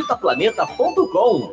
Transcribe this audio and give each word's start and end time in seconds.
agitaplaneta.com. 0.00 1.52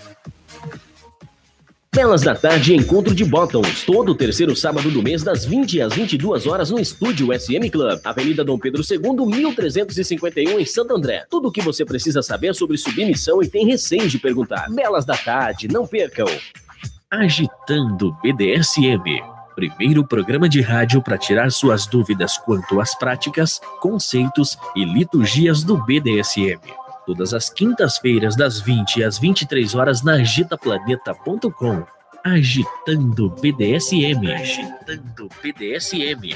Belas 1.93 2.21
da 2.21 2.33
Tarde 2.33 2.73
Encontro 2.73 3.13
de 3.13 3.25
Bottoms, 3.25 3.83
todo 3.83 4.15
terceiro 4.15 4.55
sábado 4.55 4.89
do 4.89 5.03
mês, 5.03 5.23
das 5.23 5.43
20 5.43 5.81
às 5.81 5.93
22 5.93 6.47
horas, 6.47 6.71
no 6.71 6.79
estúdio 6.79 7.37
SM 7.37 7.69
Club, 7.69 7.99
Avenida 8.05 8.45
Dom 8.45 8.57
Pedro 8.57 8.81
II, 8.81 9.25
1351, 9.25 10.57
em 10.57 10.65
Santo 10.65 10.95
André. 10.95 11.25
Tudo 11.29 11.49
o 11.49 11.51
que 11.51 11.61
você 11.61 11.83
precisa 11.83 12.21
saber 12.21 12.55
sobre 12.55 12.77
submissão 12.77 13.43
e 13.43 13.49
tem 13.49 13.65
receio 13.65 14.07
de 14.07 14.17
perguntar. 14.17 14.69
Belas 14.69 15.03
da 15.03 15.17
Tarde, 15.17 15.67
não 15.67 15.85
percam! 15.85 16.27
Agitando 17.11 18.15
BDSM. 18.23 19.21
Primeiro 19.53 20.07
programa 20.07 20.47
de 20.47 20.61
rádio 20.61 21.01
para 21.01 21.17
tirar 21.17 21.51
suas 21.51 21.85
dúvidas 21.87 22.37
quanto 22.37 22.79
às 22.79 22.95
práticas, 22.95 23.59
conceitos 23.81 24.57
e 24.77 24.85
liturgias 24.85 25.61
do 25.61 25.75
BDSM 25.75 26.61
todas 27.05 27.33
as 27.33 27.49
quintas-feiras, 27.49 28.35
das 28.35 28.59
20 28.59 29.03
às 29.03 29.17
23 29.17 29.75
horas, 29.75 30.03
na 30.03 30.13
agitaplaneta.com. 30.13 31.85
Agitando 32.23 33.29
BDSM. 33.29 34.31
Agitando 34.31 35.29
BDSM. 35.41 36.35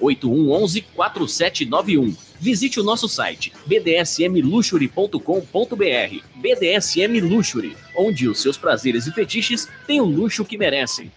8111 0.00 0.82
4791. 0.94 2.16
Visite 2.40 2.80
o 2.80 2.82
nosso 2.82 3.08
site 3.08 3.52
bdsmluxury.com.br. 3.66 6.24
BDSM 6.36 7.20
Luxury, 7.20 7.76
onde 7.96 8.28
os 8.28 8.40
seus 8.40 8.56
prazeres 8.56 9.06
e 9.06 9.12
fetiches 9.12 9.68
têm 9.86 10.00
o 10.00 10.04
luxo 10.04 10.44
que 10.44 10.56
merecem. 10.56 11.12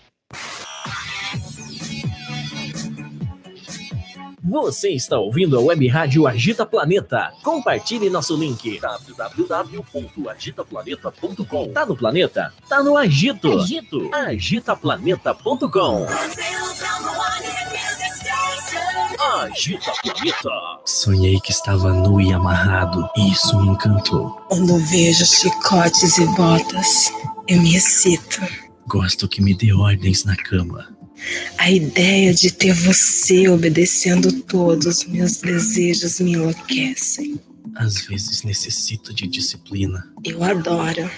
Você 4.53 4.89
está 4.89 5.17
ouvindo 5.17 5.57
a 5.57 5.61
Web 5.61 5.87
Rádio 5.87 6.27
Agita 6.27 6.65
Planeta. 6.65 7.31
Compartilhe 7.41 8.09
nosso 8.09 8.35
link 8.35 8.79
www.agitaplaneta.com. 8.79 11.71
Tá 11.71 11.85
no 11.85 11.95
planeta? 11.95 12.53
Tá 12.69 12.83
no 12.83 12.95
Agito. 12.95 13.59
Agito. 13.59 14.13
Agitaplaneta.com. 14.13 16.05
Agita 16.05 16.93
Planeta. 18.93 20.49
Sonhei 20.85 21.39
que 21.39 21.51
estava 21.51 21.93
nu 21.93 22.21
e 22.21 22.31
amarrado, 22.31 23.09
e 23.17 23.31
isso 23.31 23.59
me 23.59 23.69
encantou. 23.69 24.31
Quando 24.49 24.77
vejo 24.85 25.25
chicotes 25.25 26.17
e 26.17 26.25
botas, 26.35 27.11
eu 27.47 27.61
me 27.61 27.75
excito. 27.75 28.41
Gosto 28.87 29.27
que 29.27 29.41
me 29.41 29.53
dê 29.53 29.73
ordens 29.73 30.23
na 30.23 30.35
cama. 30.35 30.87
A 31.57 31.71
ideia 31.71 32.33
de 32.33 32.51
ter 32.51 32.73
você 32.73 33.47
obedecendo 33.47 34.31
todos 34.43 34.85
os 34.85 35.05
meus 35.05 35.37
desejos 35.37 36.19
me 36.19 36.33
enlouquecem. 36.33 37.39
Às 37.75 38.05
vezes 38.05 38.43
necessito 38.43 39.13
de 39.13 39.25
disciplina. 39.27 40.05
Eu 40.23 40.43
adoro 40.43 41.09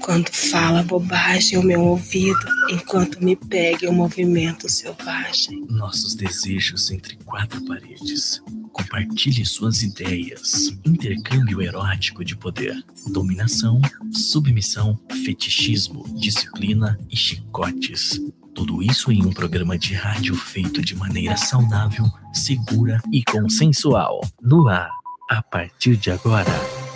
quando 0.00 0.28
fala 0.30 0.82
bobagem 0.82 1.56
ao 1.56 1.64
meu 1.64 1.80
ouvido 1.80 2.40
enquanto 2.70 3.22
me 3.22 3.36
pega 3.36 3.86
em 3.86 3.88
um 3.88 3.92
movimento 3.92 4.68
selvagem. 4.68 5.64
Nossos 5.68 6.14
desejos 6.14 6.90
entre 6.90 7.16
quatro 7.24 7.64
paredes. 7.64 8.42
Compartilhe 8.72 9.44
suas 9.44 9.82
ideias. 9.82 10.68
Intercâmbio 10.84 11.60
erótico 11.60 12.24
de 12.24 12.36
poder. 12.36 12.82
Dominação, 13.08 13.80
submissão, 14.10 14.98
fetichismo, 15.24 16.04
disciplina 16.18 16.98
e 17.10 17.16
chicotes. 17.16 18.20
Tudo 18.54 18.82
isso 18.82 19.10
em 19.10 19.24
um 19.24 19.32
programa 19.32 19.78
de 19.78 19.94
rádio 19.94 20.34
feito 20.34 20.82
de 20.82 20.94
maneira 20.94 21.36
saudável, 21.36 22.04
segura 22.32 23.00
e 23.10 23.22
consensual. 23.24 24.20
No 24.42 24.68
ar, 24.68 24.90
a 25.30 25.42
partir 25.42 25.96
de 25.96 26.10
agora, 26.10 26.52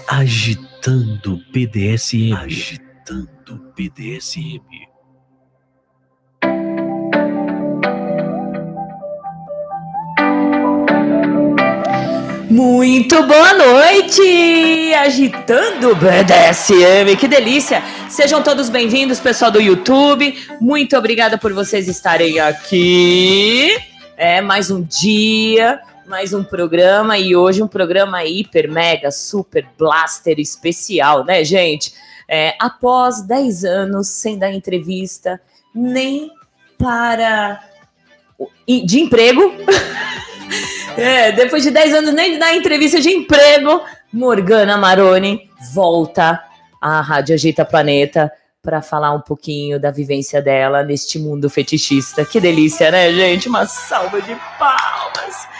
agitando 0.08 0.75
BDSM. 0.86 2.32
Agitando 2.32 3.72
BDSM. 3.76 4.60
Muito 12.48 13.20
boa 13.24 13.54
noite, 13.54 14.94
agitando 14.94 15.96
BDSM, 15.96 17.16
que 17.18 17.26
delícia! 17.26 17.82
Sejam 18.08 18.40
todos 18.44 18.68
bem-vindos, 18.68 19.18
pessoal 19.18 19.50
do 19.50 19.60
YouTube. 19.60 20.38
Muito 20.60 20.96
obrigada 20.96 21.36
por 21.36 21.52
vocês 21.52 21.88
estarem 21.88 22.38
aqui. 22.38 23.76
É 24.16 24.40
mais 24.40 24.70
um 24.70 24.82
dia, 24.82 25.80
mais 26.08 26.32
um 26.32 26.44
programa 26.44 27.18
e 27.18 27.34
hoje 27.34 27.62
um 27.62 27.68
programa 27.68 28.24
hiper, 28.24 28.70
mega, 28.70 29.10
super 29.10 29.66
blaster 29.76 30.38
especial, 30.38 31.24
né, 31.24 31.44
gente? 31.44 31.92
É, 32.28 32.54
após 32.60 33.22
10 33.22 33.64
anos 33.64 34.08
sem 34.08 34.38
dar 34.38 34.52
entrevista, 34.52 35.40
nem 35.74 36.30
para 36.78 37.60
de 38.66 39.00
emprego. 39.00 39.42
É, 40.98 41.30
depois 41.30 41.62
de 41.62 41.70
10 41.70 41.92
anos 41.92 42.14
nem 42.14 42.38
dar 42.38 42.54
entrevista 42.54 42.98
de 42.98 43.10
emprego, 43.10 43.82
Morgana 44.10 44.78
Maroni 44.78 45.50
volta 45.74 46.42
à 46.80 47.02
Rádio 47.02 47.34
Agita 47.34 47.66
Planeta 47.66 48.32
para 48.62 48.80
falar 48.80 49.12
um 49.12 49.20
pouquinho 49.20 49.78
da 49.78 49.90
vivência 49.90 50.40
dela 50.40 50.82
neste 50.82 51.18
mundo 51.18 51.50
fetichista. 51.50 52.24
Que 52.24 52.40
delícia, 52.40 52.90
né, 52.90 53.12
gente? 53.12 53.46
Uma 53.46 53.66
salva 53.66 54.22
de 54.22 54.34
palmas. 54.58 55.55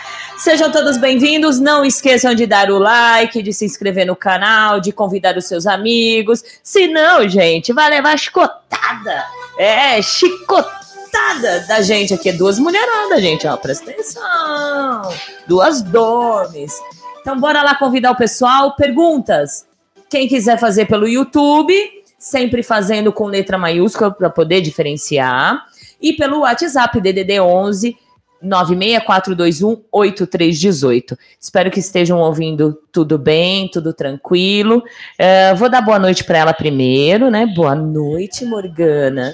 Sejam 0.46 0.70
todos 0.70 0.96
bem-vindos. 0.96 1.58
Não 1.58 1.84
esqueçam 1.84 2.32
de 2.32 2.46
dar 2.46 2.70
o 2.70 2.78
like, 2.78 3.42
de 3.42 3.52
se 3.52 3.64
inscrever 3.64 4.06
no 4.06 4.14
canal, 4.14 4.78
de 4.78 4.92
convidar 4.92 5.36
os 5.36 5.44
seus 5.44 5.66
amigos. 5.66 6.40
Se 6.62 6.86
não, 6.86 7.28
gente, 7.28 7.72
vai 7.72 7.90
levar 7.90 8.16
chicotada. 8.16 9.24
É, 9.58 10.00
chicotada 10.00 11.66
da 11.66 11.82
gente 11.82 12.14
aqui. 12.14 12.30
Duas 12.30 12.60
mulheradas, 12.60 13.20
gente. 13.20 13.44
Ó, 13.44 13.56
presta 13.56 13.90
atenção. 13.90 15.12
Duas 15.48 15.82
domes. 15.82 16.80
Então, 17.20 17.40
bora 17.40 17.60
lá 17.60 17.74
convidar 17.74 18.12
o 18.12 18.16
pessoal. 18.16 18.76
Perguntas. 18.76 19.66
Quem 20.08 20.28
quiser 20.28 20.60
fazer 20.60 20.86
pelo 20.86 21.08
YouTube, 21.08 21.74
sempre 22.16 22.62
fazendo 22.62 23.12
com 23.12 23.26
letra 23.26 23.58
maiúscula 23.58 24.12
para 24.12 24.30
poder 24.30 24.60
diferenciar. 24.60 25.66
E 26.00 26.12
pelo 26.12 26.42
WhatsApp, 26.42 27.00
DDD 27.00 27.40
11 27.40 28.05
96421 28.42 29.84
8318. 29.90 31.18
Espero 31.40 31.70
que 31.70 31.80
estejam 31.80 32.18
ouvindo 32.18 32.74
tudo 32.92 33.18
bem, 33.18 33.70
tudo 33.70 33.92
tranquilo. 33.92 34.82
Uh, 35.20 35.56
vou 35.56 35.68
dar 35.68 35.82
boa 35.82 35.98
noite 35.98 36.24
para 36.24 36.38
ela 36.38 36.52
primeiro, 36.52 37.30
né? 37.30 37.46
Boa 37.46 37.74
noite, 37.74 38.44
Morgana. 38.44 39.32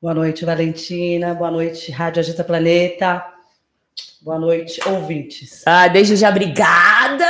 Boa 0.00 0.14
noite, 0.14 0.44
Valentina. 0.44 1.32
Boa 1.32 1.50
noite, 1.50 1.92
Rádio 1.92 2.20
Agita 2.20 2.42
Planeta. 2.42 3.31
Boa 4.22 4.38
noite, 4.38 4.80
ouvintes. 4.88 5.62
Ah, 5.66 5.88
desde 5.88 6.14
já, 6.14 6.30
obrigada. 6.30 7.26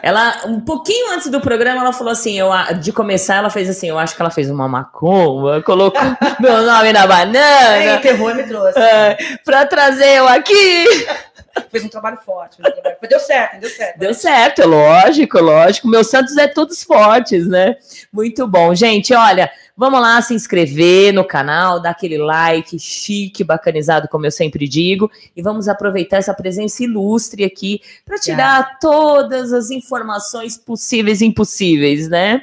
Ela, 0.00 0.42
um 0.46 0.60
pouquinho 0.60 1.12
antes 1.12 1.28
do 1.28 1.40
programa, 1.40 1.80
ela 1.80 1.92
falou 1.92 2.12
assim, 2.12 2.38
eu, 2.38 2.48
de 2.80 2.92
começar, 2.92 3.36
ela 3.36 3.50
fez 3.50 3.68
assim, 3.68 3.88
eu 3.88 3.98
acho 3.98 4.14
que 4.14 4.22
ela 4.22 4.30
fez 4.30 4.48
uma 4.48 4.68
macumba, 4.68 5.60
colocou 5.62 6.00
meu 6.38 6.62
nome 6.62 6.92
na 6.92 7.08
banana. 7.08 7.96
Enterrou 7.96 8.30
e 8.30 8.34
me 8.34 8.44
trouxe. 8.44 8.78
É, 8.78 9.18
pra 9.44 9.66
trazer 9.66 10.18
eu 10.18 10.28
aqui. 10.28 10.84
Fez 11.72 11.84
um 11.84 11.88
trabalho 11.88 12.18
forte. 12.24 12.60
Um 12.60 12.62
trabalho... 12.62 12.96
Deu 13.08 13.18
certo, 13.18 13.60
deu 13.60 13.70
certo. 13.70 13.98
Deu 13.98 14.14
certo, 14.14 14.68
lógico, 14.68 15.40
lógico. 15.40 15.88
Meus 15.88 16.08
Santos 16.08 16.36
é 16.36 16.46
todos 16.46 16.84
fortes, 16.84 17.48
né? 17.48 17.76
Muito 18.12 18.46
bom. 18.46 18.72
Gente, 18.76 19.12
olha, 19.12 19.50
Vamos 19.78 20.00
lá 20.00 20.20
se 20.20 20.34
inscrever 20.34 21.14
no 21.14 21.24
canal, 21.24 21.80
dar 21.80 21.90
aquele 21.90 22.18
like 22.18 22.76
chique, 22.80 23.44
bacanizado, 23.44 24.08
como 24.08 24.26
eu 24.26 24.30
sempre 24.32 24.66
digo, 24.66 25.08
e 25.36 25.40
vamos 25.40 25.68
aproveitar 25.68 26.16
essa 26.16 26.34
presença 26.34 26.82
ilustre 26.82 27.44
aqui 27.44 27.80
para 28.04 28.18
te 28.18 28.34
dar 28.34 28.80
todas 28.80 29.52
as 29.52 29.70
informações 29.70 30.56
possíveis 30.56 31.20
e 31.20 31.26
impossíveis, 31.26 32.08
né? 32.08 32.42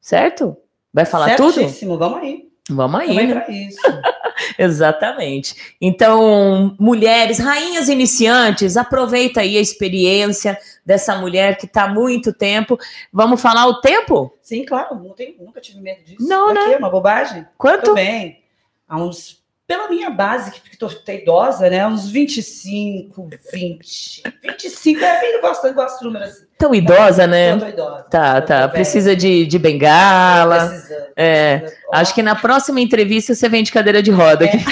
Certo? 0.00 0.56
Vai 0.92 1.04
falar 1.04 1.36
Certíssimo, 1.36 1.92
tudo? 1.92 1.98
Vamos 1.98 2.18
aí. 2.18 2.48
Vamos 2.68 3.00
aí. 3.00 3.14
Vamos 3.14 3.34
né? 3.34 3.46
isso. 3.50 3.80
Exatamente. 4.58 5.76
Então, 5.80 6.74
mulheres, 6.76 7.38
rainhas 7.38 7.88
iniciantes, 7.88 8.76
aproveita 8.76 9.42
aí 9.42 9.56
a 9.56 9.60
experiência 9.60 10.58
dessa 10.84 11.16
mulher 11.16 11.56
que 11.56 11.66
está 11.66 11.84
há 11.84 11.88
muito 11.88 12.32
tempo. 12.32 12.78
Vamos 13.12 13.40
falar 13.40 13.66
o 13.66 13.80
tempo? 13.80 14.36
Sim, 14.42 14.64
claro. 14.64 14.98
Tenho, 15.14 15.36
nunca 15.42 15.60
tive 15.60 15.80
medo 15.80 16.04
disso. 16.04 16.26
Não, 16.26 16.52
né? 16.52 16.72
É 16.72 16.76
uma 16.76 16.90
bobagem. 16.90 17.46
Quanto? 17.56 17.86
Tô 17.86 17.94
bem. 17.94 18.42
Há 18.88 18.98
uns 18.98 19.42
pela 19.66 19.88
minha 19.88 20.10
base, 20.10 20.50
que 20.50 20.76
tô, 20.76 20.88
tô 20.88 21.12
idosa, 21.12 21.70
né? 21.70 21.86
Uns 21.86 22.10
25, 22.10 23.30
20. 23.52 24.22
25 24.42 25.00
é 25.00 25.20
bem, 25.20 25.40
gosto, 25.40 25.72
gosto 25.72 25.98
de 25.98 26.04
número 26.04 26.24
assim. 26.24 26.43
Tão 26.56 26.74
idosa, 26.74 27.26
né? 27.26 27.56
Tô 27.56 27.66
idosa. 27.66 28.06
Tá, 28.10 28.40
tá. 28.40 28.68
Precisa 28.68 29.14
de, 29.16 29.44
de 29.46 29.58
bengala. 29.58 30.72
É, 31.16 31.62
Acho 31.92 32.14
que 32.14 32.22
na 32.22 32.34
próxima 32.34 32.80
entrevista 32.80 33.34
você 33.34 33.48
vem 33.48 33.62
de 33.62 33.72
cadeira 33.72 34.02
de 34.02 34.10
roda. 34.10 34.44
aqui. 34.44 34.58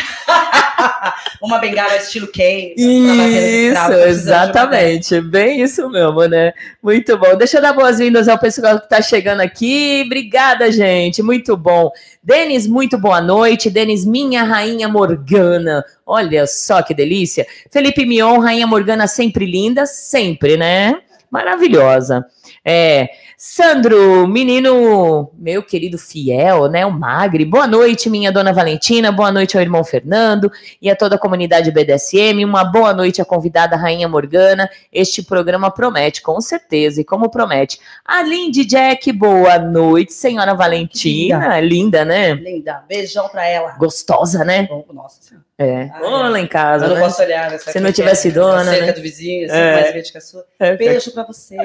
Uma 1.42 1.58
bengala 1.58 1.96
estilo 1.96 2.28
Kay. 2.28 2.74
Isso, 2.76 3.92
exatamente. 4.06 5.20
Bem 5.20 5.60
isso 5.60 5.88
mesmo, 5.90 6.24
né? 6.26 6.52
Muito 6.80 7.16
bom. 7.18 7.36
Deixa 7.36 7.58
eu 7.58 7.62
dar 7.62 7.72
boas-vindas 7.72 8.28
ao 8.28 8.38
pessoal 8.38 8.78
que 8.78 8.84
está 8.84 9.02
chegando 9.02 9.40
aqui. 9.40 10.02
Obrigada, 10.06 10.70
gente. 10.70 11.20
Muito 11.20 11.56
bom. 11.56 11.90
Denis, 12.22 12.66
muito 12.66 12.96
boa 12.96 13.20
noite. 13.20 13.70
Denis, 13.70 14.04
minha 14.04 14.44
rainha 14.44 14.88
Morgana. 14.88 15.84
Olha 16.06 16.46
só 16.46 16.80
que 16.80 16.94
delícia. 16.94 17.44
Felipe 17.70 18.06
Mion, 18.06 18.38
rainha 18.38 18.66
Morgana, 18.66 19.08
sempre 19.08 19.44
linda, 19.44 19.84
sempre, 19.84 20.56
né? 20.56 21.00
Maravilhosa. 21.32 22.26
É, 22.62 23.08
Sandro, 23.38 24.28
menino, 24.28 25.30
meu 25.38 25.62
querido 25.62 25.96
fiel, 25.96 26.68
né? 26.68 26.84
O 26.84 26.90
Magre. 26.92 27.42
Boa 27.46 27.66
noite, 27.66 28.10
minha 28.10 28.30
dona 28.30 28.52
Valentina. 28.52 29.10
Boa 29.10 29.32
noite 29.32 29.56
ao 29.56 29.62
irmão 29.62 29.82
Fernando 29.82 30.52
e 30.80 30.90
a 30.90 30.94
toda 30.94 31.16
a 31.16 31.18
comunidade 31.18 31.70
BDSM. 31.70 32.44
Uma 32.44 32.64
boa 32.64 32.92
noite 32.92 33.22
à 33.22 33.24
convidada 33.24 33.76
Rainha 33.76 34.06
Morgana. 34.06 34.68
Este 34.92 35.22
programa 35.22 35.70
promete, 35.70 36.20
com 36.20 36.38
certeza, 36.38 37.00
e 37.00 37.04
como 37.04 37.30
promete. 37.30 37.80
A 38.04 38.22
Lindy 38.22 38.66
Jack, 38.66 39.10
boa 39.10 39.58
noite, 39.58 40.12
senhora 40.12 40.52
Valentina. 40.54 41.58
Linda, 41.60 42.04
né? 42.04 42.34
Linda. 42.34 42.84
Beijão 42.86 43.26
pra 43.30 43.48
ela. 43.48 43.72
Gostosa, 43.78 44.44
né? 44.44 44.68
Nossa 44.92 45.22
Senhora. 45.22 45.42
É. 45.58 45.90
Ai, 45.92 46.00
Vamos 46.00 46.22
ai. 46.22 46.30
lá 46.30 46.40
em 46.40 46.46
casa, 46.46 46.86
Eu 46.86 46.88
não 46.88 46.96
né? 46.96 47.02
posso 47.02 47.22
olhar 47.22 47.50
nessa 47.50 47.70
Se 47.70 47.78
não 47.78 47.88
aqui, 47.90 47.96
tivesse 47.96 48.28
é 48.28 48.30
dona, 48.32 48.64
cerca 48.64 48.86
né? 48.86 48.92
do 48.92 49.00
vizinho, 49.02 49.46
assim, 49.46 49.54
É. 49.56 49.72
mais 49.74 49.92
verde 49.92 50.10
que 50.12 50.18
a 50.18 50.20
sua. 50.20 50.44
É, 50.58 50.76
Beijo 50.76 51.12
pra 51.12 51.21
você, 51.24 51.56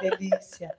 delícia. 0.00 0.70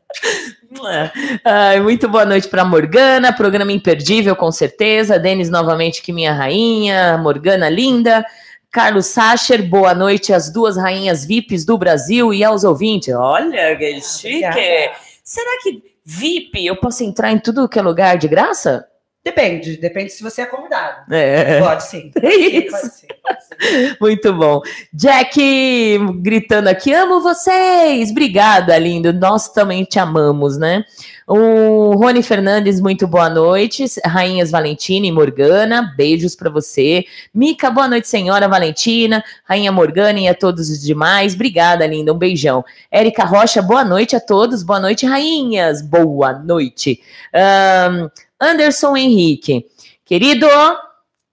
Ai, 1.44 1.80
muito 1.80 2.08
boa 2.08 2.26
noite 2.26 2.48
para 2.48 2.66
Morgana, 2.66 3.34
programa 3.34 3.72
imperdível 3.72 4.36
com 4.36 4.52
certeza. 4.52 5.20
Denis 5.20 5.50
novamente 5.50 6.02
que 6.02 6.14
minha 6.14 6.34
rainha, 6.34 7.18
Morgana 7.18 7.70
linda. 7.70 8.26
Carlos 8.72 9.06
Sacher, 9.06 9.68
boa 9.68 9.94
noite 9.94 10.34
às 10.34 10.52
duas 10.52 10.76
rainhas 10.76 11.24
VIPs 11.26 11.64
do 11.64 11.78
Brasil 11.78 12.34
e 12.34 12.44
aos 12.44 12.64
ouvintes. 12.64 13.14
Olha 13.16 13.76
que 13.78 14.02
chique. 14.02 14.46
Obrigada. 14.46 14.92
Será 15.24 15.62
que 15.64 15.82
VIP 16.04 16.66
eu 16.66 16.76
posso 16.76 17.04
entrar 17.04 17.32
em 17.32 17.40
tudo 17.40 17.70
que 17.70 17.80
é 17.80 17.82
lugar 17.82 18.18
de 18.18 18.28
graça? 18.28 18.86
Depende, 19.26 19.78
depende 19.78 20.12
se 20.12 20.22
você 20.22 20.44
é 20.44 20.46
convidado. 20.46 21.12
É. 21.12 21.60
Pode 21.60 21.84
sim. 21.84 22.12
É. 22.22 22.62
Pode 22.70 22.94
sim, 22.94 23.08
pode 23.24 23.44
sim. 23.44 23.96
Muito 24.00 24.32
bom. 24.32 24.62
Jack 24.94 25.98
gritando 26.22 26.68
aqui, 26.68 26.94
amo 26.94 27.20
vocês. 27.22 28.12
Obrigada, 28.12 28.78
lindo. 28.78 29.12
Nós 29.12 29.50
também 29.50 29.84
te 29.84 29.98
amamos, 29.98 30.60
né? 30.60 30.86
O 31.28 31.96
Rony 31.96 32.22
Fernandes, 32.22 32.80
muito 32.80 33.08
boa 33.08 33.28
noite. 33.28 33.86
Rainhas 34.06 34.52
Valentina 34.52 35.08
e 35.08 35.12
Morgana, 35.12 35.92
beijos 35.98 36.36
para 36.36 36.52
você. 36.52 37.04
Mica, 37.34 37.72
boa 37.72 37.88
noite, 37.88 38.08
senhora 38.08 38.48
Valentina. 38.48 39.24
Rainha 39.44 39.72
Morgana 39.72 40.20
e 40.20 40.28
a 40.28 40.36
todos 40.36 40.70
os 40.70 40.80
demais. 40.84 41.34
Obrigada, 41.34 41.88
linda. 41.88 42.14
Um 42.14 42.18
beijão. 42.18 42.64
Érica 42.92 43.26
Rocha, 43.26 43.60
boa 43.60 43.84
noite 43.84 44.16
a 44.16 44.20
todos. 44.20 44.62
Boa 44.62 44.80
noite, 44.80 45.08
rainhas. 45.08 45.82
Boa 45.82 46.34
noite. 46.34 47.02
Ahn, 47.34 48.08
Anderson 48.46 48.96
Henrique, 48.96 49.66
querido, 50.06 50.48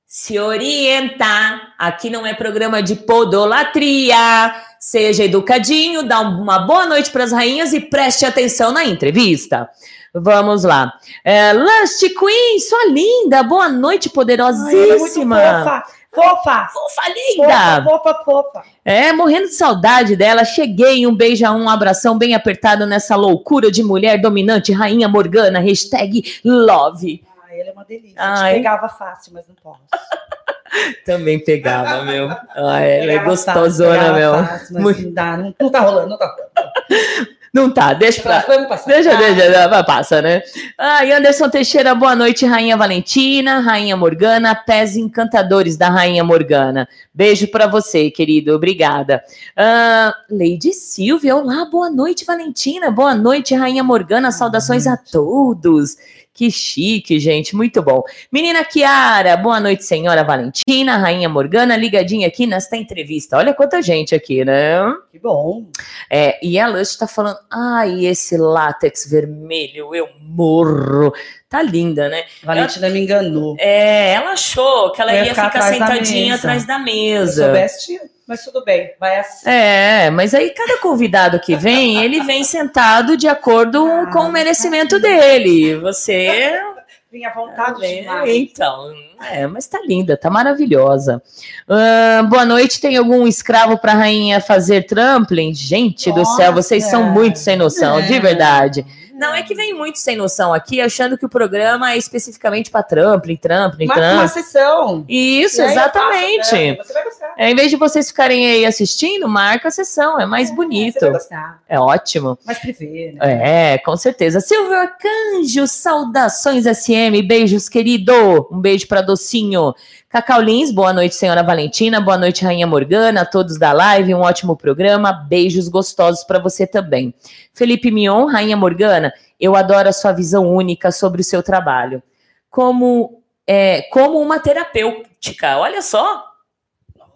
se 0.07 0.39
orientar. 0.39 1.75
Aqui 1.79 2.11
não 2.11 2.27
é 2.27 2.35
programa 2.35 2.83
de 2.83 2.97
podolatria. 2.97 4.55
Seja 4.81 5.25
educadinho, 5.25 6.03
dá 6.03 6.21
uma 6.21 6.61
boa 6.61 6.87
noite 6.87 7.11
para 7.11 7.25
as 7.25 7.33
rainhas 7.33 7.73
e 7.73 7.81
preste 7.81 8.25
atenção 8.25 8.73
na 8.73 8.85
entrevista. 8.85 9.69
Vamos 10.15 10.65
lá. 10.65 10.93
É, 11.25 11.53
Lust 11.53 12.01
Queen, 12.19 12.61
sua 12.61 12.87
linda, 12.87 13.43
boa 13.43 13.69
noite, 13.69 14.11
Ai, 14.15 14.25
ela 14.35 14.45
é 14.45 14.49
muito 14.49 15.15
poderosíssima. 15.15 15.37
fofa. 15.37 15.85
Fofa. 16.15 16.69
Fofa 16.69 17.03
linda! 17.09 17.83
Fofa, 17.85 18.15
fofa, 18.15 18.25
fofa. 18.25 18.63
É, 18.85 19.13
morrendo 19.13 19.47
de 19.47 19.55
saudade 19.55 20.15
dela. 20.15 20.45
Cheguei, 20.45 21.07
um 21.07 21.15
beijo, 21.15 21.47
um 21.47 21.69
abração 21.69 22.19
bem 22.19 22.35
apertado 22.35 22.87
nessa 22.87 23.17
loucura 23.17 23.71
de 23.71 23.83
mulher 23.83 24.21
dominante, 24.21 24.73
rainha 24.73 25.09
Morgana, 25.09 25.59
hashtag 25.59 26.41
love. 26.45 27.25
Ai, 27.49 27.61
ela 27.61 27.71
é 27.71 27.73
uma 27.73 27.85
delícia. 27.85 28.15
Ai. 28.19 28.55
Pegava 28.55 28.89
fácil, 28.91 29.33
mas 29.33 29.45
não 29.49 29.55
posso. 29.55 29.81
Também 31.05 31.43
pegava, 31.43 32.03
meu. 32.05 32.31
Ah, 32.31 32.81
ela 32.81 33.13
é 33.13 33.19
gostosona, 33.19 34.47
fácil, 34.47 34.75
meu. 34.75 34.83
Muito- 34.83 35.03
não 35.03 35.13
dá, 35.13 35.37
não, 35.37 35.55
não 35.61 35.71
tá 35.71 35.81
rolando, 35.81 36.09
não 36.11 36.19
tá 36.19 36.27
rolando. 36.27 37.29
Não 37.53 37.71
tá, 37.71 37.93
deixa 37.93 38.23
pra. 38.23 38.41
Vamos 38.49 38.67
passar. 38.67 38.91
Deixa, 38.91 39.15
deixa, 39.15 39.69
vai, 39.69 39.85
passa, 39.85 40.23
né? 40.23 40.43
Ai, 40.79 41.13
Anderson 41.13 41.51
Teixeira, 41.51 41.95
boa 41.95 42.17
noite, 42.17 42.47
Rainha 42.47 42.79
Valentina, 42.79 43.61
Rainha 43.61 43.95
Morgana, 43.95 44.55
pés 44.55 44.97
encantadores 44.97 45.77
da 45.77 45.91
Rainha 45.91 46.25
Morgana. 46.25 46.89
Beijo 47.13 47.47
pra 47.49 47.67
você, 47.67 48.11
querido, 48.11 48.55
obrigada. 48.55 49.23
Ah, 49.55 50.15
Lady 50.31 50.73
Silvia, 50.73 51.37
olá, 51.37 51.67
boa 51.67 51.91
noite, 51.91 52.25
Valentina, 52.25 52.91
boa 52.91 53.15
noite, 53.15 53.55
Rainha 53.55 53.85
Morgana, 53.85 54.33
saudações 54.33 54.87
a 54.87 54.97
todos. 54.97 55.99
Que 56.35 56.51
chique, 56.51 57.21
gente, 57.21 57.55
muito 57.55 57.83
bom. 57.83 58.03
Menina 58.33 58.65
Kiara, 58.65 59.37
boa 59.37 59.61
noite, 59.61 59.85
senhora 59.85 60.25
Valentina, 60.25 60.97
Rainha 60.97 61.29
Morgana, 61.29 61.77
ligadinha 61.77 62.27
aqui 62.27 62.47
nesta 62.47 62.75
entrevista. 62.75 63.37
Olha 63.37 63.53
quanta 63.53 63.83
gente 63.83 64.15
aqui, 64.15 64.43
né? 64.43 64.81
Que 65.11 65.19
bom. 65.19 65.67
É, 66.09 66.39
e 66.43 66.59
a 66.59 66.67
Lush 66.67 66.97
tá 66.97 67.07
falando, 67.07 67.37
ai, 67.51 68.07
esse 68.07 68.39
látex 68.39 69.11
vermelho, 69.11 69.95
eu 69.95 70.09
morro. 70.23 71.13
Tá 71.53 71.61
linda, 71.63 72.09
né? 72.09 72.25
A 72.43 72.47
Valentina 72.47 72.89
me 72.89 72.99
enganou. 72.99 73.55
É, 73.59 74.15
ela 74.15 74.31
achou 74.31 74.91
que 74.91 75.03
ela 75.03 75.13
ia 75.13 75.25
ia 75.27 75.35
ficar 75.35 75.51
ficar, 75.51 75.59
atrás 75.59 75.79
da 75.79 75.87
sentadinha 75.87 76.31
mesa. 76.31 76.35
atrás 76.39 76.67
da 76.67 76.79
Se 76.79 76.83
mesa. 76.83 77.45
soubesse, 77.45 77.87
tinha. 77.87 78.01
mas 78.27 78.43
tudo 78.43 78.65
bem. 78.65 78.91
Vai 78.99 79.19
assim. 79.19 79.51
É, 79.51 80.09
mas 80.11 80.33
aí 80.35 80.49
cada 80.49 80.79
convidado 80.79 81.39
que 81.39 81.55
vem, 81.55 82.03
ele 82.03 82.23
vem 82.23 82.43
sentado 82.43 83.19
de 83.19 83.29
acordo 83.29 83.87
Ah, 83.87 84.11
com 84.11 84.21
o 84.21 84.33
merecimento 84.33 84.99
dele. 84.99 85.75
Você. 85.77 86.59
Vinha 87.13 87.29
à 87.29 87.35
vontade 87.35 87.85
É, 87.85 88.01
demais. 88.01 88.31
então, 88.35 88.91
é, 89.31 89.47
mas 89.47 89.67
tá 89.67 89.79
linda, 89.87 90.17
tá 90.17 90.31
maravilhosa. 90.31 91.23
Ahn, 91.69 92.25
boa 92.27 92.47
noite, 92.47 92.81
tem 92.81 92.97
algum 92.97 93.27
escravo 93.27 93.77
pra 93.77 93.93
rainha 93.93 94.41
fazer 94.41 94.87
trampling? 94.87 95.53
Gente 95.53 96.11
do 96.11 96.25
céu, 96.25 96.55
vocês 96.55 96.85
são 96.85 97.03
Nossa. 97.03 97.13
muito 97.13 97.39
sem 97.39 97.55
noção, 97.55 98.01
de 98.01 98.15
É. 98.15 98.19
verdade. 98.19 98.87
Não, 99.23 99.33
é 99.35 99.43
que 99.43 99.55
vem 99.55 99.73
muito 99.73 99.99
sem 100.01 100.17
noção 100.17 100.53
aqui, 100.53 100.81
achando 100.81 101.17
que 101.17 101.25
o 101.25 101.29
programa 101.29 101.93
é 101.93 101.97
especificamente 101.97 102.71
pra 102.71 102.83
trampling, 102.83 103.37
trampling, 103.37 103.85
Uma, 103.87 104.13
uma 104.15 104.29
sessão. 104.29 105.05
Isso, 105.09 105.61
E 105.61 105.65
eu 105.65 105.69
faço, 105.69 105.79
exatamente. 105.79 106.53
né? 106.53 106.77
Você 106.77 106.93
vai 106.93 107.05
gostar. 107.05 107.35
É, 107.39 107.51
em 107.51 107.55
vez 107.55 107.71
de 107.71 107.77
vocês 107.77 108.09
ficarem 108.09 108.45
aí 108.47 108.67
assistindo, 108.67 109.29
marca 109.29 109.69
a 109.69 109.71
sessão, 109.71 110.19
é 110.21 110.27
mais 110.27 110.49
Você 110.49 110.55
bonito. 110.57 111.01
vai 111.01 111.11
gostar. 111.13 111.63
É 111.69 111.79
ótimo. 111.79 112.37
Mais 112.45 112.59
privê, 112.59 113.15
né? 113.17 113.75
É, 113.75 113.79
com 113.79 113.97
certeza. 113.97 114.41
Silvio 114.41 114.75
Arcanjo, 114.77 115.67
saudações 115.69 116.65
SM, 116.67 117.23
beijos, 117.25 117.69
querido. 117.69 118.49
Um 118.51 118.61
beijo 118.61 118.89
para 118.89 119.03
Docinho. 119.03 119.73
Cacau 120.13 120.43
Lins, 120.43 120.71
boa 120.71 120.93
noite, 120.93 121.15
senhora 121.15 121.43
Valentina. 121.43 121.99
Boa 121.99 122.19
noite, 122.19 122.45
Rainha 122.45 122.67
Morgana, 122.67 123.23
a 123.23 123.25
todos 123.25 123.59
da 123.59 123.73
live. 123.73 124.15
Um 124.15 124.21
ótimo 124.21 124.55
programa. 124.55 125.11
Beijos 125.11 125.69
gostosos 125.69 126.23
para 126.23 126.39
você 126.39 126.67
também. 126.67 127.15
Felipe 127.55 127.91
Mion, 127.91 128.27
Rainha 128.27 128.55
Morgana, 128.55 129.11
eu 129.41 129.57
adoro 129.57 129.89
a 129.89 129.93
sua 129.93 130.13
visão 130.13 130.47
única 130.47 130.93
sobre 130.93 131.23
o 131.23 131.25
seu 131.25 131.43
trabalho. 131.43 132.03
Como, 132.51 133.23
é, 133.47 133.89
como 133.91 134.21
uma 134.21 134.39
terapêutica. 134.39 135.57
Olha 135.57 135.81
só. 135.81 136.23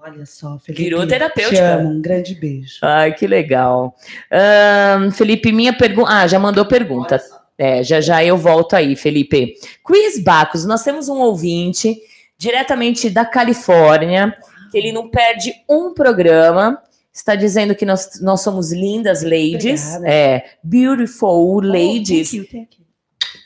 Olha 0.01 0.25
só, 0.25 0.59
Felipe. 0.59 0.85
Virou 0.85 1.03
Te 1.03 1.09
terapêutica. 1.11 1.75
amo. 1.75 1.91
Um 1.91 2.01
grande 2.01 2.35
beijo. 2.35 2.79
Ai, 2.81 3.13
que 3.13 3.27
legal. 3.27 3.95
Ahn, 4.33 5.11
Felipe, 5.11 5.53
minha 5.53 5.77
pergunta. 5.77 6.11
Ah, 6.11 6.27
já 6.27 6.39
mandou 6.39 6.65
pergunta. 6.65 7.23
É, 7.59 7.83
já 7.83 8.01
já 8.01 8.25
eu 8.25 8.39
volto 8.39 8.73
aí, 8.73 8.97
Felipe. 8.97 9.53
Quiz 9.85 10.19
Bacos, 10.25 10.65
nós 10.65 10.83
temos 10.83 11.11
um 11.11 11.19
ouvinte 11.19 11.95
diretamente 12.39 13.11
da 13.11 13.25
Califórnia, 13.25 14.37
que 14.71 14.79
ele 14.79 14.93
não 14.93 15.09
perde 15.09 15.55
um 15.69 15.93
programa. 15.95 16.83
Está 17.13 17.35
dizendo 17.35 17.75
que 17.75 17.87
nós, 17.87 18.21
nós 18.21 18.43
somos 18.43 18.73
lindas 18.73 19.23
ladies. 19.23 19.95
Obrigada. 19.97 20.09
É, 20.09 20.51
beautiful 20.63 21.61
ladies. 21.61 22.33
Oh, 22.33 22.37
thank 22.37 22.37
you, 22.37 22.47
thank 22.47 22.79
you. 22.79 22.87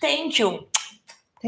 Thank 0.00 0.42
you. 0.42 0.69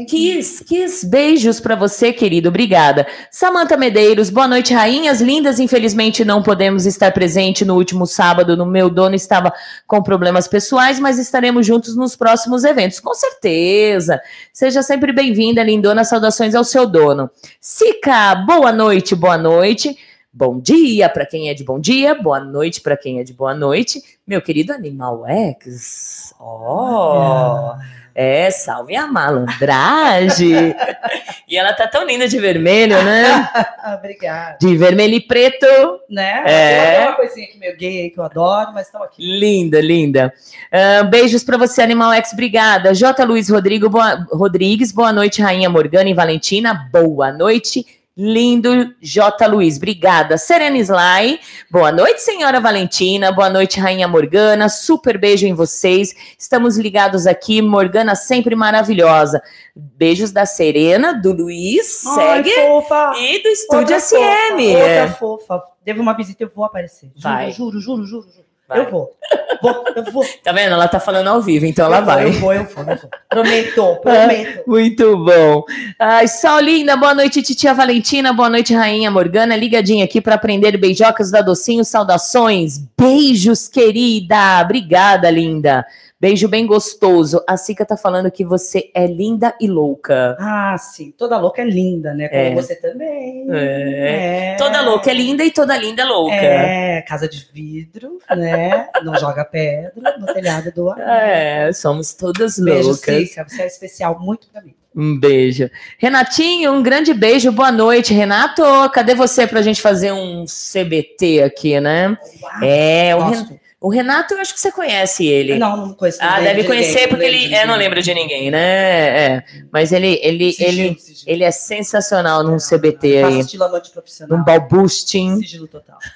Kiss, 0.07 0.63
kiss, 0.63 1.05
beijos 1.05 1.59
pra 1.59 1.75
você, 1.75 2.11
querido. 2.11 2.49
Obrigada. 2.49 3.05
Samanta 3.29 3.77
Medeiros, 3.77 4.31
boa 4.31 4.47
noite, 4.47 4.73
rainhas 4.73 5.21
lindas. 5.21 5.59
Infelizmente 5.59 6.25
não 6.25 6.41
podemos 6.41 6.87
estar 6.87 7.11
presente 7.11 7.63
no 7.63 7.75
último 7.75 8.07
sábado. 8.07 8.57
No 8.57 8.65
meu 8.65 8.89
dono 8.89 9.13
estava 9.13 9.53
com 9.85 10.01
problemas 10.01 10.47
pessoais, 10.47 10.99
mas 10.99 11.19
estaremos 11.19 11.63
juntos 11.67 11.95
nos 11.95 12.15
próximos 12.15 12.63
eventos, 12.63 12.99
com 12.99 13.13
certeza. 13.13 14.19
Seja 14.51 14.81
sempre 14.81 15.13
bem-vinda, 15.13 15.61
lindona. 15.61 16.03
Saudações 16.03 16.55
ao 16.55 16.63
seu 16.63 16.87
dono. 16.87 17.29
Sica, 17.61 18.33
boa 18.33 18.71
noite, 18.71 19.13
boa 19.13 19.37
noite. 19.37 19.95
Bom 20.33 20.59
dia 20.59 21.07
para 21.07 21.27
quem 21.27 21.49
é 21.49 21.53
de 21.53 21.63
bom 21.63 21.79
dia, 21.79 22.15
boa 22.15 22.39
noite 22.39 22.81
para 22.81 22.97
quem 22.97 23.19
é 23.19 23.23
de 23.23 23.31
boa 23.31 23.53
noite. 23.53 24.01
Meu 24.25 24.41
querido 24.41 24.73
Animal 24.73 25.23
X. 25.27 26.33
Oh! 26.39 27.73
É, 27.79 28.02
salve 28.51 28.95
a 28.95 29.07
malandragem. 29.07 30.75
e 31.47 31.57
ela 31.57 31.73
tá 31.73 31.87
tão 31.87 32.05
linda 32.05 32.27
de 32.27 32.39
vermelho, 32.39 33.01
né? 33.03 33.49
Obrigada. 33.97 34.57
De 34.61 34.75
vermelho 34.77 35.15
e 35.15 35.21
preto. 35.21 35.65
Né? 36.09 36.43
É. 36.45 36.95
Tem 36.97 37.07
uma 37.07 37.15
coisinha 37.15 37.47
aqui 37.47 37.57
meio 37.57 37.75
gay 37.77 38.09
que 38.09 38.19
eu 38.19 38.23
adoro, 38.23 38.71
mas 38.73 38.85
estão 38.87 39.01
aqui. 39.03 39.21
Linda, 39.39 39.81
linda. 39.81 40.33
Ah, 40.71 41.03
beijos 41.03 41.43
pra 41.43 41.57
você, 41.57 41.81
Animal 41.81 42.11
X. 42.13 42.33
Obrigada. 42.33 42.93
J. 42.93 43.23
Luiz 43.25 43.49
Rodrigo, 43.49 43.89
boa- 43.89 44.25
Rodrigues, 44.31 44.91
boa 44.91 45.11
noite, 45.11 45.41
Rainha 45.41 45.69
Morgana 45.69 46.09
e 46.09 46.13
Valentina. 46.13 46.87
Boa 46.91 47.31
noite. 47.31 47.85
Lindo 48.15 48.93
J. 49.01 49.47
Luiz, 49.47 49.77
obrigada. 49.77 50.37
Serena 50.37 50.77
Sly, 50.77 51.39
boa 51.71 51.91
noite, 51.91 52.21
senhora 52.21 52.59
Valentina. 52.59 53.31
Boa 53.31 53.49
noite, 53.49 53.79
Rainha 53.79 54.07
Morgana. 54.07 54.69
Super 54.69 55.17
beijo 55.17 55.47
em 55.47 55.53
vocês. 55.55 56.13
Estamos 56.37 56.77
ligados 56.77 57.25
aqui. 57.25 57.59
Morgana 57.59 58.13
sempre 58.13 58.55
maravilhosa. 58.55 59.41
Beijos 59.75 60.31
da 60.31 60.45
Serena, 60.45 61.19
do 61.19 61.33
Luiz, 61.33 62.05
Ai, 62.05 62.43
segue. 62.43 62.51
fofa. 62.51 63.13
E 63.17 63.41
do 63.41 63.49
Estúdio 63.49 63.79
Outra 63.79 63.99
SM. 63.99 64.15
Fofa, 64.15 64.61
é. 64.61 65.01
outra 65.01 65.15
fofa. 65.17 65.63
Devo 65.83 66.01
uma 66.03 66.13
visita, 66.15 66.43
eu 66.43 66.51
vou 66.55 66.65
aparecer. 66.65 67.07
Juro, 67.15 67.19
Vai. 67.19 67.51
Juro, 67.51 67.79
juro, 67.79 68.05
juro, 68.05 68.27
juro. 68.29 68.52
Vai. 68.67 68.79
Eu 68.79 68.89
vou. 68.89 69.15
vou. 69.61 69.83
Eu 69.95 70.11
vou. 70.11 70.25
Tá 70.43 70.51
vendo? 70.51 70.73
Ela 70.73 70.87
tá 70.87 70.99
falando 70.99 71.27
ao 71.27 71.41
vivo, 71.41 71.65
então 71.65 71.85
ela 71.85 71.99
eu 71.99 72.05
vai. 72.05 72.31
Vou, 72.31 72.53
eu 72.53 72.63
vou, 72.65 72.83
eu 72.83 72.97
vou. 72.97 73.09
Prometo, 73.29 73.95
prometo. 74.01 74.63
Muito 74.67 75.17
bom. 75.17 75.63
Ai, 75.99 76.27
Sol 76.27 76.59
linda, 76.59 76.95
boa 76.95 77.13
noite, 77.13 77.41
titia 77.41 77.73
Valentina, 77.73 78.33
boa 78.33 78.49
noite, 78.49 78.73
Rainha 78.73 79.11
Morgana, 79.11 79.55
ligadinha 79.55 80.05
aqui 80.05 80.21
para 80.21 80.35
aprender 80.35 80.77
beijocas 80.77 81.31
da 81.31 81.41
Docinho, 81.41 81.83
saudações, 81.83 82.79
beijos, 82.97 83.67
querida, 83.67 84.61
obrigada, 84.61 85.29
linda, 85.29 85.85
beijo 86.23 86.47
bem 86.47 86.65
gostoso. 86.65 87.43
A 87.45 87.57
Cica 87.57 87.85
tá 87.85 87.97
falando 87.97 88.31
que 88.31 88.45
você 88.45 88.89
é 88.95 89.05
linda 89.05 89.53
e 89.59 89.67
louca. 89.67 90.37
Ah, 90.39 90.77
sim. 90.77 91.11
Toda 91.17 91.37
louca 91.37 91.61
é 91.61 91.65
linda, 91.65 92.13
né? 92.13 92.29
Como 92.29 92.41
É. 92.41 92.55
você 92.55 92.75
também. 92.77 93.45
É. 93.51 94.53
É. 94.53 94.55
Toda 94.57 94.81
louca 94.81 95.11
é 95.11 95.13
linda 95.13 95.43
e 95.43 95.51
toda 95.51 95.75
linda 95.77 96.03
é 96.03 96.05
louca. 96.05 96.33
É, 96.33 97.01
casa 97.01 97.27
de 97.27 97.45
vidro, 97.53 98.19
né? 98.37 98.87
Não 99.03 99.13
joga 99.19 99.43
pedra 99.43 100.17
no 100.17 100.25
telhado 100.27 100.71
do 100.71 100.89
ar. 100.89 100.97
É, 101.01 101.73
somos 101.73 102.13
todas 102.13 102.57
Beijo, 102.57 102.87
loucas. 102.91 103.27
Cica. 103.29 103.45
Você 103.45 103.61
é 103.61 103.67
especial 103.67 104.17
muito 104.17 104.47
pra 104.47 104.61
mim. 104.61 104.73
Um 104.95 105.19
beijo. 105.19 105.69
Renatinho, 105.97 106.71
um 106.71 106.81
grande 106.81 107.13
beijo, 107.13 107.51
boa 107.51 107.71
noite, 107.71 108.13
Renato. 108.13 108.61
Cadê 108.93 109.13
você 109.13 109.45
pra 109.45 109.61
gente 109.61 109.81
fazer 109.81 110.13
um 110.13 110.45
CBT 110.45 111.43
aqui, 111.43 111.77
né? 111.81 112.15
É, 112.61 113.13
o, 113.13 113.19
Ren- 113.19 113.29
Gosto. 113.39 113.62
O 113.83 113.89
Renato, 113.89 114.33
eu 114.33 114.39
acho 114.39 114.53
que 114.53 114.61
você 114.61 114.71
conhece 114.71 115.27
ele. 115.27 115.59
Não, 115.59 115.75
não 115.75 115.93
conheço. 115.93 116.17
Ah, 116.21 116.37
não 116.37 116.43
deve 116.43 116.45
lembro 116.45 116.61
de 116.61 116.67
conhecer 116.69 116.93
ninguém, 116.93 117.07
porque 117.09 117.25
lembro 117.25 117.43
ele 117.43 117.53
é, 117.53 117.65
não 117.65 117.75
lembra 117.75 118.01
de 118.01 118.13
ninguém, 118.13 118.49
né? 118.49 119.25
É. 119.25 119.43
Mas 119.73 119.91
ele, 119.91 120.21
ele, 120.23 120.53
Sigilo, 120.53 120.71
ele, 120.71 120.99
sigilo. 120.99 121.23
ele 121.27 121.43
é 121.43 121.51
sensacional 121.51 122.45
num 122.45 122.55
CBT 122.55 123.21
Faço 123.23 123.33
aí, 123.33 123.39
estilo 123.41 123.65
amante 123.65 123.91
profissional. 123.91 124.37
num 124.37 124.43
balboosting. 124.45 125.35
Sigilo 125.41 125.67
total. 125.67 125.97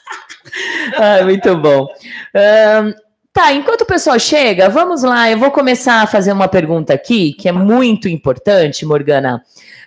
Ah, 0.95 1.24
muito 1.25 1.57
bom. 1.57 1.88
Ahn, 2.33 2.93
tá, 3.33 3.51
enquanto 3.51 3.81
o 3.81 3.86
pessoal 3.86 4.17
chega, 4.17 4.69
vamos 4.69 5.03
lá. 5.03 5.29
Eu 5.29 5.38
vou 5.38 5.51
começar 5.51 6.01
a 6.01 6.07
fazer 6.07 6.31
uma 6.31 6.47
pergunta 6.47 6.93
aqui 6.93 7.33
que 7.33 7.50
é 7.50 7.51
muito 7.51 8.07
importante, 8.07 8.86
Morgana. 8.86 9.43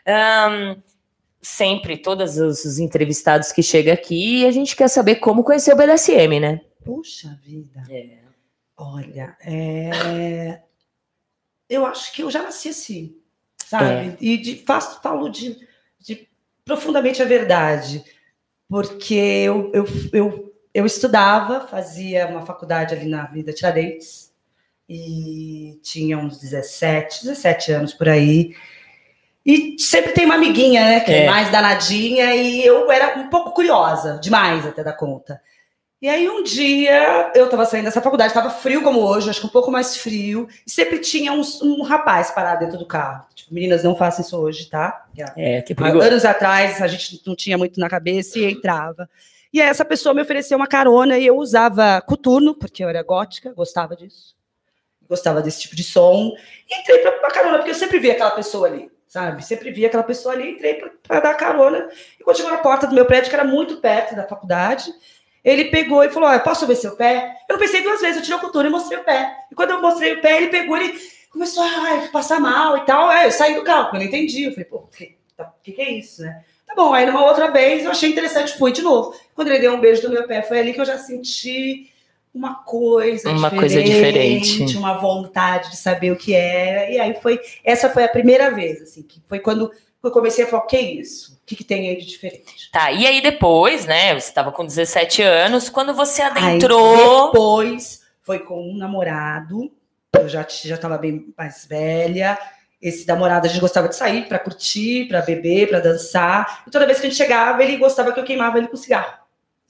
Ahn, 0.06 0.76
sempre, 1.40 1.96
todos 1.96 2.36
os, 2.36 2.62
os 2.66 2.78
entrevistados 2.78 3.52
que 3.52 3.62
chegam 3.62 3.94
aqui, 3.94 4.46
a 4.46 4.50
gente 4.50 4.76
quer 4.76 4.88
saber 4.88 5.14
como 5.14 5.42
conhecer 5.42 5.72
o 5.72 5.76
BDSM, 5.76 6.38
né? 6.38 6.60
Puxa 6.96 7.38
vida. 7.42 7.82
É. 7.88 8.18
Olha, 8.76 9.36
é... 9.42 10.60
eu 11.68 11.86
acho 11.86 12.12
que 12.12 12.22
eu 12.22 12.30
já 12.30 12.42
nasci 12.42 12.70
assim, 12.70 13.16
sabe? 13.64 14.16
E 14.20 14.36
de, 14.38 14.56
faço, 14.64 15.00
falo 15.02 15.28
de, 15.28 15.56
de 15.98 16.28
profundamente 16.64 17.22
a 17.22 17.26
verdade, 17.26 18.02
porque 18.68 19.14
eu, 19.14 19.70
eu, 19.72 19.84
eu, 20.12 20.54
eu 20.72 20.86
estudava, 20.86 21.66
fazia 21.68 22.26
uma 22.26 22.44
faculdade 22.44 22.94
ali 22.94 23.06
na 23.06 23.26
Vida 23.26 23.52
Tiradentes, 23.52 24.32
e 24.88 25.78
tinha 25.84 26.18
uns 26.18 26.40
17, 26.40 27.22
17 27.22 27.70
anos 27.70 27.94
por 27.94 28.08
aí. 28.08 28.56
E 29.46 29.76
sempre 29.78 30.12
tem 30.12 30.24
uma 30.24 30.34
amiguinha, 30.34 30.82
né? 30.82 31.00
Que 31.00 31.12
é, 31.12 31.24
É. 31.24 31.30
mais 31.30 31.50
danadinha, 31.52 32.34
e 32.34 32.66
eu 32.66 32.90
era 32.90 33.16
um 33.20 33.30
pouco 33.30 33.52
curiosa, 33.52 34.18
demais 34.20 34.66
até 34.66 34.82
da 34.82 34.92
conta. 34.92 35.40
E 36.02 36.08
aí 36.08 36.30
um 36.30 36.42
dia 36.42 37.30
eu 37.34 37.46
tava 37.50 37.66
saindo 37.66 37.84
dessa 37.84 38.00
faculdade, 38.00 38.32
tava 38.32 38.48
frio 38.48 38.82
como 38.82 39.00
hoje, 39.00 39.28
acho 39.28 39.40
que 39.40 39.46
um 39.46 39.50
pouco 39.50 39.70
mais 39.70 39.98
frio, 39.98 40.48
e 40.66 40.70
sempre 40.70 40.98
tinha 40.98 41.30
um, 41.32 41.42
um 41.62 41.82
rapaz 41.82 42.30
parado 42.30 42.64
dentro 42.64 42.78
do 42.78 42.86
carro. 42.86 43.26
Tipo, 43.34 43.52
meninas, 43.52 43.84
não 43.84 43.94
façam 43.94 44.24
isso 44.24 44.34
hoje, 44.38 44.70
tá? 44.70 45.06
É, 45.36 45.60
que 45.60 45.74
Há 45.74 45.76
perigoso. 45.76 46.06
Anos 46.06 46.24
atrás, 46.24 46.80
a 46.80 46.86
gente 46.86 47.20
não 47.26 47.36
tinha 47.36 47.58
muito 47.58 47.78
na 47.78 47.88
cabeça 47.88 48.38
e 48.38 48.50
entrava. 48.50 49.10
E 49.52 49.60
aí 49.60 49.68
essa 49.68 49.84
pessoa 49.84 50.14
me 50.14 50.22
ofereceu 50.22 50.56
uma 50.56 50.66
carona 50.66 51.18
e 51.18 51.26
eu 51.26 51.36
usava 51.36 52.00
coturno, 52.00 52.54
porque 52.54 52.82
eu 52.82 52.88
era 52.88 53.02
gótica, 53.02 53.52
gostava 53.52 53.94
disso. 53.94 54.34
gostava 55.06 55.42
desse 55.42 55.60
tipo 55.60 55.76
de 55.76 55.84
som. 55.84 56.32
E 56.66 56.80
entrei 56.80 56.98
pra, 57.00 57.12
pra 57.12 57.30
carona, 57.30 57.58
porque 57.58 57.72
eu 57.72 57.74
sempre 57.74 57.98
via 57.98 58.12
aquela 58.12 58.30
pessoa 58.30 58.68
ali, 58.68 58.90
sabe? 59.06 59.44
Sempre 59.44 59.70
via 59.70 59.88
aquela 59.88 60.04
pessoa 60.04 60.34
ali, 60.34 60.52
entrei 60.52 60.74
pra, 60.74 60.90
pra 61.02 61.20
dar 61.20 61.34
carona. 61.34 61.88
E 62.18 62.24
quando 62.24 62.36
chegou 62.36 62.52
na 62.52 62.58
porta 62.58 62.86
do 62.86 62.94
meu 62.94 63.04
prédio, 63.04 63.28
que 63.28 63.34
era 63.36 63.44
muito 63.44 63.78
perto 63.78 64.14
da 64.14 64.22
faculdade, 64.26 64.90
ele 65.44 65.66
pegou 65.66 66.02
e 66.04 66.10
falou: 66.10 66.28
ah, 66.28 66.38
posso 66.38 66.66
ver 66.66 66.76
seu 66.76 66.96
pé? 66.96 67.36
Eu 67.48 67.54
não 67.54 67.60
pensei 67.60 67.82
duas 67.82 68.00
vezes, 68.00 68.16
eu 68.16 68.22
tirei 68.22 68.38
o 68.38 68.40
coturno 68.40 68.68
e 68.68 68.72
mostrei 68.72 68.98
o 68.98 69.04
pé. 69.04 69.34
E 69.50 69.54
quando 69.54 69.70
eu 69.70 69.80
mostrei 69.80 70.14
o 70.14 70.20
pé, 70.20 70.36
ele 70.36 70.48
pegou, 70.48 70.76
ele 70.76 70.98
começou 71.30 71.62
a 71.62 72.08
passar 72.12 72.40
mal 72.40 72.76
e 72.76 72.80
tal. 72.84 73.08
Aí 73.08 73.26
eu 73.26 73.32
saí 73.32 73.54
do 73.54 73.64
carro, 73.64 73.90
eu 73.94 74.00
não 74.00 74.06
entendi. 74.06 74.44
Eu 74.44 74.52
falei, 74.52 74.64
pô, 74.64 74.76
o 74.76 74.86
que, 74.88 75.16
tá, 75.36 75.52
que, 75.62 75.72
que 75.72 75.82
é 75.82 75.92
isso, 75.92 76.22
né? 76.22 76.44
Tá 76.66 76.74
bom, 76.74 76.94
aí 76.94 77.04
numa 77.04 77.24
outra 77.24 77.50
vez 77.50 77.84
eu 77.84 77.90
achei 77.90 78.08
interessante, 78.08 78.56
fui 78.56 78.70
de 78.70 78.82
novo. 78.82 79.14
Quando 79.34 79.48
ele 79.48 79.58
deu 79.58 79.74
um 79.74 79.80
beijo 79.80 80.06
no 80.06 80.14
meu 80.14 80.26
pé, 80.26 80.42
foi 80.42 80.60
ali 80.60 80.72
que 80.72 80.80
eu 80.80 80.84
já 80.84 80.98
senti 80.98 81.90
uma 82.32 82.54
coisa 82.62 83.28
uma 83.28 83.50
diferente, 83.50 83.58
coisa 83.58 83.82
diferente, 83.82 84.76
uma 84.76 84.94
vontade 84.98 85.70
de 85.70 85.76
saber 85.76 86.12
o 86.12 86.16
que 86.16 86.32
era. 86.32 86.88
E 86.88 87.00
aí 87.00 87.14
foi, 87.14 87.40
essa 87.64 87.90
foi 87.90 88.04
a 88.04 88.08
primeira 88.08 88.52
vez, 88.52 88.80
assim, 88.82 89.02
que 89.02 89.20
foi 89.26 89.40
quando 89.40 89.72
eu 90.08 90.10
comecei 90.10 90.44
a 90.44 90.48
falar, 90.48 90.64
o 90.64 90.66
que 90.66 90.76
é 90.76 90.80
isso? 90.80 91.38
O 91.42 91.46
que, 91.46 91.56
que 91.56 91.64
tem 91.64 91.88
aí 91.88 91.96
de 91.96 92.06
diferente? 92.06 92.70
Tá, 92.72 92.90
e 92.92 93.06
aí 93.06 93.20
depois, 93.20 93.86
né, 93.86 94.12
você 94.18 94.28
estava 94.28 94.52
com 94.52 94.64
17 94.64 95.22
anos, 95.22 95.68
quando 95.68 95.94
você 95.94 96.22
adentrou... 96.22 96.94
Aí 96.94 97.26
depois 97.26 98.02
foi 98.22 98.38
com 98.38 98.70
um 98.70 98.76
namorado, 98.76 99.70
eu 100.14 100.28
já 100.28 100.46
já 100.48 100.76
estava 100.76 100.96
bem 100.96 101.32
mais 101.36 101.66
velha, 101.66 102.38
esse 102.80 103.06
namorado 103.06 103.46
a 103.46 103.48
gente 103.50 103.60
gostava 103.60 103.88
de 103.88 103.96
sair 103.96 104.28
para 104.28 104.38
curtir, 104.38 105.06
para 105.08 105.22
beber, 105.22 105.68
para 105.68 105.80
dançar, 105.80 106.64
e 106.66 106.70
toda 106.70 106.86
vez 106.86 107.00
que 107.00 107.06
a 107.06 107.10
gente 107.10 107.18
chegava, 107.18 107.62
ele 107.62 107.76
gostava 107.76 108.12
que 108.12 108.20
eu 108.20 108.24
queimava 108.24 108.58
ele 108.58 108.68
com 108.68 108.76
cigarro 108.76 109.20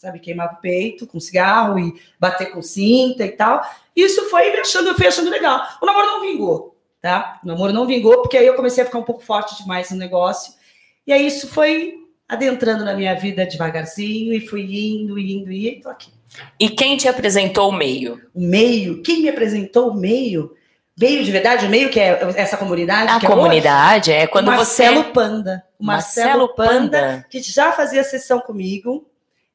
sabe, 0.01 0.19
queimava 0.19 0.55
o 0.55 0.61
peito 0.63 1.07
com 1.07 1.21
cigarro 1.21 1.79
e 1.79 2.01
bater 2.19 2.51
com 2.53 2.63
cinta 2.63 3.23
e 3.23 3.33
tal. 3.33 3.61
Isso 3.95 4.31
foi 4.31 4.51
me 4.51 4.59
achando, 4.59 4.89
eu 4.89 4.95
fui 4.95 5.07
achando 5.07 5.29
legal. 5.29 5.61
O 5.81 5.85
namoro 5.85 6.07
não 6.07 6.21
vingou, 6.23 6.75
tá? 7.01 7.41
O 7.43 7.47
namoro 7.47 7.73
não 7.73 7.87
vingou, 7.87 8.23
porque 8.23 8.37
aí 8.37 8.47
eu 8.47 8.55
comecei 8.55 8.83
a 8.83 8.87
ficar 8.87 8.99
um 8.99 9.05
pouco 9.05 9.23
forte 9.23 9.57
demais 9.63 9.91
no 9.91 9.97
negócio. 9.97 10.55
E 11.07 11.13
aí 11.13 11.27
isso 11.27 11.49
foi 11.49 11.95
adentrando 12.29 12.85
na 12.85 12.95
minha 12.95 13.15
vida 13.15 13.47
devagarzinho 13.47 14.33
e 14.33 14.47
fui 14.47 14.63
indo, 14.63 15.19
indo, 15.19 15.51
e 15.51 15.81
tô 15.81 15.89
aqui. 15.89 16.11
E 16.59 16.69
quem 16.69 16.97
te 16.97 17.09
apresentou 17.09 17.71
o 17.71 17.73
meio? 17.73 18.21
O 18.35 18.41
meio? 18.41 19.03
Quem 19.03 19.23
me 19.23 19.29
apresentou 19.29 19.91
o 19.91 19.95
meio? 19.95 20.55
Meio 20.97 21.25
de 21.25 21.33
verdade, 21.33 21.67
o 21.67 21.69
meio 21.71 21.89
que 21.89 21.99
é 21.99 22.21
essa 22.37 22.57
comunidade? 22.57 23.11
A 23.11 23.27
comunidade 23.27 24.13
é, 24.13 24.21
é 24.21 24.27
quando 24.27 24.47
Marcelo 24.47 25.03
você... 25.03 25.11
Panda. 25.11 25.65
O 25.79 25.85
Marcelo, 25.85 26.27
Marcelo 26.27 26.55
Panda, 26.55 27.01
Panda, 27.01 27.27
que 27.31 27.43
já 27.43 27.73
fazia 27.73 28.05
sessão 28.05 28.39
comigo. 28.39 29.07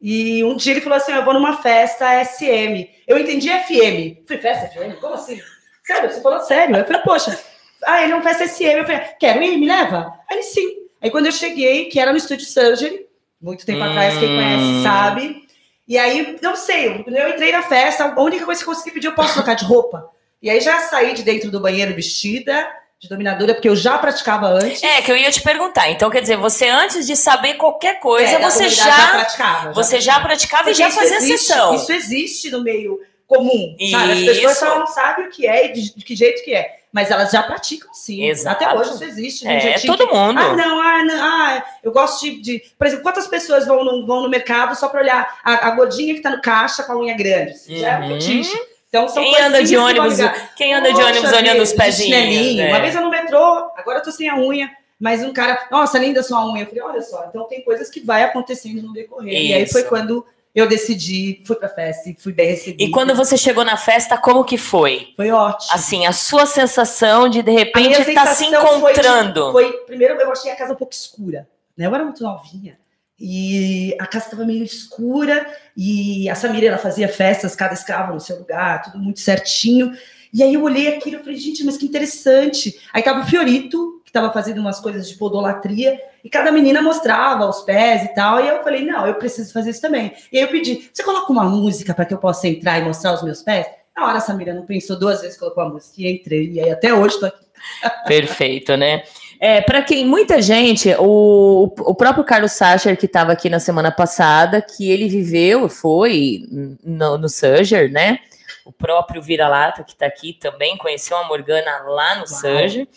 E 0.01 0.43
um 0.43 0.55
dia 0.55 0.73
ele 0.73 0.81
falou 0.81 0.97
assim: 0.97 1.13
Eu 1.13 1.23
vou 1.23 1.33
numa 1.33 1.57
festa 1.61 2.23
SM. 2.25 2.89
Eu 3.07 3.17
entendi 3.17 3.47
FM. 3.47 4.25
Falei, 4.27 4.41
festa 4.41 4.67
FM? 4.67 4.99
Como 4.99 5.13
assim? 5.13 5.39
Sério, 5.85 6.11
você 6.11 6.21
falou 6.21 6.39
sério? 6.41 6.75
Eu 6.77 6.85
falei, 6.85 7.01
poxa, 7.01 7.39
ah, 7.83 8.01
ele 8.03 8.11
é 8.13 8.15
uma 8.15 8.23
festa 8.23 8.47
SM. 8.47 8.63
Eu 8.79 8.85
falei, 8.85 9.01
quero 9.19 9.41
ir, 9.43 9.57
me 9.57 9.67
leva? 9.67 10.13
Aí 10.29 10.37
ele 10.37 10.43
sim. 10.43 10.67
Aí 11.01 11.11
quando 11.11 11.27
eu 11.27 11.31
cheguei, 11.31 11.85
que 11.85 11.99
era 11.99 12.11
no 12.11 12.17
Estúdio 12.17 12.45
Surgery, 12.47 13.05
muito 13.41 13.65
tempo 13.65 13.79
Hum. 13.79 13.89
atrás, 13.89 14.17
quem 14.17 14.27
conhece 14.27 14.83
sabe. 14.83 15.45
E 15.87 15.97
aí, 15.99 16.37
não 16.41 16.55
sei, 16.55 16.87
eu 17.05 17.13
eu 17.13 17.29
entrei 17.29 17.51
na 17.51 17.61
festa, 17.61 18.05
a 18.05 18.21
única 18.21 18.43
coisa 18.43 18.63
que 18.63 18.67
eu 18.67 18.73
consegui 18.73 18.91
pedir, 18.95 19.05
eu 19.07 19.13
posso 19.13 19.35
trocar 19.35 19.53
de 19.55 19.65
roupa. 19.65 20.09
E 20.41 20.49
aí 20.49 20.59
já 20.59 20.79
saí 20.79 21.13
de 21.13 21.21
dentro 21.21 21.51
do 21.51 21.59
banheiro 21.59 21.93
vestida, 21.93 22.67
de 22.99 23.07
dominadora, 23.07 23.53
porque 23.53 23.69
eu 23.69 23.75
já 23.75 23.95
praticava 23.99 24.47
antes. 24.47 24.81
É, 24.81 25.01
que 25.03 25.11
eu 25.11 25.17
ia 25.17 25.29
te 25.29 25.41
perguntar. 25.43 25.91
Então, 25.91 26.09
quer 26.09 26.21
dizer, 26.21 26.37
você 26.37 26.67
antes 26.67 27.05
de 27.05 27.15
saber 27.15 27.53
qualquer 27.55 27.99
coisa, 27.99 28.31
É, 28.35 28.39
você 28.39 28.63
comunidade 28.63 28.75
já, 28.75 29.07
praticava. 29.09 29.73
você 29.73 30.01
já 30.01 30.19
praticava 30.19 30.63
e 30.63 30.65
Porque 30.73 30.81
já 30.81 30.89
isso 30.89 30.97
fazia 30.99 31.17
existe, 31.17 31.37
sessão. 31.47 31.75
Isso 31.75 31.91
existe 31.93 32.49
no 32.49 32.63
meio 32.63 32.99
comum, 33.27 33.75
sabe? 33.91 34.11
As 34.13 34.19
pessoas 34.19 34.51
Isso. 34.51 34.59
só 34.65 34.79
não 34.79 34.87
sabem 34.87 35.25
o 35.27 35.29
que 35.29 35.47
é 35.47 35.65
e 35.67 35.73
de, 35.73 35.95
de 35.95 36.03
que 36.05 36.15
jeito 36.15 36.43
que 36.43 36.53
é. 36.53 36.79
Mas 36.93 37.11
elas 37.11 37.29
já 37.31 37.43
praticam 37.43 37.93
sim. 37.93 38.23
Exato. 38.23 38.63
Até 38.63 38.73
hoje 38.73 38.91
isso 38.93 39.03
existe. 39.03 39.43
né? 39.45 39.57
É, 39.57 39.59
Jeitinho 39.59 39.97
todo 39.97 40.07
que- 40.07 40.15
mundo. 40.15 40.39
Ah, 40.39 40.55
não, 40.55 40.79
ah, 40.79 41.03
não, 41.03 41.23
ah, 41.23 41.65
eu 41.83 41.91
gosto 41.91 42.21
de, 42.23 42.39
de- 42.41 42.63
Por 42.77 42.87
exemplo, 42.87 43.03
quantas 43.03 43.27
pessoas 43.27 43.65
vão 43.67 43.83
no, 43.83 44.05
vão 44.05 44.21
no 44.23 44.29
mercado 44.29 44.73
só 44.75 44.87
para 44.87 45.01
olhar 45.01 45.39
a, 45.43 45.67
a 45.67 45.71
gordinha 45.71 46.13
que 46.13 46.21
tá 46.21 46.29
no 46.29 46.41
caixa 46.41 46.83
com 46.83 46.93
a 46.93 46.97
unha 46.97 47.13
grande? 47.13 47.51
Isso 47.51 47.75
Já 47.75 47.93
é 47.95 47.97
um 47.99 48.01
Uhum. 48.03 48.07
fetiche. 48.21 48.57
Então, 48.87 49.09
são 49.09 49.21
Quem 49.21 49.41
anda 49.41 49.61
de 49.61 49.69
que 49.71 49.77
ônibus, 49.77 50.17
quem 50.55 50.73
anda 50.73 50.93
de 50.93 51.01
ônibus 51.01 51.33
olhando 51.33 51.61
os 51.63 51.73
pezinhos. 51.73 52.55
né? 52.55 52.69
Uma 52.69 52.79
vez 52.79 52.95
eu 52.95 53.01
no 53.01 53.09
metrô, 53.09 53.69
agora 53.75 53.97
eu 53.99 54.03
tô 54.03 54.11
sem 54.11 54.29
a 54.29 54.37
unha. 54.37 54.71
Mas 54.97 55.21
um 55.21 55.33
cara, 55.33 55.67
nossa, 55.69 55.99
linda 55.99 56.23
sua 56.23 56.45
unha. 56.49 56.63
Eu 56.63 56.67
falei, 56.67 56.81
olha 56.81 57.01
só, 57.01 57.25
então 57.27 57.43
tem 57.43 57.61
coisas 57.61 57.89
que 57.89 57.99
vai 57.99 58.23
acontecendo 58.23 58.81
no 58.81 58.93
decorrer. 58.93 59.33
E 59.33 59.53
aí 59.53 59.63
Isso. 59.63 59.73
foi 59.73 59.83
quando 59.83 60.25
eu 60.55 60.67
decidi, 60.67 61.41
fui 61.45 61.55
pra 61.57 61.67
festa 61.67 62.09
e 62.09 62.15
fui 62.17 62.31
bem 62.31 62.47
recebida. 62.47 62.83
E 62.83 62.89
quando 62.89 63.13
você 63.13 63.37
chegou 63.37 63.65
na 63.65 63.75
festa, 63.75 64.17
como 64.17 64.43
que 64.45 64.57
foi? 64.57 65.09
Foi 65.17 65.29
ótimo. 65.29 65.73
Assim, 65.73 66.05
a 66.05 66.13
sua 66.13 66.45
sensação 66.45 67.27
de 67.27 67.41
de 67.41 67.51
repente 67.51 68.01
estar 68.01 68.25
se 68.27 68.45
sensação 68.45 68.79
foi 68.79 68.93
de- 68.93 68.99
encontrando. 69.01 69.51
Foi, 69.51 69.71
primeiro 69.85 70.13
eu 70.15 70.31
achei 70.31 70.49
a 70.51 70.55
casa 70.55 70.73
um 70.73 70.77
pouco 70.77 70.93
escura, 70.93 71.47
né? 71.77 71.85
Eu 71.85 71.93
era 71.93 72.03
muito 72.05 72.23
novinha. 72.23 72.77
E 73.19 73.95
a 73.99 74.05
casa 74.07 74.25
estava 74.25 74.45
meio 74.45 74.63
escura 74.63 75.45
e 75.75 76.29
a 76.29 76.35
Samira 76.35 76.67
ela 76.67 76.77
fazia 76.77 77.07
festas, 77.07 77.55
cada 77.55 77.73
escravo 77.73 78.13
no 78.13 78.19
seu 78.19 78.37
lugar, 78.37 78.81
tudo 78.81 78.97
muito 78.99 79.19
certinho. 79.21 79.93
E 80.33 80.43
aí 80.43 80.53
eu 80.53 80.63
olhei 80.63 80.89
aquilo 80.95 81.17
e 81.21 81.23
falei, 81.23 81.37
gente, 81.37 81.63
mas 81.63 81.77
que 81.77 81.85
interessante. 81.85 82.77
Aí 82.93 83.01
tava 83.01 83.21
o 83.21 83.25
Fiorito, 83.25 84.01
que 84.03 84.09
estava 84.09 84.33
fazendo 84.33 84.59
umas 84.59 84.81
coisas 84.81 85.07
de 85.07 85.15
podolatria, 85.15 85.97
e 86.25 86.29
cada 86.29 86.51
menina 86.51 86.81
mostrava 86.81 87.47
os 87.47 87.61
pés 87.61 88.03
e 88.03 88.07
tal. 88.15 88.43
E 88.43 88.47
eu 88.47 88.63
falei, 88.63 88.83
não, 88.83 89.05
eu 89.05 89.13
preciso 89.13 89.53
fazer 89.53 89.69
isso 89.69 89.79
também. 89.81 90.11
E 90.31 90.37
aí 90.39 90.43
eu 90.43 90.47
pedi, 90.47 90.89
você 90.91 91.03
coloca 91.03 91.31
uma 91.31 91.43
música 91.43 91.93
para 91.93 92.03
que 92.03 92.15
eu 92.15 92.17
possa 92.17 92.47
entrar 92.47 92.79
e 92.79 92.83
mostrar 92.83 93.13
os 93.13 93.21
meus 93.21 93.43
pés? 93.43 93.67
Na 93.95 94.07
hora 94.07 94.17
a 94.17 94.21
Samira 94.21 94.51
não 94.51 94.65
pensou 94.65 94.97
duas 94.97 95.21
vezes, 95.21 95.37
colocou 95.37 95.63
a 95.63 95.69
música 95.69 95.93
e 95.99 96.11
entrei. 96.11 96.49
E 96.53 96.59
aí 96.59 96.71
até 96.71 96.91
hoje 96.91 97.19
tô 97.19 97.27
aqui. 97.27 97.45
Perfeito, 98.07 98.75
né? 98.75 99.03
É, 99.39 99.61
para 99.61 99.83
quem, 99.83 100.03
muita 100.03 100.41
gente, 100.41 100.95
o, 100.97 101.71
o 101.77 101.93
próprio 101.93 102.23
Carlos 102.23 102.53
Sacher, 102.53 102.97
que 102.97 103.05
estava 103.05 103.31
aqui 103.31 103.47
na 103.47 103.59
semana 103.59 103.91
passada, 103.91 104.63
que 104.63 104.89
ele 104.89 105.07
viveu, 105.07 105.69
foi 105.69 106.47
no, 106.83 107.19
no 107.19 107.29
Surger, 107.29 107.91
né? 107.91 108.17
O 108.65 108.71
próprio 108.71 109.21
Vira-Lata, 109.21 109.83
que 109.83 109.91
está 109.91 110.07
aqui, 110.07 110.33
também 110.33 110.75
conheceu 110.75 111.15
a 111.17 111.27
Morgana 111.27 111.83
lá 111.85 112.15
no. 112.15 112.27
Surger. 112.27 112.87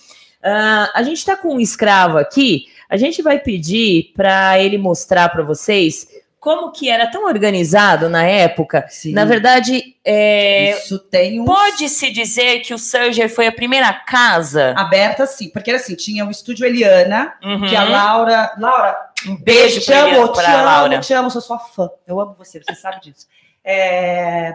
Ah, 0.42 0.90
a 0.94 1.02
gente 1.02 1.18
está 1.18 1.36
com 1.36 1.56
um 1.56 1.60
escravo 1.60 2.16
aqui, 2.16 2.66
a 2.88 2.96
gente 2.96 3.20
vai 3.22 3.38
pedir 3.38 4.12
para 4.16 4.58
ele 4.58 4.78
mostrar 4.78 5.28
para 5.28 5.42
vocês 5.42 6.08
como 6.40 6.70
que 6.70 6.88
era 6.88 7.08
tão 7.10 7.24
organizado 7.26 8.08
na 8.08 8.22
época. 8.24 8.86
Sim. 8.88 9.12
Na 9.12 9.24
verdade, 9.24 9.96
é, 10.04 10.70
Isso 10.78 10.98
tem 10.98 11.40
um 11.40 11.44
pode-se 11.44 12.10
dizer 12.12 12.60
que 12.60 12.72
o 12.72 12.78
Surger 12.78 13.28
foi 13.28 13.48
a 13.48 13.52
primeira 13.52 13.92
casa? 13.92 14.72
aberta, 14.76 15.26
sim, 15.26 15.50
porque 15.50 15.68
era 15.70 15.78
assim, 15.80 15.96
tinha 15.96 16.24
o 16.24 16.30
estúdio 16.30 16.64
Eliana, 16.64 17.34
Uhum. 17.42 17.66
que 17.68 17.74
a 17.74 17.82
Laura. 17.84 18.52
Laura, 18.56 18.96
Um 19.26 19.36
beijo 19.36 19.80
te 19.80 19.86
pra, 19.86 19.98
amo, 20.04 20.08
ele- 20.16 20.28
te 20.28 20.32
pra 20.34 20.54
amo, 20.54 20.64
Laura. 20.64 21.00
te 21.00 21.12
amo, 21.12 21.30
sou 21.30 21.42
sua 21.42 21.58
fã. 21.58 21.90
Eu 22.06 22.20
amo 22.20 22.36
você, 22.38 22.60
você 22.62 22.74
sabe 22.76 23.00
disso. 23.02 23.26
É, 23.64 24.54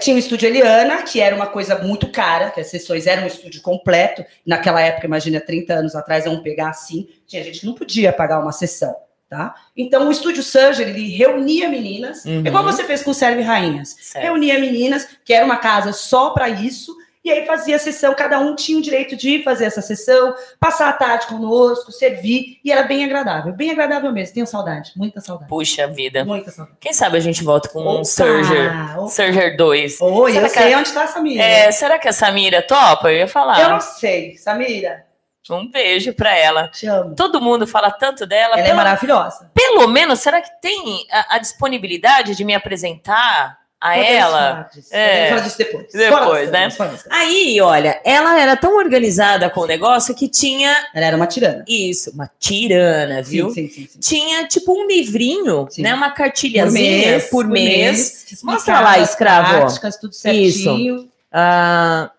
Tinha 0.00 0.16
o 0.16 0.18
estúdio 0.18 0.48
Eliana, 0.48 1.02
que 1.02 1.20
era 1.20 1.34
uma 1.34 1.46
coisa 1.46 1.78
muito 1.78 2.08
cara, 2.10 2.50
que 2.50 2.60
as 2.60 2.68
sessões 2.68 3.06
eram 3.06 3.24
um 3.24 3.26
estúdio 3.26 3.60
completo. 3.62 4.24
Naquela 4.46 4.80
época, 4.80 5.06
imagina, 5.06 5.40
30 5.40 5.74
anos 5.74 5.94
atrás, 5.94 6.24
vamos 6.24 6.42
pegar 6.42 6.70
assim, 6.70 7.08
tinha 7.26 7.42
gente 7.44 7.60
que 7.60 7.66
não 7.66 7.74
podia 7.74 8.12
pagar 8.12 8.40
uma 8.40 8.52
sessão. 8.52 8.94
Tá? 9.28 9.54
Então, 9.74 10.08
o 10.08 10.12
estúdio 10.12 10.42
Surgery, 10.42 10.90
ele 10.90 11.08
reunia 11.16 11.66
meninas, 11.66 12.22
Uhum. 12.26 12.44
igual 12.46 12.62
você 12.62 12.84
fez 12.84 13.02
com 13.02 13.14
Serve 13.14 13.40
Rainhas. 13.40 13.96
Certo. 13.98 14.22
reunia 14.24 14.58
meninas, 14.58 15.08
que 15.24 15.32
era 15.32 15.42
uma 15.42 15.56
casa 15.56 15.90
só 15.94 16.30
para 16.30 16.50
isso, 16.50 16.94
e 17.24 17.30
aí 17.30 17.46
fazia 17.46 17.76
a 17.76 17.78
sessão, 17.78 18.14
cada 18.14 18.38
um 18.40 18.54
tinha 18.56 18.78
o 18.78 18.82
direito 18.82 19.14
de 19.16 19.42
fazer 19.44 19.64
essa 19.66 19.80
sessão, 19.80 20.34
passar 20.58 20.88
a 20.88 20.92
tarde 20.92 21.26
conosco, 21.26 21.92
servir, 21.92 22.58
e 22.64 22.72
era 22.72 22.82
bem 22.82 23.04
agradável, 23.04 23.52
bem 23.52 23.70
agradável 23.70 24.10
mesmo. 24.12 24.34
Tenho 24.34 24.46
saudade, 24.46 24.92
muita 24.96 25.20
saudade. 25.20 25.48
Puxa 25.48 25.86
vida. 25.86 26.24
Muita 26.24 26.50
saudade. 26.50 26.76
Quem 26.80 26.92
sabe 26.92 27.16
a 27.16 27.20
gente 27.20 27.44
volta 27.44 27.68
com 27.68 27.80
um 27.82 27.88
Opa! 27.94 28.04
Surger. 28.04 28.98
Opa! 28.98 29.08
Surger 29.08 29.56
2. 29.56 30.00
Oi, 30.00 30.32
Será 30.32 30.46
eu 30.46 30.50
sei 30.50 30.74
a- 30.74 30.78
onde 30.78 30.88
está 30.88 31.04
a 31.04 31.06
Samira. 31.06 31.42
É, 31.42 31.70
será 31.70 31.98
que 31.98 32.08
a 32.08 32.12
Samira 32.12 32.60
topa? 32.62 33.12
Eu 33.12 33.18
ia 33.18 33.28
falar. 33.28 33.60
Eu 33.60 33.68
não 33.70 33.80
sei, 33.80 34.36
Samira, 34.36 35.04
Um 35.50 35.70
beijo 35.70 36.12
pra 36.14 36.36
ela. 36.36 36.68
te 36.68 36.86
amo. 36.86 37.14
Todo 37.14 37.40
mundo 37.40 37.66
fala 37.66 37.90
tanto 37.90 38.26
dela. 38.26 38.54
Ela 38.54 38.60
é 38.62 38.64
pelo, 38.64 38.76
maravilhosa. 38.76 39.50
pelo 39.54 39.86
menos, 39.88 40.20
será 40.20 40.40
que 40.40 40.50
tem 40.60 41.06
a, 41.10 41.36
a 41.36 41.38
disponibilidade 41.38 42.34
de 42.34 42.44
me 42.44 42.54
apresentar 42.54 43.61
a 43.82 43.94
Podemos 43.94 44.10
ela? 44.10 44.30
falar 44.38 44.70
disso, 44.72 44.88
É. 44.92 45.28
falar 45.30 45.40
disso 45.40 45.58
depois. 45.58 45.86
Depois, 45.92 46.50
né? 46.52 46.68
Aí, 47.10 47.60
olha, 47.60 48.00
ela 48.04 48.40
era 48.40 48.56
tão 48.56 48.76
organizada 48.76 49.50
com 49.50 49.62
o 49.62 49.66
negócio 49.66 50.14
que 50.14 50.28
tinha 50.28 50.72
Ela 50.94 51.06
era 51.06 51.16
uma 51.16 51.26
tirana. 51.26 51.64
isso, 51.66 52.10
uma 52.12 52.30
tirana, 52.38 53.20
viu? 53.22 53.50
Sim, 53.50 53.68
sim, 53.68 53.86
sim. 53.86 53.88
sim. 53.90 53.98
Tinha 54.00 54.46
tipo 54.46 54.72
um 54.72 54.86
livrinho, 54.86 55.66
Sim. 55.68 55.82
né? 55.82 55.92
Uma 55.94 56.10
cartilhazinha 56.12 57.20
por 57.30 57.44
mês. 57.46 58.24
que 58.28 58.34
Mostra 58.44 58.56
explicava 58.74 58.82
lá, 58.84 59.02
as 59.02 59.10
escravo. 59.10 59.50
práticas, 59.58 59.96
tudo 59.96 60.14
certinho. 60.14 61.08
Ah, 61.32 62.10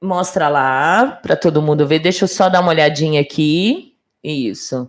mostra 0.00 0.48
lá 0.48 1.18
para 1.22 1.34
todo 1.36 1.60
mundo 1.62 1.86
ver. 1.86 1.98
Deixa 1.98 2.24
eu 2.24 2.28
só 2.28 2.48
dar 2.48 2.60
uma 2.60 2.70
olhadinha 2.70 3.20
aqui. 3.20 3.94
Isso. 4.22 4.88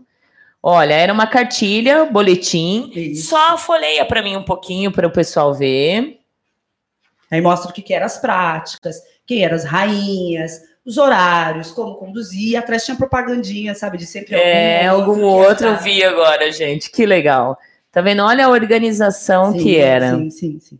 Olha, 0.66 0.94
era 0.94 1.12
uma 1.12 1.28
cartilha, 1.28 2.06
boletim. 2.06 2.90
Isso. 2.96 3.32
Só 3.32 3.58
folheia 3.58 4.06
para 4.06 4.24
mim 4.24 4.38
um 4.38 4.44
pouquinho 4.44 4.94
para 4.94 5.06
o 5.06 5.12
pessoal 5.12 5.54
ver. 5.54 6.22
Aí 7.30 7.42
mostra 7.42 7.70
o 7.70 7.74
que, 7.74 7.82
que 7.82 7.94
eram 7.94 8.06
as 8.06 8.18
práticas, 8.18 9.02
quem 9.26 9.44
eram 9.44 9.56
as 9.56 9.66
rainhas, 9.66 10.62
os 10.86 10.98
horários, 10.98 11.72
como 11.72 11.96
conduzir, 11.96 12.58
atrás 12.58 12.86
tinha 12.86 12.96
propagandinha, 12.96 13.76
sabe, 13.76 13.98
de 13.98 14.06
sempre 14.06 14.36
É, 14.36 14.88
algum 14.88 15.22
outro 15.24 15.68
eu 15.68 15.78
vi 15.78 16.02
agora, 16.02 16.50
gente, 16.52 16.92
que 16.92 17.06
legal. 17.06 17.58
Tá 17.92 18.02
vendo? 18.02 18.24
Olha 18.24 18.46
a 18.46 18.50
organização 18.50 19.52
sim, 19.52 19.64
que 19.64 19.78
era. 19.78 20.16
Sim, 20.16 20.30
sim, 20.30 20.60
sim. 20.60 20.80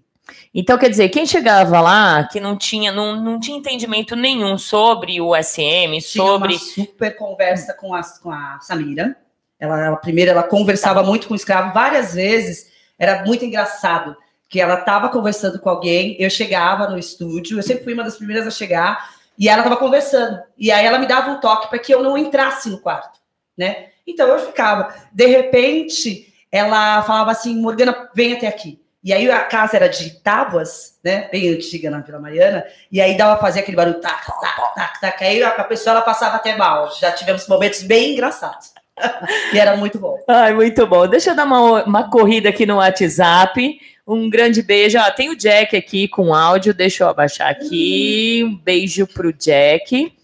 Então, 0.54 0.78
quer 0.78 0.90
dizer, 0.90 1.10
quem 1.10 1.26
chegava 1.26 1.82
lá, 1.82 2.24
que 2.32 2.40
não 2.40 2.56
tinha, 2.56 2.92
não, 2.92 3.16
não 3.16 3.40
tinha 3.40 3.58
entendimento 3.58 4.16
nenhum 4.16 4.58
sobre 4.58 5.20
o 5.20 5.36
SM, 5.36 6.00
sobre. 6.00 6.58
Tinha 6.58 6.84
uma 6.84 6.86
super 6.86 7.16
conversa 7.18 7.74
com 7.74 7.94
a, 7.94 8.02
com 8.22 8.32
a 8.32 8.60
Samira. 8.62 9.18
Ela, 9.64 9.86
ela, 9.86 9.96
primeiro, 9.96 10.30
ela 10.30 10.44
conversava 10.44 11.02
muito 11.04 11.26
com 11.26 11.34
o 11.34 11.38
escravo 11.38 11.74
várias 11.74 12.14
vezes. 12.14 12.70
Era 13.00 13.24
muito 13.24 13.46
engraçado 13.46 14.14
que 14.50 14.60
ela 14.60 14.74
estava 14.74 15.08
conversando 15.08 15.58
com 15.58 15.70
alguém, 15.70 16.18
eu 16.20 16.30
chegava 16.30 16.90
no 16.90 17.00
estúdio, 17.00 17.58
eu 17.58 17.64
sempre 17.64 17.86
fui 17.86 17.94
uma 17.94 18.04
das 18.04 18.18
primeiras 18.18 18.46
a 18.46 18.52
chegar, 18.52 19.10
e 19.40 19.48
ela 19.48 19.62
estava 19.62 19.78
conversando. 19.78 20.44
E 20.58 20.70
aí 20.70 20.86
ela 20.86 21.00
me 21.00 21.08
dava 21.08 21.32
um 21.32 21.40
toque 21.40 21.70
para 21.70 21.80
que 21.80 21.94
eu 21.94 22.04
não 22.04 22.18
entrasse 22.18 22.70
no 22.70 22.78
quarto, 22.78 23.22
né? 23.58 23.88
Então 24.06 24.28
eu 24.28 24.40
ficava. 24.40 24.94
De 25.14 25.28
repente, 25.28 26.32
ela 26.52 27.02
falava 27.04 27.32
assim: 27.32 27.56
Morgana, 27.56 28.10
vem 28.14 28.34
até 28.34 28.48
aqui. 28.48 28.84
E 29.02 29.14
aí 29.14 29.32
a 29.32 29.46
casa 29.46 29.78
era 29.78 29.88
de 29.88 30.10
tábuas, 30.20 31.00
né? 31.02 31.30
Bem 31.32 31.50
antiga 31.50 31.90
na 31.90 32.00
Vila 32.02 32.20
Mariana. 32.20 32.66
E 32.92 33.00
aí 33.00 33.16
dava 33.16 33.40
fazer 33.40 33.62
aquele 33.62 33.78
barulho, 33.78 34.02
tac, 34.02 34.26
tac, 34.26 34.76
tac, 34.76 35.00
tac. 35.00 35.24
Aí 35.24 35.42
a 35.42 35.64
pessoa 35.64 35.96
ela 35.96 36.02
passava 36.02 36.36
até 36.36 36.56
mal. 36.58 36.94
Já 37.00 37.14
tivemos 37.14 37.48
momentos 37.48 37.82
bem 37.82 38.12
engraçados. 38.12 38.74
E 39.54 39.58
era 39.58 39.76
muito 39.76 39.98
bom. 39.98 40.18
Ai, 40.28 40.54
muito 40.54 40.86
bom. 40.86 41.08
Deixa 41.08 41.32
eu 41.32 41.36
dar 41.36 41.46
uma, 41.46 41.84
uma 41.84 42.10
corrida 42.10 42.50
aqui 42.50 42.66
no 42.66 42.78
WhatsApp. 42.78 43.80
Um 44.06 44.30
grande 44.30 44.62
beijo. 44.62 44.98
Ó, 45.00 45.12
tem 45.12 45.30
o 45.30 45.36
Jack 45.36 45.76
aqui 45.76 46.08
com 46.08 46.34
áudio. 46.34 46.74
Deixa 46.74 47.04
eu 47.04 47.10
abaixar 47.10 47.50
aqui. 47.50 48.44
Um 48.46 48.58
beijo 48.58 49.08
pro 49.08 49.34
Jack. 49.34 50.16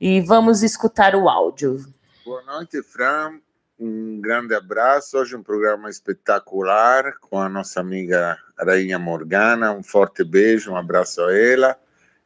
E 0.00 0.20
vamos 0.20 0.62
escutar 0.62 1.14
o 1.14 1.28
áudio. 1.28 1.84
Boa 2.24 2.42
noite, 2.42 2.82
Fran. 2.82 3.38
Um 3.78 4.20
grande 4.20 4.54
abraço. 4.54 5.18
Hoje 5.18 5.36
um 5.36 5.42
programa 5.42 5.90
espetacular 5.90 7.14
com 7.20 7.38
a 7.38 7.48
nossa 7.48 7.80
amiga 7.80 8.38
Rainha 8.58 8.98
Morgana. 8.98 9.72
Um 9.72 9.82
forte 9.82 10.24
beijo, 10.24 10.70
um 10.70 10.76
abraço 10.76 11.22
a 11.22 11.36
ela. 11.36 11.76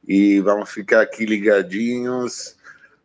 E 0.06 0.40
vamos 0.40 0.70
ficar 0.70 1.00
aqui 1.00 1.24
ligadinhos, 1.24 2.56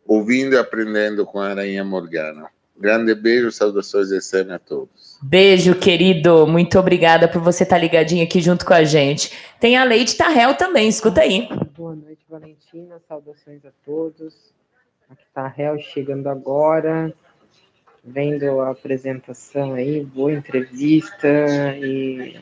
ouvindo 0.06 0.54
e 0.54 0.58
aprendendo 0.58 1.26
com 1.26 1.40
a 1.40 1.54
Rainha 1.54 1.84
Morgana. 1.84 2.48
Grande 2.76 3.14
beijo, 3.14 3.52
saudações 3.52 4.08
SM 4.10 4.50
a 4.52 4.58
todos. 4.58 5.18
Beijo, 5.22 5.74
querido. 5.74 6.46
Muito 6.46 6.78
obrigada 6.78 7.28
por 7.28 7.40
você 7.40 7.62
estar 7.62 7.78
ligadinho 7.78 8.24
aqui 8.24 8.40
junto 8.40 8.66
com 8.66 8.74
a 8.74 8.84
gente. 8.84 9.32
Tem 9.60 9.76
a 9.76 9.84
Leite 9.84 10.16
Tarrel 10.16 10.54
também, 10.54 10.88
escuta 10.88 11.20
aí. 11.20 11.48
Boa 11.76 11.94
noite, 11.94 12.24
Valentina. 12.28 13.00
Saudações 13.08 13.64
a 13.64 13.70
todos. 13.84 14.52
Aqui 15.08 15.24
Tarrel 15.32 15.78
chegando 15.78 16.26
agora 16.28 17.14
vendo 18.04 18.60
a 18.60 18.70
apresentação 18.70 19.72
aí, 19.74 20.04
boa 20.04 20.32
entrevista 20.32 21.28
e 21.78 22.36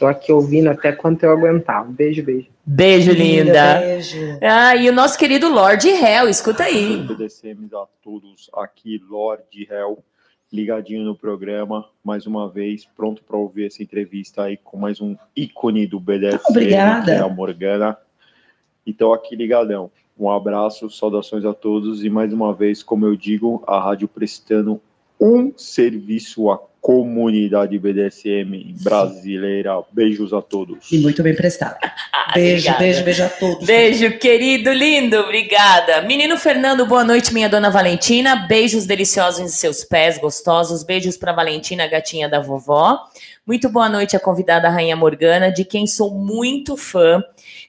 tô 0.00 0.06
aqui 0.06 0.32
ouvindo 0.32 0.70
até 0.70 0.92
quanto 0.92 1.24
eu 1.24 1.30
aguentar. 1.30 1.86
Beijo, 1.86 2.22
beijo. 2.22 2.48
Beijo, 2.64 3.12
linda. 3.12 3.80
Beijo. 3.80 4.38
Ah, 4.40 4.74
e 4.74 4.88
o 4.88 4.94
nosso 4.94 5.18
querido 5.18 5.50
Lord 5.50 5.86
Hell, 5.86 6.26
escuta 6.26 6.64
aí. 6.64 7.02
Agradecemos 7.02 7.70
a 7.74 7.84
todos 8.02 8.50
aqui, 8.54 8.98
Lord 9.10 9.68
Hell, 9.70 9.98
ligadinho 10.50 11.04
no 11.04 11.14
programa, 11.14 11.86
mais 12.02 12.26
uma 12.26 12.48
vez, 12.48 12.86
pronto 12.96 13.22
para 13.22 13.36
ouvir 13.36 13.66
essa 13.66 13.82
entrevista 13.82 14.44
aí 14.44 14.56
com 14.56 14.78
mais 14.78 15.02
um 15.02 15.14
ícone 15.36 15.86
do 15.86 16.00
BDSM, 16.00 16.40
Obrigada. 16.48 17.04
que 17.04 17.10
é 17.10 17.18
a 17.18 17.28
Morgana. 17.28 17.98
Então, 18.86 19.12
aqui 19.12 19.36
ligadão. 19.36 19.90
Um 20.18 20.30
abraço, 20.30 20.88
saudações 20.88 21.44
a 21.44 21.52
todos 21.52 22.02
e 22.02 22.08
mais 22.08 22.32
uma 22.32 22.54
vez, 22.54 22.82
como 22.82 23.04
eu 23.04 23.14
digo, 23.14 23.62
a 23.66 23.78
rádio 23.78 24.08
prestando 24.08 24.80
um 25.20 25.52
serviço 25.56 26.50
à 26.50 26.58
comunidade 26.80 27.78
BDSM 27.78 28.74
brasileira. 28.82 29.82
Beijos 29.92 30.32
a 30.32 30.40
todos. 30.40 30.90
E 30.90 30.98
muito 30.98 31.22
bem 31.22 31.34
prestado. 31.34 31.76
Ah, 32.12 32.34
beijo, 32.34 32.72
beijo, 32.78 33.02
beijo 33.02 33.24
a 33.24 33.28
todos. 33.28 33.66
Beijo, 33.66 34.18
querido, 34.18 34.72
lindo, 34.72 35.16
obrigada. 35.16 36.02
Menino 36.02 36.36
Fernando, 36.36 36.86
boa 36.86 37.02
noite, 37.02 37.34
minha 37.34 37.48
dona 37.48 37.70
Valentina. 37.70 38.46
Beijos 38.46 38.86
deliciosos 38.86 39.40
em 39.40 39.48
seus 39.48 39.82
pés, 39.82 40.16
gostosos. 40.16 40.84
Beijos 40.84 41.16
para 41.16 41.32
Valentina, 41.32 41.88
gatinha 41.88 42.28
da 42.28 42.38
vovó. 42.38 43.00
Muito 43.44 43.68
boa 43.68 43.88
noite, 43.88 44.14
a 44.14 44.20
convidada 44.20 44.68
Rainha 44.68 44.94
Morgana, 44.94 45.50
de 45.50 45.64
quem 45.64 45.88
sou 45.88 46.14
muito 46.14 46.76
fã. 46.76 47.20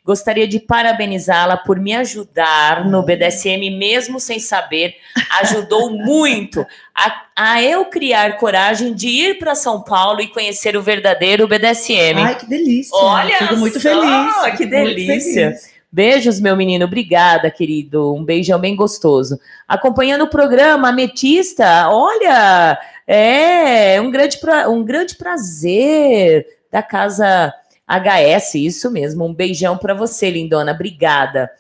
Gostaria 0.03 0.47
de 0.47 0.59
parabenizá-la 0.59 1.57
por 1.57 1.79
me 1.79 1.93
ajudar 1.95 2.85
no 2.89 3.03
BDSM, 3.03 3.69
mesmo 3.69 4.19
sem 4.19 4.39
saber. 4.39 4.95
Ajudou 5.41 5.91
muito 5.93 6.65
a, 6.95 7.21
a 7.35 7.61
eu 7.63 7.85
criar 7.85 8.37
coragem 8.37 8.93
de 8.95 9.07
ir 9.07 9.37
para 9.37 9.53
São 9.53 9.81
Paulo 9.83 10.19
e 10.19 10.27
conhecer 10.27 10.75
o 10.75 10.81
verdadeiro 10.81 11.47
BDSM. 11.47 12.17
Ai, 12.17 12.35
que 12.35 12.47
delícia. 12.47 12.97
Olha 12.97 13.37
Fico 13.37 13.57
muito 13.57 13.79
só, 13.79 13.89
feliz. 13.89 14.57
que 14.57 14.65
delícia. 14.65 15.55
Beijos, 15.91 16.39
meu 16.39 16.55
menino. 16.55 16.85
Obrigada, 16.85 17.51
querido. 17.51 18.15
Um 18.15 18.23
beijão 18.23 18.57
bem 18.57 18.75
gostoso. 18.75 19.39
Acompanhando 19.67 20.23
o 20.23 20.29
programa, 20.29 20.89
Ametista, 20.89 21.89
olha, 21.89 22.79
é 23.05 24.01
um 24.01 24.09
grande, 24.09 24.37
pra- 24.39 24.67
um 24.69 24.83
grande 24.83 25.15
prazer 25.15 26.47
da 26.71 26.81
casa 26.81 27.53
HS, 27.99 28.55
isso 28.55 28.91
mesmo. 28.91 29.25
Um 29.25 29.33
beijão 29.33 29.77
para 29.77 29.93
você, 29.93 30.29
lindona. 30.29 30.71
Obrigada. 30.71 31.51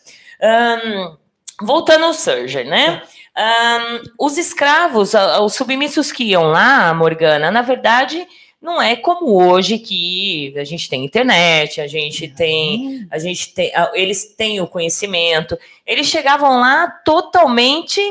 Ahn, 0.41 1.15
voltando 1.61 2.05
ao 2.05 2.13
Surger, 2.13 2.65
né? 2.67 3.01
Ahn, 3.35 4.01
os 4.19 4.37
escravos, 4.37 5.13
os 5.13 5.53
submissos 5.53 6.11
que 6.11 6.25
iam 6.25 6.47
lá, 6.47 6.93
Morgana, 6.93 7.49
na 7.49 7.61
verdade, 7.61 8.27
não 8.61 8.81
é 8.81 8.95
como 8.95 9.41
hoje 9.41 9.79
que 9.79 10.53
a 10.57 10.63
gente 10.63 10.89
tem 10.89 11.03
internet, 11.03 11.81
a 11.81 11.87
gente 11.87 12.27
tem 12.27 13.07
a 13.09 13.17
gente 13.17 13.53
tem, 13.53 13.71
eles 13.93 14.35
têm 14.35 14.61
o 14.61 14.67
conhecimento. 14.67 15.57
Eles 15.85 16.07
chegavam 16.07 16.59
lá 16.59 16.87
totalmente 16.87 18.01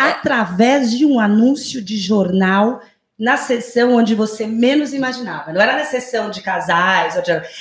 Através 0.00 0.96
de 0.96 1.04
um 1.04 1.20
anúncio 1.20 1.84
de 1.84 1.98
jornal 1.98 2.80
na 3.20 3.36
sessão 3.36 3.94
onde 3.94 4.14
você 4.14 4.46
menos 4.46 4.94
imaginava. 4.94 5.52
Não 5.52 5.60
era 5.60 5.76
na 5.76 5.84
sessão 5.84 6.30
de 6.30 6.40
casais, 6.40 7.14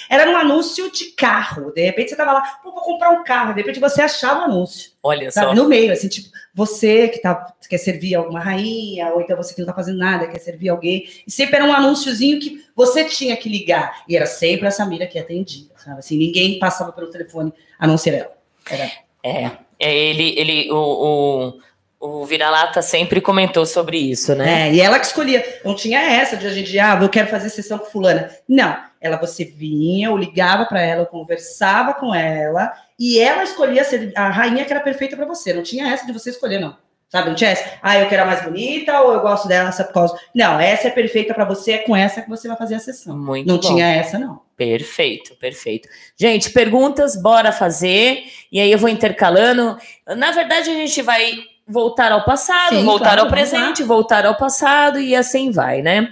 era 0.10 0.26
num 0.26 0.38
anúncio 0.38 0.90
de 0.90 1.12
carro. 1.12 1.74
De 1.74 1.84
repente 1.84 2.12
você 2.12 2.16
tava 2.16 2.32
lá, 2.32 2.42
pô, 2.64 2.72
vou 2.72 2.82
comprar 2.82 3.12
um 3.12 3.26
carro. 3.26 3.54
De 3.54 3.60
repente 3.60 3.78
você 3.78 4.02
achava 4.02 4.40
o 4.40 4.44
anúncio. 4.44 4.92
Olha 5.04 5.30
sabe, 5.30 5.48
só. 5.48 5.54
no 5.54 5.68
meio, 5.68 5.92
assim, 5.92 6.08
tipo, 6.08 6.30
você 6.54 7.10
que 7.10 7.20
tá, 7.20 7.54
quer 7.70 7.78
servir 7.78 8.16
alguma 8.16 8.40
rainha, 8.40 9.10
ou 9.14 9.20
então 9.20 9.36
você 9.36 9.54
que 9.54 9.60
não 9.60 9.68
tá 9.68 9.74
fazendo 9.74 9.98
nada, 9.98 10.28
quer 10.28 10.40
servir 10.40 10.70
alguém, 10.70 11.06
e 11.28 11.32
sempre 11.32 11.58
era 11.58 11.66
um 11.66 11.74
anúnciozinho 11.74 12.40
que 12.40 12.64
você 12.74 13.04
tinha 13.04 13.36
que 13.36 13.50
ligar, 13.50 14.04
e 14.08 14.16
era 14.16 14.26
sempre 14.26 14.68
a 14.68 14.72
Samira 14.72 15.08
que 15.08 15.20
atendia, 15.20 15.70
sabe, 15.78 16.00
assim, 16.00 16.18
ninguém 16.18 16.60
passava 16.60 16.92
pelo 16.92 17.10
telefone, 17.10 17.54
a 17.78 17.88
não 17.88 17.98
ser 17.98 18.14
ela. 18.14 18.38
Era, 18.70 18.92
É, 19.24 19.52
é, 19.80 19.98
ele, 19.98 20.38
ele, 20.38 20.72
o, 20.72 20.76
o, 20.76 21.60
o 22.00 22.26
Vira-Lata 22.26 22.82
sempre 22.82 23.20
comentou 23.20 23.66
sobre 23.66 23.98
isso, 23.98 24.34
né? 24.34 24.70
é, 24.70 24.74
e 24.74 24.82
ela 24.82 25.00
que 25.00 25.06
escolhia, 25.06 25.60
não 25.66 25.76
tinha 25.76 26.00
essa 26.00 26.38
de 26.38 26.48
a 26.48 26.50
gente, 26.50 26.80
ah, 26.80 26.98
eu 27.02 27.10
quero 27.10 27.28
fazer 27.28 27.50
sessão 27.50 27.78
com 27.78 27.86
fulana, 27.86 28.30
não, 28.48 28.78
ela, 29.02 29.18
você 29.18 29.44
vinha, 29.44 30.08
eu 30.08 30.18
ligava 30.18 30.66
para 30.66 30.82
ela, 30.82 31.02
eu 31.02 31.08
conversava 31.08 31.94
com 31.94 32.16
ela, 32.16 32.72
e 32.98 33.20
ela 33.20 33.44
escolhia 33.44 33.84
ser 33.84 34.14
a 34.16 34.30
rainha 34.30 34.64
que 34.64 34.72
era 34.72 34.82
perfeita 34.82 35.18
para 35.18 35.26
você, 35.26 35.54
não 35.54 35.64
tinha 35.64 35.92
essa 35.92 36.06
de 36.06 36.14
você 36.14 36.30
escolher, 36.30 36.60
não. 36.60 36.76
Sabe, 37.10 37.30
não 37.30 37.36
tinha 37.36 37.50
essa, 37.50 37.80
ah, 37.82 37.98
eu 37.98 38.08
quero 38.08 38.22
a 38.22 38.26
mais 38.26 38.44
bonita, 38.44 39.02
ou 39.02 39.14
eu 39.14 39.22
gosto 39.22 39.48
dela 39.48 39.70
essa 39.70 39.84
por 39.84 39.94
causa. 39.94 40.20
Não, 40.34 40.60
essa 40.60 40.90
é 40.90 40.92
perfeita 40.92 41.34
para 41.34 41.44
você, 41.44 41.72
é 41.72 41.78
com 41.80 41.96
essa 41.96 42.22
que 42.22 42.30
você 42.30 42.48
vai 42.48 42.56
fazer 42.56 42.76
a 42.76 42.80
sessão. 42.80 43.18
Muito 43.18 43.48
não 43.48 43.56
bom. 43.56 43.68
tinha 43.68 43.88
essa, 43.88 44.20
não. 44.20 44.42
Perfeito, 44.56 45.36
perfeito. 45.38 45.90
Gente, 46.16 46.52
perguntas, 46.52 47.20
bora 47.20 47.52
fazer. 47.52 48.26
E 48.52 48.60
aí 48.60 48.72
eu 48.72 48.78
vou 48.78 48.90
intercalando. 48.90 49.76
Na 50.06 50.30
verdade, 50.32 50.70
a 50.70 50.74
gente 50.74 51.02
vai 51.02 51.34
voltar 51.70 52.12
ao 52.12 52.26
passado, 52.26 52.76
Sim, 52.76 52.84
voltar 52.84 53.14
claro, 53.14 53.22
ao 53.22 53.30
presente, 53.30 53.84
voltar 53.84 54.26
ao 54.26 54.36
passado 54.36 55.00
e 55.00 55.16
assim 55.16 55.52
vai, 55.52 55.82
né? 55.82 56.12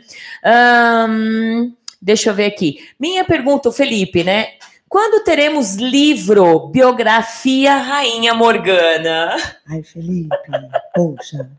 Deixa 2.02 2.30
eu 2.30 2.34
ver 2.34 2.46
aqui. 2.46 2.78
Minha 3.00 3.26
pergunta, 3.26 3.70
o 3.70 3.72
Felipe, 3.72 4.24
né? 4.24 4.50
Quando 4.88 5.24
teremos 5.24 5.76
livro 5.76 6.68
Biografia 6.68 7.76
Rainha 7.78 8.34
Morgana? 8.34 9.36
Ai, 9.68 9.84
Felipe, 9.84 10.30
poxa, 10.96 11.50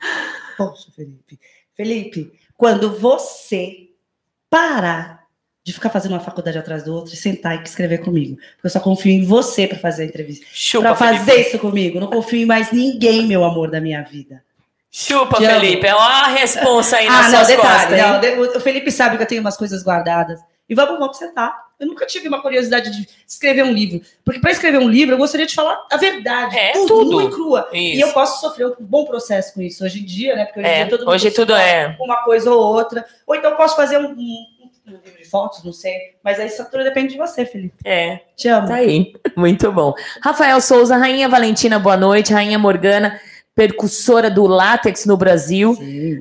poxa, 0.57 0.91
Felipe. 0.97 1.39
Felipe, 1.75 2.33
quando 2.57 2.99
você 2.99 3.89
parar 4.49 5.18
de 5.69 5.75
ficar 5.75 5.91
fazendo 5.91 6.13
uma 6.13 6.21
faculdade 6.21 6.57
atrás 6.59 6.83
do 6.83 6.95
outro 6.95 7.13
e 7.13 7.17
sentar 7.17 7.59
e 7.59 7.63
escrever 7.63 7.99
comigo, 7.99 8.37
porque 8.37 8.67
eu 8.67 8.71
só 8.71 8.81
confio 8.81 9.13
em 9.13 9.25
você 9.25 9.67
para 9.67 9.79
fazer 9.79 10.03
a 10.03 10.07
entrevista. 10.07 10.47
Para 10.81 10.95
fazer 10.95 11.25
Felipe. 11.25 11.49
isso 11.49 11.59
comigo, 11.59 12.01
não 12.01 12.07
confio 12.09 12.41
em 12.41 12.47
mais 12.47 12.73
ninguém, 12.73 13.27
meu 13.27 13.45
amor 13.45 13.71
da 13.71 13.81
minha 13.81 14.03
vida. 14.03 14.43
Chupa, 14.91 15.37
Te 15.37 15.45
amo. 15.45 15.61
Felipe. 15.61 15.87
Olha 15.87 15.97
a 15.99 16.29
responsa 16.29 16.97
aí 16.97 17.07
nas 17.07 17.27
Ah, 17.27 17.29
não, 17.29 17.35
suas 17.37 17.47
detalhe, 17.49 18.03
costas. 18.03 18.25
hein? 18.25 18.37
não, 18.37 18.57
o 18.57 18.61
Felipe 18.61 18.91
sabe 18.91 19.17
que 19.19 19.23
eu 19.23 19.27
tenho 19.27 19.41
umas 19.43 19.57
coisas 19.57 19.83
guardadas. 19.85 20.41
E 20.69 20.75
vamos, 20.75 20.99
vamos 20.99 21.17
sentar. 21.17 21.55
Eu 21.81 21.87
nunca 21.87 22.05
tive 22.05 22.27
uma 22.29 22.43
curiosidade 22.43 22.91
de 22.91 23.09
escrever 23.27 23.63
um 23.65 23.73
livro. 23.73 24.01
Porque 24.25 24.41
para 24.41 24.51
escrever 24.51 24.79
um 24.79 24.89
livro, 24.89 25.15
eu 25.15 25.19
gostaria 25.19 25.47
de 25.47 25.55
falar 25.55 25.87
a 25.91 25.97
verdade. 25.97 26.59
É, 26.59 26.73
tudo, 26.73 26.89
tudo. 26.89 27.23
e 27.23 27.31
crua. 27.31 27.69
Isso. 27.73 27.97
E 27.99 28.01
eu 28.01 28.13
posso 28.13 28.41
sofrer 28.41 28.67
um 28.67 28.75
bom 28.81 29.05
processo 29.07 29.55
com 29.55 29.63
isso 29.63 29.85
hoje 29.85 30.01
em 30.01 30.05
dia, 30.05 30.35
né? 30.37 30.45
Porque 30.47 30.61
hoje 30.61 30.69
em 30.69 30.73
É, 30.73 30.77
dia 30.81 30.89
todo 30.91 31.01
mundo 31.01 31.11
hoje 31.15 31.31
tudo 31.31 31.55
é. 31.55 31.97
uma 32.01 32.17
coisa 32.25 32.51
ou 32.53 32.61
outra. 32.61 33.07
Ou 33.27 33.35
então 33.37 33.51
eu 33.53 33.57
posso 33.57 33.77
fazer 33.77 33.99
um, 33.99 34.11
um- 34.11 34.47
um 34.89 34.91
livro 35.05 35.18
fotos, 35.31 35.63
não 35.65 35.73
sei. 35.73 35.95
Mas 36.25 36.39
aí 36.41 36.47
isso 36.47 36.65
tudo 36.71 36.85
depende 36.85 37.13
de 37.13 37.19
você, 37.19 37.45
Felipe. 37.47 37.75
É, 37.85 38.21
Te 38.37 38.49
amo. 38.49 38.69
tá 38.69 38.75
aí. 38.75 39.13
Muito 39.37 39.71
bom. 39.73 39.95
Rafael 40.23 40.61
Souza, 40.61 40.97
Rainha 40.97 41.29
Valentina, 41.29 41.79
boa 41.79 41.97
noite. 41.97 42.33
Rainha 42.33 42.59
Morgana, 42.59 43.21
percussora 43.55 44.31
do 44.31 44.47
látex 44.47 45.05
no 45.05 45.17
Brasil. 45.17 45.77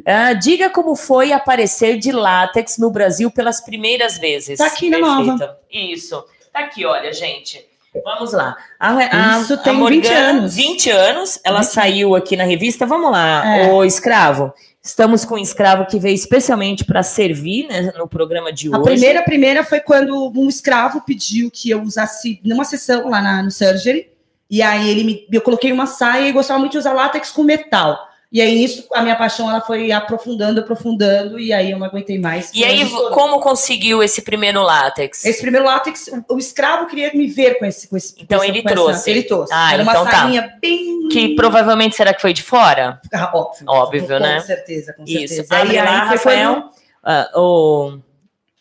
Ah, 0.06 0.34
diga 0.34 0.70
como 0.70 0.96
foi 0.96 1.32
aparecer 1.32 1.98
de 1.98 2.12
látex 2.12 2.78
no 2.78 2.90
Brasil 2.90 3.30
pelas 3.32 3.62
primeiras 3.62 4.18
vezes. 4.18 4.58
Tá 4.58 4.66
aqui 4.68 4.90
na 4.90 4.98
Perfeita. 4.98 5.58
Isso. 5.72 6.24
Tá 6.52 6.62
aqui, 6.62 6.86
olha, 6.86 7.14
gente. 7.14 7.64
Vamos 8.04 8.32
lá. 8.34 8.56
A, 8.80 8.96
a- 8.96 9.40
Isso 9.42 9.54
a 9.54 9.58
tem 9.58 9.86
20 9.86 10.08
anos. 10.08 10.56
20 10.56 10.90
anos. 10.92 11.40
Ela 11.44 11.60
20. 11.62 11.68
saiu 11.70 12.16
aqui 12.16 12.36
na 12.36 12.44
revista. 12.44 12.86
Vamos 12.86 13.12
lá, 13.12 13.58
É. 13.58 13.72
o 13.72 13.84
escravo. 13.84 14.54
Estamos 14.88 15.26
com 15.26 15.36
um 15.36 15.38
escravo 15.38 15.86
que 15.86 16.00
veio 16.00 16.16
especialmente 16.16 16.86
para 16.86 17.04
servir 17.04 17.68
né, 17.68 17.92
no 17.98 18.08
programa 18.08 18.54
de 18.54 18.74
A 18.74 18.78
hoje. 18.78 18.92
primeira, 18.92 19.22
primeira 19.22 19.62
foi 19.62 19.82
quando 19.82 20.32
um 20.34 20.48
escravo 20.48 21.02
pediu 21.02 21.52
que 21.52 21.70
eu 21.70 21.82
usasse 21.82 22.40
numa 22.42 22.64
sessão 22.64 23.10
lá 23.10 23.22
na, 23.22 23.44
no 23.44 23.52
surgery. 23.52 24.10
E 24.50 24.62
aí 24.62 24.90
ele 24.90 25.04
me, 25.04 25.28
eu 25.30 25.42
coloquei 25.42 25.74
uma 25.74 25.88
saia 25.88 26.30
e 26.30 26.32
gostava 26.32 26.58
muito 26.58 26.72
de 26.72 26.78
usar 26.78 26.94
látex 26.94 27.32
com 27.32 27.44
metal. 27.44 28.07
E 28.30 28.42
aí 28.42 28.56
nisso 28.56 28.86
a 28.94 29.02
minha 29.02 29.16
paixão 29.16 29.50
ela 29.50 29.62
foi 29.62 29.90
aprofundando, 29.90 30.60
aprofundando 30.60 31.40
e 31.40 31.54
aí 31.54 31.72
eu 31.72 31.80
não 31.80 31.86
aguentei 31.88 32.20
mais. 32.20 32.52
E 32.54 32.64
aí, 32.66 32.86
como 33.14 33.40
conseguiu 33.40 34.04
esse 34.04 34.22
primeiro 34.22 34.62
látex? 34.62 35.24
esse 35.24 35.42
primeiro 35.42 35.66
látex, 35.66 36.08
o, 36.28 36.36
o 36.36 36.38
escravo 36.38 36.88
queria 36.88 37.10
me 37.14 37.26
ver 37.28 37.58
com 37.58 37.66
esse, 37.66 37.88
com 37.88 37.96
esse 37.96 38.16
Então 38.22 38.40
com 38.40 38.44
ele 38.44 38.62
com 38.62 38.68
essa- 38.68 38.76
trouxe. 38.76 39.10
ele 39.10 39.24
trouxe. 39.24 39.54
Ah, 39.54 39.74
Era 39.74 39.82
uma 39.84 39.92
então 39.94 40.04
tá. 40.04 40.12
sainha 40.12 40.54
bem 40.62 41.08
Que 41.08 41.36
provavelmente 41.36 41.96
será 41.96 42.14
que 42.14 42.22
foi 42.22 42.34
de 42.34 42.44
fora? 42.44 43.00
Ah, 43.14 43.32
óbvio, 43.34 43.64
Óbvio, 43.66 44.08
com 44.08 44.20
né? 44.20 44.40
certeza, 44.42 44.94
com 44.94 45.08
certeza. 45.08 45.42
Isso. 45.44 45.54
Aí, 45.54 45.76
lá, 45.78 45.84
aí 46.12 46.18
foi 46.18 46.36
Rafael. 46.36 46.54
quando- 46.56 46.72
Ah, 47.06 47.30
o 47.34 48.00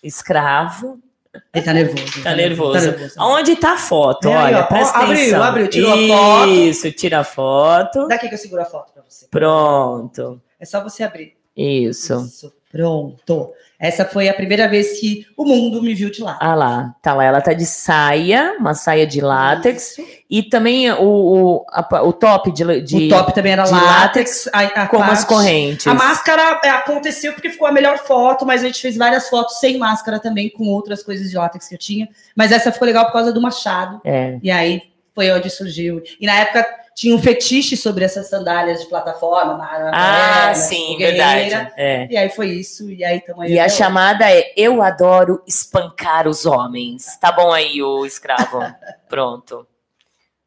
escravo. 0.02 0.98
Ele 1.52 1.64
tá 1.64 1.72
nervoso. 1.74 2.22
Tá 2.22 2.34
nervoso. 2.34 2.72
Tá 2.72 2.80
nervoso. 2.80 3.14
Aonde 3.18 3.56
tá 3.56 3.72
a 3.74 3.76
foto? 3.76 4.26
É 4.28 4.36
Olha, 4.36 4.58
ó. 4.60 4.62
presta 4.62 4.98
Ó, 4.98 5.02
abriu, 5.02 5.18
atenção. 5.20 5.42
abriu, 5.42 5.68
tirou 5.68 5.92
a 5.92 5.96
foto. 6.08 6.50
Isso, 6.50 6.92
tira 6.92 7.18
a 7.20 7.24
foto. 7.24 8.08
Daqui 8.08 8.28
que 8.28 8.34
eu 8.34 8.38
seguro 8.38 8.62
a 8.62 8.64
foto 8.64 8.92
você. 9.08 9.26
Pronto. 9.30 10.40
É 10.58 10.64
só 10.64 10.82
você 10.82 11.02
abrir. 11.02 11.34
Isso. 11.56 12.14
Isso, 12.26 12.52
pronto. 12.70 13.50
Essa 13.78 14.04
foi 14.06 14.26
a 14.28 14.32
primeira 14.34 14.66
vez 14.68 14.98
que 15.00 15.26
o 15.36 15.44
mundo 15.44 15.82
me 15.82 15.92
viu 15.94 16.10
de 16.10 16.22
lá. 16.22 16.38
Ah 16.40 16.54
lá, 16.54 16.94
tá 17.02 17.12
lá. 17.12 17.24
Ela 17.24 17.40
tá 17.42 17.52
de 17.52 17.66
saia, 17.66 18.56
uma 18.58 18.72
saia 18.74 19.06
de 19.06 19.20
látex. 19.20 19.98
Isso. 19.98 20.08
E 20.30 20.42
também 20.42 20.90
o, 20.92 20.98
o, 21.02 21.64
a- 21.70 22.02
o 22.02 22.12
top 22.12 22.50
de, 22.52 22.80
de 22.82 22.96
o 23.06 23.08
top 23.08 23.34
também 23.34 23.52
era 23.52 23.64
de 23.64 23.72
látex. 23.72 24.48
A, 24.52 24.60
a 24.60 24.86
com 24.88 24.96
as 25.02 25.08
parte- 25.08 25.26
correntes. 25.26 25.86
A 25.86 25.92
máscara 25.94 26.58
é, 26.64 26.70
aconteceu 26.70 27.32
porque 27.34 27.50
ficou 27.50 27.68
a 27.68 27.72
melhor 27.72 27.98
foto, 27.98 28.44
mas 28.46 28.62
a 28.62 28.66
gente 28.66 28.80
fez 28.80 28.96
várias 28.96 29.28
fotos 29.28 29.58
sem 29.60 29.76
máscara 29.78 30.18
também, 30.18 30.48
com 30.50 30.64
outras 30.68 31.02
coisas 31.02 31.30
de 31.30 31.36
látex 31.36 31.68
que 31.68 31.74
eu 31.74 31.78
tinha. 31.78 32.08
Mas 32.34 32.52
essa 32.52 32.72
ficou 32.72 32.86
legal 32.86 33.04
por 33.06 33.12
causa 33.12 33.30
do 33.32 33.40
machado. 33.42 34.00
É. 34.04 34.38
E 34.42 34.50
aí 34.50 34.82
foi 35.16 35.32
onde 35.32 35.48
surgiu. 35.50 36.00
E 36.20 36.26
na 36.26 36.34
época 36.40 36.64
tinha 36.94 37.14
um 37.14 37.18
fetiche 37.20 37.76
sobre 37.76 38.04
essas 38.04 38.28
sandálias 38.28 38.80
de 38.80 38.86
plataforma. 38.86 39.56
na- 39.56 39.90
Ah, 39.92 40.46
na- 40.48 40.54
sim, 40.54 40.92
fogueira. 40.92 41.12
verdade. 41.26 41.72
É. 41.76 42.06
E 42.10 42.16
aí 42.16 42.28
foi 42.28 42.48
isso. 42.50 42.88
E 42.90 43.02
aí 43.02 43.20
tamo 43.20 43.40
aí 43.40 43.52
E 43.54 43.58
a 43.58 43.64
hoje. 43.64 43.76
chamada 43.76 44.30
é 44.30 44.52
Eu 44.56 44.80
adoro 44.82 45.42
espancar 45.46 46.28
os 46.28 46.46
homens. 46.46 47.16
Tá 47.18 47.32
bom 47.32 47.50
aí, 47.52 47.82
o 47.82 48.04
escravo. 48.06 48.60
Pronto. 49.08 49.66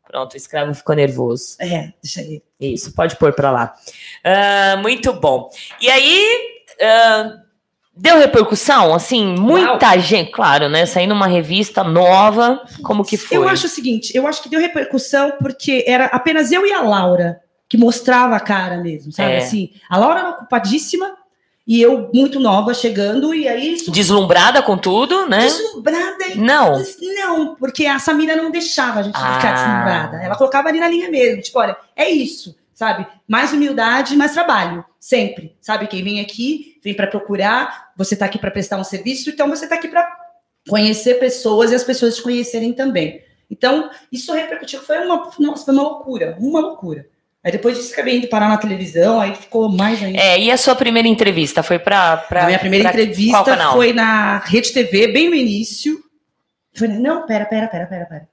Pronto, 0.07 0.33
o 0.33 0.37
escravo 0.37 0.73
ficou 0.73 0.95
nervoso. 0.95 1.55
É, 1.59 1.91
deixa 2.01 2.21
aí. 2.21 2.41
Isso, 2.59 2.93
pode 2.95 3.15
pôr 3.17 3.33
pra 3.33 3.51
lá. 3.51 3.75
Ah, 4.23 4.77
muito 4.81 5.13
bom. 5.13 5.49
E 5.81 5.89
aí, 5.89 6.27
ah, 6.81 7.33
deu 7.99 8.17
repercussão? 8.17 8.93
Assim, 8.93 9.35
muita 9.37 9.97
gente, 9.99 10.31
claro, 10.31 10.69
né? 10.69 10.85
Saindo 10.85 11.13
uma 11.13 11.27
revista 11.27 11.83
nova, 11.83 12.61
como 12.83 13.03
que 13.03 13.17
foi? 13.17 13.37
Eu 13.37 13.47
acho 13.47 13.65
o 13.67 13.69
seguinte, 13.69 14.11
eu 14.15 14.25
acho 14.27 14.41
que 14.41 14.49
deu 14.49 14.59
repercussão 14.59 15.33
porque 15.39 15.83
era 15.87 16.05
apenas 16.05 16.51
eu 16.51 16.65
e 16.65 16.71
a 16.73 16.81
Laura 16.81 17.41
que 17.67 17.77
mostrava 17.77 18.35
a 18.35 18.39
cara 18.39 18.77
mesmo, 18.77 19.11
sabe? 19.11 19.33
É. 19.33 19.37
Assim, 19.39 19.69
a 19.87 19.97
Laura 19.97 20.19
era 20.21 20.29
ocupadíssima 20.31 21.15
e 21.67 21.79
eu 21.79 22.09
muito 22.11 22.39
nova 22.39 22.73
chegando 22.73 23.31
e 23.31 23.47
aí 23.47 23.73
isso 23.73 23.91
Deslumbrada 23.91 24.59
com 24.63 24.75
tudo, 24.75 25.27
né? 25.27 25.41
deslumbrada 25.43 26.27
e 26.33 26.35
Não. 26.39 26.81
não, 27.19 27.55
porque 27.55 27.85
a 27.85 27.99
Samira 27.99 28.35
não 28.35 28.49
deixava 28.49 29.01
a 29.01 29.03
gente 29.03 29.15
Ah. 29.15 29.35
ficar 29.35 29.53
deslumbrada. 29.53 30.17
Ela 30.23 30.35
colocava 30.35 30.67
ali 30.69 30.79
na 30.79 30.87
linha 30.87 31.11
mesmo, 31.11 31.43
tipo, 31.43 31.59
olha, 31.59 31.77
é 31.95 32.09
isso, 32.09 32.55
sabe? 32.73 33.05
Mais 33.27 33.53
humildade, 33.53 34.15
mais 34.15 34.31
trabalho, 34.31 34.83
sempre. 34.99 35.55
Sabe 35.61 35.85
quem 35.85 36.03
vem 36.03 36.19
aqui, 36.21 36.68
vem 36.83 36.93
para 36.93 37.07
procurar, 37.07 37.91
você 37.95 38.15
tá 38.15 38.25
aqui 38.25 38.37
para 38.37 38.51
prestar 38.51 38.77
um 38.77 38.83
serviço, 38.83 39.29
então 39.29 39.49
você 39.49 39.67
tá 39.67 39.75
aqui 39.75 39.87
para 39.87 40.07
conhecer 40.67 41.15
pessoas 41.15 41.71
e 41.71 41.75
as 41.75 41.83
pessoas 41.83 42.15
te 42.15 42.21
conhecerem 42.21 42.73
também. 42.73 43.23
Então, 43.49 43.89
isso 44.11 44.31
repercutiu, 44.33 44.81
foi 44.81 44.99
uma, 44.99 45.29
nossa, 45.39 45.65
foi 45.65 45.73
uma 45.73 45.83
loucura, 45.83 46.37
uma 46.39 46.59
loucura. 46.59 47.07
Aí 47.43 47.51
depois 47.51 47.77
disso 47.77 47.93
acabei 47.93 48.17
indo 48.17 48.27
parar 48.27 48.49
na 48.49 48.57
televisão, 48.57 49.19
aí 49.19 49.33
ficou 49.33 49.69
mais 49.69 50.03
ainda. 50.03 50.19
É, 50.19 50.39
e 50.39 50.51
a 50.51 50.57
sua 50.57 50.75
primeira 50.75 51.07
entrevista 51.07 51.63
foi 51.63 51.79
pra. 51.79 52.17
pra 52.17 52.43
a 52.43 52.45
minha 52.47 52.59
primeira 52.59 52.89
entrevista 52.89 53.71
foi 53.71 53.93
na 53.93 54.39
Rede 54.39 54.73
TV, 54.73 55.07
bem 55.07 55.29
no 55.29 55.35
início. 55.35 56.03
Foi, 56.73 56.87
não, 56.89 57.25
pera, 57.25 57.45
pera, 57.45 57.67
pera, 57.67 57.87
pera, 57.87 58.05
pera. 58.05 58.29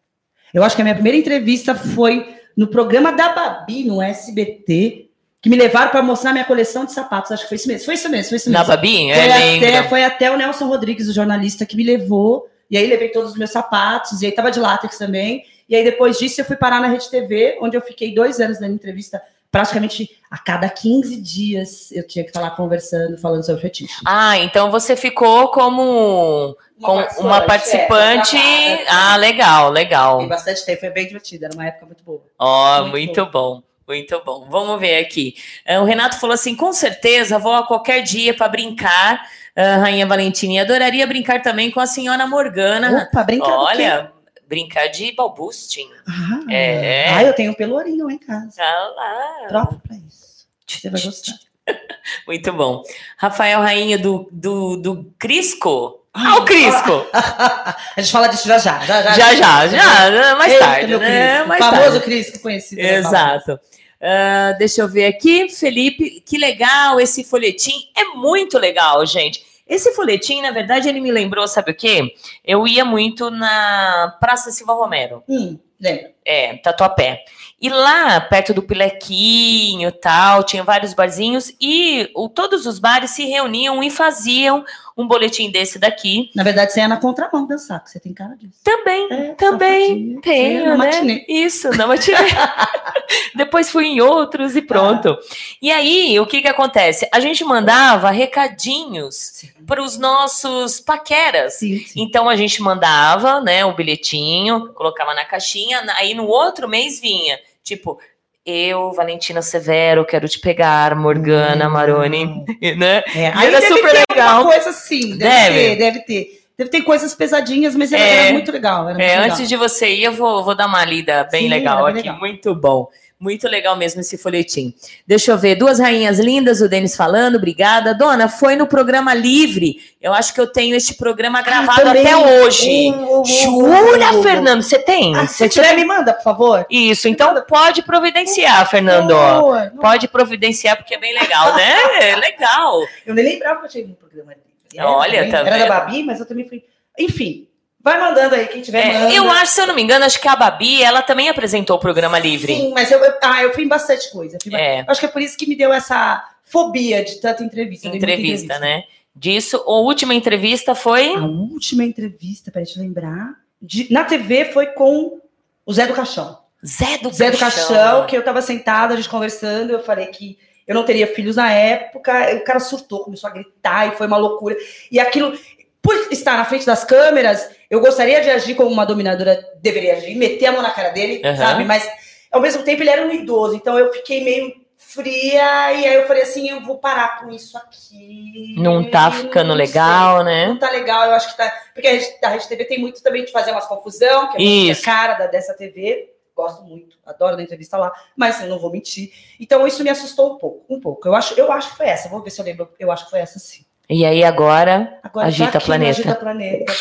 Eu 0.53 0.65
acho 0.65 0.75
que 0.75 0.83
a 0.83 0.85
minha 0.85 0.95
primeira 0.95 1.17
entrevista 1.17 1.75
foi 1.75 2.37
no 2.57 2.67
programa 2.67 3.13
da 3.13 3.33
Babi, 3.33 3.85
no 3.85 4.03
SBT, 4.03 5.06
que 5.47 5.51
me 5.51 5.57
levaram 5.57 5.93
para 5.93 6.03
mostrar 6.03 6.33
minha 6.33 6.45
coleção 6.45 6.85
de 6.85 6.91
sapatos. 6.93 7.31
Acho 7.31 7.45
que 7.45 7.49
foi 7.51 7.55
isso 7.55 7.69
mesmo, 7.69 7.85
foi 7.85 7.95
isso 7.95 8.09
mesmo, 8.09 8.29
foi 8.31 8.37
isso 8.37 8.51
Na 8.51 8.59
mesmo. 8.59 8.75
Babi? 8.75 8.97
Foi, 8.97 9.11
É, 9.11 9.57
até, 9.57 9.89
foi 9.89 10.03
até 10.05 10.29
o 10.33 10.37
Nelson 10.37 10.67
Rodrigues, 10.67 11.07
o 11.07 11.13
jornalista, 11.13 11.65
que 11.65 11.77
me 11.77 11.85
levou. 11.85 12.49
E 12.69 12.77
aí 12.77 12.85
levei 12.85 13.11
todos 13.11 13.31
os 13.31 13.39
meus 13.39 13.53
sapatos, 13.53 14.23
e 14.23 14.27
aí 14.27 14.33
tava 14.33 14.51
de 14.51 14.59
látex 14.59 14.99
também. 14.99 15.45
E 15.69 15.77
aí 15.77 15.85
depois 15.85 16.19
disso 16.19 16.41
eu 16.41 16.45
fui 16.45 16.57
parar 16.57 16.81
na 16.81 16.89
Rede 16.89 17.09
TV, 17.09 17.59
onde 17.63 17.77
eu 17.77 17.81
fiquei 17.81 18.13
dois 18.13 18.41
anos 18.41 18.59
dando 18.59 18.75
entrevista. 18.75 19.23
Praticamente 19.49 20.11
a 20.29 20.37
cada 20.37 20.69
15 20.69 21.21
dias 21.21 21.93
eu 21.93 22.05
tinha 22.05 22.25
que 22.25 22.31
estar 22.31 22.41
lá 22.41 22.51
conversando, 22.51 23.17
falando 23.17 23.47
sobre 23.47 23.63
fetiche. 23.63 23.95
Ah, 24.05 24.37
então 24.39 24.69
você 24.73 24.97
ficou 24.97 25.47
como 25.53 26.57
com 26.83 27.05
uma 27.21 27.43
participante. 27.43 28.37
é, 28.37 28.85
ah, 28.89 29.17
legal, 29.17 29.71
legal. 29.71 30.27
bastante 30.27 30.67
tempo, 30.67 30.81
foi 30.81 30.91
bem 30.91 31.07
divertido, 31.07 31.45
era 31.45 31.55
uma 31.55 31.67
época 31.67 31.87
muito 31.87 32.03
boa. 32.03 32.23
Ó, 32.37 32.83
Muito 32.83 32.91
muito 32.91 33.27
bom. 33.27 33.63
Muito 33.87 34.21
bom. 34.25 34.47
Vamos 34.51 34.81
ver 34.81 34.99
aqui. 34.99 35.35
Ah, 35.67 35.81
O 35.81 35.85
Renato 35.85 36.19
falou 36.19 36.35
assim: 36.35 36.55
com 36.57 36.73
certeza 36.73 37.39
vou 37.39 37.53
a 37.55 37.67
qualquer 37.67 38.03
dia 38.03 38.35
para 38.35 38.49
brincar, 38.49 39.29
ah, 39.55 39.77
Rainha 39.77 40.07
Valentina. 40.07 40.55
E 40.55 40.59
adoraria 40.59 41.07
brincar 41.07 41.41
também 41.43 41.71
com 41.71 41.79
a 41.81 41.87
senhora 41.87 42.27
Morgana. 42.27 43.09
Opa, 43.11 43.23
brincar? 43.23 43.49
Olha, 43.57 44.13
brincar 44.49 44.89
de 44.89 45.13
balbusting. 45.13 45.89
Ah, 46.09 46.41
É. 46.53 47.09
ah, 47.15 47.23
eu 47.25 47.33
tenho 47.35 47.53
um 47.53 47.55
pelourinho 47.55 48.07
lá 48.07 48.13
em 48.13 48.19
casa. 48.19 48.61
Ah 48.63 48.93
lá. 48.97 49.49
Próprio 49.49 49.81
pra 49.87 49.97
isso. 49.97 50.47
Você 50.67 50.91
vai 50.91 51.01
gostar. 51.01 51.35
Muito 52.27 52.53
bom. 52.53 52.83
Rafael, 53.17 53.61
rainha 53.61 53.99
do, 53.99 54.29
do, 54.33 54.77
do 54.77 55.15
Crisco. 55.19 56.06
Ah, 56.17 56.37
o 56.39 56.45
Crisco! 56.45 57.07
A 57.13 57.77
gente 58.01 58.13
fala 58.13 58.27
disso 58.29 58.47
já 58.49 58.59
já. 58.59 58.79
Já, 58.81 59.03
já. 59.03 59.13
Já, 59.35 59.67
já, 59.69 60.13
já. 60.13 60.37
Mais 60.37 60.53
Eita, 60.53 60.65
tarde, 60.65 60.87
meu 60.89 60.99
né? 61.01 61.45
Mais 61.45 61.65
famoso 61.65 61.83
tarde. 61.91 62.01
Crisco 62.01 62.41
conhecido. 62.41 62.83
né, 62.83 62.95
Exato. 62.97 63.59
Ah, 64.01 64.53
deixa 64.59 64.83
eu 64.83 64.89
ver 64.89 65.07
aqui, 65.07 65.49
Felipe, 65.49 66.23
que 66.27 66.37
legal 66.39 67.01
esse 67.01 67.25
folhetim. 67.25 67.89
É 67.97 68.05
muito 68.15 68.59
legal, 68.59 69.05
gente. 69.07 69.45
Esse 69.69 69.93
folhetim, 69.95 70.43
na 70.43 70.51
verdade, 70.53 70.89
ele 70.89 71.01
me 71.01 71.11
lembrou, 71.11 71.49
sabe 71.49 71.73
o 71.73 71.75
quê? 71.75 72.15
Eu 72.45 72.67
ia 72.69 72.85
muito 72.85 73.31
na 73.31 74.15
Praça 74.21 74.53
Silva 74.53 74.75
Romero, 74.75 75.25
Hum, 75.29 75.59
lembra? 75.81 76.13
é, 76.25 76.57
Tatuapé. 76.59 77.25
E 77.67 77.71
lá, 77.71 78.21
perto 78.21 78.55
do 78.55 78.63
Pilequinho 78.63 79.91
tal, 79.93 80.45
tinha 80.45 80.63
vários 80.63 80.95
barzinhos 80.95 81.53
e 81.61 82.09
o- 82.15 82.29
todos 82.29 82.65
os 82.67 82.79
bares 82.79 83.11
se 83.11 83.25
reuniam 83.25 83.83
e 83.83 83.91
faziam 83.91 84.65
um 84.97 85.07
boletim 85.07 85.51
desse 85.51 85.79
daqui. 85.79 86.31
Na 86.35 86.43
verdade, 86.43 86.73
você 86.73 86.81
é 86.81 86.89
na 86.89 86.97
contramão 86.97 87.47
dançar, 87.47 87.83
que 87.85 87.91
você 87.91 88.01
tem 88.01 88.15
cara 88.15 88.35
disso. 88.37 88.55
Também, 88.65 89.07
É, 89.11 89.35
também 89.35 90.19
tenho, 90.23 90.61
é 90.61 90.65
na 90.69 90.77
né? 90.79 90.87
matinê. 90.87 91.25
Isso, 91.29 91.69
na 91.77 91.87
matinê. 91.87 92.17
Depois 93.35 93.71
fui 93.71 93.87
em 93.87 94.01
outros 94.01 94.57
e 94.57 94.63
pronto. 94.63 95.17
E 95.61 95.71
aí, 95.71 96.19
o 96.19 96.27
que 96.27 96.41
que 96.41 96.49
acontece? 96.49 97.07
A 97.13 97.21
gente 97.21 97.45
mandava 97.45 98.11
recadinhos 98.11 99.45
para 99.67 99.83
os 99.83 99.99
nossos 99.99 100.81
paqueras. 100.81 101.55
sim. 101.55 101.79
sim. 101.81 102.01
Então 102.03 102.29
a 102.29 102.37
gente 102.37 102.63
mandava, 102.63 103.41
né, 103.41 103.65
o 103.65 103.75
bilhetinho, 103.75 104.73
colocava 104.73 105.13
na 105.15 105.25
caixinha, 105.25 105.83
aí 105.97 106.15
no 106.15 106.27
outro 106.27 106.69
mês 106.69 107.01
vinha, 107.01 107.39
tipo, 107.67 107.99
eu, 108.45 108.93
Valentina 108.93 109.43
Severo, 109.43 110.05
quero 110.05 110.29
te 110.29 110.39
pegar, 110.39 110.95
Morgana 110.95 111.69
Hum. 111.69 111.73
Maroni, 111.73 112.45
né? 112.79 113.03
É, 113.15 113.19
E 113.19 113.47
era 113.47 113.61
deve 113.61 113.67
super 113.67 113.91
ter 113.91 114.05
legal. 114.09 114.37
alguma 114.37 114.53
coisa 114.55 114.71
assim, 114.71 115.17
deve, 115.19 115.19
Deve. 115.19 115.55
ter, 115.55 115.77
deve 115.77 116.01
ter. 116.01 116.47
Tem 116.71 116.81
coisas 116.83 117.13
pesadinhas, 117.15 117.77
mas 117.77 117.93
era, 117.93 118.03
É. 118.03 118.25
era 118.27 118.33
muito 118.33 118.51
legal. 118.51 118.89
Era 118.89 118.95
muito 118.99 119.03
É, 119.03 119.19
legal. 119.21 119.25
antes 119.37 119.47
de 119.49 119.57
você 119.57 119.89
ir, 119.91 120.05
eu 120.05 120.13
vou, 120.13 120.43
vou 120.43 120.55
dar 120.55 120.67
uma 120.67 120.83
lida 120.87 121.29
bem 121.31 121.43
Sim, 121.43 121.49
legal 121.49 121.85
aqui. 121.85 121.97
legal. 121.99 122.19
Muito 122.19 122.55
bom. 122.55 122.89
Muito 123.19 123.49
legal 123.49 123.75
mesmo 123.77 124.03
esse 124.03 124.19
folhetim. 124.19 124.75
Deixa 125.07 125.33
eu 125.33 125.39
ver. 125.39 125.55
Duas 125.55 125.79
rainhas 125.81 126.19
lindas, 126.19 126.61
o 126.61 126.69
Denis 126.69 126.95
falando. 126.95 127.37
Obrigada. 127.37 127.95
Dona, 127.95 128.29
foi 128.29 128.57
no 128.57 128.67
programa 128.67 129.15
Livre. 129.15 129.77
Eu 130.03 130.13
acho 130.13 130.35
que 130.35 130.41
eu 130.41 130.47
tenho 130.47 130.77
este 130.77 130.95
programa 130.95 131.41
gravado 131.41 131.81
também. 131.83 132.03
até 132.07 132.15
hoje. 132.15 132.91
O- 132.93 132.95
o- 132.95 133.21
o- 133.23 133.25
Jura, 133.25 134.23
Fernando? 134.23 134.63
Você 134.63 134.79
tem? 134.79 135.17
Ah, 135.17 135.27
se 135.27 135.49
tiver, 135.49 135.75
me 135.75 135.85
manda, 135.87 136.13
por 136.13 136.23
favor. 136.25 136.67
Isso, 136.69 137.09
então 137.09 137.35
pode 137.49 137.83
providenciar, 137.83 138.69
Fernando. 138.69 139.15
Por 139.15 139.17
favor. 139.17 139.73
Pode 139.81 140.09
providenciar, 140.09 140.77
porque 140.77 140.95
é 140.95 140.99
bem 140.99 141.15
legal, 141.15 141.55
né? 141.57 141.75
É 142.03 142.17
legal. 142.17 142.83
Eu 143.07 143.15
nem 143.15 143.25
lembrava 143.25 143.61
que 143.61 143.67
eu 143.67 143.71
tinha 143.71 143.87
um 143.87 143.95
programa 143.95 144.33
livre. 144.35 144.47
Olha, 144.87 145.19
também. 145.21 145.31
tá 145.31 145.39
Era 145.39 145.51
vendo? 145.57 145.69
da 145.69 145.81
Babi, 145.81 146.03
mas 146.03 146.21
eu 146.21 146.27
também 146.27 146.47
fui. 146.47 146.63
Enfim, 146.99 147.49
vai 147.87 148.01
mandando 148.01 148.35
aí, 148.35 148.49
quem 148.49 148.61
tiver, 148.61 148.85
É, 148.85 149.17
eu 149.17 149.31
acho, 149.31 149.53
se 149.53 149.61
eu 149.61 149.67
não 149.69 149.75
me 149.75 149.81
engano, 149.83 150.05
acho 150.05 150.21
que 150.21 150.27
a 150.29 150.35
Babi, 150.35 150.83
ela 150.83 151.03
também 151.03 151.29
apresentou 151.29 151.77
o 151.77 151.79
programa 151.79 152.19
Livre. 152.19 152.53
Sim, 152.55 152.73
mas 152.75 152.91
eu, 152.91 152.99
eu- 153.03 153.15
ah, 153.23 153.43
eu 153.45 153.53
fui 153.55 153.63
em 153.65 153.69
bastante 153.69 154.11
coisa. 154.11 154.37
Em 154.45 154.55
É. 154.55 154.85
Acho 154.89 154.99
que 155.01 155.07
é 155.07 155.09
por 155.09 155.23
isso 155.23 155.37
que 155.39 155.47
me 155.47 155.55
deu 155.57 155.73
essa 155.73 156.23
fobia 156.43 157.05
de 157.05 157.21
tanta 157.21 157.45
entrevista. 157.45 157.87
Entrevista, 157.89 158.59
né? 158.59 158.83
Disso, 159.15 159.57
a 159.67 159.71
última 159.81 160.15
entrevista 160.15 160.75
foi. 160.75 161.15
A 161.15 161.25
última 161.25 161.85
entrevista, 161.85 162.51
deixa 162.53 162.79
eu 162.79 162.83
lembrar. 162.83 163.35
de- 163.63 163.91
na 163.91 164.05
TV 164.05 164.47
foi 164.53 164.67
com 164.67 165.19
o 165.65 165.73
Zé 165.73 165.87
do 165.87 165.95
Caixão. 165.95 166.39
Zé 166.65 166.99
do 166.99 167.11
Zé 167.13 167.31
do 167.31 167.39
Caixão. 167.39 167.69
Caixão, 167.69 168.07
que 168.07 168.17
eu 168.17 168.23
tava 168.23 168.43
sentada, 168.43 168.93
a 168.93 168.97
gente 168.97 169.09
conversando, 169.09 169.71
eu 169.73 169.83
falei 169.83 170.07
que 170.09 170.39
eu 170.67 170.75
não 170.75 170.85
teria 170.85 171.07
filhos 171.07 171.37
na 171.37 171.51
época, 171.51 172.35
o 172.37 172.45
cara 172.45 172.61
surtou, 172.61 173.05
começou 173.05 173.31
a 173.31 173.33
gritar 173.33 173.89
e 173.89 173.97
foi 173.97 174.07
uma 174.07 174.17
loucura. 174.19 174.57
E 174.93 174.99
aquilo, 175.01 175.33
por 175.81 175.95
estar 176.13 176.37
na 176.37 176.45
frente 176.45 176.67
das 176.67 176.85
câmeras, 176.85 177.49
eu 177.71 177.81
gostaria 177.81 178.21
de 178.21 178.31
agir 178.31 178.55
como 178.55 178.71
uma 178.71 178.87
dominadora 178.87 179.39
deveria 179.61 179.95
agir, 179.97 180.15
meter 180.15 180.47
a 180.47 180.53
mão 180.53 180.63
na 180.63 180.71
cara 180.71 180.91
dele, 180.91 181.21
Aham. 181.25 181.37
sabe? 181.37 181.65
Mas 181.65 181.89
ao 182.31 182.41
mesmo 182.41 182.63
tempo 182.63 182.83
ele 182.83 182.91
era 182.91 183.07
um 183.07 183.11
idoso, 183.11 183.55
então 183.55 183.79
eu 183.79 183.93
fiquei 183.93 184.23
meio 184.23 184.67
fria 184.79 185.73
e 185.73 185.87
aí 185.87 185.95
eu 185.95 186.07
falei 186.07 186.23
assim, 186.23 186.49
eu 186.49 186.61
vou 186.63 186.79
parar 186.79 187.21
com 187.21 187.31
isso 187.31 187.57
aqui. 187.59 188.55
Não 188.59 188.89
tá 188.91 189.11
ficando 189.11 189.49
Não 189.49 189.57
sei. 189.57 189.67
legal, 189.67 190.23
né? 190.25 190.47
Não 190.47 190.59
tá 190.59 190.71
legal, 190.71 191.07
eu 191.07 191.13
acho 191.13 191.31
que 191.31 191.37
tá. 191.37 191.51
Porque 191.75 191.89
a 191.89 191.93
Rede, 191.93 192.07
a 192.23 192.29
Rede 192.29 192.49
TV 192.49 192.65
tem 192.65 192.79
muito 192.79 193.03
também 193.03 193.25
de 193.25 193.33
fazer 193.33 193.51
umas 193.51 193.67
confusão, 193.67 194.31
que 194.31 194.39
é 194.39 194.43
Isso. 194.43 194.83
a 194.83 194.85
cara 194.85 195.15
da, 195.15 195.27
dessa 195.27 195.55
TV. 195.55 196.13
Gosto 196.35 196.63
muito, 196.65 196.99
adoro 197.07 197.35
da 197.35 197.43
entrevista 197.43 197.79
lá, 197.79 197.91
mas 198.15 198.43
eu 198.43 198.47
não 198.49 198.59
vou 198.59 198.71
mentir. 198.71 199.11
Então 199.41 199.67
isso 199.67 199.83
me 199.83 199.89
assustou 199.89 200.35
um 200.35 200.39
pouco, 200.39 200.67
um 200.69 200.79
pouco. 200.79 201.09
Eu 201.09 201.15
acho, 201.15 201.33
eu 201.35 201.51
acho 201.51 201.71
que 201.71 201.77
foi 201.79 201.87
essa. 201.87 202.11
Vou 202.11 202.23
ver 202.23 202.29
se 202.29 202.39
eu 202.39 202.45
lembro. 202.45 202.69
Eu 202.79 202.93
acho 202.93 203.05
que 203.07 203.11
foi 203.11 203.21
essa 203.21 203.39
sim. 203.39 203.65
E 203.89 204.05
aí 204.05 204.23
agora, 204.23 204.99
Agora 205.03 205.29
Agita 205.29 205.53
tá 205.53 205.59
aqui 205.59 205.67
Planeta. 205.67 205.91
Agita 206.01 206.15
Planeta. 206.15 206.73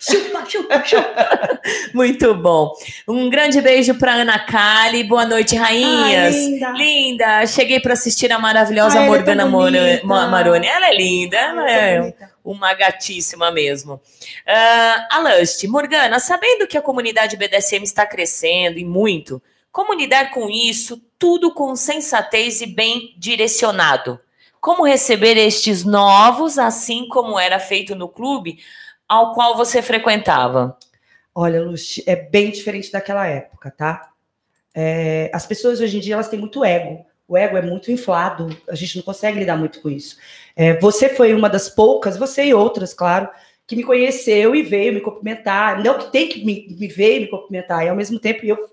muito 1.92 2.34
bom. 2.34 2.72
Um 3.06 3.28
grande 3.28 3.60
beijo 3.60 3.94
pra 3.98 4.14
Ana 4.14 4.38
Kali. 4.38 5.04
Boa 5.04 5.26
noite, 5.26 5.54
rainhas. 5.56 6.34
Ai, 6.34 6.40
linda. 6.40 6.70
Linda, 6.72 7.46
cheguei 7.46 7.78
pra 7.80 7.92
assistir 7.92 8.32
a 8.32 8.38
maravilhosa 8.38 8.98
Ai, 9.00 9.04
é 9.04 9.08
Morgana. 9.08 9.44
Ma- 10.04 10.26
Maroni. 10.28 10.66
Ela 10.66 10.88
é 10.88 10.96
linda, 10.96 11.36
ela 11.36 11.70
é 11.70 11.98
bonita. 12.00 12.30
uma 12.42 12.72
gatíssima 12.72 13.50
mesmo. 13.50 14.00
Ah, 14.46 15.08
a 15.10 15.18
Lust, 15.18 15.62
Morgana, 15.68 16.18
sabendo 16.18 16.66
que 16.66 16.78
a 16.78 16.82
comunidade 16.82 17.36
BDSM 17.36 17.82
está 17.84 18.06
crescendo 18.06 18.78
e 18.78 18.84
muito, 18.84 19.42
como 19.70 19.92
lidar 19.94 20.30
com 20.30 20.48
isso, 20.48 21.00
tudo 21.18 21.52
com 21.52 21.76
sensatez 21.76 22.60
e 22.62 22.66
bem 22.66 23.14
direcionado? 23.18 24.18
Como 24.60 24.84
receber 24.84 25.36
estes 25.38 25.84
novos, 25.84 26.58
assim 26.58 27.08
como 27.08 27.38
era 27.38 27.58
feito 27.58 27.94
no 27.94 28.08
clube 28.08 28.58
ao 29.10 29.34
qual 29.34 29.56
você 29.56 29.82
frequentava? 29.82 30.78
Olha, 31.34 31.60
Lucy, 31.60 32.04
é 32.06 32.14
bem 32.14 32.52
diferente 32.52 32.92
daquela 32.92 33.26
época, 33.26 33.68
tá? 33.68 34.08
É, 34.72 35.28
as 35.34 35.44
pessoas 35.44 35.80
hoje 35.80 35.96
em 35.96 36.00
dia 36.00 36.14
elas 36.14 36.28
têm 36.28 36.38
muito 36.38 36.64
ego. 36.64 37.04
O 37.26 37.36
ego 37.36 37.56
é 37.56 37.62
muito 37.62 37.90
inflado, 37.90 38.56
a 38.68 38.74
gente 38.76 38.96
não 38.96 39.02
consegue 39.02 39.40
lidar 39.40 39.56
muito 39.56 39.80
com 39.82 39.90
isso. 39.90 40.16
É, 40.54 40.78
você 40.78 41.08
foi 41.08 41.34
uma 41.34 41.50
das 41.50 41.68
poucas, 41.68 42.16
você 42.16 42.44
e 42.44 42.54
outras, 42.54 42.94
claro, 42.94 43.28
que 43.66 43.74
me 43.74 43.82
conheceu 43.82 44.54
e 44.54 44.62
veio 44.62 44.92
me 44.94 45.00
cumprimentar. 45.00 45.82
Não 45.82 45.98
que 45.98 46.12
tem 46.12 46.28
que 46.28 46.44
me, 46.44 46.68
me 46.78 46.86
ver 46.86 47.16
e 47.16 47.20
me 47.22 47.28
cumprimentar, 47.28 47.84
e 47.84 47.88
ao 47.88 47.96
mesmo 47.96 48.18
tempo 48.20 48.46
eu 48.46 48.70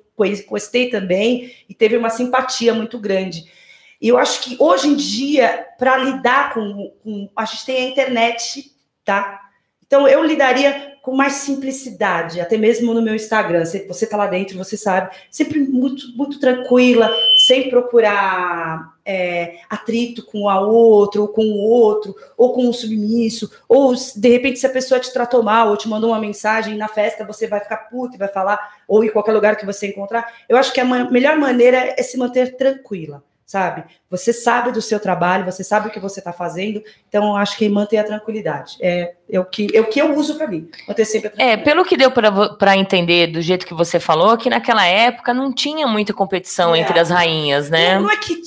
gostei 0.47 0.91
também 0.91 1.51
e 1.67 1.73
teve 1.73 1.97
uma 1.97 2.11
simpatia 2.11 2.75
muito 2.75 2.99
grande. 2.99 3.51
E 3.99 4.07
eu 4.07 4.19
acho 4.19 4.41
que 4.41 4.55
hoje 4.59 4.87
em 4.87 4.95
dia, 4.95 5.65
para 5.79 5.97
lidar 5.97 6.53
com, 6.53 6.93
com. 7.03 7.27
A 7.35 7.45
gente 7.45 7.65
tem 7.65 7.77
a 7.77 7.89
internet, 7.89 8.71
tá? 9.03 9.46
Então 9.87 10.07
eu 10.07 10.23
lidaria 10.23 10.97
com 11.01 11.15
mais 11.15 11.33
simplicidade, 11.35 12.41
até 12.41 12.57
mesmo 12.57 12.93
no 12.93 13.01
meu 13.01 13.15
Instagram. 13.15 13.63
Você, 13.63 13.87
você 13.87 14.05
tá 14.05 14.17
lá 14.17 14.27
dentro, 14.27 14.57
você 14.57 14.75
sabe, 14.75 15.15
sempre 15.31 15.57
muito, 15.59 16.05
muito 16.17 16.37
tranquila, 16.37 17.09
sem 17.37 17.69
procurar 17.69 18.93
é, 19.05 19.55
atrito 19.69 20.25
com 20.25 20.49
a 20.49 20.59
outra, 20.59 21.21
ou 21.21 21.29
com 21.29 21.43
o 21.43 21.59
outro, 21.59 22.13
ou 22.35 22.51
com 22.51 22.67
o 22.67 22.73
submisso, 22.73 23.49
ou 23.69 23.95
de 23.95 24.27
repente 24.27 24.59
se 24.59 24.65
a 24.65 24.69
pessoa 24.69 24.99
te 24.99 25.13
tratou 25.13 25.41
mal, 25.41 25.69
ou 25.69 25.77
te 25.77 25.87
mandou 25.87 26.09
uma 26.09 26.19
mensagem 26.19 26.75
na 26.75 26.89
festa, 26.89 27.25
você 27.25 27.47
vai 27.47 27.61
ficar 27.61 27.89
puta 27.89 28.17
e 28.17 28.19
vai 28.19 28.27
falar, 28.27 28.59
ou 28.85 29.01
em 29.01 29.09
qualquer 29.09 29.31
lugar 29.31 29.55
que 29.55 29.65
você 29.65 29.87
encontrar. 29.87 30.29
Eu 30.49 30.57
acho 30.57 30.73
que 30.73 30.81
a 30.81 30.85
melhor 30.85 31.37
maneira 31.37 31.95
é 31.97 32.03
se 32.03 32.17
manter 32.17 32.57
tranquila. 32.57 33.23
Sabe? 33.47 33.85
Você 34.09 34.33
sabe 34.33 34.73
do 34.73 34.81
seu 34.81 34.99
trabalho, 34.99 35.45
você 35.45 35.63
sabe 35.63 35.87
o 35.87 35.89
que 35.91 36.01
você 36.01 36.19
está 36.19 36.33
fazendo, 36.33 36.83
então 37.07 37.33
acho 37.37 37.57
que 37.57 37.69
manter 37.69 37.97
a 37.97 38.03
tranquilidade. 38.03 38.75
É, 38.81 39.13
é, 39.31 39.39
o, 39.39 39.45
que, 39.45 39.69
é 39.73 39.79
o 39.79 39.85
que 39.85 40.01
eu 40.01 40.13
uso 40.15 40.35
para 40.35 40.47
mim. 40.47 40.69
Manter 40.85 41.05
sempre 41.05 41.31
É, 41.37 41.55
pelo 41.55 41.85
que 41.85 41.95
deu 41.95 42.11
para 42.11 42.75
entender 42.75 43.27
do 43.27 43.41
jeito 43.41 43.65
que 43.65 43.73
você 43.73 44.01
falou, 44.01 44.37
que 44.37 44.49
naquela 44.49 44.85
época 44.85 45.33
não 45.33 45.53
tinha 45.53 45.87
muita 45.87 46.13
competição 46.13 46.75
É. 46.75 46.79
entre 46.79 46.99
as 46.99 47.09
rainhas, 47.09 47.69
né? 47.69 47.95
Não, 47.95 48.01
não 48.03 48.11
é 48.11 48.17
que 48.17 48.41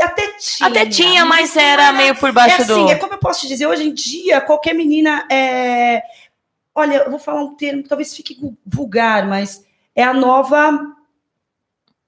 até 0.00 0.22
tinha. 0.38 0.68
Até 0.70 0.86
tinha, 0.86 1.26
mas 1.26 1.54
não 1.54 1.62
era 1.62 1.92
meio 1.92 2.14
por 2.16 2.30
É 2.30 2.32
baixo 2.32 2.62
assim, 2.62 2.86
do. 2.86 2.90
é 2.90 2.94
como 2.94 3.12
eu 3.12 3.18
posso 3.18 3.42
te 3.42 3.48
dizer, 3.48 3.66
hoje 3.66 3.84
em 3.84 3.92
dia, 3.92 4.40
qualquer 4.40 4.72
menina 4.72 5.26
é. 5.30 6.02
Olha, 6.74 6.96
eu 7.04 7.10
vou 7.10 7.18
falar 7.18 7.42
um 7.42 7.54
termo 7.56 7.82
que 7.82 7.90
talvez 7.90 8.14
fique 8.16 8.38
vulgar, 8.64 9.26
mas 9.28 9.62
é 9.94 10.02
a 10.02 10.14
nova. 10.14 10.95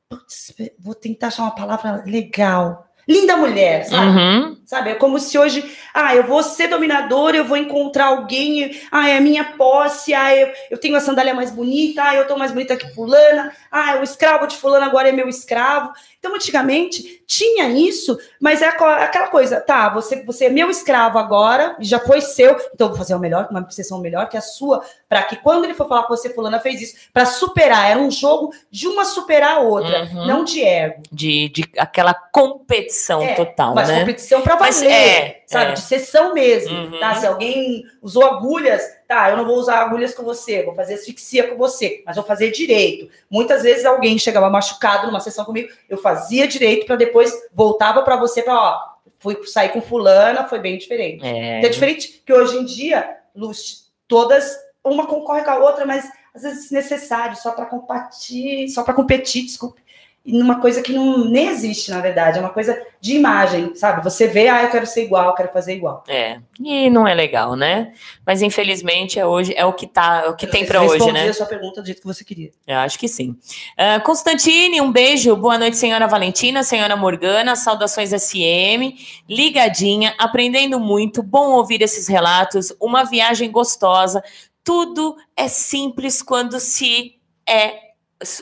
Putz, 0.09 0.55
vou 0.79 0.94
tentar 0.94 1.27
achar 1.27 1.42
uma 1.42 1.55
palavra 1.55 2.03
legal. 2.07 2.88
Linda 3.07 3.37
mulher, 3.37 3.85
sabe? 3.85 4.18
Uhum. 4.18 4.58
Sabe? 4.68 4.90
É 4.90 4.94
como 4.94 5.18
se 5.18 5.38
hoje, 5.38 5.74
ah, 5.94 6.14
eu 6.14 6.24
vou 6.24 6.42
ser 6.42 6.68
dominadora, 6.68 7.38
eu 7.38 7.44
vou 7.46 7.57
encontrar 7.57 8.09
alguém, 8.09 8.78
ah, 8.92 9.09
é 9.09 9.16
a 9.16 9.20
minha 9.20 9.42
posse, 9.57 10.12
ah, 10.12 10.37
eu, 10.37 10.52
eu 10.70 10.76
tenho 10.76 10.94
a 10.94 11.00
sandália 11.00 11.33
mais 11.33 11.50
bonita, 11.50 12.02
ah, 12.04 12.14
eu 12.14 12.26
tô 12.26 12.37
mais 12.37 12.52
bonita 12.52 12.76
que 12.76 12.92
fulana, 12.94 13.50
ah, 13.72 13.96
o 13.98 14.02
escravo 14.02 14.46
de 14.46 14.59
fulano 14.59 14.85
agora 14.85 15.09
é 15.09 15.12
meu 15.12 15.26
escravo. 15.26 15.90
Então, 16.18 16.35
antigamente, 16.35 17.22
tinha 17.26 17.70
isso, 17.70 18.18
mas 18.38 18.61
é 18.61 18.68
aquela 18.68 19.28
coisa, 19.28 19.59
tá, 19.59 19.88
você, 19.88 20.22
você 20.22 20.46
é 20.46 20.50
meu 20.50 20.68
escravo 20.68 21.16
agora, 21.18 21.74
já 21.81 21.98
foi 21.98 22.20
seu, 22.20 22.50
então 22.74 22.87
eu 22.87 22.88
vou 22.88 22.98
fazer 22.98 23.14
o 23.14 23.18
melhor, 23.18 23.48
uma 23.50 23.61
obsessão 23.61 23.98
melhor 24.00 24.28
que 24.28 24.37
a 24.37 24.42
sua, 24.42 24.85
para 25.09 25.22
que 25.22 25.37
quando 25.37 25.64
ele 25.64 25.72
for 25.74 25.88
falar 25.88 26.02
com 26.02 26.14
você, 26.14 26.28
fulana 26.28 26.61
fez 26.61 26.83
isso, 26.83 26.94
para 27.11 27.24
superar, 27.24 27.90
era 27.90 27.98
um 28.00 28.11
jogo 28.11 28.52
de 28.70 28.87
uma 28.87 29.07
superar 29.07 29.52
a 29.57 29.61
outra, 29.61 30.02
Uhum. 30.12 30.26
não 30.26 30.44
de 30.44 30.62
ego. 30.62 31.02
De, 31.11 31.48
de 31.48 31.64
aquela 31.78 32.12
competição 32.12 33.22
É, 33.22 33.35
total, 33.35 33.74
Mas 33.74 33.88
né? 33.88 34.00
competição 34.00 34.42
pra 34.59 34.66
Mas 34.66 34.83
é, 34.83 35.42
sabe? 35.47 35.71
é. 35.71 35.75
De 35.75 35.81
sessão 35.81 36.35
mesmo, 36.35 36.77
Uhum. 36.77 37.01
tá? 37.01 37.14
Se 37.14 37.27
alguém 37.27 37.85
usou 38.03 38.23
agulhas, 38.25 38.83
tá, 39.09 39.31
eu 39.31 39.37
não 39.38 39.47
vou 39.47 39.57
usar 39.57 39.79
agulhas 39.79 40.14
com 40.14 40.23
você, 40.23 40.62
vou 40.62 40.75
fazer 40.75 40.94
asfixia 40.94 41.49
com 41.49 41.57
você, 41.57 42.03
mas 42.05 42.16
vou 42.16 42.25
fazer 42.25 42.51
direito. 42.51 43.09
Muitas 43.31 43.62
vezes 43.62 43.85
alguém 43.87 44.18
chegava 44.18 44.51
machucado 44.51 45.07
numa 45.07 45.21
sessão 45.21 45.44
comigo, 45.44 45.71
eu 45.88 45.97
fazia 45.97 46.47
direito 46.47 46.85
para 46.87 46.97
depois 46.97 47.33
voltava 47.55 48.03
para 48.03 48.16
você 48.16 48.42
para, 48.42 48.55
ó, 48.55 48.79
fui 49.18 49.37
sair 49.47 49.71
com 49.71 49.81
fulana, 49.81 50.47
foi 50.47 50.59
bem 50.59 50.77
diferente. 50.77 51.25
É. 51.25 51.64
É 51.64 51.68
diferente 51.68 52.23
que 52.27 52.33
hoje 52.33 52.57
em 52.59 52.64
dia, 52.64 53.16
Luz, 53.35 53.88
todas 54.07 54.55
uma 54.85 55.07
concorre 55.07 55.42
com 55.42 55.51
a 55.51 55.59
outra, 55.59 55.85
mas 55.87 56.09
às 56.35 56.42
vezes 56.42 56.62
desnecessário, 56.64 57.37
só 57.37 57.51
para 57.53 57.66
competir, 57.66 58.68
só 58.68 58.83
para 58.85 58.94
competir, 58.94 59.44
desculpe. 59.44 59.83
Numa 60.31 60.61
coisa 60.61 60.83
que 60.83 60.93
não 60.93 61.25
nem 61.25 61.49
existe, 61.49 61.91
na 61.91 62.01
verdade, 62.01 62.38
é 62.38 62.41
uma 62.41 62.51
coisa 62.51 62.79
de 63.01 63.14
imagem, 63.14 63.75
sabe? 63.75 64.03
Você 64.05 64.27
vê, 64.27 64.49
ah, 64.49 64.64
eu 64.64 64.71
quero 64.71 64.87
ser 64.87 65.05
igual, 65.05 65.29
eu 65.29 65.35
quero 65.35 65.53
fazer 65.53 65.75
igual. 65.75 66.05
É. 66.09 66.38
E 66.61 66.91
não 66.91 67.07
é 67.07 67.14
legal, 67.14 67.57
né? 67.57 67.93
Mas 68.27 68.43
infelizmente 68.43 69.18
é 69.18 69.24
hoje 69.24 69.55
é 69.57 69.64
o 69.64 69.72
que 69.72 69.87
tá, 69.87 70.24
é 70.26 70.29
o 70.29 70.37
que 70.37 70.47
tem 70.47 70.66
para 70.66 70.83
hoje, 70.83 70.95
Respondi 70.95 71.12
né? 71.12 71.29
a 71.29 71.35
sua 71.35 71.47
pergunta 71.47 71.81
do 71.81 71.87
jeito 71.87 72.01
que 72.01 72.07
você 72.07 72.24
queria. 72.24 72.51
Eu 72.66 72.79
acho 72.79 72.99
que 72.99 73.09
sim. 73.09 73.37
Ah, 73.76 74.01
Constantine, 74.01 74.81
um 74.81 74.93
beijo. 74.93 75.35
Boa 75.37 75.57
noite, 75.57 75.76
senhora 75.76 76.07
Valentina, 76.07 76.62
senhora 76.62 76.97
Morgana. 76.97 77.57
Saudações 77.57 78.11
SM. 78.11 78.95
Ligadinha, 79.29 80.14
aprendendo 80.18 80.79
muito. 80.79 81.22
Bom 81.22 81.53
ouvir 81.53 81.81
esses 81.81 82.09
relatos. 82.09 82.72
Uma 82.81 83.05
viagem 83.05 83.51
gostosa. 83.51 84.22
Tudo 84.64 85.16
é 85.37 85.49
simples 85.49 86.20
quando 86.20 86.61
se 86.61 87.14
é. 87.49 87.88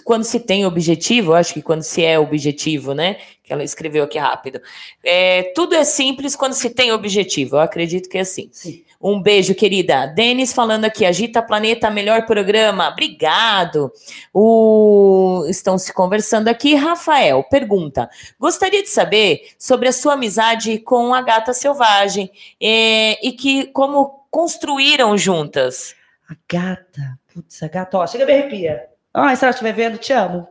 Quando 0.04 0.24
se 0.24 0.40
tem 0.40 0.64
objetivo, 0.64 1.34
acho 1.34 1.52
que 1.52 1.60
quando 1.60 1.82
se 1.82 2.02
é 2.02 2.18
objetivo, 2.18 2.94
né? 2.94 3.18
Que 3.42 3.52
ela 3.52 3.62
escreveu 3.62 4.04
aqui 4.04 4.18
rápido. 4.18 4.60
É, 5.04 5.52
tudo 5.54 5.74
é 5.74 5.84
simples 5.84 6.34
quando 6.34 6.54
se 6.54 6.70
tem 6.70 6.92
objetivo. 6.92 7.56
Eu 7.56 7.60
acredito 7.60 8.08
que 8.08 8.16
é 8.16 8.22
assim. 8.22 8.48
Sim. 8.52 8.84
Um 9.00 9.20
beijo, 9.20 9.54
querida. 9.54 10.06
Denis 10.06 10.52
falando 10.52 10.86
aqui, 10.86 11.04
Agita 11.04 11.42
Planeta, 11.42 11.90
melhor 11.90 12.24
programa. 12.24 12.88
Obrigado. 12.88 13.92
O... 14.32 15.44
Estão 15.48 15.76
se 15.76 15.92
conversando 15.92 16.48
aqui. 16.48 16.74
Rafael 16.74 17.44
pergunta: 17.44 18.08
gostaria 18.40 18.82
de 18.82 18.88
saber 18.88 19.50
sobre 19.58 19.88
a 19.88 19.92
sua 19.92 20.14
amizade 20.14 20.78
com 20.78 21.12
a 21.12 21.20
gata 21.20 21.52
selvagem 21.52 22.30
e, 22.58 23.18
e 23.22 23.32
que 23.32 23.66
como 23.66 24.26
construíram 24.30 25.16
juntas. 25.18 25.94
A 26.28 26.34
gata, 26.50 27.18
putz, 27.32 27.62
a 27.62 27.68
gata, 27.68 27.98
ó, 27.98 28.06
chega 28.06 28.24
a 28.24 28.26
me 28.26 28.32
arrepia. 28.32 28.95
Ah, 29.18 29.34
se 29.34 29.42
ela 29.42 29.50
estiver 29.50 29.72
vendo, 29.72 29.96
te 29.96 30.12
amo. 30.12 30.46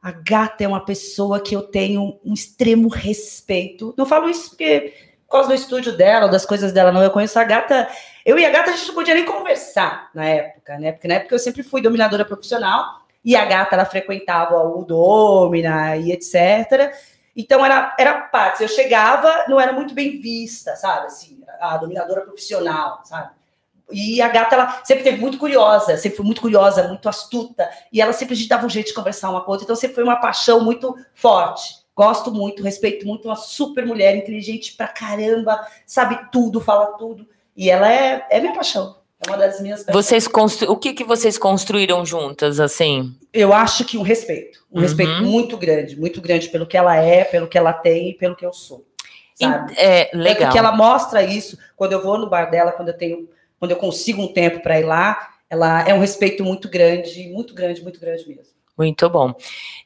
A 0.00 0.12
gata 0.12 0.62
é 0.62 0.68
uma 0.68 0.84
pessoa 0.84 1.40
que 1.40 1.56
eu 1.56 1.62
tenho 1.62 2.20
um 2.24 2.32
extremo 2.32 2.88
respeito. 2.88 3.92
Não 3.98 4.06
falo 4.06 4.30
isso 4.30 4.50
porque 4.50 4.94
por 5.26 5.32
causa 5.32 5.48
do 5.48 5.54
estúdio 5.54 5.96
dela, 5.96 6.28
das 6.28 6.46
coisas 6.46 6.72
dela, 6.72 6.92
não. 6.92 7.02
Eu 7.02 7.10
conheço 7.10 7.36
a 7.40 7.42
gata. 7.42 7.88
Eu 8.24 8.38
e 8.38 8.46
a 8.46 8.50
gata 8.50 8.70
a 8.70 8.76
gente 8.76 8.86
não 8.86 8.94
podia 8.94 9.14
nem 9.14 9.24
conversar 9.24 10.10
na 10.14 10.24
época, 10.24 10.78
né? 10.78 10.92
Porque 10.92 11.08
na 11.08 11.14
época 11.14 11.34
eu 11.34 11.40
sempre 11.40 11.64
fui 11.64 11.82
dominadora 11.82 12.24
profissional 12.24 13.00
e 13.24 13.34
a 13.34 13.44
gata 13.44 13.74
ela 13.74 13.84
frequentava 13.84 14.62
o 14.62 14.84
Domina 14.84 15.96
e 15.96 16.12
etc. 16.12 16.94
Então 17.36 17.66
era, 17.66 17.96
era 17.98 18.20
parte. 18.20 18.62
Eu 18.62 18.68
chegava, 18.68 19.44
não 19.48 19.60
era 19.60 19.72
muito 19.72 19.92
bem 19.92 20.20
vista, 20.20 20.76
sabe? 20.76 21.06
Assim, 21.06 21.42
a 21.60 21.76
dominadora 21.76 22.20
profissional, 22.20 23.00
sabe? 23.04 23.37
E 23.90 24.20
a 24.20 24.28
gata, 24.28 24.54
ela 24.54 24.80
sempre 24.84 25.04
teve 25.04 25.18
muito 25.18 25.38
curiosa, 25.38 25.96
sempre 25.96 26.16
foi 26.18 26.26
muito 26.26 26.40
curiosa, 26.40 26.86
muito 26.88 27.08
astuta, 27.08 27.68
e 27.92 28.00
ela 28.00 28.12
sempre 28.12 28.36
dava 28.46 28.66
um 28.66 28.70
jeito 28.70 28.88
de 28.88 28.94
conversar 28.94 29.30
uma 29.30 29.40
com 29.40 29.50
a 29.50 29.54
outra, 29.54 29.64
então 29.64 29.76
sempre 29.76 29.94
foi 29.94 30.04
uma 30.04 30.16
paixão 30.16 30.62
muito 30.62 30.94
forte. 31.14 31.78
Gosto 31.96 32.30
muito, 32.30 32.62
respeito 32.62 33.06
muito, 33.06 33.26
uma 33.26 33.34
super 33.34 33.84
mulher, 33.84 34.14
inteligente 34.14 34.74
pra 34.76 34.86
caramba, 34.86 35.66
sabe 35.84 36.30
tudo, 36.30 36.60
fala 36.60 36.86
tudo. 36.98 37.26
E 37.56 37.70
ela 37.70 37.92
é, 37.92 38.24
é 38.30 38.40
minha 38.40 38.54
paixão. 38.54 38.98
É 39.20 39.28
uma 39.28 39.36
das 39.36 39.60
minhas 39.60 39.84
Vocês 39.84 40.28
constru... 40.28 40.70
O 40.70 40.76
que, 40.76 40.92
que 40.92 41.02
vocês 41.02 41.36
construíram 41.36 42.06
juntas, 42.06 42.60
assim? 42.60 43.12
Eu 43.32 43.52
acho 43.52 43.84
que 43.84 43.98
um 43.98 44.02
respeito. 44.02 44.60
Um 44.70 44.76
uhum. 44.76 44.82
respeito 44.82 45.22
muito 45.24 45.56
grande, 45.56 45.98
muito 45.98 46.20
grande 46.20 46.48
pelo 46.50 46.66
que 46.66 46.76
ela 46.76 46.94
é, 46.96 47.24
pelo 47.24 47.48
que 47.48 47.58
ela 47.58 47.72
tem 47.72 48.10
e 48.10 48.14
pelo 48.14 48.36
que 48.36 48.46
eu 48.46 48.52
sou. 48.52 48.86
Sabe? 49.34 49.74
É, 49.76 50.10
legal. 50.14 50.42
Tanto 50.42 50.52
que 50.52 50.58
ela 50.58 50.72
mostra 50.72 51.22
isso 51.22 51.58
quando 51.76 51.92
eu 51.92 52.02
vou 52.02 52.16
no 52.16 52.28
bar 52.28 52.50
dela, 52.50 52.70
quando 52.70 52.88
eu 52.88 52.96
tenho 52.96 53.28
quando 53.58 53.72
eu 53.72 53.76
consigo 53.76 54.22
um 54.22 54.32
tempo 54.32 54.60
para 54.60 54.78
ir 54.80 54.84
lá, 54.84 55.30
ela 55.50 55.86
é 55.88 55.94
um 55.94 56.00
respeito 56.00 56.44
muito 56.44 56.68
grande, 56.68 57.28
muito 57.28 57.54
grande, 57.54 57.82
muito 57.82 58.00
grande 58.00 58.26
mesmo. 58.28 58.58
Muito 58.76 59.10
bom. 59.10 59.34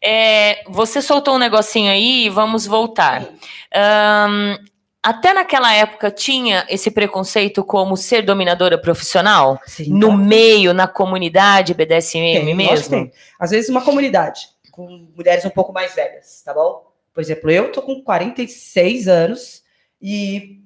É, 0.02 0.62
você 0.68 1.00
soltou 1.00 1.36
um 1.36 1.38
negocinho 1.38 1.90
aí, 1.90 2.28
vamos 2.28 2.66
voltar. 2.66 3.22
Um, 3.74 4.56
até 5.02 5.32
naquela 5.32 5.72
época 5.74 6.10
tinha 6.10 6.66
esse 6.68 6.90
preconceito 6.90 7.64
como 7.64 7.96
ser 7.96 8.22
dominadora 8.22 8.76
profissional? 8.78 9.58
Sim, 9.66 9.94
no 9.94 10.10
tá. 10.10 10.16
meio, 10.16 10.74
na 10.74 10.86
comunidade 10.86 11.74
BDSM 11.74 12.44
tem, 12.44 12.54
mesmo? 12.54 13.10
Às 13.40 13.50
vezes 13.50 13.70
uma 13.70 13.82
comunidade 13.82 14.48
com 14.70 15.08
mulheres 15.16 15.44
um 15.44 15.50
pouco 15.50 15.72
mais 15.72 15.94
velhas, 15.94 16.42
tá 16.44 16.54
bom? 16.54 16.86
Por 17.12 17.20
exemplo, 17.20 17.50
eu 17.50 17.72
tô 17.72 17.82
com 17.82 18.02
46 18.02 19.08
anos 19.08 19.62
e 20.00 20.61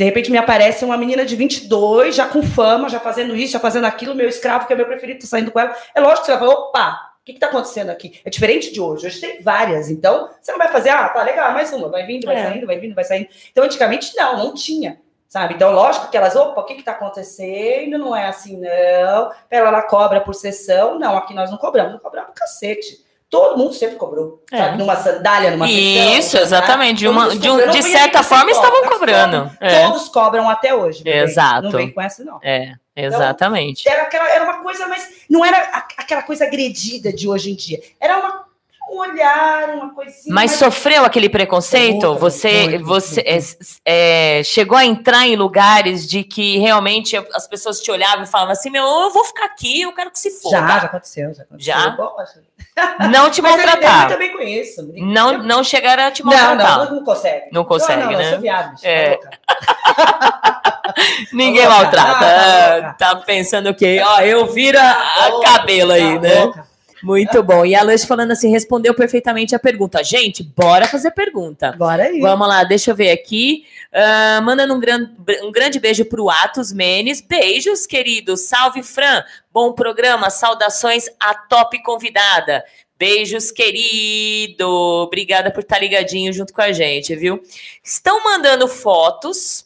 de 0.00 0.04
repente 0.04 0.30
me 0.30 0.38
aparece 0.38 0.82
uma 0.82 0.96
menina 0.96 1.26
de 1.26 1.36
22, 1.36 2.14
já 2.14 2.26
com 2.26 2.42
fama, 2.42 2.88
já 2.88 2.98
fazendo 2.98 3.36
isso, 3.36 3.52
já 3.52 3.60
fazendo 3.60 3.84
aquilo, 3.84 4.14
meu 4.14 4.26
escravo, 4.26 4.66
que 4.66 4.72
é 4.72 4.76
meu 4.76 4.86
preferido, 4.86 5.20
tá 5.20 5.26
saindo 5.26 5.50
com 5.50 5.60
ela. 5.60 5.76
É 5.94 6.00
lógico 6.00 6.20
que 6.20 6.26
você 6.26 6.38
vai 6.38 6.40
falar, 6.40 6.54
opa, 6.54 7.12
o 7.20 7.24
que 7.26 7.32
está 7.32 7.48
acontecendo 7.48 7.90
aqui? 7.90 8.18
É 8.24 8.30
diferente 8.30 8.72
de 8.72 8.80
hoje. 8.80 9.06
Hoje 9.06 9.20
tem 9.20 9.42
várias. 9.42 9.90
Então, 9.90 10.30
você 10.40 10.52
não 10.52 10.58
vai 10.58 10.68
fazer, 10.68 10.88
ah, 10.88 11.06
tá 11.10 11.22
legal, 11.22 11.52
mais 11.52 11.70
uma. 11.74 11.90
Vai 11.90 12.06
vindo, 12.06 12.24
vai 12.24 12.34
é. 12.34 12.44
saindo, 12.44 12.66
vai 12.66 12.78
vindo, 12.78 12.94
vai 12.94 13.04
saindo. 13.04 13.28
Então, 13.52 13.62
antigamente, 13.62 14.16
não, 14.16 14.38
não 14.38 14.54
tinha. 14.54 14.98
Sabe? 15.28 15.52
Então, 15.52 15.70
lógico 15.70 16.10
que 16.10 16.16
elas, 16.16 16.34
opa, 16.34 16.62
o 16.62 16.64
que 16.64 16.72
está 16.72 16.92
acontecendo? 16.92 17.98
Não 17.98 18.16
é 18.16 18.26
assim, 18.26 18.56
não. 18.56 18.70
Ela, 19.50 19.68
ela 19.68 19.82
cobra 19.82 20.22
por 20.22 20.34
sessão. 20.34 20.98
Não, 20.98 21.14
aqui 21.14 21.34
nós 21.34 21.50
não 21.50 21.58
cobramos. 21.58 21.92
Não 21.92 22.00
cobramos 22.00 22.32
cacete 22.34 23.04
todo 23.30 23.56
mundo 23.56 23.72
sempre 23.72 23.94
cobrou, 23.96 24.42
é. 24.50 24.58
sabe? 24.58 24.78
Numa 24.78 24.96
sandália, 24.96 25.52
numa 25.52 25.70
Isso, 25.70 26.36
exatamente. 26.36 26.98
De, 26.98 27.08
uma, 27.08 27.34
de, 27.34 27.48
um, 27.48 27.70
de 27.70 27.82
certa 27.82 28.24
forma 28.24 28.50
estavam 28.50 28.88
cobrando. 28.88 29.50
É. 29.60 29.86
Todos 29.86 30.08
cobram 30.08 30.50
até 30.50 30.74
hoje. 30.74 31.02
Exato. 31.06 31.62
Não 31.62 31.70
vem 31.70 31.92
com 31.92 32.00
essa, 32.02 32.24
não. 32.24 32.40
É, 32.42 32.74
exatamente. 32.96 33.82
Então, 33.82 33.92
era, 33.92 34.02
aquela, 34.02 34.28
era 34.28 34.44
uma 34.44 34.62
coisa, 34.62 34.88
mas 34.88 35.08
não 35.30 35.44
era 35.44 35.58
aquela 35.96 36.22
coisa 36.22 36.44
agredida 36.44 37.12
de 37.12 37.28
hoje 37.28 37.52
em 37.52 37.54
dia. 37.54 37.80
Era 38.00 38.18
uma 38.18 38.50
um 38.90 38.98
olhar, 38.98 39.70
uma 39.70 39.94
coisinha. 39.94 40.34
Mas 40.34 40.52
sofreu 40.52 41.04
aquele 41.04 41.28
preconceito? 41.28 42.08
Muito, 42.08 42.18
você 42.18 42.68
muito, 42.68 42.84
você 42.84 43.22
muito. 43.22 43.78
É, 43.86 44.38
é, 44.38 44.42
chegou 44.42 44.76
a 44.76 44.84
entrar 44.84 45.28
em 45.28 45.36
lugares 45.36 46.08
de 46.08 46.24
que 46.24 46.58
realmente 46.58 47.16
as 47.32 47.46
pessoas 47.46 47.80
te 47.80 47.90
olhavam 47.90 48.24
e 48.24 48.26
falavam 48.26 48.52
assim: 48.52 48.68
meu, 48.68 48.82
eu 48.82 49.10
vou 49.10 49.24
ficar 49.24 49.44
aqui, 49.44 49.82
eu 49.82 49.92
quero 49.92 50.10
que 50.10 50.18
se 50.18 50.30
for. 50.30 50.50
Já, 50.50 50.66
já 50.66 50.76
aconteceu, 50.86 51.32
já 51.32 51.42
aconteceu. 51.44 51.74
Já? 51.74 51.96
Não 53.10 53.30
te 53.30 53.40
maltratar. 53.42 54.04
Eu 54.04 54.08
também 54.10 54.32
conheço. 54.32 54.92
Não, 54.96 55.38
não 55.38 55.64
chegaram 55.64 56.04
a 56.04 56.10
te 56.10 56.24
maltratar. 56.24 56.56
Não, 56.56 56.84
não, 56.84 56.94
não 56.96 57.04
consegue. 57.04 57.46
Não 57.52 57.64
consegue, 57.64 58.02
não, 58.02 58.12
não, 58.12 58.18
né? 58.18 58.38
Viado, 58.38 58.74
é. 58.82 59.18
Ninguém 61.32 61.66
maltrata. 61.66 62.94
Tá 62.98 63.16
pensando 63.16 63.70
o 63.70 63.74
quê? 63.74 64.02
Ó, 64.04 64.20
eu 64.20 64.46
viro 64.46 64.78
a, 64.78 65.40
cabelo 65.44 65.92
aí, 65.92 66.18
né? 66.18 66.52
Muito 67.02 67.42
bom. 67.42 67.64
E 67.64 67.74
a 67.74 67.82
Luiz 67.82 68.04
falando 68.04 68.32
assim, 68.32 68.50
respondeu 68.50 68.94
perfeitamente 68.94 69.54
a 69.54 69.58
pergunta. 69.58 70.02
Gente, 70.04 70.42
bora 70.42 70.86
fazer 70.86 71.10
pergunta. 71.12 71.72
Bora 71.72 72.04
aí. 72.04 72.20
Vamos 72.20 72.46
lá, 72.46 72.64
deixa 72.64 72.90
eu 72.90 72.94
ver 72.94 73.10
aqui. 73.10 73.64
Uh, 73.92 74.42
mandando 74.42 74.74
um, 74.74 74.80
gran, 74.80 75.06
um 75.42 75.50
grande 75.50 75.80
beijo 75.80 76.04
pro 76.04 76.28
Atos 76.28 76.72
Menes. 76.72 77.20
Beijos, 77.20 77.86
querido. 77.86 78.36
Salve, 78.36 78.82
Fran. 78.82 79.24
Bom 79.52 79.72
programa. 79.72 80.30
Saudações 80.30 81.06
à 81.18 81.34
top 81.34 81.82
convidada. 81.82 82.64
Beijos, 82.98 83.50
querido. 83.50 84.68
Obrigada 84.68 85.50
por 85.50 85.60
estar 85.60 85.78
ligadinho 85.78 86.32
junto 86.32 86.52
com 86.52 86.60
a 86.60 86.70
gente, 86.70 87.16
viu? 87.16 87.40
Estão 87.82 88.22
mandando 88.22 88.68
fotos. 88.68 89.64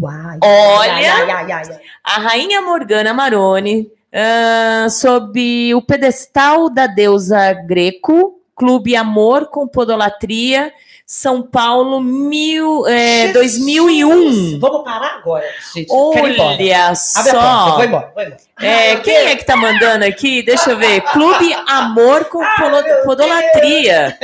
Uai, 0.00 0.38
Olha, 0.42 1.14
ai, 1.14 1.52
ai, 1.52 1.80
a 2.02 2.18
Rainha 2.18 2.62
Morgana 2.62 3.12
Maroni 3.12 3.90
uh, 4.12 4.90
sob 4.90 5.74
o 5.74 5.82
pedestal 5.82 6.68
da 6.68 6.86
deusa 6.86 7.52
Greco, 7.52 8.40
Clube 8.54 8.94
Amor 8.94 9.46
com 9.46 9.66
Podolatria, 9.66 10.72
São 11.06 11.42
Paulo, 11.42 12.00
mil, 12.00 12.86
é, 12.86 13.32
2001. 13.32 14.60
Vamos 14.60 14.84
parar 14.84 15.16
agora, 15.16 15.46
gente. 15.74 15.90
Olha 15.90 16.94
só. 16.94 17.76
Vou 17.76 17.84
embora, 17.84 18.12
vou 18.14 18.22
embora. 18.22 18.36
É, 18.60 18.96
quem 18.96 19.16
é 19.16 19.36
que 19.36 19.46
tá 19.46 19.56
mandando 19.56 20.04
aqui? 20.04 20.42
Deixa 20.42 20.72
eu 20.72 20.76
ver. 20.76 21.00
Clube 21.00 21.54
Amor 21.66 22.26
com 22.26 22.42
ah, 22.42 22.82
Podolatria. 23.04 24.18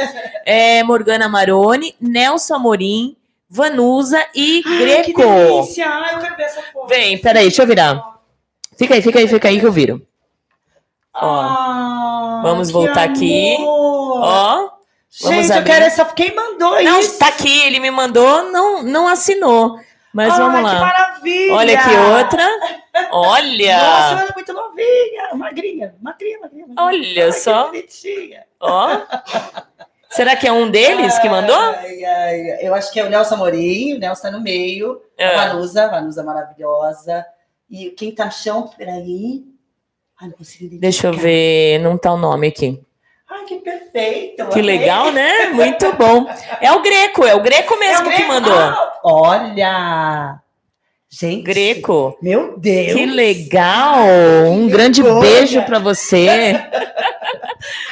É, 0.44 0.82
Morgana 0.82 1.28
Maroni, 1.28 1.94
Nelson 1.98 2.56
Amorim, 2.56 3.16
Vanusa 3.48 4.22
e 4.34 4.62
Ai, 4.66 4.78
Greco. 4.78 5.22
Que 5.22 5.26
delícia. 5.26 5.88
Ai, 5.88 6.14
eu 6.14 6.18
quero 6.18 6.36
ver 6.36 6.42
essa 6.42 6.62
foto. 6.72 6.88
Vem, 6.88 7.18
peraí, 7.18 7.44
deixa 7.44 7.62
eu 7.62 7.66
virar. 7.66 8.15
Fica 8.76 8.94
aí, 8.94 9.02
fica 9.02 9.18
aí, 9.18 9.28
fica 9.28 9.48
aí 9.48 9.60
que 9.60 9.66
eu 9.66 9.72
viro. 9.72 10.06
Ó, 11.14 11.40
ah, 11.40 12.40
vamos 12.42 12.70
voltar 12.70 13.04
amor. 13.04 13.16
aqui. 13.16 13.56
Ó, 13.60 14.76
Gente, 15.18 15.50
eu 15.50 15.64
quero 15.64 15.84
essa. 15.86 16.04
Quem 16.04 16.34
mandou 16.34 16.82
não, 16.82 17.00
isso? 17.00 17.18
Tá 17.18 17.28
aqui, 17.28 17.62
ele 17.62 17.80
me 17.80 17.90
mandou, 17.90 18.50
não, 18.52 18.82
não 18.82 19.08
assinou. 19.08 19.80
Mas 20.12 20.32
Ai, 20.32 20.38
vamos 20.38 20.62
lá. 20.62 20.74
Que 20.74 20.80
maravilha! 20.80 21.54
Olha 21.54 21.78
aqui 21.78 21.90
outra. 21.96 22.42
Olha! 23.12 23.76
Nossa, 23.80 24.12
ela 24.12 24.28
é 24.30 24.34
muito 24.34 24.52
novinha, 24.52 25.34
magrinha, 25.34 25.94
magrinha, 26.02 26.38
magrinha. 26.40 26.66
Olha 26.76 27.24
Ai, 27.24 27.32
só. 27.32 27.72
Ó. 28.60 29.00
Será 30.10 30.36
que 30.36 30.46
é 30.46 30.52
um 30.52 30.70
deles 30.70 31.18
que 31.18 31.28
mandou? 31.28 31.54
Ai, 31.54 32.04
ai, 32.04 32.66
eu 32.66 32.74
acho 32.74 32.90
que 32.92 33.00
é 33.00 33.04
o 33.04 33.10
Nelson 33.10 33.34
Amorim, 33.34 33.94
o 33.94 33.98
Nelson 33.98 34.22
tá 34.22 34.30
no 34.30 34.40
meio. 34.40 35.02
É. 35.18 35.34
A 35.34 35.48
Vanusa, 35.48 35.88
Vanusa 35.88 36.22
maravilhosa. 36.22 37.26
E 37.68 37.90
quem 37.90 38.12
tá 38.12 38.26
no 38.26 38.32
chão, 38.32 38.70
peraí. 38.76 39.44
Ai, 40.20 40.28
não 40.28 40.36
consigo 40.36 40.64
identificar. 40.64 40.80
Deixa 40.80 41.06
eu 41.08 41.12
ver, 41.12 41.78
não 41.80 41.98
tá 41.98 42.12
o 42.12 42.16
nome 42.16 42.46
aqui. 42.48 42.80
Ai, 43.28 43.44
que 43.44 43.56
perfeito. 43.56 44.46
Que 44.48 44.62
legal, 44.62 45.10
né? 45.12 45.48
Muito 45.48 45.92
bom. 45.94 46.26
É 46.60 46.72
o 46.72 46.80
Greco, 46.80 47.24
é 47.24 47.34
o 47.34 47.42
Greco 47.42 47.78
mesmo 47.78 47.96
é 47.96 48.00
o 48.02 48.04
Greco? 48.04 48.22
que 48.22 48.28
mandou. 48.28 48.58
Ah, 48.58 49.00
olha! 49.04 50.40
Gente, 51.08 51.42
Greco. 51.42 52.16
Meu 52.20 52.58
Deus. 52.58 52.92
Que 52.92 53.06
legal. 53.06 54.04
Um 54.50 54.66
que 54.66 54.72
grande 54.72 55.02
vergonha. 55.02 55.22
beijo 55.22 55.62
para 55.62 55.78
você. 55.78 56.26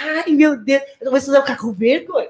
Ai, 0.03 0.33
meu 0.33 0.57
Deus. 0.57 0.83
Eu 1.01 1.11
vou 1.11 1.21
ficar 1.21 1.57
com 1.57 1.73
vergonha. 1.73 2.24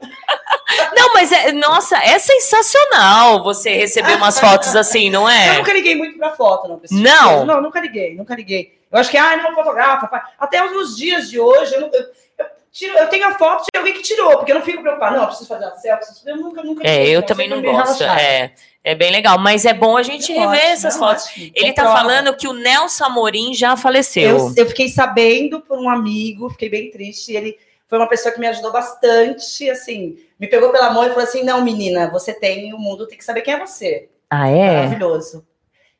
Mas 1.24 1.32
é, 1.32 1.52
nossa, 1.52 1.96
é 1.96 2.18
sensacional 2.18 3.42
você 3.42 3.70
receber 3.70 4.14
umas 4.16 4.38
fotos 4.38 4.76
assim, 4.76 5.08
não 5.08 5.26
é? 5.26 5.48
Eu 5.56 5.58
nunca 5.60 5.72
liguei 5.72 5.94
muito 5.94 6.18
pra 6.18 6.32
foto, 6.32 6.68
não. 6.68 6.80
Não? 6.90 7.46
Não, 7.46 7.62
nunca 7.62 7.80
liguei, 7.80 8.14
nunca 8.14 8.34
liguei. 8.34 8.78
Eu 8.92 8.98
acho 8.98 9.10
que, 9.10 9.16
ah, 9.16 9.34
não 9.38 9.54
fotografa. 9.54 10.22
Até 10.38 10.62
nos 10.68 10.94
dias 10.94 11.30
de 11.30 11.40
hoje, 11.40 11.74
eu, 11.74 11.80
não, 11.80 11.88
eu, 11.88 12.02
eu, 12.38 12.46
tiro, 12.70 12.94
eu 12.98 13.08
tenho 13.08 13.26
a 13.26 13.34
foto, 13.36 13.64
alguém 13.74 13.94
que 13.94 14.02
tirou, 14.02 14.36
porque 14.36 14.52
eu 14.52 14.56
não 14.56 14.62
fico 14.62 14.82
preocupada. 14.82 15.16
Não, 15.16 15.22
eu 15.22 15.28
preciso 15.28 15.48
fazer 15.48 15.64
uma 15.64 15.76
selfie. 15.76 16.06
Eu 16.26 16.36
nunca, 16.36 16.62
nunca 16.62 16.86
É, 16.86 17.08
eu 17.08 17.22
também 17.22 17.48
não 17.48 17.62
gosto. 17.62 18.04
É, 18.04 18.52
é 18.84 18.94
bem 18.94 19.10
legal, 19.10 19.38
mas 19.38 19.64
é 19.64 19.72
bom 19.72 19.96
a 19.96 20.02
gente 20.02 20.30
É 20.30 20.40
rever 20.40 20.72
essas 20.72 20.94
é 20.94 20.98
fotos. 20.98 21.24
ótimo. 21.24 21.52
Ele 21.54 21.72
tá 21.72 21.84
falando 21.84 22.36
que 22.36 22.46
o 22.46 22.52
Nelson 22.52 23.06
Amorim 23.06 23.54
já 23.54 23.78
faleceu. 23.78 24.28
Eu, 24.28 24.54
eu 24.58 24.66
fiquei 24.66 24.88
sabendo 24.88 25.58
por 25.62 25.78
um 25.78 25.88
amigo, 25.88 26.50
fiquei 26.50 26.68
bem 26.68 26.90
triste. 26.90 27.32
Ele 27.32 27.56
foi 27.86 27.98
uma 27.98 28.08
pessoa 28.08 28.32
que 28.34 28.40
me 28.40 28.46
ajudou 28.46 28.72
bastante, 28.72 29.68
assim, 29.70 30.16
me 30.38 30.46
pegou 30.46 30.70
pela 30.70 30.90
mão 30.92 31.04
e 31.04 31.08
falou 31.10 31.22
assim: 31.24 31.42
não, 31.44 31.62
menina, 31.62 32.10
você 32.10 32.32
tem, 32.32 32.72
o 32.74 32.78
mundo 32.78 33.06
tem 33.06 33.18
que 33.18 33.24
saber 33.24 33.42
quem 33.42 33.54
é 33.54 33.60
você. 33.60 34.08
Ah, 34.30 34.48
é? 34.48 34.76
Maravilhoso. 34.76 35.46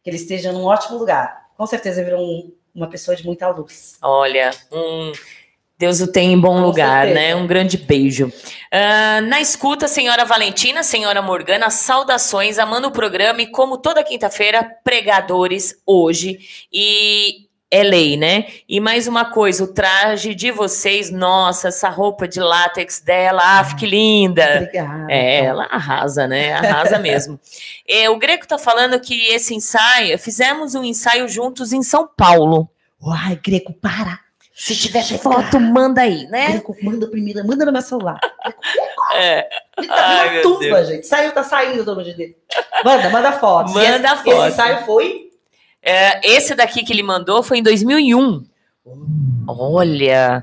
Que 0.03 0.11
ele 0.11 0.17
esteja 0.17 0.53
num 0.53 0.65
ótimo 0.65 0.99
lugar. 0.99 1.45
Com 1.57 1.67
certeza 1.67 2.03
virou 2.05 2.21
um- 2.21 2.53
uma 2.75 2.89
pessoa 2.89 3.17
de 3.17 3.25
muita 3.25 3.49
luz. 3.49 3.97
Olha, 4.03 4.51
um 4.73 5.13
Deus 5.79 6.01
o 6.01 6.11
tem 6.11 6.33
em 6.33 6.41
bom 6.41 6.55
Com 6.57 6.67
lugar, 6.67 7.07
certeza. 7.07 7.21
né? 7.29 7.35
Um 7.37 7.47
grande 7.47 7.77
beijo. 7.77 8.33
Ah, 8.73 9.21
na 9.23 9.41
escuta, 9.41 9.87
senhora 9.89 10.25
Valentina, 10.25 10.83
senhora 10.83 11.21
Morgana, 11.23 11.71
saudações, 11.71 12.59
amando 12.59 12.89
o 12.89 12.93
programa 12.93 13.43
e 13.43 13.47
como 13.47 13.79
toda 13.79 14.03
quinta-feira, 14.05 14.65
pregadores 14.83 15.77
hoje. 15.87 16.39
E 16.73 17.49
é 17.75 17.83
lei, 17.83 18.17
né? 18.17 18.47
E 18.69 18.79
mais 18.79 19.09
uma 19.09 19.25
coisa, 19.25 19.65
o 19.65 19.67
traje 19.67 20.33
de 20.33 20.53
vocês, 20.53 21.11
nossa, 21.11 21.69
essa 21.69 21.89
roupa 21.89 22.29
de 22.29 22.39
látex 22.39 23.01
dela, 23.01 23.43
ah, 23.43 23.75
que 23.75 23.85
linda. 23.85 24.45
Obrigada. 24.59 25.13
É, 25.13 25.45
ela 25.47 25.65
arrasa, 25.65 26.29
né? 26.29 26.53
Arrasa 26.53 26.99
mesmo. 26.99 27.39
É, 27.87 28.09
o 28.09 28.17
Greco 28.17 28.49
tá 28.49 28.57
falando 28.57 28.99
que 28.99 29.27
esse 29.27 29.55
ensaio, 29.55 30.19
fizemos 30.19 30.75
um 30.75 30.83
ensaio 30.83 31.29
juntos 31.29 31.71
em 31.71 31.83
São 31.83 32.09
Paulo. 32.17 32.67
Uai, 32.99 33.39
Greco, 33.45 33.75
para. 33.75 34.21
Se 34.55 34.75
tiver 34.75 35.03
foto, 35.03 35.61
manda 35.61 36.01
aí, 36.01 36.27
né? 36.29 36.53
Greco, 36.53 36.75
manda 36.83 37.07
primeiro, 37.09 37.47
manda 37.47 37.67
no 37.67 37.73
meu 37.73 37.83
celular. 37.83 38.19
É. 39.15 39.47
Ele 39.77 39.87
tá 39.87 40.07
Ai, 40.07 40.31
meu 40.31 40.43
tumba, 40.43 40.61
Deus. 40.61 40.89
gente. 40.89 41.07
Saiu, 41.07 41.33
tá 41.33 41.45
saindo 41.45 41.85
do 41.85 41.95
nome 41.95 42.15
dele. 42.15 42.37
Manda, 42.83 43.11
manda 43.11 43.33
foto. 43.33 43.71
Manda 43.73 43.97
esse, 43.97 44.25
foto. 44.25 44.29
Esse 44.31 44.49
ensaio 44.49 44.87
foi. 44.87 45.24
É, 45.85 46.21
esse 46.27 46.55
daqui 46.55 46.83
que 46.83 46.93
ele 46.93 47.03
mandou 47.03 47.43
foi 47.43 47.59
em 47.59 47.63
2001. 47.63 48.45
Olha, 49.47 50.43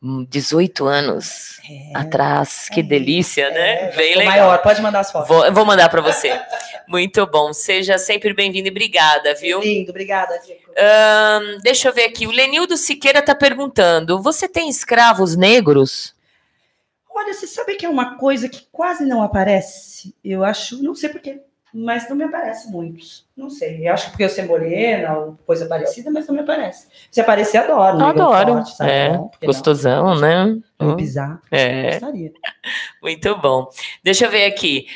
hum, 0.00 0.24
18 0.30 0.86
anos 0.86 1.60
atrás. 1.94 2.68
Que 2.72 2.82
delícia, 2.82 3.50
né? 3.50 3.88
É, 3.88 3.96
Bem 3.96 4.16
legal. 4.16 4.32
maior, 4.32 4.58
pode 4.62 4.80
mandar 4.80 5.00
as 5.00 5.10
fotos. 5.10 5.28
Vou, 5.28 5.44
eu 5.44 5.52
vou 5.52 5.64
mandar 5.64 5.88
para 5.88 6.00
você. 6.00 6.40
Muito 6.86 7.26
bom. 7.26 7.52
Seja 7.52 7.98
sempre 7.98 8.32
bem-vindo 8.32 8.68
e 8.68 8.70
obrigada, 8.70 9.34
viu? 9.34 9.60
Lindo, 9.60 9.90
obrigada, 9.90 10.38
Diego. 10.38 10.60
Ahn, 10.78 11.58
deixa 11.62 11.88
eu 11.88 11.92
ver 11.92 12.04
aqui. 12.04 12.26
O 12.26 12.30
Lenildo 12.30 12.76
Siqueira 12.76 13.18
está 13.18 13.34
perguntando: 13.34 14.22
você 14.22 14.48
tem 14.48 14.68
escravos 14.68 15.36
negros? 15.36 16.14
Olha, 17.14 17.34
você 17.34 17.46
sabe 17.46 17.74
que 17.74 17.84
é 17.84 17.88
uma 17.88 18.16
coisa 18.16 18.48
que 18.48 18.66
quase 18.72 19.04
não 19.04 19.22
aparece? 19.22 20.14
Eu 20.24 20.42
acho, 20.44 20.82
não 20.82 20.94
sei 20.94 21.10
porquê, 21.10 21.40
mas 21.74 22.08
não 22.08 22.16
me 22.16 22.24
aparece 22.24 22.70
muitos. 22.70 23.26
Não 23.36 23.48
sei. 23.48 23.88
Eu 23.88 23.92
acho 23.94 24.04
que 24.06 24.10
porque 24.10 24.24
eu 24.24 24.28
ser 24.28 24.44
morena 24.46 25.16
ou 25.18 25.38
coisa 25.46 25.66
parecida, 25.66 26.10
mas 26.10 26.26
não 26.26 26.34
me 26.34 26.40
aparece. 26.42 26.86
Se 27.10 27.20
aparecer, 27.20 27.58
adoro. 27.58 27.96
um 27.96 28.06
negro 28.06 28.22
Adoro. 28.22 28.52
forte, 28.54 28.76
sabe? 28.76 28.90
é, 28.90 29.20
gostosão, 29.46 30.14
né? 30.20 30.44
Não, 30.46 30.62
pra 30.78 30.96
me 30.96 31.02
Hum. 31.02 31.38
É. 31.50 31.90
Gostaria. 31.92 32.32
Muito 33.02 33.36
bom. 33.40 33.68
Deixa 34.04 34.26
eu 34.26 34.30
ver 34.30 34.44
aqui. 34.46 34.86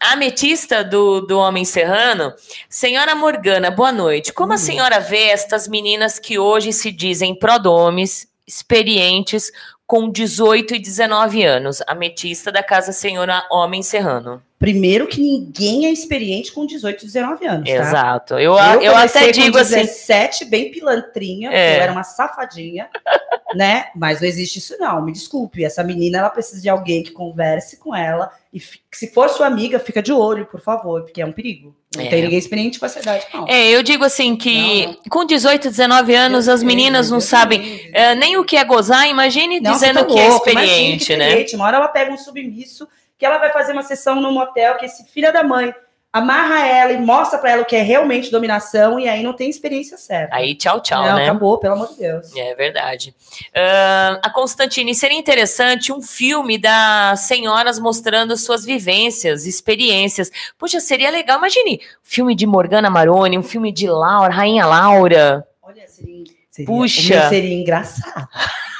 A 0.00 0.12
ametista 0.12 0.84
do, 0.84 1.20
do 1.22 1.38
Homem 1.38 1.64
Serrano. 1.64 2.32
Senhora 2.68 3.14
Morgana, 3.14 3.70
boa 3.70 3.92
noite. 3.92 4.32
Como 4.32 4.52
a 4.52 4.56
Hum. 4.56 4.58
senhora 4.58 5.00
vê 5.00 5.28
estas 5.28 5.66
meninas 5.68 6.18
que 6.18 6.38
hoje 6.38 6.72
se 6.72 6.90
dizem 6.92 7.34
prodomes, 7.38 8.28
experientes, 8.46 9.50
com 9.86 10.10
18 10.10 10.74
e 10.74 10.78
19 10.78 11.44
anos? 11.44 11.82
Ametista 11.86 12.50
da 12.50 12.62
Casa 12.62 12.92
Senhora 12.92 13.46
Homem 13.50 13.82
Serrano. 13.82 14.42
Primeiro 14.58 15.06
que 15.06 15.20
ninguém 15.20 15.86
é 15.86 15.92
experiente 15.92 16.50
com 16.50 16.64
18, 16.66 17.04
19 17.04 17.46
anos, 17.46 17.68
tá? 17.68 17.76
Exato. 17.76 18.34
Eu, 18.34 18.56
Eu, 18.56 18.82
eu, 18.82 18.96
até 18.96 19.26
com 19.26 19.32
digo 19.32 19.58
assim. 19.58 19.76
17, 19.76 20.46
bem 20.46 20.70
pilantrinha, 20.70 21.50
É. 21.52 21.76
eu 21.76 21.82
era 21.82 21.92
uma 21.92 22.02
safadinha, 22.02 22.88
né? 23.54 23.88
Mas 23.94 24.20
não 24.20 24.26
existe 24.26 24.58
isso 24.58 24.74
não, 24.78 25.04
me 25.04 25.12
desculpe. 25.12 25.62
Essa 25.62 25.84
menina, 25.84 26.18
ela 26.18 26.30
precisa 26.30 26.60
de 26.60 26.70
alguém 26.70 27.02
que 27.02 27.10
converse 27.10 27.76
com 27.76 27.94
ela 27.94 28.32
e 28.52 28.58
se 28.90 29.08
for 29.12 29.28
sua 29.28 29.46
amiga, 29.46 29.78
fica 29.78 30.02
de 30.02 30.10
olho, 30.10 30.46
por 30.46 30.60
favor, 30.60 31.02
porque 31.02 31.20
é 31.20 31.26
um 31.26 31.32
perigo. 31.32 31.76
Não 31.96 32.04
É. 32.04 32.08
tem 32.08 32.22
ninguém 32.22 32.38
experiente 32.38 32.78
com 32.78 32.86
essa 32.86 33.00
idade, 33.00 33.26
não. 33.32 33.46
É, 33.48 33.70
eu 33.70 33.82
digo 33.82 34.04
assim 34.04 34.36
que 34.36 34.86
Não, 34.86 34.92
não. 34.92 34.98
com 35.10 35.24
18, 35.24 35.70
19 35.70 36.14
anos, 36.14 36.48
as 36.48 36.60
Deus 36.60 36.62
meninas 36.62 37.06
me 37.06 37.12
não 37.14 37.20
sabem 37.20 37.90
é, 37.92 38.14
nem 38.14 38.36
o 38.36 38.44
que 38.44 38.56
é 38.56 38.64
gozar, 38.64 39.08
imagine 39.08 39.60
Não, 39.60 39.72
dizendo 39.72 40.00
tá 40.00 40.04
que 40.06 40.18
é 40.18 40.28
louco, 40.28 40.48
imagina 40.50 40.66
que 40.66 40.72
experiente, 40.74 41.16
né? 41.16 41.24
experiente. 41.28 41.56
Uma 41.56 41.64
hora 41.66 41.76
ela 41.78 41.88
pega 41.88 42.12
um 42.12 42.18
submisso 42.18 42.86
que 43.18 43.24
ela 43.24 43.38
vai 43.38 43.50
fazer 43.52 43.72
uma 43.72 43.82
sessão 43.82 44.20
num 44.20 44.32
motel 44.32 44.76
que 44.76 44.84
esse 44.86 45.04
filho 45.10 45.32
da 45.32 45.42
mãe 45.42 45.74
amarra 46.16 46.66
ela 46.66 46.92
e 46.92 46.98
mostra 46.98 47.38
pra 47.38 47.50
ela 47.50 47.62
o 47.62 47.64
que 47.66 47.76
é 47.76 47.82
realmente 47.82 48.30
dominação 48.30 48.98
e 48.98 49.06
aí 49.06 49.22
não 49.22 49.34
tem 49.34 49.50
experiência 49.50 49.98
certa. 49.98 50.34
Aí 50.34 50.54
tchau, 50.54 50.80
tchau, 50.80 51.04
não, 51.04 51.16
né? 51.16 51.24
acabou, 51.24 51.58
pelo 51.58 51.74
amor 51.74 51.88
de 51.88 51.98
Deus. 51.98 52.34
É 52.34 52.54
verdade. 52.54 53.14
Ahn, 53.54 54.18
a 54.22 54.30
Constantine, 54.30 54.94
seria 54.94 55.18
interessante 55.18 55.92
um 55.92 56.00
filme 56.00 56.56
das 56.56 57.20
senhoras 57.20 57.78
mostrando 57.78 58.34
suas 58.36 58.64
vivências, 58.64 59.46
experiências. 59.46 60.30
Puxa, 60.58 60.80
seria 60.80 61.10
legal. 61.10 61.38
Imagine, 61.38 61.80
filme 62.02 62.34
de 62.34 62.46
Morgana 62.46 62.88
Maroni, 62.88 63.36
um 63.36 63.42
filme 63.42 63.70
de 63.70 63.86
Laura, 63.86 64.32
Rainha 64.32 64.64
Laura. 64.64 65.46
Olha, 65.62 65.86
seria, 65.86 66.24
seria, 66.50 66.66
Puxa. 66.66 67.14
O 67.14 67.18
meu 67.18 67.28
seria 67.28 67.54
engraçado. 67.54 68.28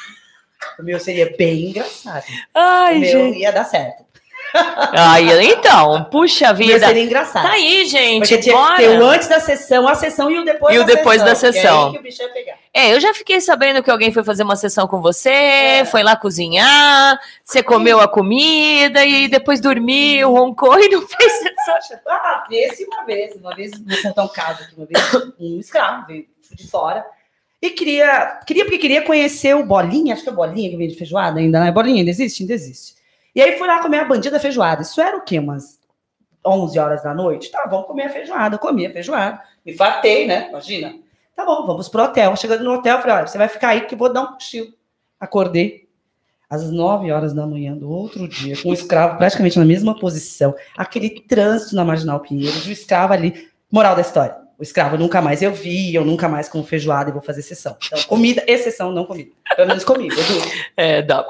o 0.80 0.82
meu 0.82 0.98
seria 0.98 1.34
bem 1.36 1.68
engraçado. 1.68 2.24
Ai, 2.54 2.96
o 2.96 3.00
meu 3.00 3.10
gente. 3.10 3.38
ia 3.40 3.52
dar 3.52 3.64
certo. 3.64 4.05
Ai, 4.92 5.44
então, 5.52 6.04
puxa 6.04 6.52
O 6.52 6.54
vida. 6.54 6.86
seria 6.86 7.02
engraçado. 7.02 7.42
Tá 7.44 7.52
aí, 7.52 7.84
gente. 7.86 8.20
Porque 8.20 8.38
tinha 8.38 8.54
que 8.54 8.60
bora. 8.60 8.76
ter 8.76 8.88
o 9.00 9.04
antes 9.06 9.28
da 9.28 9.40
sessão, 9.40 9.86
a 9.88 9.94
sessão 9.94 10.30
e 10.30 10.38
o 10.38 10.44
depois 10.44 10.74
E 10.74 10.78
o 10.78 10.84
da 10.84 10.94
depois 10.94 11.20
sessão. 11.20 11.26
da 11.34 11.40
que 11.40 11.46
é 11.46 11.52
sessão. 11.62 11.86
aí 11.86 11.92
que 11.92 11.98
o 11.98 12.02
bicho 12.02 12.22
ia 12.22 12.28
pegar. 12.30 12.54
É, 12.72 12.92
eu 12.94 13.00
já 13.00 13.12
fiquei 13.14 13.40
sabendo 13.40 13.82
que 13.82 13.90
alguém 13.90 14.12
foi 14.12 14.22
fazer 14.24 14.42
uma 14.42 14.56
sessão 14.56 14.86
com 14.86 15.00
você, 15.00 15.30
É. 15.30 15.84
foi 15.84 16.02
lá 16.02 16.16
cozinhar, 16.16 17.18
você 17.44 17.62
comeu 17.62 18.00
a 18.00 18.08
comida 18.08 19.04
e 19.04 19.28
depois 19.28 19.60
dormiu, 19.60 20.30
roncou 20.32 20.78
e 20.78 20.88
não 20.88 21.02
fez 21.06 21.32
sessão. 21.78 21.98
Ah, 22.08 22.44
esse 22.50 22.84
uma 22.84 23.04
vez, 23.04 23.34
uma 23.36 23.54
vez, 23.54 23.70
vou 23.72 24.02
contar 24.02 24.24
um 24.24 24.28
caso 24.28 24.62
aqui, 24.62 24.74
uma 24.76 24.86
vez, 24.86 25.14
um 25.40 25.58
escravo 25.60 26.06
veio 26.06 26.26
de 26.52 26.68
fora 26.70 27.04
e 27.60 27.70
queria, 27.70 28.40
queria 28.46 28.64
porque 28.64 28.78
queria 28.78 29.02
conhecer 29.02 29.54
o 29.56 29.64
Bolinha, 29.64 30.14
acho 30.14 30.22
que 30.22 30.28
é 30.28 30.32
o 30.32 30.36
Bolinha 30.36 30.70
que 30.70 30.76
vem 30.76 30.88
de 30.88 30.94
feijoada 30.96 31.40
ainda, 31.40 31.58
não 31.60 31.66
é 31.66 31.72
Bolinha, 31.72 31.98
ainda 32.00 32.10
existe? 32.10 32.42
Ainda 32.42 32.52
existe. 32.54 32.95
E 33.36 33.42
aí 33.42 33.58
fui 33.58 33.68
lá 33.68 33.82
comer 33.82 33.98
a 33.98 34.04
bandida 34.06 34.40
feijoada, 34.40 34.80
isso 34.80 34.98
era 34.98 35.14
o 35.14 35.20
quê, 35.20 35.38
umas 35.38 35.78
11 36.42 36.78
horas 36.78 37.02
da 37.02 37.12
noite? 37.12 37.50
Tá, 37.50 37.66
vamos 37.68 37.86
comer 37.86 38.04
a 38.04 38.08
feijoada, 38.08 38.56
comi 38.56 38.86
a 38.86 38.90
feijoada, 38.90 39.42
me 39.62 39.76
fartei, 39.76 40.26
né, 40.26 40.48
imagina. 40.48 40.94
Tá 41.36 41.44
bom, 41.44 41.66
vamos 41.66 41.86
pro 41.86 42.02
hotel, 42.02 42.34
chegando 42.34 42.64
no 42.64 42.72
hotel, 42.72 42.98
falei, 42.98 43.16
olha, 43.16 43.26
você 43.26 43.36
vai 43.36 43.48
ficar 43.48 43.68
aí 43.68 43.82
que 43.82 43.92
eu 43.92 43.98
vou 43.98 44.10
dar 44.10 44.22
um 44.22 44.32
cochilo. 44.32 44.72
Acordei, 45.20 45.86
às 46.48 46.70
9 46.70 47.12
horas 47.12 47.34
da 47.34 47.46
manhã 47.46 47.76
do 47.76 47.90
outro 47.90 48.26
dia, 48.26 48.56
com 48.62 48.70
o 48.70 48.72
escravo 48.72 49.18
praticamente 49.18 49.58
na 49.58 49.66
mesma 49.66 49.94
posição, 49.98 50.54
aquele 50.74 51.20
trânsito 51.20 51.76
na 51.76 51.84
Marginal 51.84 52.20
Pinheiros, 52.20 52.66
o 52.66 52.72
escravo 52.72 53.12
ali. 53.12 53.50
Moral 53.70 53.94
da 53.94 54.00
história: 54.00 54.34
o 54.58 54.62
escravo 54.62 54.96
nunca 54.96 55.20
mais 55.20 55.42
eu 55.42 55.52
vi, 55.52 55.94
eu 55.94 56.04
nunca 56.04 56.28
mais 56.28 56.48
como 56.48 56.64
feijoada 56.64 57.10
e 57.10 57.12
vou 57.12 57.22
fazer 57.22 57.42
sessão. 57.42 57.76
Então, 57.86 58.02
comida, 58.04 58.42
exceção, 58.46 58.90
não 58.90 59.04
comida. 59.04 59.30
Pelo 59.54 59.68
menos 59.68 59.84
comigo, 59.84 60.14
juro. 60.14 60.46
É, 60.76 61.02
dá. 61.02 61.26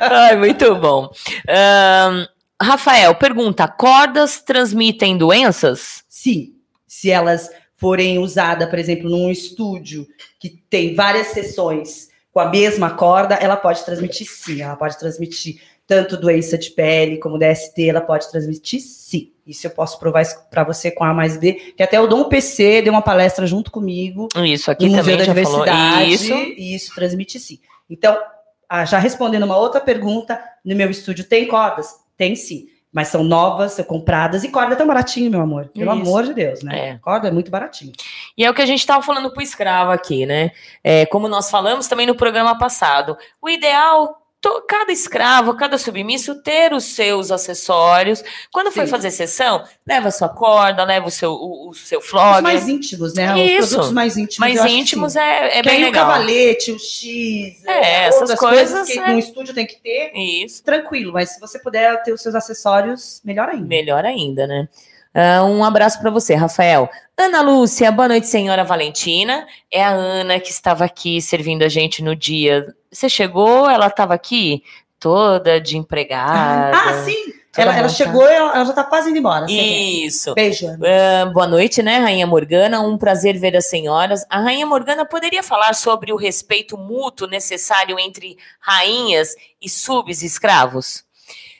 Ai, 0.00 0.36
muito 0.36 0.74
bom. 0.76 1.10
Ahn, 1.48 2.26
Rafael, 2.60 3.14
pergunta: 3.14 3.68
cordas 3.68 4.40
transmitem 4.40 5.16
doenças? 5.16 6.04
Sim, 6.08 6.54
se 6.86 7.10
elas 7.10 7.50
forem 7.76 8.18
usadas, 8.18 8.68
por 8.68 8.78
exemplo, 8.78 9.08
num 9.08 9.30
estúdio 9.30 10.06
que 10.40 10.50
tem 10.68 10.94
várias 10.94 11.28
sessões 11.28 12.08
com 12.32 12.40
a 12.40 12.48
mesma 12.48 12.90
corda, 12.90 13.36
ela 13.36 13.56
pode 13.56 13.84
transmitir 13.84 14.28
sim, 14.28 14.62
ela 14.62 14.76
pode 14.76 14.98
transmitir 14.98 15.60
tanto 15.88 16.18
doença 16.18 16.58
de 16.58 16.70
pele 16.70 17.16
como 17.16 17.38
DST, 17.38 17.88
ela 17.88 18.02
pode 18.02 18.30
transmitir 18.30 18.78
sim. 18.78 19.32
Isso 19.46 19.66
eu 19.66 19.70
posso 19.70 19.98
provar 19.98 20.22
para 20.50 20.62
você 20.62 20.90
com 20.90 21.02
A 21.02 21.14
mais 21.14 21.38
B, 21.38 21.54
que 21.74 21.82
até 21.82 21.98
o 21.98 22.06
Dom 22.06 22.24
PC 22.24 22.82
deu 22.82 22.92
uma 22.92 23.00
palestra 23.00 23.46
junto 23.46 23.70
comigo 23.70 24.28
Isso 24.44 24.70
aqui 24.70 24.86
no 24.86 24.98
Museu 24.98 25.16
também 25.16 25.26
da. 25.26 25.32
Diversidade, 25.32 26.12
Isso. 26.12 26.34
e 26.34 26.74
isso 26.74 26.94
transmite 26.94 27.40
sim. 27.40 27.58
Então, 27.88 28.18
ah, 28.68 28.84
já 28.84 28.98
respondendo 28.98 29.44
uma 29.44 29.56
outra 29.56 29.80
pergunta, 29.80 30.38
no 30.62 30.76
meu 30.76 30.90
estúdio 30.90 31.24
tem 31.24 31.48
cordas? 31.48 31.94
Tem 32.18 32.36
sim. 32.36 32.68
Mas 32.92 33.08
são 33.08 33.24
novas, 33.24 33.72
são 33.72 33.84
compradas, 33.84 34.44
e 34.44 34.50
corda 34.50 34.74
é 34.74 34.76
tão 34.76 34.86
baratinho, 34.86 35.30
meu 35.30 35.40
amor. 35.40 35.68
Pelo 35.68 35.92
Isso. 35.92 36.02
amor 36.02 36.24
de 36.24 36.34
Deus, 36.34 36.62
né? 36.62 36.90
É. 36.90 36.98
Corda 36.98 37.28
é 37.28 37.30
muito 37.30 37.50
baratinho. 37.50 37.92
E 38.36 38.44
é 38.44 38.50
o 38.50 38.54
que 38.54 38.62
a 38.62 38.66
gente 38.66 38.80
estava 38.80 39.02
falando 39.02 39.30
pro 39.32 39.42
escravo 39.42 39.90
aqui, 39.90 40.26
né? 40.26 40.50
É, 40.84 41.06
como 41.06 41.28
nós 41.28 41.50
falamos 41.50 41.88
também 41.88 42.06
no 42.06 42.14
programa 42.14 42.58
passado. 42.58 43.16
O 43.40 43.48
ideal 43.48 44.27
cada 44.68 44.92
escravo, 44.92 45.54
cada 45.54 45.76
submisso 45.78 46.36
ter 46.42 46.72
os 46.72 46.84
seus 46.84 47.30
acessórios. 47.30 48.22
Quando 48.52 48.70
for 48.70 48.84
Sim. 48.84 48.90
fazer 48.90 49.10
sessão, 49.10 49.64
leva 49.86 50.08
a 50.08 50.10
sua 50.10 50.28
corda, 50.28 50.84
leva 50.84 51.08
o 51.08 51.10
seu, 51.10 51.32
o, 51.32 51.70
o 51.70 51.74
seu 51.74 51.98
Os 51.98 52.06
flog. 52.06 52.42
mais 52.42 52.68
íntimos, 52.68 53.14
né? 53.14 53.34
Os 53.34 53.40
Isso. 53.40 53.68
produtos 53.68 53.92
mais 53.92 54.16
íntimos. 54.16 54.38
mais 54.38 54.64
íntimos 54.72 55.16
é, 55.16 55.58
é 55.58 55.62
que 55.62 55.68
bem 55.68 55.84
legal. 55.84 56.04
o 56.04 56.12
cavalete, 56.12 56.72
o 56.72 56.78
X, 56.78 57.64
É, 57.66 58.04
essas 58.06 58.20
outras 58.22 58.38
coisas, 58.38 58.86
que 58.88 58.98
é. 58.98 59.10
um 59.10 59.18
estúdio 59.18 59.52
tem 59.54 59.66
que 59.66 59.80
ter, 59.80 60.12
Isso. 60.14 60.62
tranquilo. 60.62 61.12
Mas 61.12 61.30
se 61.30 61.40
você 61.40 61.58
puder 61.58 62.02
ter 62.02 62.12
os 62.12 62.22
seus 62.22 62.34
acessórios, 62.34 63.20
melhor 63.24 63.48
ainda. 63.48 63.66
Melhor 63.66 64.04
ainda, 64.04 64.46
né? 64.46 64.68
Ah, 65.14 65.42
um 65.44 65.64
abraço 65.64 65.98
para 66.00 66.10
você, 66.10 66.34
Rafael. 66.34 66.88
Ana 67.16 67.40
Lúcia, 67.40 67.90
boa 67.90 68.06
noite, 68.06 68.28
senhora 68.28 68.62
Valentina. 68.62 69.46
É 69.70 69.82
a 69.82 69.88
Ana 69.90 70.38
que 70.38 70.50
estava 70.50 70.84
aqui 70.84 71.20
servindo 71.20 71.64
a 71.64 71.68
gente 71.68 72.04
no 72.04 72.14
dia. 72.14 72.72
Você 72.90 73.08
chegou, 73.08 73.68
ela 73.68 73.86
estava 73.88 74.14
aqui 74.14 74.62
toda 74.98 75.60
de 75.60 75.76
empregada. 75.76 76.76
Ah, 76.76 77.02
sim! 77.04 77.34
Ela, 77.56 77.76
ela 77.76 77.88
chegou, 77.88 78.24
ela, 78.24 78.54
ela 78.54 78.64
já 78.64 78.72
tá 78.72 78.84
quase 78.84 79.10
indo 79.10 79.18
embora. 79.18 79.46
Isso. 79.50 80.32
Beijo. 80.34 80.66
Ah, 80.84 81.26
boa 81.26 81.46
noite, 81.46 81.82
né, 81.82 81.98
Rainha 81.98 82.24
Morgana? 82.26 82.80
Um 82.80 82.96
prazer 82.96 83.36
ver 83.36 83.56
as 83.56 83.66
senhoras. 83.68 84.24
A 84.30 84.38
Rainha 84.38 84.64
Morgana 84.64 85.04
poderia 85.04 85.42
falar 85.42 85.74
sobre 85.74 86.12
o 86.12 86.16
respeito 86.16 86.78
mútuo 86.78 87.26
necessário 87.26 87.98
entre 87.98 88.36
rainhas 88.60 89.34
e 89.60 89.68
subs 89.68 90.22
escravos? 90.22 91.02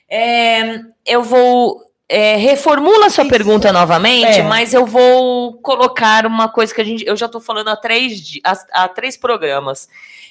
É, 0.08 0.80
eu 1.04 1.22
vou. 1.22 1.82
é, 2.08 2.36
reformula 2.36 3.06
a 3.06 3.10
sua 3.10 3.24
Isso. 3.24 3.30
pergunta 3.30 3.72
novamente, 3.72 4.38
É. 4.38 4.42
mas 4.42 4.72
eu 4.72 4.86
vou 4.86 5.54
colocar 5.60 6.24
uma 6.26 6.48
coisa 6.48 6.72
que 6.72 6.80
a 6.80 6.84
gente. 6.84 7.04
Eu 7.06 7.16
já 7.16 7.26
estou 7.26 7.40
falando 7.40 7.68
há 7.68 7.76
três, 7.76 8.38
há, 8.44 8.84
há 8.84 8.88
três 8.88 9.16
programas. 9.16 9.88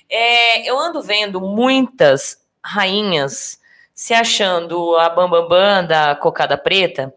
É, 0.10 0.70
eu 0.70 0.80
ando 0.80 1.02
vendo 1.02 1.42
muitas 1.42 2.38
rainhas 2.64 3.60
se 3.94 4.14
achando 4.14 4.96
a 4.98 5.10
bambambam 5.10 5.50
bam, 5.50 5.82
bam 5.82 5.86
da 5.88 6.16
cocada 6.16 6.58
preta 6.58 7.14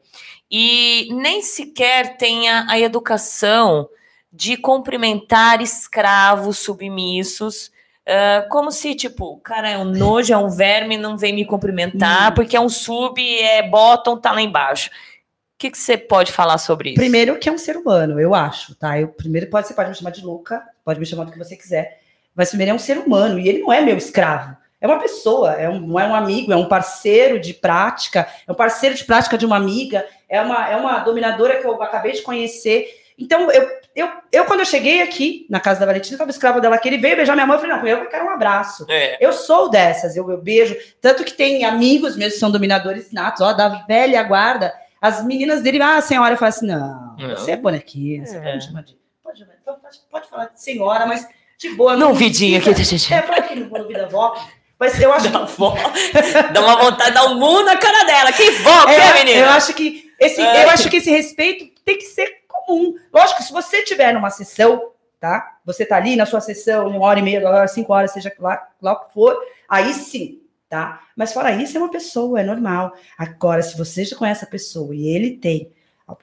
e 0.50 1.08
nem 1.12 1.42
sequer 1.42 2.16
tem 2.16 2.48
a, 2.48 2.78
educação 2.78 3.88
de 4.32 4.56
cumprimentar 4.56 5.60
escravos 5.60 6.58
submissos. 6.58 7.70
ah, 8.06 8.46
como 8.50 8.72
se, 8.72 8.94
tipo, 8.94 9.36
cara, 9.40 9.68
é 9.70 9.78
um 9.78 9.84
nojo, 9.84 10.32
é 10.32 10.36
um 10.36 10.48
verme, 10.48 10.96
não 10.96 11.16
vem 11.16 11.32
me 11.34 11.44
cumprimentar, 11.44 12.32
Hum. 12.32 12.34
porque 12.34 12.56
é 12.56 12.60
um 12.60 12.68
sub, 12.68 13.20
é 13.40 13.62
bottom, 13.62 14.16
tá 14.16 14.32
lá 14.32 14.40
embaixo. 14.42 14.88
O 14.88 15.58
que 15.58 15.70
que 15.70 15.78
você 15.78 15.96
pode 15.98 16.32
falar 16.32 16.56
sobre 16.58 16.90
isso? 16.90 16.96
Primeiro 16.98 17.38
que 17.38 17.48
é 17.48 17.52
um 17.52 17.58
ser 17.58 17.76
humano, 17.76 18.18
eu 18.18 18.34
acho, 18.34 18.74
tá? 18.74 18.98
Eu, 18.98 19.08
primeiro 19.08 19.48
pode, 19.50 19.68
você 19.68 19.74
pode 19.74 19.90
me 19.90 19.94
chamar 19.94 20.10
de 20.10 20.24
Luca, 20.24 20.62
pode 20.84 20.98
me 20.98 21.04
chamar 21.06 21.24
do 21.24 21.32
que 21.32 21.38
você 21.38 21.54
quiser, 21.54 21.99
mas 22.34 22.48
primeiro 22.50 22.72
é 22.72 22.74
um 22.74 22.78
ser 22.78 22.98
humano 22.98 23.38
e 23.38 23.48
ele 23.48 23.60
não 23.60 23.72
é 23.72 23.80
meu 23.80 23.96
escravo. 23.96 24.56
É 24.80 24.86
uma 24.86 24.98
pessoa, 24.98 25.52
é 25.52 25.68
um, 25.68 25.78
não 25.80 26.00
é 26.00 26.06
um 26.06 26.14
amigo, 26.14 26.52
é 26.52 26.56
um 26.56 26.66
parceiro 26.66 27.38
de 27.38 27.52
prática, 27.52 28.26
é 28.48 28.50
um 28.50 28.54
parceiro 28.54 28.94
de 28.94 29.04
prática 29.04 29.36
de 29.36 29.44
uma 29.44 29.56
amiga, 29.56 30.06
é 30.28 30.40
uma, 30.40 30.68
é 30.70 30.74
uma 30.76 30.98
dominadora 31.00 31.58
que 31.60 31.66
eu 31.66 31.82
acabei 31.82 32.12
de 32.12 32.22
conhecer. 32.22 32.86
Então, 33.18 33.50
eu, 33.50 33.68
eu, 33.94 34.08
eu 34.32 34.44
quando 34.46 34.60
eu 34.60 34.64
cheguei 34.66 35.02
aqui 35.02 35.46
na 35.50 35.60
casa 35.60 35.80
da 35.80 35.84
Valentina, 35.86 36.12
eu 36.12 36.16
estava 36.16 36.30
escravo 36.30 36.62
dela 36.62 36.76
aqui, 36.76 36.88
ele 36.88 36.96
veio 36.96 37.14
beijar 37.16 37.34
minha 37.34 37.46
mão, 37.46 37.56
eu 37.56 37.60
falei, 37.60 37.76
não, 37.76 37.86
eu 37.86 38.08
quero 38.08 38.24
um 38.24 38.30
abraço. 38.30 38.86
É. 38.88 39.22
Eu 39.22 39.34
sou 39.34 39.68
dessas, 39.68 40.16
eu, 40.16 40.30
eu 40.30 40.38
beijo. 40.40 40.74
Tanto 40.98 41.24
que 41.24 41.34
tem 41.34 41.62
amigos 41.66 42.16
meus 42.16 42.32
que 42.32 42.38
são 42.38 42.50
dominadores 42.50 43.12
natos, 43.12 43.42
ó, 43.42 43.52
da 43.52 43.84
velha 43.86 44.22
guarda. 44.22 44.72
As 44.98 45.22
meninas 45.24 45.60
dele, 45.60 45.82
ah, 45.82 46.00
senhora, 46.00 46.32
eu 46.32 46.38
falo 46.38 46.48
assim: 46.48 46.66
não, 46.66 47.16
Não. 47.18 47.30
você 47.36 47.50
é 47.50 47.56
bonequinha, 47.58 48.24
você 48.24 48.36
É. 48.36 48.40
pode 48.40 48.54
me 48.56 48.62
chamar 48.62 48.82
de. 48.82 48.98
Pode, 49.22 49.46
pode, 49.64 50.00
pode 50.10 50.28
falar 50.30 50.46
de 50.46 50.62
senhora, 50.62 51.04
mas 51.06 51.26
de 51.60 51.70
boa. 51.70 51.92
No 51.92 51.98
não 52.00 52.14
vidinho 52.14 52.58
aqui. 52.58 52.70
É, 53.12 53.22
fala 53.22 53.38
aqui 53.38 53.54
no 53.54 53.68
no 53.68 53.86
Vida 53.86 54.08
Vó. 54.08 54.34
Mas 54.78 54.98
eu 54.98 55.12
acho 55.12 55.28
Da 55.28 55.40
avó. 55.40 55.76
Dá 56.54 56.60
uma 56.62 56.76
vontade 56.76 57.10
de 57.10 57.14
dar 57.14 57.26
um 57.26 57.38
mundo 57.38 57.64
na 57.66 57.76
cara 57.76 58.04
dela. 58.04 58.32
Que 58.32 58.50
vó, 58.52 58.86
que 58.86 58.92
É, 58.92 59.10
é, 59.10 59.14
menina? 59.14 59.46
Eu 59.46 59.50
acho 59.50 59.74
que 59.74 60.10
esse, 60.18 60.40
Ai. 60.40 60.64
eu 60.64 60.70
acho 60.70 60.88
que 60.88 60.96
esse 60.96 61.10
respeito 61.10 61.70
tem 61.84 61.98
que 61.98 62.04
ser 62.04 62.38
comum. 62.48 62.94
Lógico, 63.12 63.42
se 63.42 63.52
você 63.52 63.82
tiver 63.82 64.14
numa 64.14 64.30
sessão, 64.30 64.90
tá? 65.20 65.58
Você 65.66 65.84
tá 65.84 65.96
ali 65.96 66.16
na 66.16 66.24
sua 66.24 66.40
sessão, 66.40 66.88
uma 66.88 67.04
hora 67.04 67.18
e 67.18 67.22
meia, 67.22 67.40
duas 67.40 67.52
horas, 67.52 67.72
cinco 67.72 67.92
horas, 67.92 68.12
seja 68.12 68.32
lá, 68.38 68.66
lá 68.80 68.92
o 68.92 69.04
que 69.04 69.12
for, 69.12 69.36
aí 69.68 69.92
sim, 69.92 70.40
tá? 70.68 71.00
Mas 71.14 71.32
fora 71.32 71.52
isso, 71.52 71.76
é 71.76 71.80
uma 71.80 71.90
pessoa, 71.90 72.40
é 72.40 72.42
normal. 72.42 72.92
Agora, 73.18 73.62
se 73.62 73.76
você 73.76 74.04
já 74.04 74.16
conhece 74.16 74.44
a 74.44 74.48
pessoa 74.48 74.94
e 74.94 75.08
ele 75.08 75.32
tem 75.32 75.70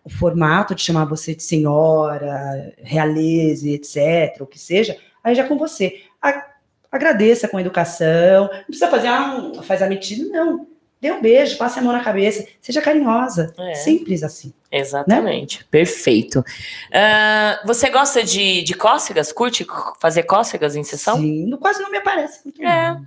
o 0.04 0.10
formato 0.10 0.74
de 0.74 0.82
chamar 0.82 1.06
você 1.06 1.36
de 1.36 1.44
senhora, 1.44 2.74
realeza, 2.80 3.70
etc., 3.70 4.42
o 4.42 4.48
que 4.48 4.60
seja, 4.60 4.98
aí 5.28 5.36
já 5.36 5.48
com 5.48 5.58
você. 5.58 6.02
A- 6.22 6.46
agradeça 6.92 7.48
com 7.48 7.60
educação, 7.60 8.50
não 8.52 8.64
precisa 8.66 8.88
fazer, 8.90 9.08
ah, 9.08 9.36
um- 9.36 9.62
faz 9.64 9.82
a 9.82 9.88
metida, 9.88 10.30
não. 10.30 10.66
Dê 11.00 11.12
um 11.12 11.22
beijo, 11.22 11.58
passe 11.60 11.78
a 11.78 11.82
mão 11.84 11.94
na 11.94 12.04
cabeça, 12.04 12.44
seja 12.60 12.82
carinhosa. 12.82 13.54
É. 13.60 13.76
Simples 13.76 14.24
assim. 14.24 14.52
Exatamente, 14.72 15.64
perfeito. 15.66 16.44
Ah, 16.92 17.62
você 17.66 17.90
gosta 17.90 18.24
de, 18.24 18.64
de 18.64 18.74
cócegas? 18.74 19.32
Curte 19.32 19.66
fazer 20.00 20.24
cócegas 20.24 20.76
em 20.76 20.84
sessão? 20.84 21.18
Sim, 21.20 21.56
quase 21.62 21.82
não 21.84 21.92
me 21.92 21.98
aparece. 21.98 22.40
muito 22.44 22.62
É. 22.64 22.92
não. 22.94 23.06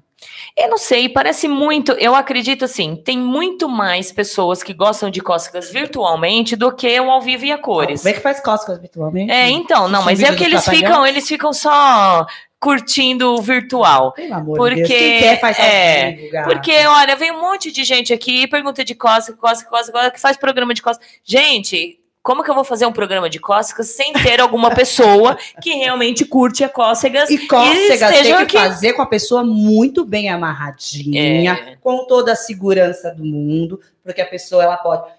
Eu 0.56 0.68
não 0.68 0.78
sei, 0.78 1.08
parece 1.08 1.48
muito. 1.48 1.92
Eu 1.92 2.14
acredito 2.14 2.64
assim, 2.64 2.96
tem 2.96 3.18
muito 3.18 3.68
mais 3.68 4.12
pessoas 4.12 4.62
que 4.62 4.74
gostam 4.74 5.10
de 5.10 5.20
cócegas 5.20 5.70
virtualmente 5.70 6.56
do 6.56 6.74
que 6.74 7.00
o 7.00 7.10
ao 7.10 7.20
vivo 7.20 7.44
e 7.44 7.52
a 7.52 7.58
cores. 7.58 8.00
Como 8.02 8.10
é 8.10 8.16
que 8.16 8.20
faz 8.20 8.40
cócegas 8.40 8.76
habitualmente? 8.78 9.30
É, 9.32 9.48
então, 9.48 9.88
não, 9.88 10.02
mas 10.04 10.20
é 10.20 10.32
do 10.32 10.42
eles 10.44 10.62
Trapalhão? 10.64 10.88
ficam, 10.88 11.06
eles 11.06 11.28
ficam 11.28 11.52
só 11.52 12.26
curtindo 12.58 13.34
o 13.34 13.40
virtual. 13.40 14.12
Pelo 14.12 14.34
amor 14.34 14.58
Porque- 14.58 14.82
de 14.82 14.88
Deus, 14.88 14.98
quem 15.00 15.18
quer 15.20 15.40
faz 15.40 15.58
é, 15.58 16.12
vivo. 16.12 16.44
Porque, 16.44 16.76
olha, 16.86 17.16
vem 17.16 17.30
um 17.32 17.40
monte 17.40 17.72
de 17.72 17.84
gente 17.84 18.12
aqui, 18.12 18.46
pergunta 18.46 18.84
de 18.84 18.94
cócega, 18.94 19.38
cócega, 19.38 19.70
cócega, 19.70 20.10
que 20.10 20.20
faz 20.20 20.36
programa 20.36 20.74
de 20.74 20.82
cócega. 20.82 21.06
Gente, 21.24 21.99
como 22.22 22.42
que 22.44 22.50
eu 22.50 22.54
vou 22.54 22.64
fazer 22.64 22.84
um 22.86 22.92
programa 22.92 23.30
de 23.30 23.38
cócegas 23.38 23.88
sem 23.88 24.12
ter 24.12 24.40
alguma 24.40 24.70
pessoa 24.74 25.38
que 25.62 25.70
realmente 25.74 26.24
curte 26.24 26.62
a 26.62 26.68
cócegas? 26.68 27.30
E 27.30 27.46
cócegas 27.46 27.98
tem 27.98 28.20
estejam 28.20 28.36
que 28.38 28.56
aqui. 28.56 28.58
fazer 28.58 28.92
com 28.92 29.02
a 29.02 29.06
pessoa 29.06 29.42
muito 29.42 30.04
bem 30.04 30.28
amarradinha, 30.28 31.52
É. 31.52 31.76
com 31.76 32.06
toda 32.06 32.32
a 32.32 32.36
segurança 32.36 33.10
do 33.14 33.24
mundo, 33.24 33.80
porque 34.04 34.20
a 34.20 34.26
pessoa 34.26 34.62
ela 34.62 34.76
pode 34.76 35.10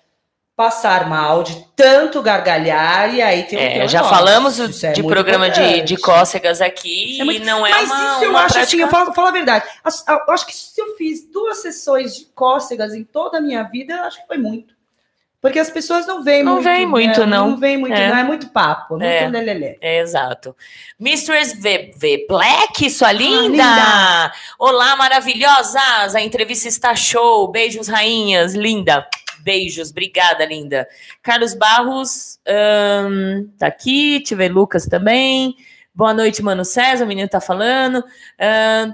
passar 0.55 1.09
mal 1.09 1.41
de 1.41 1.65
tanto 1.75 2.21
gargalhar 2.21 3.11
e 3.15 3.19
aí 3.21 3.43
tem 3.43 3.57
um 3.57 3.61
É, 3.61 3.69
tem 3.71 3.83
um 3.83 3.87
já 3.87 4.03
falamos 4.03 4.59
Isso 4.59 4.85
é 4.85 4.91
de 4.91 5.01
muito 5.01 5.11
programa 5.15 5.49
de, 5.49 5.81
de 5.81 5.97
cócegas 5.97 6.61
aqui 6.61 7.19
é 7.19 7.23
muito- 7.23 7.41
e 7.41 7.45
não 7.45 7.65
é 7.65 7.71
Mas 7.71 7.89
uma, 7.89 8.13
isso 8.15 8.23
eu 8.25 8.29
uma 8.29 8.39
acho 8.41 8.53
prática... 8.53 8.61
assim, 8.75 8.81
eu 8.81 8.87
falo, 8.89 9.11
falo 9.13 9.27
a 9.29 9.31
verdade. 9.31 9.65
Eu 10.27 10.33
acho 10.33 10.45
que 10.45 10.55
se 10.55 10.79
eu 10.79 10.95
fiz 10.97 11.23
duas 11.31 11.57
sessões 11.63 12.15
de 12.15 12.25
cócegas 12.35 12.93
em 12.93 13.03
toda 13.03 13.39
a 13.39 13.41
minha 13.41 13.63
vida, 13.63 13.93
eu 13.95 14.03
acho 14.03 14.21
que 14.21 14.27
foi 14.27 14.37
muito. 14.37 14.70
Porque 15.41 15.57
as 15.57 15.71
pessoas 15.71 16.05
não 16.05 16.23
veem 16.23 16.43
Não 16.43 16.53
muito. 16.53 16.63
vem 16.65 16.85
muito, 16.85 17.19
né? 17.21 17.25
não. 17.25 17.49
Não 17.51 17.57
vem 17.57 17.75
muito, 17.75 17.95
É. 17.95 18.09
não. 18.09 18.17
É 18.17 18.23
muito 18.23 18.49
papo, 18.49 18.93
muito 18.97 19.03
É. 19.05 19.27
lelelê. 19.27 19.75
É, 19.81 19.99
exato. 19.99 20.55
Mistress 20.99 21.59
v, 21.59 21.91
v 21.97 22.25
Black, 22.29 22.87
sua 22.91 23.11
linda! 23.11 23.47
linda! 23.49 24.31
Olá, 24.59 24.95
maravilhosas! 24.95 26.13
A 26.15 26.21
entrevista 26.21 26.67
está 26.67 26.95
show. 26.95 27.49
Beijos, 27.51 27.87
rainhas. 27.87 28.53
Linda. 28.53 29.07
Beijos. 29.39 29.89
Obrigada, 29.89 30.45
linda. 30.45 30.87
Carlos 31.23 31.55
Barros 31.55 32.37
ahn, 32.47 33.47
tá 33.57 33.65
aqui. 33.65 34.19
Tive 34.19 34.47
Lucas 34.47 34.85
também. 34.85 35.55
Boa 35.93 36.13
noite, 36.13 36.41
Mano 36.41 36.63
César. 36.63 37.03
O 37.03 37.07
menino 37.07 37.27
tá 37.27 37.41
falando. 37.41 38.03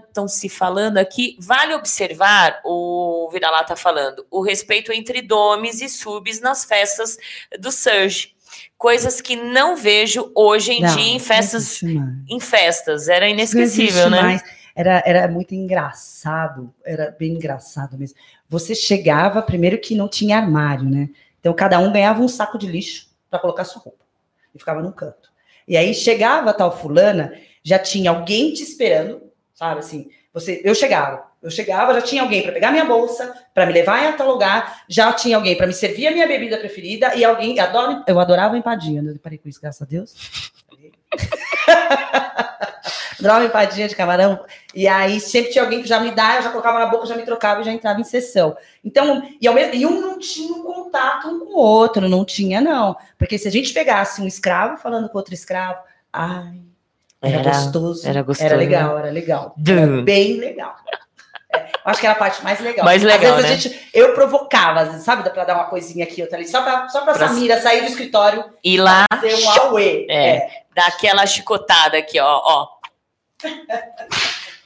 Estão 0.07 0.27
se 0.27 0.49
falando 0.49 0.97
aqui. 0.97 1.37
Vale 1.39 1.75
observar, 1.75 2.59
o 2.65 3.29
Viralá 3.31 3.63
tá 3.63 3.75
falando, 3.75 4.25
o 4.31 4.41
respeito 4.41 4.91
entre 4.91 5.21
domes 5.21 5.81
e 5.81 5.89
subs 5.89 6.39
nas 6.41 6.65
festas 6.65 7.17
do 7.59 7.71
Surge. 7.71 8.35
Coisas 8.77 9.21
que 9.21 9.35
não 9.35 9.75
vejo 9.75 10.31
hoje 10.35 10.71
em 10.71 10.81
Não, 10.81 10.95
dia 10.95 11.15
em 11.15 11.19
festas, 11.19 11.81
em 11.83 12.39
festas. 12.39 13.07
Era 13.07 13.29
inesquecível, 13.29 14.09
né? 14.09 14.21
mais. 14.21 14.43
Era, 14.75 15.01
era 15.05 15.27
muito 15.27 15.55
engraçado, 15.55 16.71
era 16.85 17.09
bem 17.09 17.33
engraçado 17.33 17.97
mesmo. 17.97 18.15
Você 18.47 18.75
chegava, 18.75 19.41
primeiro 19.41 19.79
que 19.79 19.95
não 19.95 20.07
tinha 20.07 20.37
armário, 20.37 20.87
né? 20.87 21.09
Então 21.39 21.51
cada 21.53 21.79
um 21.79 21.91
ganhava 21.91 22.21
um 22.21 22.27
saco 22.27 22.59
de 22.59 22.67
lixo 22.67 23.09
para 23.29 23.39
colocar 23.39 23.65
sua 23.65 23.81
roupa 23.81 24.05
e 24.53 24.59
ficava 24.59 24.81
num 24.81 24.91
canto. 24.91 25.26
E 25.67 25.75
aí 25.75 25.93
chegava 25.93 26.51
a 26.51 26.53
tal 26.53 26.77
fulana, 26.77 27.33
já 27.63 27.77
tinha 27.77 28.09
alguém 28.09 28.53
te 28.53 28.63
esperando, 28.63 29.21
sabe 29.53 29.79
assim? 29.79 30.09
Você, 30.33 30.61
eu 30.63 30.73
chegava, 30.73 31.25
eu 31.41 31.49
chegava, 31.49 31.93
já 31.93 32.01
tinha 32.01 32.21
alguém 32.21 32.43
para 32.43 32.51
pegar 32.51 32.71
minha 32.71 32.85
bolsa, 32.85 33.33
para 33.53 33.65
me 33.65 33.73
levar 33.73 34.03
em 34.05 34.15
tal 34.15 34.27
lugar, 34.27 34.83
já 34.87 35.11
tinha 35.11 35.35
alguém 35.35 35.57
para 35.57 35.67
me 35.67 35.73
servir 35.73 36.07
a 36.07 36.11
minha 36.11 36.27
bebida 36.27 36.57
preferida 36.57 37.15
e 37.15 37.25
alguém, 37.25 37.59
adoro, 37.59 38.03
eu 38.07 38.19
adorava 38.19 38.57
empadinha, 38.57 39.01
né? 39.01 39.11
eu 39.11 39.19
parei 39.19 39.37
com 39.37 39.49
isso, 39.49 39.59
graças 39.59 39.81
a 39.81 39.85
Deus. 39.85 40.13
Adorava 43.19 43.45
empadinha 43.45 43.87
de 43.87 43.95
camarão. 43.95 44.39
E 44.75 44.87
aí 44.87 45.19
sempre 45.19 45.51
tinha 45.51 45.63
alguém 45.63 45.81
que 45.81 45.87
já 45.87 45.99
me 45.99 46.11
dá, 46.11 46.35
eu 46.35 46.43
já 46.43 46.49
colocava 46.49 46.79
na 46.79 46.85
boca, 46.87 47.05
já 47.05 47.15
me 47.15 47.23
trocava 47.23 47.61
e 47.61 47.63
já 47.63 47.71
entrava 47.71 47.99
em 47.99 48.03
sessão. 48.03 48.55
Então, 48.83 49.27
e, 49.41 49.47
ao 49.47 49.53
mesmo, 49.53 49.73
e 49.73 49.85
um 49.85 49.99
não 50.01 50.19
tinha 50.19 50.53
um 50.53 50.63
contato 50.63 51.27
um 51.27 51.39
com 51.39 51.53
o 51.53 51.57
outro, 51.57 52.07
não 52.07 52.23
tinha, 52.23 52.61
não. 52.61 52.95
Porque 53.17 53.37
se 53.37 53.47
a 53.47 53.51
gente 53.51 53.73
pegasse 53.73 54.21
um 54.21 54.27
escravo 54.27 54.77
falando 54.77 55.09
com 55.09 55.17
outro 55.17 55.33
escravo, 55.33 55.79
ai, 56.13 56.61
era, 57.21 57.39
Era- 57.39 57.49
gostoso. 57.51 58.07
era 58.07 58.21
gostoso, 58.21 58.47
Era 58.47 58.55
legal, 58.57 58.97
era 58.99 59.09
legal. 59.11 59.55
Era 59.67 60.01
bem 60.03 60.37
legal. 60.37 60.75
É, 61.55 61.65
acho 61.85 62.01
que 62.01 62.05
era 62.05 62.13
a 62.15 62.19
parte 62.19 62.43
mais 62.43 62.59
legal. 62.59 62.83
Mais 62.85 63.01
legal, 63.01 63.35
Às 63.37 63.41
vezes 63.45 63.65
né? 63.65 63.71
a 63.71 63.75
gente, 63.79 63.89
eu 63.93 64.13
provocava, 64.13 64.99
sabe, 64.99 65.27
pra 65.29 65.45
dar 65.45 65.55
uma 65.55 65.63
coisinha 65.65 66.03
aqui, 66.03 66.21
outra 66.21 66.37
ali, 66.37 66.47
só 66.47 66.61
pra, 66.61 66.89
só 66.89 67.01
pra, 67.01 67.13
Pra- 67.13 67.27
Samira 67.29 67.59
sair 67.61 67.81
do 67.81 67.87
escritório 67.87 68.43
E 68.63 68.77
lá, 68.77 69.05
fazer 69.09 69.33
um 69.43 69.49
auê. 69.49 70.05
É. 70.09 70.47
dá 70.75 70.83
aquela 70.87 71.25
chicotada 71.25 71.97
aqui, 71.97 72.19
ó, 72.19 72.41
ó. 72.43 72.67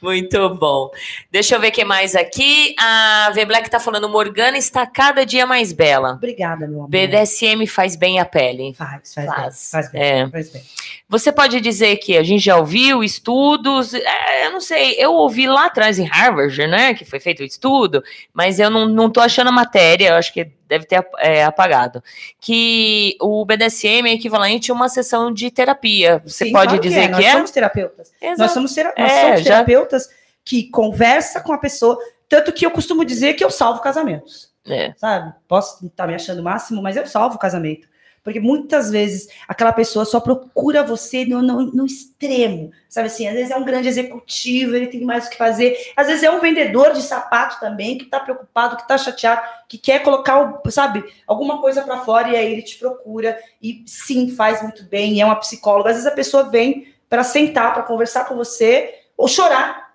Muito 0.02 0.54
bom. 0.56 0.90
Deixa 1.30 1.54
eu 1.54 1.60
ver 1.60 1.68
o 1.68 1.72
que 1.72 1.84
mais 1.84 2.16
aqui. 2.16 2.74
A 2.76 3.30
V 3.32 3.44
Black 3.44 3.70
tá 3.70 3.78
falando, 3.78 4.08
Morgana 4.08 4.58
está 4.58 4.84
cada 4.84 5.24
dia 5.24 5.46
mais 5.46 5.72
bela. 5.72 6.14
Obrigada, 6.14 6.66
meu 6.66 6.80
amor. 6.80 6.88
BDSM 6.88 7.64
faz 7.68 7.94
bem 7.94 8.18
a 8.18 8.24
pele. 8.24 8.74
Faz, 8.74 9.14
faz, 9.14 9.26
Faz. 9.26 9.36
bem. 9.36 9.52
Faz 9.70 9.92
bem. 9.92 10.02
É. 10.02 10.28
Faz 10.28 10.50
bem. 10.50 10.62
Você 11.08 11.30
pode 11.30 11.60
dizer 11.60 11.98
que 11.98 12.16
a 12.16 12.22
gente 12.22 12.42
já 12.42 12.56
ouviu 12.56 13.04
estudos, 13.04 13.94
é, 13.94 14.46
eu 14.46 14.52
não 14.52 14.60
sei, 14.60 14.94
eu 14.98 15.12
ouvi 15.12 15.46
lá 15.46 15.66
atrás 15.66 15.98
em 15.98 16.06
Harvard, 16.06 16.66
né, 16.66 16.94
que 16.94 17.04
foi 17.04 17.20
feito 17.20 17.40
o 17.40 17.44
estudo, 17.44 18.02
mas 18.32 18.58
eu 18.58 18.70
não, 18.70 18.88
não 18.88 19.10
tô 19.10 19.20
achando 19.20 19.48
a 19.48 19.52
matéria, 19.52 20.08
eu 20.08 20.14
acho 20.14 20.32
que 20.32 20.50
deve 20.72 20.86
ter 20.86 21.06
é, 21.18 21.44
apagado, 21.44 22.02
que 22.40 23.16
o 23.20 23.44
BDSM 23.44 24.08
é 24.08 24.12
equivalente 24.14 24.70
a 24.70 24.74
uma 24.74 24.88
sessão 24.88 25.32
de 25.32 25.50
terapia. 25.50 26.22
Você 26.24 26.46
Sim, 26.46 26.52
pode 26.52 26.68
claro 26.68 26.82
dizer 26.82 27.08
Nós 27.08 27.20
que 27.20 27.26
é? 27.26 27.32
somos 27.32 27.50
terapeutas. 27.50 28.12
Nós 28.38 28.50
somos, 28.52 28.74
tera- 28.74 28.94
nós 28.96 29.12
É, 29.12 29.20
somos 29.22 29.38
já- 29.40 29.44
terapeutas 29.44 30.08
que 30.44 30.68
conversa 30.70 31.40
com 31.40 31.52
a 31.52 31.58
pessoa, 31.58 31.98
tanto 32.28 32.52
que 32.52 32.64
eu 32.66 32.70
costumo 32.70 33.04
dizer 33.04 33.34
que 33.34 33.44
eu 33.44 33.50
salvo 33.50 33.80
casamentos. 33.80 34.50
É. 34.68 34.92
sabe? 34.96 35.34
Posso 35.48 35.84
estar 35.86 36.06
me 36.06 36.14
achando 36.14 36.38
o 36.38 36.44
máximo, 36.44 36.80
mas 36.80 36.96
eu 36.96 37.04
salvo 37.06 37.34
o 37.34 37.38
casamento. 37.38 37.88
Porque 38.24 38.38
muitas 38.38 38.90
vezes 38.90 39.28
aquela 39.48 39.72
pessoa 39.72 40.04
só 40.04 40.20
procura 40.20 40.84
você 40.84 41.24
no, 41.24 41.42
no, 41.42 41.72
no 41.72 41.84
extremo, 41.86 42.70
sabe 42.88 43.08
assim? 43.08 43.26
Às 43.26 43.34
vezes 43.34 43.50
é 43.50 43.56
um 43.56 43.64
grande 43.64 43.88
executivo, 43.88 44.76
ele 44.76 44.86
tem 44.86 45.00
mais 45.02 45.26
o 45.26 45.30
que 45.30 45.36
fazer. 45.36 45.76
Às 45.96 46.06
vezes 46.06 46.22
é 46.22 46.30
um 46.30 46.38
vendedor 46.38 46.92
de 46.92 47.02
sapato 47.02 47.58
também 47.58 47.98
que 47.98 48.04
está 48.04 48.20
preocupado, 48.20 48.76
que 48.76 48.82
está 48.82 48.96
chateado, 48.96 49.42
que 49.68 49.76
quer 49.76 50.04
colocar, 50.04 50.60
sabe, 50.70 51.04
alguma 51.26 51.60
coisa 51.60 51.82
para 51.82 52.04
fora 52.04 52.28
e 52.28 52.36
aí 52.36 52.52
ele 52.52 52.62
te 52.62 52.78
procura. 52.78 53.36
E 53.60 53.82
sim, 53.86 54.30
faz 54.30 54.62
muito 54.62 54.84
bem, 54.84 55.20
é 55.20 55.24
uma 55.24 55.36
psicóloga. 55.36 55.90
Às 55.90 55.96
vezes 55.96 56.10
a 56.10 56.14
pessoa 56.14 56.44
vem 56.44 56.94
para 57.08 57.24
sentar, 57.24 57.74
para 57.74 57.82
conversar 57.82 58.24
com 58.26 58.36
você, 58.36 58.94
ou 59.16 59.26
chorar, 59.26 59.94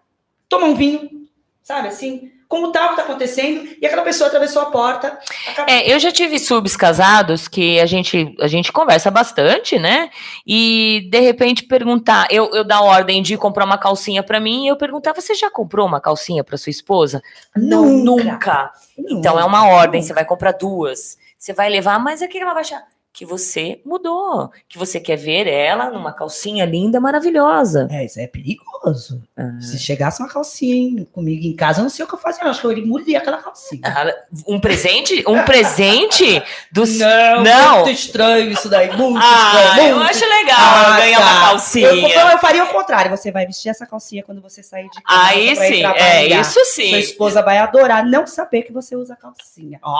tomar 0.50 0.68
um 0.68 0.76
vinho, 0.76 1.28
sabe 1.64 1.88
assim? 1.88 2.32
Como 2.48 2.72
tá 2.72 2.86
o 2.86 2.88
que 2.88 2.94
está 2.94 3.04
acontecendo, 3.04 3.68
e 3.82 3.86
aquela 3.86 4.04
pessoa 4.04 4.28
atravessou 4.28 4.62
a 4.62 4.68
porta. 4.68 5.20
acabou. 5.48 5.74
É, 5.74 5.92
eu 5.92 6.00
já 6.00 6.12
tive 6.12 6.40
subs 6.40 6.78
casados 6.78 7.48
que 7.48 7.80
a 7.80 7.86
gente, 7.86 8.36
a 8.40 8.48
gente 8.48 8.72
conversa 8.72 9.12
bastante, 9.12 9.78
né? 9.78 10.10
E 10.46 11.08
de 11.12 11.20
repente 11.20 11.66
perguntar, 11.66 12.28
eu, 12.32 12.50
eu 12.54 12.64
dar 12.64 12.82
ordem 12.82 13.22
de 13.22 13.38
comprar 13.38 13.66
uma 13.66 13.78
calcinha 13.78 14.24
pra 14.24 14.40
mim 14.40 14.66
e 14.66 14.68
eu 14.70 14.78
perguntar: 14.78 15.14
você 15.14 15.34
já 15.34 15.52
comprou 15.52 15.86
uma 15.86 16.00
calcinha 16.00 16.44
pra 16.44 16.58
sua 16.58 16.70
esposa? 16.70 17.22
Não, 17.56 17.86
nunca. 17.86 18.72
Então 18.98 19.40
é 19.40 19.44
uma 19.44 19.68
ordem, 19.68 20.02
você 20.02 20.14
vai 20.14 20.24
comprar 20.24 20.54
duas. 20.54 21.18
Você 21.38 21.54
vai 21.54 21.70
levar, 21.70 22.00
mas 22.00 22.22
é 22.22 22.28
que 22.28 22.38
ela 22.38 22.54
vai 22.54 22.62
achar 22.62 22.84
que 23.18 23.26
você 23.26 23.82
mudou, 23.84 24.52
que 24.70 24.78
você 24.78 25.00
quer 25.00 25.16
ver 25.16 25.48
ela 25.48 25.90
numa 25.90 26.14
calcinha 26.14 26.64
linda, 26.66 27.00
maravilhosa. 27.00 27.88
É, 27.90 28.06
isso 28.06 28.20
é 28.20 28.28
perigoso. 28.28 29.24
Ah. 29.36 29.60
Se 29.60 29.80
chegasse 29.80 30.22
uma 30.22 30.30
calcinha 30.30 31.04
comigo 31.12 31.44
em 31.44 31.56
casa, 31.56 31.80
eu 31.80 31.84
não 31.84 31.90
sei 31.90 32.06
o 32.06 32.08
que 32.08 32.14
eu 32.14 32.20
fazia. 32.20 32.44
não. 32.44 32.52
Acho 32.52 32.62
que 32.62 32.68
eu 32.68 32.72
iria 32.74 32.84
engolir 32.86 33.18
aquela 33.18 33.38
calcinha. 33.40 33.82
Ah, 33.84 34.14
Um 34.48 34.60
presente, 34.60 35.24
um 35.28 35.44
presente 35.44 36.44
dos 36.72 36.96
Não, 37.00 37.44
Não. 37.44 37.76
muito 37.78 37.90
estranho 37.90 38.52
isso 38.52 38.70
daí. 38.70 38.96
Muito 38.96 39.18
Ah, 39.20 39.64
estranho. 39.70 39.90
eu 39.90 39.96
muito 39.98 40.10
acho 40.12 40.30
legal 40.30 40.58
Ah, 40.60 40.98
ganhar 41.00 41.18
tá. 41.20 41.26
uma 41.26 41.38
Eu, 41.42 41.50
calcinha. 41.50 41.92
então 42.12 42.30
eu 42.30 42.38
faria 42.38 42.64
o 42.66 42.68
contrário. 42.68 43.10
Você 43.10 43.32
vai 43.32 43.48
vestir 43.48 43.70
essa 43.70 43.88
calcinha 43.88 44.22
quando 44.24 44.44
você 44.44 44.62
sair 44.62 44.92
de 44.92 45.02
casa. 45.02 45.30
Aí 45.32 45.56
sim, 45.56 45.84
é 45.84 46.40
isso 46.40 46.54
Sua 46.54 46.66
sim. 46.66 46.96
esposa 47.00 47.42
vai 47.42 47.58
adorar 47.58 48.06
não 48.06 48.28
saber 48.28 48.62
que 48.62 48.72
você 48.72 48.96
usa 48.96 49.16
calcinha. 49.16 49.80
Ó, 49.82 49.98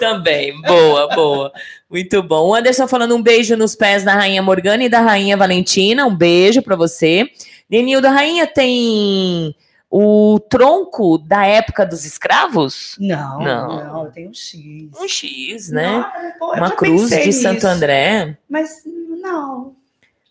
Também, 0.00 0.60
boa, 0.62 1.14
boa. 1.14 1.52
Muito 1.88 2.22
bom. 2.22 2.48
O 2.48 2.54
Anderson 2.54 2.88
falando 2.88 3.14
um 3.14 3.22
beijo 3.22 3.56
nos 3.56 3.76
pés 3.76 4.02
da 4.02 4.14
Rainha 4.14 4.42
Morgana 4.42 4.82
e 4.82 4.88
da 4.88 5.00
Rainha 5.00 5.36
Valentina. 5.36 6.06
Um 6.06 6.16
beijo 6.16 6.62
pra 6.62 6.74
você. 6.74 7.28
Denildo, 7.68 8.06
a 8.08 8.10
Rainha 8.10 8.46
tem 8.46 9.54
o 9.90 10.40
tronco 10.48 11.18
da 11.18 11.44
época 11.44 11.84
dos 11.84 12.04
escravos? 12.04 12.96
não, 12.98 13.40
Não. 13.40 13.84
não, 14.04 14.10
tenho 14.10 14.30
um 14.30 14.34
X. 14.34 14.88
Um 14.98 15.08
X, 15.08 15.70
né? 15.70 15.98
Não, 15.98 16.32
pô, 16.38 16.54
Uma 16.54 16.70
cruz 16.70 17.10
de 17.10 17.32
Santo 17.32 17.66
André. 17.66 18.38
Mas 18.48 18.82
não. 19.20 19.74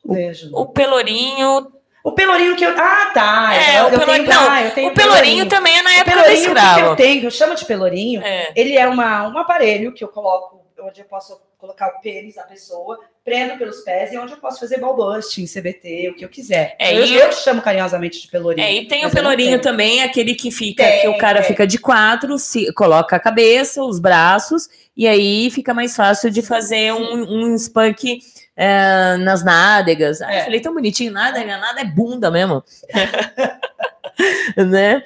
Vejo. 0.03 0.49
O 0.53 0.65
Pelourinho. 0.65 1.67
O 2.04 2.12
pelourinho 2.14 2.56
que 2.56 2.64
eu. 2.66 2.74
Ah, 2.78 3.12
tá. 3.14 3.50
É, 3.56 3.80
eu, 3.80 3.84
o 3.84 3.88
eu 3.88 4.00
pelourinho- 4.00 4.26
tenho, 4.28 4.39
não, 4.41 4.50
ah, 4.52 4.62
eu 4.64 4.72
tenho 4.72 4.89
O 4.89 4.93
Pelourinho 4.93 5.45
também 5.47 5.78
é 5.78 5.82
na 5.82 5.93
época 5.95 6.12
do 6.18 6.22
pelourinho, 6.24 6.32
o 6.32 6.45
que 6.47 6.54
que 6.54 6.58
escravo. 6.60 6.86
eu 6.91 6.95
tenho, 6.95 7.24
eu 7.26 7.32
chamo 7.32 7.56
de 7.56 7.66
pelourinho, 7.66 8.22
É. 8.24 8.52
ele 8.56 8.78
é 8.78 8.88
uma, 8.88 9.28
um 9.28 9.38
aparelho 9.38 9.91
que 9.91 10.04
eu 10.04 10.08
coloco, 10.08 10.60
onde 10.82 11.02
eu 11.02 11.06
posso 11.06 11.38
colocar 11.58 11.88
o 11.89 12.00
pênis 12.02 12.36
da 12.36 12.43
pessoa, 12.43 12.97
prendo 13.26 13.58
pelos 13.58 13.82
pés 13.82 14.14
e 14.14 14.18
onde 14.18 14.32
eu 14.32 14.38
posso 14.38 14.62
fazer 14.62 14.80
ball 14.80 14.95
busting, 14.95 15.45
CBT, 15.45 16.12
o 16.12 16.16
que 16.16 16.24
eu 16.24 16.30
quiser. 16.30 16.74
É, 16.80 16.95
eu, 16.97 17.06
e- 17.06 17.16
eu 17.16 17.32
chamo 17.34 17.62
carinhosamente 17.62 18.22
de 18.22 18.30
pelourinho. 18.30 18.66
É, 18.66 18.74
e 18.74 18.88
tem 18.88 19.06
o 19.06 19.12
pelourinho 19.12 19.60
também, 19.62 20.02
aquele 20.02 20.36
que 20.36 20.50
fica, 20.52 20.82
Tem, 20.86 21.02
que 21.02 21.08
o 21.10 21.18
cara 21.18 21.39
tem. 21.39 21.50
fica 21.50 21.68
de 21.68 21.78
quatro, 21.78 22.38
se, 22.39 22.72
coloca 22.74 23.18
a 23.18 23.20
cabeça, 23.20 23.84
os 23.84 24.00
braços, 24.00 24.70
e 24.95 25.06
aí 25.06 25.52
fica 25.52 25.74
mais 25.74 25.97
fácil 25.97 26.32
de 26.32 26.41
fazer 26.41 26.93
um, 26.93 27.50
um 27.52 27.56
spunk 27.56 28.20
é, 28.62 29.16
nas 29.16 29.41
nádegas. 29.41 30.20
Eu 30.20 30.28
É. 30.28 30.43
falei 30.43 30.60
tão 30.60 30.74
bonitinho, 30.74 31.14
nádega, 31.14 31.57
nada 31.57 31.80
é 31.80 31.86
bunda 31.86 32.30
mesmo. 32.30 32.62
né? 34.57 35.01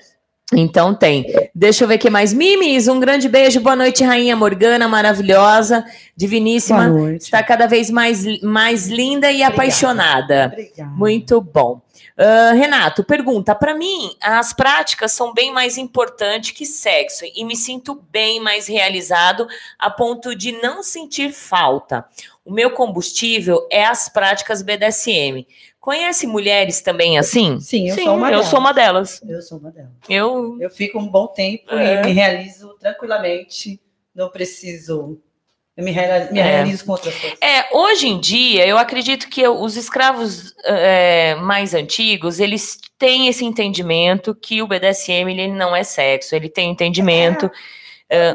Então 0.56 0.94
tem. 0.94 1.26
Deixa 1.54 1.84
eu 1.84 1.88
ver 1.88 1.96
o 1.96 2.00
que 2.00 2.10
mais. 2.10 2.34
Mimis, 2.34 2.88
um 2.88 3.00
grande 3.00 3.30
beijo. 3.30 3.60
Boa 3.62 3.76
noite, 3.76 4.04
Rainha 4.04 4.36
Morgana, 4.36 4.88
maravilhosa, 4.88 5.86
diviníssima. 6.16 6.88
Boa 6.90 7.00
noite. 7.02 7.22
Está 7.24 7.42
cada 7.44 7.68
vez 7.68 7.90
mais, 7.90 8.24
mais 8.42 8.88
linda 8.88 9.28
e 9.32 9.36
Obrigada. 9.36 9.54
apaixonada. 9.54 10.46
Obrigada. 10.52 10.90
Muito 10.92 11.40
bom. 11.42 11.80
Ah, 12.18 12.52
Renato, 12.54 13.04
pergunta: 13.04 13.56
para 13.56 13.74
mim, 13.76 14.16
as 14.22 14.54
práticas 14.54 15.12
são 15.14 15.34
bem 15.34 15.52
mais 15.52 15.78
importantes 15.78 16.52
que 16.52 16.66
sexo 16.66 17.26
e 17.36 17.44
me 17.44 17.56
sinto 17.56 17.96
bem 18.12 18.40
mais 18.40 18.68
realizado 18.68 19.48
a 19.80 19.90
ponto 19.90 20.36
de 20.36 20.52
não 20.62 20.84
sentir 20.84 21.32
falta. 21.34 22.06
O 22.46 22.52
meu 22.54 22.72
combustível 22.72 23.68
é 23.72 23.84
as 23.86 24.10
práticas 24.10 24.62
BDSM. 24.62 25.48
Conhece 25.80 26.26
mulheres 26.28 26.82
também 26.82 27.18
assim? 27.18 27.60
Sim, 27.60 27.90
eu 27.90 27.96
Sim, 27.96 28.04
sou 28.06 28.16
uma 28.16 28.28
eu 28.28 28.32
delas. 28.32 28.48
sou 28.48 28.60
uma 28.60 28.74
delas. 28.74 29.22
Eu 29.28 29.42
sou 29.42 29.58
uma 29.58 29.72
delas. 29.72 29.92
Eu 30.08 30.58
Eu 30.62 30.70
fico 30.70 30.98
um 31.00 31.08
bom 31.10 31.28
tempo 31.28 31.74
É. 31.74 32.02
e 32.02 32.06
me 32.06 32.12
realizo 32.14 32.74
tranquilamente. 32.80 33.82
Não 34.16 34.30
preciso. 34.30 35.20
Eu 35.76 35.84
me 35.84 35.90
realizo, 35.92 36.32
me 36.34 36.40
É. 36.40 36.44
realizo 36.44 36.86
com 36.86 36.92
outras 36.92 37.16
coisas. 37.16 37.38
É, 37.42 37.76
hoje 37.76 38.08
em 38.08 38.20
dia, 38.20 38.68
eu 38.68 38.78
acredito 38.78 39.28
que 39.28 39.48
os 39.48 39.76
escravos 39.76 40.54
é, 40.66 41.34
mais 41.36 41.74
antigos, 41.74 42.40
eles 42.40 42.78
têm 43.00 43.28
esse 43.28 43.44
entendimento 43.44 44.36
que 44.36 44.62
o 44.62 44.68
BDSM 44.68 45.32
ele 45.32 45.48
não 45.48 45.76
é 45.76 45.84
sexo, 45.84 46.36
ele 46.36 46.48
tem 46.48 46.70
entendimento. 46.72 47.50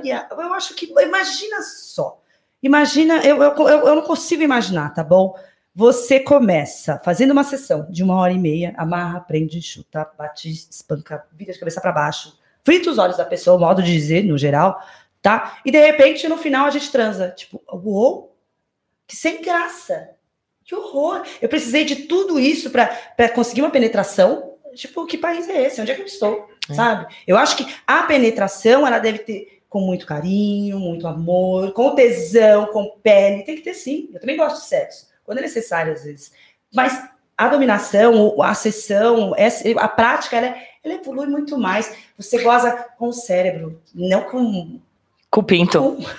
E 0.03 0.11
a- 0.11 0.27
Eu 0.33 0.53
acho 0.55 0.75
que. 0.75 0.87
Imagina 1.01 1.63
só. 1.63 2.21
Imagina, 2.61 3.19
eu, 3.25 3.41
eu, 3.41 3.55
eu, 3.57 3.87
eu 3.87 3.95
não 3.95 4.03
consigo 4.03 4.43
imaginar, 4.43 4.93
tá 4.93 5.05
bom? 5.05 5.33
Você 5.73 6.19
começa 6.19 7.01
fazendo 7.05 7.31
uma 7.31 7.45
sessão 7.45 7.87
de 7.89 8.03
uma 8.03 8.17
hora 8.17 8.33
e 8.33 8.39
meia, 8.39 8.75
amarra, 8.77 9.21
prende, 9.21 9.63
chuta, 9.63 10.05
bate, 10.19 10.51
espanca, 10.51 11.25
vira 11.35 11.53
de 11.53 11.59
cabeça 11.61 11.81
para 11.81 11.93
baixo, 11.93 12.37
frita 12.65 12.91
os 12.91 12.99
olhos 12.99 13.17
da 13.17 13.25
pessoa, 13.25 13.57
o 13.57 13.61
modo 13.61 13.81
de 13.81 13.93
dizer, 13.93 14.25
no 14.25 14.37
geral, 14.37 14.83
tá? 15.23 15.61
E 15.65 15.71
de 15.71 15.81
repente, 15.81 16.29
no 16.29 16.37
final, 16.37 16.67
a 16.67 16.71
gente 16.71 16.91
transa. 16.91 17.31
Tipo, 17.31 17.63
uou, 17.73 18.37
que 19.07 19.17
sem 19.17 19.43
graça. 19.43 20.11
Que 20.65 20.75
horror. 20.75 21.23
Eu 21.41 21.49
precisei 21.49 21.85
de 21.85 21.97
tudo 22.07 22.39
isso 22.39 22.71
para 22.71 23.29
conseguir 23.31 23.63
uma 23.63 23.71
penetração. 23.71 24.55
Tipo, 24.75 25.07
que 25.07 25.17
país 25.17 25.49
é 25.49 25.63
esse? 25.63 25.81
Onde 25.81 25.93
é 25.93 25.95
que 25.95 26.03
eu 26.03 26.07
estou? 26.07 26.49
É. 26.69 26.75
Sabe? 26.75 27.15
Eu 27.27 27.39
acho 27.39 27.57
que 27.57 27.75
a 27.87 28.03
penetração, 28.03 28.87
ela 28.87 28.99
deve 28.99 29.21
ter 29.21 29.63
com 29.69 29.81
muito 29.81 30.07
carinho, 30.07 30.79
muito 30.79 31.07
amor, 31.07 31.73
com 31.73 31.95
tesão, 31.95 32.67
com 32.67 32.99
pele. 33.03 33.45
Tem 33.45 33.57
que 33.57 33.63
ter 33.63 33.75
sim. 33.75 34.11
Eu 34.13 34.21
também 34.21 34.37
gosto 34.37 34.61
de 34.61 34.67
sexo, 34.67 35.09
quando 35.25 35.39
é 35.39 35.43
necessário, 35.43 35.93
às 35.93 36.05
vezes. 36.05 36.33
Mas 36.75 37.03
a 37.37 37.49
dominação, 37.49 38.43
a 38.43 38.55
sessão, 38.55 39.35
a 39.79 39.89
prática, 39.89 40.37
ela, 40.37 40.57
ela 40.83 40.95
evolui 40.95 41.27
muito 41.27 41.57
mais. 41.59 41.97
Você 42.17 42.43
goza 42.43 42.73
com 42.99 43.09
o 43.09 43.13
cérebro, 43.13 43.81
não 43.95 44.23
com. 44.23 44.81
Com 45.31 45.41
o 45.41 45.45
pinto. 45.45 45.81
com- 45.81 45.99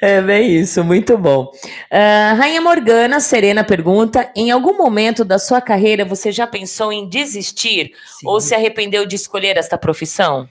É 0.00 0.20
bem 0.20 0.50
isso, 0.60 0.84
muito 0.84 1.16
bom. 1.18 1.50
Ah, 1.90 2.34
Rainha 2.38 2.60
Morgana, 2.60 3.18
Serena 3.18 3.64
pergunta: 3.64 4.30
em 4.36 4.50
algum 4.50 4.76
momento 4.76 5.24
da 5.24 5.38
sua 5.38 5.60
carreira 5.60 6.04
você 6.04 6.30
já 6.30 6.46
pensou 6.46 6.92
em 6.92 7.08
desistir 7.08 7.92
Sim. 8.06 8.26
ou 8.28 8.40
se 8.40 8.54
arrependeu 8.54 9.06
de 9.06 9.16
escolher 9.16 9.56
esta 9.56 9.76
profissão? 9.76 10.48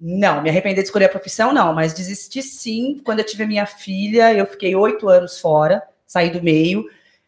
Não, 0.00 0.42
me 0.42 0.50
arrepender 0.50 0.82
de 0.82 0.88
escolher 0.88 1.06
a 1.06 1.10
profissão, 1.10 1.52
não, 1.52 1.72
mas 1.72 1.92
desisti 1.94 2.42
sim. 2.42 3.00
Quando 3.04 3.20
eu 3.20 3.24
tive 3.26 3.44
a 3.44 3.46
minha 3.48 3.66
filha, 3.66 4.32
eu 4.34 4.46
fiquei 4.46 4.74
oito 4.76 5.08
anos 5.08 5.40
fora, 5.40 5.82
saí 6.06 6.30
do 6.30 6.42
meio. 6.42 6.84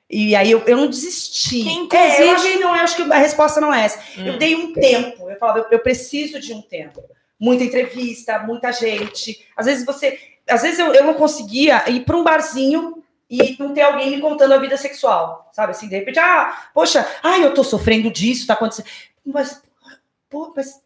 E 0.09 0.35
aí 0.37 0.51
eu, 0.51 0.61
eu 0.67 0.77
não 0.77 0.89
desisti. 0.89 1.65
Que, 1.89 1.97
É, 1.97 2.23
eu 2.23 2.61
não, 2.61 2.77
eu 2.77 2.83
acho 2.83 2.97
que 2.97 3.03
a 3.13 3.19
resposta 3.19 3.61
não 3.61 3.73
é 3.73 3.85
essa. 3.85 3.99
Eu 4.19 4.35
Hum. 4.35 4.39
dei 4.39 4.55
um 4.57 4.73
tempo. 4.73 5.31
Eu 5.31 5.37
falava, 5.39 5.61
eu, 5.61 5.67
eu 5.71 5.79
preciso 5.81 6.39
de 6.41 6.53
um 6.53 6.61
tempo. 6.61 7.01
Muita 7.41 7.65
entrevista, 7.65 8.39
muita 8.41 8.71
gente. 8.71 9.47
Às 9.57 9.65
vezes 9.67 9.87
você. 9.87 10.19
Às 10.47 10.63
vezes 10.63 10.79
eu, 10.79 10.93
eu 10.93 11.05
não 11.05 11.15
conseguia 11.15 11.89
ir 11.89 12.05
para 12.05 12.17
um 12.17 12.23
barzinho 12.23 13.03
e 13.31 13.57
não 13.59 13.73
ter 13.73 13.83
alguém 13.83 14.11
me 14.11 14.21
contando 14.21 14.53
a 14.53 14.59
vida 14.59 14.77
sexual. 14.77 15.49
Sabe 15.53 15.71
assim, 15.71 15.89
de 15.89 15.97
repente, 15.97 16.19
ah, 16.19 16.69
poxa, 16.75 17.07
ai, 17.23 17.45
eu 17.45 17.55
tô 17.55 17.63
sofrendo 17.63 18.11
disso, 18.11 18.47
tá 18.47 18.55
acontecendo. 18.55 18.89
Mas, 19.25 19.63
pô, 20.29 20.53
mas. 20.55 20.83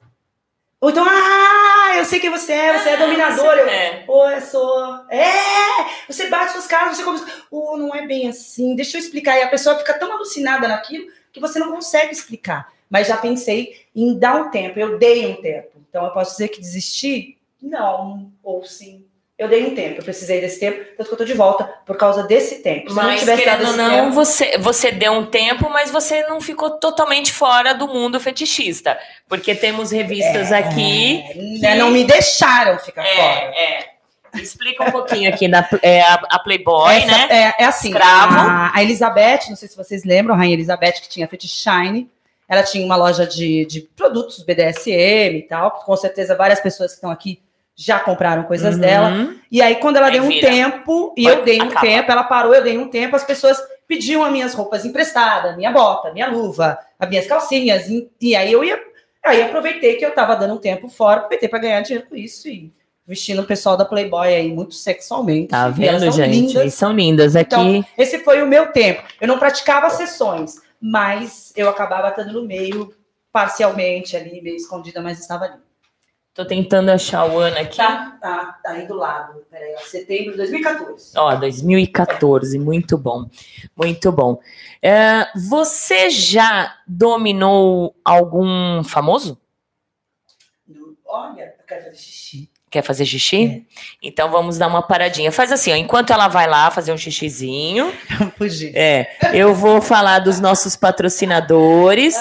Ou 0.81 0.91
então, 0.91 1.05
ah, 1.09 1.95
eu 1.97 2.05
sei 2.05 2.21
quem 2.21 2.29
você 2.29 2.53
é, 2.53 2.79
você 2.79 2.91
é 2.91 2.97
dominador. 2.99 3.55
Eu, 3.55 3.67
É. 3.67 4.03
Pô, 4.05 4.29
eu 4.29 4.41
sou. 4.43 5.07
É! 5.09 6.05
Você 6.07 6.29
bate 6.29 6.53
suas 6.53 6.67
caras, 6.67 6.97
você 6.97 7.03
começa. 7.03 7.27
Oh, 7.51 7.79
não 7.79 7.95
é 7.95 8.07
bem 8.07 8.29
assim, 8.29 8.77
deixa 8.77 8.99
eu 8.99 9.01
explicar. 9.01 9.39
E 9.39 9.43
a 9.43 9.49
pessoa 9.49 9.79
fica 9.79 9.99
tão 9.99 10.13
alucinada 10.13 10.69
naquilo 10.69 11.11
que 11.33 11.41
você 11.41 11.59
não 11.59 11.73
consegue 11.73 12.13
explicar. 12.13 12.71
Mas 12.91 13.09
já 13.09 13.17
pensei 13.17 13.87
em 13.97 14.19
dar 14.19 14.37
um 14.37 14.51
tempo, 14.51 14.79
eu 14.79 14.99
dei 14.99 15.27
um 15.27 15.41
tempo. 15.41 15.74
Então 15.95 16.07
eu 16.07 16.11
posso 16.11 16.33
dizer 16.33 16.49
que 16.49 16.61
desisti? 16.61 17.39
Não, 17.63 18.33
ou 18.43 18.65
sim. 18.65 19.05
Eu 19.39 19.49
dei 19.49 19.65
um 19.65 19.77
tempo, 19.77 20.01
eu 20.01 20.05
precisei 20.05 20.41
desse 20.41 20.59
tempo, 20.59 20.85
tanto 20.97 21.07
que 21.07 21.15
eu 21.15 21.19
tô 21.19 21.25
de 21.25 21.35
volta 21.35 21.65
por 21.87 21.97
causa 21.97 22.25
desse 22.25 22.63
tempo. 22.63 22.91
Se 22.91 22.97
não 22.97 23.05
Mas, 23.05 23.25
dado 23.25 23.39
querendo 23.39 23.67
ou 23.69 23.77
não, 23.77 23.91
tempo- 24.07 24.13
você, 24.13 24.59
você 24.59 24.91
deu 24.91 25.13
um 25.13 25.27
tempo, 25.27 25.71
mas 25.71 25.93
você 25.93 26.25
não 26.27 26.41
ficou 26.41 26.71
totalmente 26.79 27.33
fora 27.33 27.73
do 27.75 27.87
mundo 27.87 28.19
fetichista. 28.19 28.99
Porque 29.29 29.55
temos 29.55 29.93
revistas 29.93 30.51
aqui. 30.51 31.23
né, 31.61 31.77
não 31.77 31.91
me 31.93 32.03
deixaram 32.03 32.77
ficar 32.81 33.05
fora. 33.05 33.15
É, 33.15 33.79
é. 33.81 33.95
Explica 34.35 34.83
um 34.89 34.91
pouquinho 34.91 35.33
aqui 35.33 35.47
da 35.49 35.69
é, 35.81 36.01
a, 36.03 36.15
a 36.15 36.39
Playboy, 36.41 36.93
Essa- 36.97 37.07
né? 37.07 37.27
É, 37.31 37.63
é 37.63 37.67
assim, 37.67 37.89
Escravo. 37.91 38.35
a, 38.37 38.73
a 38.75 38.83
Elizabeth, 38.83 39.49
não 39.49 39.55
sei 39.57 39.69
se 39.69 39.77
vocês 39.77 40.03
lembram, 40.05 40.35
a 40.35 40.39
Rainha 40.39 40.55
Elizabeth, 40.55 40.95
que 40.95 41.09
tinha 41.09 41.29
Fetish 41.29 41.53
Shine, 41.53 42.11
ela 42.49 42.63
tinha 42.63 42.85
uma 42.85 42.97
loja 42.97 43.27
de, 43.27 43.65
de 43.67 43.81
produtos 43.97 44.43
BDSM 44.43 45.39
e 45.39 45.43
tal, 45.49 45.71
com 45.71 45.97
certeza 45.97 46.35
várias 46.37 46.61
pessoas 46.61 46.91
que 46.93 46.97
estão 46.97 47.11
aqui 47.11 47.41
já 47.77 47.99
compraram 47.99 48.45
coisas 48.45 48.75
Uhum. 48.77 48.81
dela. 48.81 49.35
E 49.51 49.61
aí, 49.61 49.77
quando 49.77 49.97
ela 49.97 50.07
Aí 50.07 50.13
deu 50.13 50.23
um 50.25 50.29
vira. 50.29 50.49
tempo, 50.49 51.13
e 51.17 51.25
Pode- 51.25 51.37
eu 51.39 51.45
dei 51.45 51.61
um 51.61 51.65
acaba. 51.65 51.81
tempo, 51.81 52.13
ela 52.13 52.23
parou, 52.25 52.55
eu 52.55 52.63
dei 52.63 52.79
um 52.79 52.89
tempo, 52.89 53.17
as 53.17 53.25
pessoas 53.25 53.59
pediam 53.89 54.23
as 54.25 54.31
minhas 54.33 54.55
roupas 54.55 54.85
emprestadas, 54.85 55.57
minha 55.57 55.73
bota, 55.73 56.13
minha 56.13 56.29
luva, 56.29 56.79
as 56.99 57.09
minhas 57.09 57.27
calcinhas, 57.27 57.89
e, 57.89 58.09
e 58.21 58.37
aí 58.37 58.53
eu 58.53 58.63
ia, 58.65 58.81
aí 59.25 59.41
eu 59.41 59.47
aproveitei 59.47 59.97
que 59.97 60.07
eu 60.07 60.13
tava 60.13 60.37
dando 60.37 60.55
um 60.55 60.59
tempo 60.59 60.89
fora, 60.89 61.17
aproveitei 61.17 61.49
para 61.49 61.59
ganhar 61.59 61.81
dinheiro 61.81 62.07
com 62.09 62.15
isso 62.15 62.49
e 62.49 62.73
vestindo 63.07 63.43
o 63.43 63.47
pessoal 63.47 63.77
da 63.77 63.85
Playboy 63.85 64.29
aí 64.29 64.51
muito 64.55 64.75
sexualmente. 64.75 65.49
Tá 65.49 65.69
E 65.69 65.73
vendo, 65.73 65.99
são 66.01 66.13
gente? 66.13 66.31
lindas. 66.31 66.75
São 66.75 66.93
lindas 66.93 67.35
aqui. 67.37 67.55
Então, 67.55 67.85
esse 67.99 68.21
foi 68.21 68.41
o 68.43 68.47
meu 68.47 68.69
tempo. 68.73 69.03
Eu 69.21 69.27
não 69.29 69.39
praticava 69.39 69.91
sessões, 69.91 70.61
mas 70.87 71.51
eu 71.57 71.67
acabava 71.71 72.11
estando 72.11 72.35
no 72.35 72.47
meio, 72.47 72.95
parcialmente 73.33 74.19
ali, 74.19 74.43
meio 74.43 74.57
escondida, 74.57 75.01
mas 75.01 75.19
estava 75.19 75.47
ali. 75.47 75.59
Tô 76.35 76.45
tentando 76.45 76.91
achar 76.91 77.25
o 77.25 77.39
ano 77.39 77.57
aqui. 77.57 77.79
Tá, 77.79 78.19
tá, 78.21 78.61
tá 78.63 78.71
aí 78.73 78.87
do 78.87 78.93
lado. 78.93 79.47
Peraí, 79.51 79.75
ó, 79.79 79.79
setembro 79.79 80.33
de 80.33 80.37
2014. 80.37 81.17
Ó, 81.17 81.35
2014, 81.37 82.59
muito 82.59 82.99
bom, 82.99 83.31
muito 83.75 84.13
bom. 84.13 84.39
É, 84.83 85.27
você 85.35 86.11
já 86.11 86.77
dominou 86.87 87.97
algum 88.05 88.85
famoso? 88.85 89.41
Olha, 91.07 91.55
eu 91.59 91.65
quero 91.67 91.85
fazer 91.85 91.97
xixi. 91.97 92.51
Quer 92.75 92.83
fazer 92.83 93.07
xixi? 93.07 93.65
Então 94.03 94.33
vamos 94.33 94.59
dar 94.59 94.67
uma 94.67 94.83
paradinha. 94.83 95.31
Faz 95.31 95.53
assim, 95.53 95.71
ó, 95.71 95.77
enquanto 95.77 96.13
ela 96.13 96.27
vai 96.27 96.49
lá 96.49 96.73
fazer 96.73 96.93
um 96.93 96.97
xixizinho, 96.97 97.93
Fugir. 98.37 98.73
é, 98.75 99.17
eu 99.33 99.55
vou 99.55 99.81
falar 99.81 100.19
dos 100.19 100.41
nossos 100.41 100.75
patrocinadores. 100.75 102.17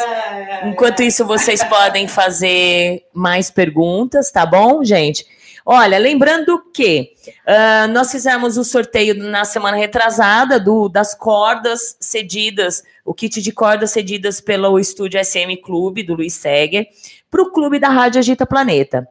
Enquanto 0.63 1.01
isso, 1.01 1.25
vocês 1.25 1.63
podem 1.63 2.07
fazer 2.07 3.01
mais 3.11 3.49
perguntas, 3.49 4.29
tá 4.31 4.45
bom, 4.45 4.83
gente? 4.83 5.25
Olha, 5.65 5.97
lembrando 5.97 6.61
que 6.71 7.13
ah, 7.47 7.87
nós 7.87 8.11
fizemos 8.11 8.55
o 8.55 8.63
sorteio 8.63 9.15
na 9.15 9.45
semana 9.45 9.75
retrasada 9.75 10.59
do, 10.59 10.87
das 10.87 11.15
cordas 11.15 11.97
cedidas, 11.99 12.83
o 13.03 13.11
kit 13.11 13.41
de 13.41 13.51
cordas 13.51 13.89
cedidas 13.89 14.39
pelo 14.39 14.77
estúdio 14.77 15.19
SM 15.19 15.57
Clube, 15.63 16.03
do 16.03 16.13
Luiz 16.13 16.35
Seger, 16.35 16.85
para 17.31 17.41
o 17.41 17.51
clube 17.51 17.79
da 17.79 17.89
Rádio 17.89 18.19
Agita 18.19 18.45
Planeta. 18.45 19.07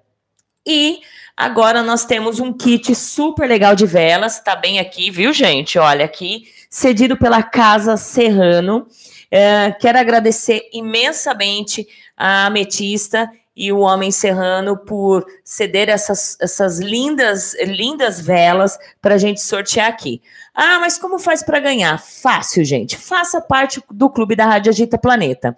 E 0.64 1.00
agora 1.36 1.82
nós 1.82 2.04
temos 2.04 2.40
um 2.40 2.52
kit 2.52 2.94
super 2.94 3.48
legal 3.48 3.74
de 3.74 3.86
velas, 3.86 4.40
tá 4.40 4.56
bem 4.56 4.78
aqui, 4.78 5.10
viu, 5.10 5.32
gente? 5.32 5.78
Olha 5.78 6.04
aqui, 6.04 6.44
cedido 6.70 7.16
pela 7.16 7.42
Casa 7.42 7.96
Serrano. 7.96 8.86
É, 9.30 9.72
quero 9.72 9.98
agradecer 9.98 10.68
imensamente 10.72 11.86
a 12.16 12.46
Ametista 12.46 13.30
e 13.54 13.70
o 13.70 13.80
Homem 13.80 14.10
Serrano 14.10 14.76
por 14.76 15.26
ceder 15.44 15.88
essas, 15.88 16.36
essas 16.40 16.78
lindas, 16.78 17.54
lindas 17.62 18.20
velas 18.20 18.78
para 19.00 19.16
a 19.16 19.18
gente 19.18 19.40
sortear 19.40 19.88
aqui. 19.88 20.22
Ah, 20.54 20.78
mas 20.80 20.98
como 20.98 21.18
faz 21.18 21.42
para 21.42 21.60
ganhar? 21.60 21.98
Fácil, 21.98 22.64
gente. 22.64 22.96
Faça 22.96 23.40
parte 23.40 23.82
do 23.90 24.10
Clube 24.10 24.36
da 24.36 24.46
Rádio 24.46 24.70
Agita 24.70 24.98
Planeta. 24.98 25.56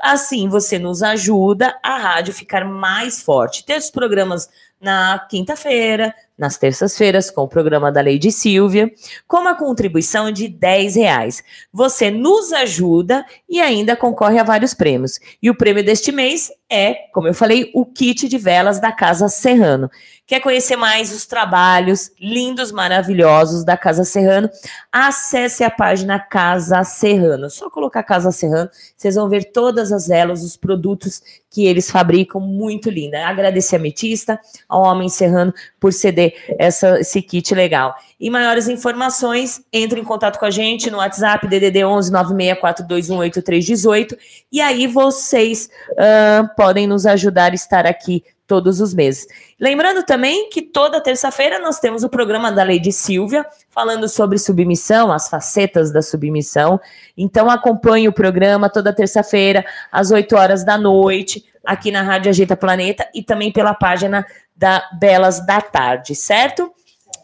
Assim, 0.00 0.48
você 0.48 0.78
nos 0.78 1.02
ajuda 1.02 1.78
a 1.82 1.96
rádio 1.96 2.34
ficar 2.34 2.64
mais 2.64 3.22
forte. 3.22 3.64
Ter 3.64 3.78
os 3.78 3.90
programas 3.90 4.48
na 4.80 5.18
quinta-feira, 5.30 6.12
nas 6.42 6.58
terças-feiras, 6.58 7.30
com 7.30 7.42
o 7.42 7.48
programa 7.48 7.90
da 7.92 8.02
Lady 8.02 8.32
Silvia, 8.32 8.92
com 9.28 9.38
uma 9.38 9.54
contribuição 9.54 10.30
de 10.32 10.48
10 10.48 10.96
reais. 10.96 11.42
Você 11.72 12.10
nos 12.10 12.52
ajuda 12.52 13.24
e 13.48 13.60
ainda 13.60 13.96
concorre 13.96 14.40
a 14.40 14.44
vários 14.44 14.74
prêmios. 14.74 15.20
E 15.40 15.48
o 15.48 15.54
prêmio 15.54 15.84
deste 15.84 16.10
mês 16.10 16.50
é, 16.72 16.94
como 17.12 17.28
eu 17.28 17.34
falei, 17.34 17.70
o 17.74 17.84
kit 17.84 18.26
de 18.26 18.38
velas 18.38 18.80
da 18.80 18.90
Casa 18.90 19.28
Serrano. 19.28 19.90
Quer 20.32 20.40
conhecer 20.40 20.76
mais 20.76 21.12
os 21.12 21.26
trabalhos 21.26 22.10
lindos, 22.18 22.72
maravilhosos 22.72 23.64
da 23.64 23.76
Casa 23.76 24.02
Serrano? 24.02 24.48
Acesse 24.90 25.62
a 25.62 25.68
página 25.68 26.18
Casa 26.18 26.82
Serrano. 26.84 27.50
Só 27.50 27.68
colocar 27.68 28.02
Casa 28.02 28.32
Serrano, 28.32 28.70
vocês 28.96 29.16
vão 29.16 29.28
ver 29.28 29.52
todas 29.52 29.92
as 29.92 30.08
velas, 30.08 30.42
os 30.42 30.56
produtos 30.56 31.20
que 31.50 31.66
eles 31.66 31.90
fabricam, 31.90 32.40
muito 32.40 32.88
linda. 32.88 33.26
Agradecer 33.26 33.76
a 33.76 33.78
Metista, 33.78 34.40
ao 34.66 34.80
Homem 34.80 35.10
Serrano, 35.10 35.52
por 35.78 35.92
ceder 35.92 36.32
essa, 36.58 36.98
esse 36.98 37.20
kit 37.20 37.54
legal. 37.54 37.94
E 38.18 38.30
maiores 38.30 38.68
informações, 38.68 39.62
entre 39.70 40.00
em 40.00 40.04
contato 40.04 40.38
com 40.38 40.46
a 40.46 40.50
gente 40.50 40.90
no 40.90 40.96
WhatsApp, 40.96 41.46
DDD 41.46 41.84
11 41.84 42.10
964218318, 42.10 44.16
e 44.50 44.62
aí 44.62 44.86
vocês 44.86 45.68
ah, 45.98 46.50
podem 46.56 46.86
nos 46.86 47.04
ajudar 47.04 47.52
a 47.52 47.54
estar 47.54 47.86
aqui 47.86 48.24
todos 48.46 48.80
os 48.80 48.92
meses. 48.92 49.26
Lembrando 49.58 50.02
também 50.04 50.48
que 50.50 50.62
toda 50.62 51.00
terça-feira 51.00 51.58
nós 51.58 51.78
temos 51.78 52.04
o 52.04 52.08
programa 52.08 52.50
da 52.50 52.64
Lady 52.64 52.92
Silvia, 52.92 53.46
falando 53.70 54.08
sobre 54.08 54.38
submissão, 54.38 55.12
as 55.12 55.28
facetas 55.28 55.92
da 55.92 56.02
submissão. 56.02 56.80
Então 57.16 57.48
acompanhe 57.48 58.08
o 58.08 58.12
programa 58.12 58.68
toda 58.68 58.92
terça-feira, 58.92 59.64
às 59.90 60.10
8 60.10 60.36
horas 60.36 60.64
da 60.64 60.76
noite, 60.76 61.44
aqui 61.64 61.90
na 61.90 62.02
Rádio 62.02 62.30
Agita 62.30 62.56
Planeta 62.56 63.08
e 63.14 63.22
também 63.22 63.52
pela 63.52 63.74
página 63.74 64.26
da 64.54 64.82
Belas 64.98 65.44
da 65.44 65.60
Tarde, 65.60 66.14
certo? 66.14 66.72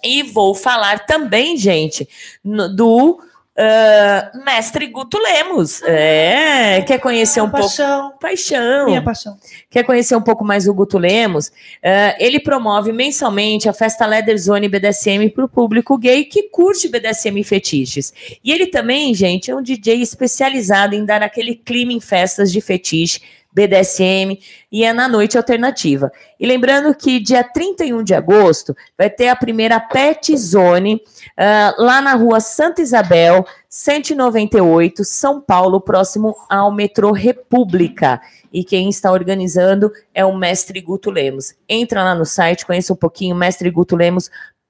E 0.03 0.23
vou 0.23 0.55
falar 0.55 1.07
também, 1.07 1.57
gente, 1.57 2.09
do 2.45 3.21
ah, 3.61 4.31
Mestre 4.47 4.87
Guto 4.87 5.19
Lemos. 5.19 5.83
É, 5.83 6.81
quer 6.83 7.01
conhecer 7.01 7.41
um 7.41 7.51
pouco? 7.51 7.67
paixão, 7.67 8.13
Paixão. 8.21 8.87
minha 8.87 9.03
paixão. 9.03 9.37
Quer 9.69 9.83
conhecer 9.83 10.15
um 10.15 10.23
pouco 10.23 10.45
mais 10.45 10.69
o 10.69 10.75
Guto 10.75 10.97
Lemos? 10.97 11.51
Eh, 11.83 12.17
ele 12.25 12.39
promove 12.39 12.93
mensalmente 12.93 13.69
a 13.69 13.73
festa 13.73 14.07
Leather 14.07 14.39
Zone 14.39 14.69
BDSM 14.69 15.29
para 15.31 15.45
o 15.45 15.49
público 15.49 15.99
gay 15.99 16.25
que 16.25 16.45
curte 16.45 16.89
BDSM 16.89 17.41
e 17.41 17.45
fetiches. 17.45 18.13
E 18.45 18.53
ele 18.53 18.67
também, 18.67 19.13
gente, 19.13 19.51
é 19.51 19.57
um 19.57 19.63
DJ 19.63 20.01
especializado 20.01 20.95
em 20.95 21.05
dar 21.05 21.23
aquele 21.23 21.57
clima 21.57 21.93
em 21.93 22.01
festas 22.01 22.53
de 22.53 22.61
fetiche, 22.61 23.21
BDSM 23.53 24.39
e 24.71 24.85
é 24.85 24.93
na 24.93 25.09
noite 25.09 25.37
alternativa. 25.37 26.13
E 26.39 26.47
lembrando 26.47 26.95
que 26.95 27.19
dia 27.19 27.43
31 27.43 28.03
de 28.03 28.15
agosto 28.15 28.77
vai 28.97 29.11
ter 29.11 29.29
a 29.29 29.37
primeira 29.37 29.81
Pet 29.81 30.37
Zone 30.37 31.01
ah, 31.37 31.75
lá 31.79 32.01
na 32.01 32.15
rua 32.15 32.41
Santa 32.41 32.83
Isabel, 32.83 33.45
198, 33.69 35.05
São 35.05 35.41
Paulo, 35.41 35.81
próximo 35.81 36.37
ao 36.49 36.73
metrô 36.73 37.13
República. 37.13 38.21
E 38.53 38.65
quem 38.65 38.89
está 38.89 39.13
organizando 39.13 39.93
é 40.15 40.25
o 40.25 40.37
Mestre 40.37 40.81
Guto 40.81 41.11
Lemos. 41.11 41.55
Entra 41.69 42.03
lá 42.03 42.15
no 42.15 42.25
site, 42.25 42.65
conheça 42.65 42.93
um 42.93 42.97
pouquinho, 42.97 43.37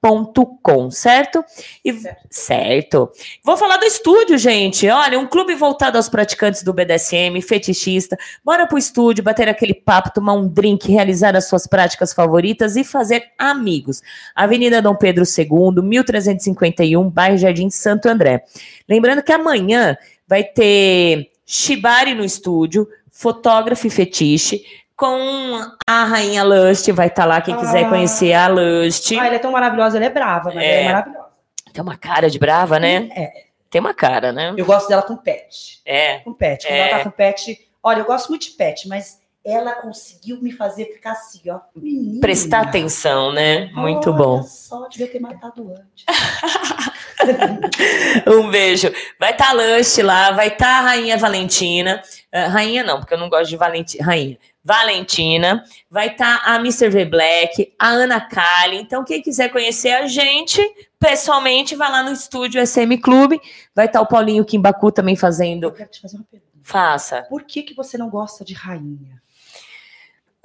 Com, 0.01 0.89
certo? 0.89 1.43
E, 1.83 1.91
certo. 1.91 2.19
certo. 2.29 3.11
Vou 3.43 3.57
falar 3.57 3.75
do 3.77 3.85
estúdio, 3.85 4.37
gente. 4.37 4.87
Olha, 4.87 5.19
um 5.19 5.27
clube 5.27 5.53
voltado 5.55 5.97
aos 5.97 6.07
praticantes 6.07 6.63
do 6.63 6.73
BDSM, 6.73 7.41
fetichista. 7.41 8.17
Bora 8.43 8.65
pro 8.65 8.77
estúdio, 8.77 9.23
bater 9.23 9.49
aquele 9.49 9.73
papo, 9.73 10.13
tomar 10.13 10.33
um 10.33 10.47
drink, 10.47 10.89
realizar 10.89 11.35
as 11.35 11.49
suas 11.49 11.67
práticas 11.67 12.13
favoritas 12.13 12.77
e 12.77 12.83
fazer 12.85 13.23
amigos. 13.37 14.01
Avenida 14.33 14.81
Dom 14.81 14.95
Pedro 14.95 15.25
II, 15.25 15.83
1351, 15.83 17.09
bairro 17.09 17.37
Jardim 17.37 17.69
Santo 17.69 18.07
André. 18.07 18.45
Lembrando 18.87 19.21
que 19.21 19.33
amanhã 19.33 19.97
vai 20.25 20.45
ter 20.45 21.29
Shibari 21.45 22.13
no 22.13 22.23
estúdio, 22.23 22.87
fotógrafo 23.11 23.85
e 23.85 23.89
fetiche 23.89 24.63
com 24.99 25.61
a 25.87 26.03
rainha 26.03 26.43
Lust, 26.43 26.91
vai 26.91 27.07
estar 27.07 27.21
tá 27.21 27.27
lá 27.27 27.41
quem 27.41 27.55
quiser 27.55 27.85
ah. 27.85 27.89
conhecer 27.89 28.33
a 28.33 28.49
Lust. 28.49 29.17
Ah, 29.17 29.27
ela 29.27 29.35
é 29.35 29.39
tão 29.39 29.53
maravilhosa, 29.53 29.95
ela 29.95 30.05
é 30.05 30.09
brava, 30.09 30.51
mas 30.53 30.61
é, 30.61 30.67
ela 30.67 30.81
é 30.81 30.91
maravilhosa. 30.91 31.29
Tem 31.71 31.81
uma 31.81 31.97
cara 31.97 32.29
de 32.29 32.37
brava, 32.37 32.77
né? 32.77 33.09
É. 33.15 33.31
Tem 33.69 33.79
uma 33.79 33.93
cara, 33.93 34.33
né? 34.33 34.53
Eu 34.57 34.65
gosto 34.65 34.89
dela 34.89 35.01
com 35.01 35.15
pet. 35.15 35.81
É. 35.85 36.19
Com 36.19 36.33
pet. 36.33 36.67
Quando 36.67 36.73
é. 36.73 36.89
ela 36.89 36.97
tá 36.97 37.03
com 37.05 37.11
pet. 37.11 37.69
Olha, 37.81 37.99
eu 37.99 38.05
gosto 38.05 38.27
muito 38.27 38.47
de 38.47 38.51
pet, 38.51 38.89
mas 38.89 39.21
ela 39.45 39.75
conseguiu 39.75 40.41
me 40.41 40.51
fazer 40.51 40.85
ficar 40.85 41.13
assim, 41.13 41.49
ó. 41.49 41.61
Menina. 41.73 42.19
Prestar 42.19 42.61
atenção, 42.61 43.31
né? 43.31 43.69
Muito 43.73 44.09
Olha 44.09 44.17
bom. 44.17 44.43
Só 44.43 44.85
devia 44.89 45.07
ter 45.07 45.21
matado 45.21 45.71
antes. 45.71 46.05
um 48.27 48.49
beijo. 48.49 48.91
Vai 49.17 49.31
estar 49.31 49.45
tá 49.45 49.51
a 49.51 49.53
Lush 49.53 49.99
lá, 49.99 50.31
vai 50.31 50.47
estar 50.47 50.65
tá 50.65 50.79
a 50.79 50.81
Rainha 50.81 51.17
Valentina. 51.17 52.01
Uh, 52.33 52.49
rainha 52.49 52.83
não, 52.83 52.99
porque 52.99 53.13
eu 53.13 53.17
não 53.17 53.29
gosto 53.29 53.49
de 53.49 53.55
Valentina. 53.55 54.03
Rainha. 54.03 54.37
Valentina, 54.69 55.63
vai 55.89 56.09
estar 56.09 56.43
tá 56.43 56.53
a 56.53 56.57
Mr. 56.57 56.89
V 56.89 57.05
Black, 57.05 57.73
a 57.79 57.87
Ana 57.87 58.21
Kali. 58.21 58.77
Então, 58.77 59.03
quem 59.03 59.19
quiser 59.19 59.49
conhecer 59.49 59.89
a 59.93 60.05
gente 60.05 60.61
pessoalmente, 60.99 61.75
vai 61.75 61.91
lá 61.91 62.03
no 62.03 62.11
estúdio 62.11 62.63
SM 62.63 62.95
Clube. 63.01 63.41
Vai 63.73 63.87
estar 63.87 63.97
tá 63.97 64.03
o 64.03 64.07
Paulinho 64.07 64.45
Kimbaku 64.45 64.91
também 64.91 65.15
fazendo. 65.15 65.63
Eu 65.63 65.71
quero 65.71 65.89
te 65.89 65.99
fazer 65.99 66.17
uma 66.17 66.25
pergunta. 66.29 66.53
Faça. 66.61 67.23
Por 67.23 67.45
que, 67.45 67.63
que 67.63 67.73
você 67.73 67.97
não 67.97 68.11
gosta 68.11 68.45
de 68.45 68.53
rainha? 68.53 69.19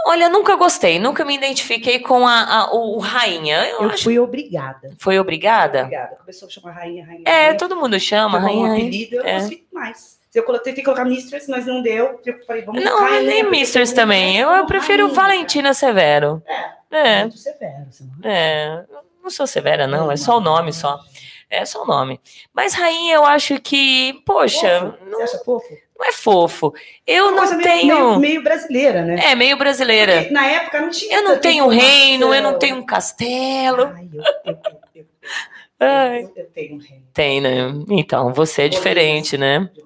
Olha, 0.07 0.31
nunca 0.31 0.57
gostei, 0.57 0.99
nunca 0.99 1.23
me 1.23 1.35
identifiquei 1.35 1.99
com 1.99 2.27
a, 2.27 2.45
a 2.45 2.75
o, 2.75 2.97
o 2.97 2.99
rainha. 2.99 3.67
Eu, 3.67 3.83
eu 3.83 3.91
acho... 3.91 4.05
fui 4.05 4.19
obrigada. 4.19 4.95
Foi 4.99 5.19
obrigada? 5.19 5.81
Obrigada. 5.81 6.17
Começou 6.17 6.49
a 6.49 6.51
chamar 6.51 6.73
rainha, 6.73 7.05
rainha. 7.05 7.25
É, 7.27 7.45
rainha. 7.45 7.59
todo 7.59 7.77
mundo 7.77 8.01
chama, 8.01 8.39
rainha. 8.39 8.71
Um 8.71 8.73
apelido, 8.73 9.17
eu 9.17 9.23
é. 9.23 9.43
não 9.43 9.51
mais. 9.71 10.19
Eu 10.35 10.43
coloquei, 10.43 10.73
tentei 10.73 10.85
colocar 10.85 11.05
Mistress, 11.05 11.49
mas 11.49 11.67
não 11.67 11.81
deu. 11.81 12.21
Eu 12.25 12.45
falei, 12.45 12.63
vamos 12.63 12.83
Não, 12.83 13.01
rainha, 13.01 13.23
nem 13.23 13.51
Mistress 13.51 13.95
também. 13.95 14.39
Eu, 14.39 14.51
eu 14.51 14.67
prefiro 14.67 15.05
rainha, 15.05 15.15
Valentina 15.15 15.75
Severo. 15.75 16.43
É. 16.47 16.75
É. 16.95 17.21
Muito 17.23 17.39
severo. 17.39 17.87
Não 18.23 18.31
é. 18.31 18.85
Não 19.23 19.31
sou 19.31 19.47
severa, 19.47 19.87
não. 19.87 20.13
É 20.13 20.17
só 20.17 20.37
o 20.37 20.41
nome 20.41 20.73
só. 20.73 21.01
É 21.51 21.65
só 21.65 21.83
o 21.83 21.87
nome. 21.87 22.21
Mas 22.53 22.75
rainha, 22.75 23.15
eu 23.15 23.25
acho 23.25 23.61
que, 23.61 24.23
poxa. 24.27 24.81
Fofo. 24.81 25.05
Não, 25.07 25.19
Você 25.19 25.23
acha 25.23 25.45
fofo? 25.45 25.79
Não 25.99 26.07
é 26.07 26.13
fofo. 26.13 26.75
Eu 27.07 27.29
Uma 27.29 27.47
não 27.47 27.59
tenho. 27.61 27.97
Meio, 27.97 28.19
meio, 28.19 28.43
brasileira, 28.43 29.03
né? 29.03 29.31
É, 29.31 29.35
meio 29.35 29.57
brasileira. 29.57 30.19
Porque 30.19 30.33
na 30.33 30.47
época 30.47 30.81
não 30.81 30.91
tinha. 30.91 31.17
Eu 31.17 31.23
não 31.23 31.39
tenho 31.39 31.69
reino, 31.69 32.35
eu 32.35 32.43
não 32.43 32.59
tenho 32.59 32.77
um 32.77 32.85
castelo. 32.85 33.85
Ai, 33.95 34.09
eu, 34.13 34.23
eu, 34.45 34.59
eu, 34.95 35.07
Ai. 35.81 36.29
eu, 36.37 36.47
tenho 36.51 36.75
um 36.75 36.79
reino. 36.79 37.05
Tem, 37.13 37.41
né? 37.41 37.73
Então, 37.91 38.33
você 38.33 38.63
é 38.63 38.69
diferente, 38.69 39.39
né? 39.39 39.71
De 39.73 39.83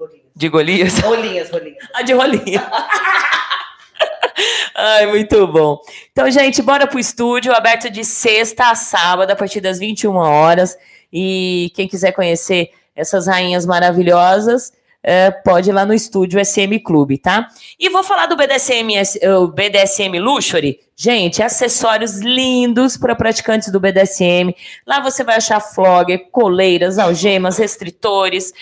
Golias? 0.47 0.99
Rolinhas, 1.01 1.51
rolinhas. 1.51 1.89
Ah, 1.95 2.03
de 2.03 2.13
rolinha. 2.13 2.71
Ai, 4.77 5.07
muito 5.07 5.47
bom. 5.49 5.81
Então, 6.13 6.31
gente, 6.31 6.61
bora 6.61 6.87
pro 6.87 6.99
estúdio, 6.99 7.53
aberto 7.53 7.91
de 7.91 8.05
sexta 8.05 8.71
a 8.71 8.75
sábado, 8.75 9.31
a 9.31 9.37
partir 9.37 9.63
das 9.63 9.79
21 9.79 10.15
horas. 10.15 10.77
E 11.11 11.73
quem 11.75 11.89
quiser 11.89 12.13
conhecer 12.13 12.71
essas 12.95 13.27
rainhas 13.27 13.65
maravilhosas, 13.65 14.73
é, 15.03 15.31
pode 15.31 15.71
ir 15.71 15.73
lá 15.73 15.87
no 15.87 15.95
estúdio 15.95 16.45
SM 16.45 16.79
Clube, 16.85 17.19
tá? 17.19 17.49
E 17.79 17.89
vou 17.89 18.03
falar 18.03 18.27
do 18.27 18.37
BDSM, 18.37 18.95
o 19.41 19.49
BDSM 19.49 20.19
Luxury. 20.19 20.81
Gente, 20.97 21.43
acessórios 21.43 22.19
lindos 22.19 22.97
para 22.97 23.15
praticantes 23.15 23.71
do 23.71 23.79
BDSM. 23.79 24.55
Lá 24.85 25.01
você 25.01 25.23
vai 25.23 25.37
achar 25.37 25.61
flogger, 25.61 26.29
coleiras, 26.31 26.99
algemas, 26.99 27.57
restritores, 27.57 28.53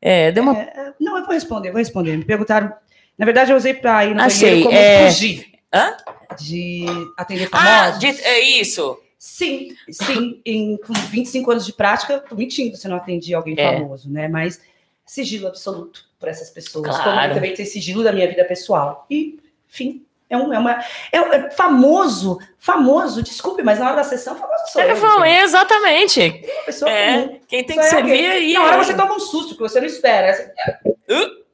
É, 0.00 0.32
deu 0.32 0.42
uma. 0.42 0.58
É, 0.58 0.94
não, 0.98 1.18
eu 1.18 1.24
vou 1.24 1.34
responder, 1.34 1.70
vou 1.70 1.78
responder. 1.78 2.16
Me 2.16 2.24
perguntaram. 2.24 2.72
Na 3.18 3.26
verdade, 3.26 3.52
eu 3.52 3.56
usei 3.56 3.74
para 3.74 4.06
ir 4.06 4.14
no 4.14 4.22
Achei, 4.22 4.62
como 4.62 4.74
é... 4.74 5.10
fugir. 5.10 5.52
Hã? 5.72 5.96
De 6.40 6.86
atender 7.18 7.48
ah, 7.52 7.58
famosos. 7.58 7.96
Ah, 7.96 7.98
de, 7.98 8.06
é 8.22 8.40
isso. 8.40 8.98
Sim, 9.18 9.76
sim. 9.90 10.40
Em, 10.46 10.78
com 10.78 10.94
25 10.94 11.50
anos 11.50 11.66
de 11.66 11.74
prática, 11.74 12.20
tô 12.20 12.34
mentindo 12.34 12.76
se 12.76 12.88
não 12.88 12.96
atendi 12.96 13.34
alguém 13.34 13.54
é. 13.58 13.78
famoso, 13.78 14.10
né? 14.10 14.28
Mas 14.28 14.62
sigilo 15.04 15.46
absoluto 15.46 16.06
para 16.18 16.30
essas 16.30 16.48
pessoas. 16.48 16.88
Claro. 16.88 17.04
Como 17.04 17.34
também 17.34 17.52
tem 17.52 17.66
sigilo 17.66 18.02
da 18.02 18.12
minha 18.12 18.26
vida 18.26 18.46
pessoal. 18.46 19.06
E, 19.10 19.38
enfim, 19.68 20.06
é, 20.34 20.36
um, 20.36 20.52
é 20.52 20.58
uma. 20.58 20.84
É, 21.12 21.18
é, 21.18 21.50
famoso, 21.50 22.38
famoso, 22.58 23.22
desculpe, 23.22 23.62
mas 23.62 23.78
na 23.78 23.86
hora 23.86 23.96
da 23.96 24.04
sessão, 24.04 24.36
famoso 24.36 24.64
sou 24.72 24.82
é, 24.82 24.92
eu. 24.92 25.24
É, 25.24 25.42
exatamente. 25.42 26.20
É 26.20 26.52
uma 26.54 26.64
pessoa 26.64 26.90
é, 26.90 27.22
comum. 27.22 27.40
Quem 27.48 27.64
tem 27.64 27.78
que 27.78 27.84
servir 27.84 28.26
aí. 28.26 28.52
Na 28.52 28.64
hora 28.64 28.84
você 28.84 28.94
toma 28.94 29.14
um 29.14 29.20
susto 29.20 29.54
que 29.54 29.60
você 29.60 29.80
não 29.80 29.86
espera. 29.86 30.52
Uh? 30.86 31.44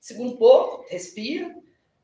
Segura 0.00 0.28
um 0.28 0.36
pouco, 0.36 0.86
respira. 0.90 1.50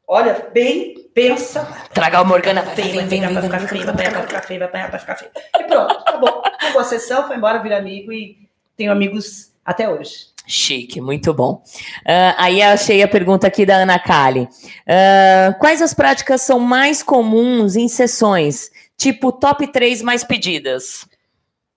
Olha 0.06 0.50
bem, 0.52 1.08
pensa. 1.14 1.64
Traga 1.94 2.20
o 2.20 2.24
Morgana. 2.24 2.62
Vai 2.62 2.74
feio, 2.74 2.94
vai 2.96 3.06
feio, 3.08 3.22
vai 3.22 3.42
ficar 3.42 3.60
feio, 3.68 3.86
vai 3.86 4.26
ficar 4.26 4.42
feio, 4.42 4.60
vai 4.60 4.98
ficar 4.98 5.16
feio. 5.16 5.30
E 5.56 5.64
pronto, 5.64 5.98
acabou. 5.98 6.42
Acabou 6.44 6.80
a 6.80 6.84
sessão, 6.84 7.26
foi 7.28 7.36
embora, 7.36 7.60
vira 7.60 7.78
amigo 7.78 8.12
e 8.12 8.48
tenho 8.76 8.90
amigos 8.90 9.52
até 9.64 9.88
hoje. 9.88 10.29
Chique, 10.50 11.00
muito 11.00 11.32
bom. 11.32 11.62
Uh, 12.00 12.34
aí 12.36 12.60
achei 12.60 13.02
a 13.02 13.08
pergunta 13.08 13.46
aqui 13.46 13.64
da 13.64 13.76
Ana 13.76 13.98
Kali. 13.98 14.42
Uh, 14.42 15.58
quais 15.60 15.80
as 15.80 15.94
práticas 15.94 16.42
são 16.42 16.58
mais 16.58 17.02
comuns 17.02 17.76
em 17.76 17.88
sessões? 17.88 18.70
Tipo, 18.96 19.30
top 19.30 19.66
3 19.68 20.02
mais 20.02 20.24
pedidas? 20.24 21.06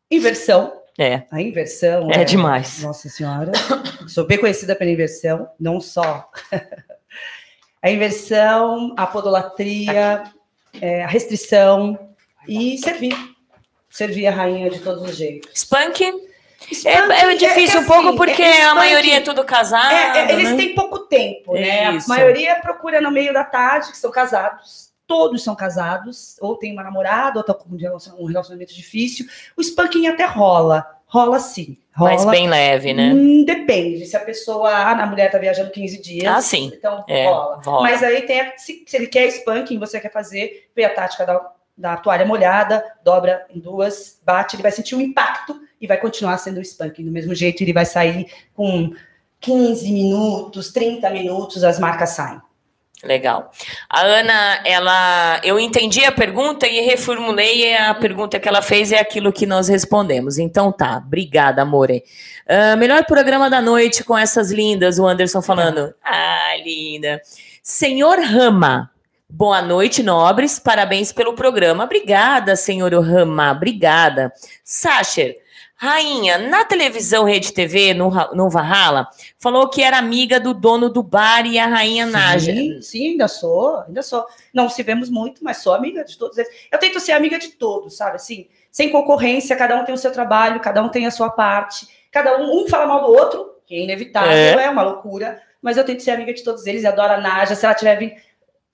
Inversão. 0.09 0.74
É. 0.97 1.24
A 1.32 1.41
inversão. 1.41 2.11
É, 2.11 2.21
é 2.21 2.24
demais. 2.24 2.82
Nossa 2.82 3.09
Senhora. 3.09 3.51
Sou 4.07 4.26
bem 4.26 4.39
conhecida 4.39 4.76
pela 4.76 4.89
inversão, 4.89 5.47
não 5.59 5.80
só. 5.80 6.30
a 7.82 7.91
inversão, 7.91 8.93
a 8.97 9.05
podolatria, 9.05 10.24
é, 10.82 11.03
a 11.03 11.07
restrição 11.07 11.97
e 12.47 12.78
servir. 12.80 13.15
Servir 13.89 14.26
a 14.26 14.32
rainha 14.32 14.69
de 14.71 14.80
todos 14.80 15.03
os 15.03 15.15
jeitos. 15.15 15.51
Spunk? 15.53 16.32
Spunk 16.72 16.88
É, 17.11 17.32
é 17.32 17.36
difícil 17.36 17.80
que 17.80 17.86
um 17.86 17.88
pouco 17.88 18.07
assim, 18.09 18.18
porque 18.18 18.41
é- 18.41 18.59
é 18.61 18.64
a 18.66 18.76
maioria 18.76 19.18
é 19.18 19.22
tudo 19.22 19.43
casado. 19.43 19.91
É, 19.93 20.20
é, 20.20 20.32
eles 20.34 20.51
né? 20.51 20.57
têm 20.57 20.76
pouco 20.76 20.99
tempo, 20.99 21.53
né? 21.53 21.93
Isso. 21.95 22.11
A 22.11 22.16
maioria 22.16 22.55
procura 22.55 23.01
no 23.01 23.11
meio 23.11 23.34
da 23.34 23.43
tarde, 23.43 23.91
que 23.91 23.97
são 23.97 24.11
casados. 24.11 24.91
Todos 25.05 25.43
são 25.43 25.53
casados, 25.55 26.38
ou 26.39 26.55
tem 26.55 26.72
uma 26.72 26.82
namorada, 26.84 27.38
ou 27.38 27.41
estão 27.41 27.55
com 27.55 27.76
um 27.76 27.78
relacion- 27.78 28.16
relacionamento 28.26 28.74
difícil. 28.74 29.26
O 29.57 29.61
spanking 29.61 30.07
até 30.07 30.26
rola. 30.26 30.86
Rola 31.05 31.39
sim. 31.39 31.78
Rola. 31.95 32.11
Mas 32.14 32.26
bem 32.26 32.47
leve, 32.49 32.93
né? 32.93 33.11
Hum, 33.14 33.43
depende. 33.45 34.05
Se 34.05 34.16
a 34.18 34.20
pessoa, 34.22 34.70
ah, 34.72 34.91
a 35.03 35.05
mulher 35.05 35.30
tá 35.30 35.38
viajando 35.38 35.70
15 35.70 36.01
dias. 36.01 36.26
Ah, 36.26 36.41
sim. 36.41 36.72
Então 36.74 37.03
É, 37.07 37.26
rola. 37.28 37.61
rola. 37.64 37.82
Mas 37.84 38.01
aí 38.01 38.22
tem, 38.24 38.39
a- 38.41 38.53
se, 38.57 38.84
se 38.88 38.95
ele 38.97 39.05
quer 39.07 39.28
spanking, 39.28 39.78
você 39.78 39.99
quer 39.99 40.11
fazer, 40.11 40.68
vê 40.76 40.86
a 40.86 40.89
tática 40.89 41.24
da, 41.26 41.51
da 41.78 41.97
toalha 41.97 42.26
molhada, 42.26 42.84
dobra 43.03 43.45
em 43.53 43.59
duas, 43.59 44.20
bate, 44.26 44.55
ele 44.55 44.64
vai 44.64 44.72
sentir 44.72 44.95
um 44.95 45.01
impacto 45.01 45.59
e 45.84 45.88
vai 45.88 45.97
continuar 45.97 46.38
sendo 46.38 46.61
spanking 46.61 47.03
do 47.03 47.11
mesmo 47.11 47.36
jeito. 47.36 47.61
Ele 47.61 47.73
vai 47.73 47.86
sair 47.86 48.25
com 48.53 48.93
15 49.41 49.91
minutos, 49.91 50.71
30 50.71 51.09
minutos, 51.09 51.61
as 51.61 51.77
marcas 51.77 52.11
saem. 52.11 52.41
Legal. 53.03 53.51
A 53.89 53.99
Ana, 53.99 54.61
ela, 54.63 55.41
eu 55.43 55.59
entendi 55.59 56.05
a 56.05 56.11
pergunta 56.11 56.65
e 56.65 56.79
reformulei 56.79 57.65
e 57.65 57.75
a 57.75 57.93
pergunta 57.93 58.39
que 58.39 58.47
ela 58.47 58.61
fez 58.61 58.93
é 58.93 58.99
aquilo 58.99 59.34
que 59.34 59.45
nós 59.45 59.67
respondemos. 59.67 60.38
Então 60.38 60.71
tá, 60.71 61.03
obrigada, 61.05 61.63
amore. 61.63 62.01
Ah, 62.47 62.77
melhor 62.77 63.03
programa 63.03 63.49
da 63.49 63.61
noite 63.61 64.05
com 64.05 64.17
essas 64.17 64.51
lindas, 64.51 64.99
o 64.99 65.05
Anderson 65.05 65.41
falando. 65.41 65.93
Ah, 66.01 66.55
linda. 66.63 67.21
Senhor 67.61 68.19
Rama, 68.21 68.89
boa 69.29 69.61
noite, 69.61 70.01
nobres, 70.01 70.57
parabéns 70.57 71.11
pelo 71.11 71.34
programa. 71.34 71.84
Obrigada, 71.84 72.55
senhor 72.55 72.93
Rama, 73.03 73.51
obrigada. 73.51 74.31
Sacher, 74.63 75.43
Rainha, 75.84 76.38
na 76.38 76.63
televisão 76.63 77.25
Rede 77.25 77.51
TV, 77.51 77.93
no, 77.93 78.09
no 78.34 78.49
Valhalla, 78.49 79.09
falou 79.38 79.69
que 79.69 79.84
era 79.84 79.97
amiga 79.97 80.39
do 80.39 80.53
dono 80.53 80.89
do 80.89 81.03
bar 81.03 81.45
e 81.45 81.59
a 81.59 81.67
rainha 81.67 82.05
Naja. 82.05 82.53
Sim, 82.53 82.81
sim, 82.81 83.07
ainda 83.09 83.27
sou, 83.27 83.79
ainda 83.86 84.01
sou. 84.01 84.25
Não 84.53 84.69
se 84.69 84.81
vemos 84.81 85.09
muito, 85.09 85.43
mas 85.43 85.57
sou 85.57 85.73
amiga 85.73 86.05
de 86.05 86.17
todos 86.17 86.38
eles. 86.38 86.49
Eu 86.71 86.79
tento 86.79 87.01
ser 87.01 87.11
amiga 87.11 87.38
de 87.38 87.49
todos, 87.49 87.97
sabe? 87.97 88.15
Assim, 88.15 88.47
sem 88.71 88.91
concorrência, 88.91 89.57
cada 89.57 89.75
um 89.75 89.84
tem 89.84 89.93
o 89.93 89.97
seu 89.97 90.13
trabalho, 90.13 90.61
cada 90.61 90.81
um 90.81 90.88
tem 90.88 91.05
a 91.05 91.11
sua 91.11 91.29
parte, 91.29 91.86
cada 92.09 92.38
um, 92.38 92.63
um 92.63 92.69
fala 92.69 92.88
mal 92.88 93.03
do 93.03 93.11
outro, 93.11 93.53
que 93.65 93.75
é 93.75 93.84
inevitável, 93.84 94.31
É. 94.31 94.63
é, 94.63 94.69
uma 94.69 94.84
loucura, 94.84 95.41
mas 95.61 95.75
eu 95.75 95.84
tento 95.84 96.01
ser 96.01 96.11
amiga 96.11 96.34
de 96.34 96.45
todos 96.45 96.65
eles, 96.65 96.86
adoro 96.86 97.11
a 97.11 97.17
Naja, 97.17 97.55
se 97.55 97.65
ela 97.65 97.75
tiver 97.75 97.97
vindo. 97.97 98.13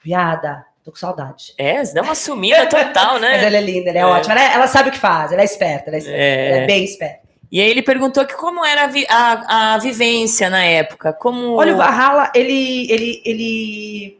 Viada, 0.03 0.63
tô 0.89 0.91
com 0.91 0.97
saudade. 0.97 1.53
É, 1.57 1.81
dá 1.93 2.01
uma 2.01 2.15
sumida 2.15 2.65
total, 2.67 3.13
Mas 3.19 3.21
né? 3.21 3.45
ela 3.45 3.57
é 3.57 3.61
linda, 3.61 3.89
ela 3.89 3.99
é, 3.99 4.01
É. 4.01 4.05
ótima. 4.05 4.33
Ela, 4.33 4.53
ela 4.53 4.67
sabe 4.67 4.89
o 4.89 4.91
que 4.91 4.97
faz, 4.99 5.31
ela 5.31 5.41
é 5.41 5.45
esperta, 5.45 5.89
ela 5.89 5.95
é, 5.97 5.99
esperta, 5.99 6.21
É. 6.21 6.47
ela 6.49 6.57
é 6.57 6.65
bem 6.67 6.83
esperta. 6.83 7.29
E 7.51 7.59
aí 7.59 7.67
ele 7.69 7.81
perguntou 7.81 8.25
que 8.25 8.35
como 8.35 8.63
era 8.63 8.83
a, 8.83 8.87
vi- 8.87 9.07
a- 9.09 9.73
a 9.73 9.77
vivência 9.79 10.49
na 10.51 10.63
época, 10.63 11.11
como... 11.13 11.55
Olha, 11.55 11.73
o 11.73 11.77
Valhalla, 11.77 12.31
ele, 12.35 12.91
ele, 12.91 13.21
ele, 13.25 14.19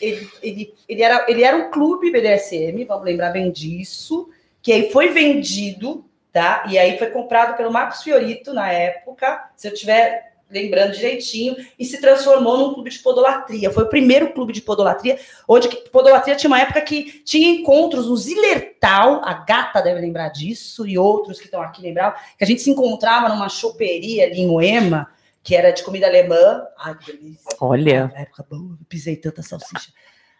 ele, 0.00 0.30
ele, 0.42 0.74
ele, 0.86 1.02
era, 1.02 1.24
ele 1.26 1.42
era 1.42 1.56
um 1.56 1.70
clube 1.70 2.10
BDSM, 2.10 2.84
vamos 2.86 3.04
lembrar 3.04 3.30
bem 3.30 3.50
disso, 3.50 4.28
que 4.60 4.72
aí 4.72 4.90
foi 4.90 5.08
vendido, 5.08 6.04
tá? 6.32 6.64
E 6.68 6.78
aí 6.78 6.98
foi 6.98 7.06
comprado 7.10 7.56
pelo 7.56 7.72
Marcos 7.72 8.02
Fiorito 8.02 8.52
na 8.52 8.70
época, 8.70 9.48
se 9.56 9.68
eu 9.68 9.72
estiver 9.72 10.34
lembrando 10.50 10.92
direitinho, 10.92 11.56
e 11.78 11.84
se 11.84 12.00
transformou 12.00 12.56
num 12.58 12.74
clube 12.74 12.90
de 12.90 12.98
podolatria. 13.00 13.70
Foi 13.70 13.84
o 13.84 13.88
primeiro 13.88 14.32
clube 14.32 14.52
de 14.52 14.62
podolatria, 14.62 15.18
onde 15.48 15.68
podolatria 15.90 16.36
tinha 16.36 16.48
uma 16.48 16.60
época 16.60 16.80
que 16.80 17.20
tinha 17.24 17.48
encontros 17.48 18.06
no 18.06 18.16
Zilertal, 18.16 19.22
a 19.24 19.34
gata 19.34 19.82
deve 19.82 20.00
lembrar 20.00 20.28
disso, 20.28 20.86
e 20.86 20.96
outros 20.96 21.38
que 21.38 21.46
estão 21.46 21.60
aqui 21.60 21.82
lembravam, 21.82 22.18
que 22.38 22.44
a 22.44 22.46
gente 22.46 22.62
se 22.62 22.70
encontrava 22.70 23.28
numa 23.28 23.48
choperia 23.48 24.24
ali 24.24 24.40
em 24.40 24.46
Moema, 24.46 25.10
que 25.42 25.54
era 25.54 25.70
de 25.70 25.82
comida 25.82 26.06
alemã. 26.06 26.64
Ai, 26.78 26.96
que 26.96 27.12
delícia. 27.12 27.56
Olha, 27.60 28.10
Na 28.14 28.20
época 28.20 28.46
boa, 28.48 28.76
eu 28.80 28.86
pisei 28.88 29.16
tanta 29.16 29.42
salsicha. 29.42 29.90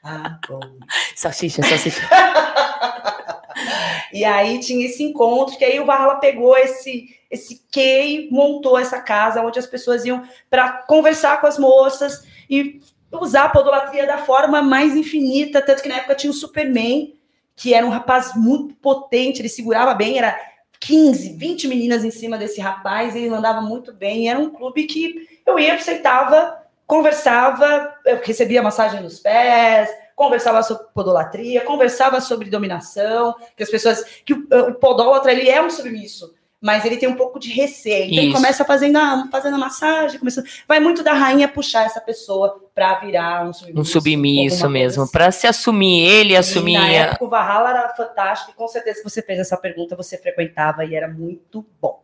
Ah, 0.02 0.38
bom. 0.48 0.60
salsicha, 1.14 1.62
salsicha. 1.62 2.02
E 4.12 4.24
aí 4.24 4.60
tinha 4.60 4.86
esse 4.86 5.02
encontro, 5.02 5.58
que 5.58 5.64
aí 5.64 5.78
o 5.80 5.84
Valhalla 5.84 6.16
pegou 6.16 6.56
esse 6.56 7.15
esse 7.36 7.64
e 7.76 8.28
montou 8.30 8.78
essa 8.78 9.00
casa 9.00 9.42
onde 9.42 9.58
as 9.58 9.66
pessoas 9.66 10.04
iam 10.04 10.22
para 10.50 10.72
conversar 10.88 11.40
com 11.40 11.46
as 11.46 11.58
moças 11.58 12.26
e 12.50 12.80
usar 13.12 13.44
a 13.44 13.48
podolatria 13.48 14.06
da 14.06 14.18
forma 14.18 14.62
mais 14.62 14.96
infinita, 14.96 15.62
tanto 15.62 15.82
que 15.82 15.88
na 15.88 15.96
época 15.96 16.14
tinha 16.14 16.30
o 16.30 16.34
Superman, 16.34 17.14
que 17.54 17.72
era 17.72 17.86
um 17.86 17.90
rapaz 17.90 18.32
muito 18.34 18.74
potente, 18.74 19.40
ele 19.40 19.48
segurava 19.48 19.94
bem, 19.94 20.18
era 20.18 20.38
15, 20.80 21.34
20 21.34 21.68
meninas 21.68 22.04
em 22.04 22.10
cima 22.10 22.36
desse 22.36 22.60
rapaz, 22.60 23.16
ele 23.16 23.30
mandava 23.30 23.60
muito 23.60 23.92
bem, 23.92 24.28
era 24.28 24.38
um 24.38 24.50
clube 24.50 24.84
que 24.84 25.26
eu 25.46 25.58
ia, 25.58 25.78
sentava, 25.80 26.62
conversava, 26.86 27.94
eu 28.04 28.20
recebia 28.22 28.62
massagem 28.62 29.02
nos 29.02 29.18
pés, 29.18 29.88
conversava 30.14 30.62
sobre 30.62 30.86
podolatria, 30.94 31.62
conversava 31.62 32.20
sobre 32.20 32.50
dominação, 32.50 33.34
que 33.56 33.62
as 33.62 33.70
pessoas, 33.70 34.04
que 34.24 34.34
o, 34.34 34.46
o 34.70 34.74
podólatra, 34.74 35.32
ele 35.32 35.48
é 35.48 35.62
um 35.62 35.70
submisso, 35.70 36.34
mas 36.66 36.84
ele 36.84 36.96
tem 36.96 37.08
um 37.08 37.14
pouco 37.14 37.38
de 37.38 37.48
receio. 37.48 38.10
Então 38.10 38.24
ele 38.24 38.32
começa 38.32 38.64
fazendo 38.64 38.96
a, 38.96 39.28
fazendo 39.30 39.54
a 39.54 39.58
massagem, 39.58 40.18
começando, 40.18 40.46
vai 40.66 40.80
muito 40.80 41.00
da 41.00 41.12
rainha 41.12 41.46
puxar 41.46 41.86
essa 41.86 42.00
pessoa 42.00 42.60
para 42.74 42.98
virar 42.98 43.48
um 43.48 43.52
submisso. 43.52 43.80
Um 43.80 43.84
submisso 43.84 44.68
mesmo, 44.68 45.04
assim. 45.04 45.12
para 45.12 45.30
se 45.30 45.46
assumir 45.46 46.00
ele, 46.00 46.32
E 46.32 46.36
assumir... 46.36 46.76
na 46.76 46.88
época 46.88 47.24
o 47.24 47.28
Valhalla 47.28 47.70
era 47.70 47.88
fantástico, 47.94 48.50
e 48.50 48.54
com 48.54 48.66
certeza 48.66 48.98
que 48.98 49.08
você 49.08 49.22
fez 49.22 49.38
essa 49.38 49.56
pergunta, 49.56 49.94
você 49.94 50.18
frequentava 50.18 50.84
e 50.84 50.96
era 50.96 51.06
muito 51.06 51.64
bom. 51.80 52.02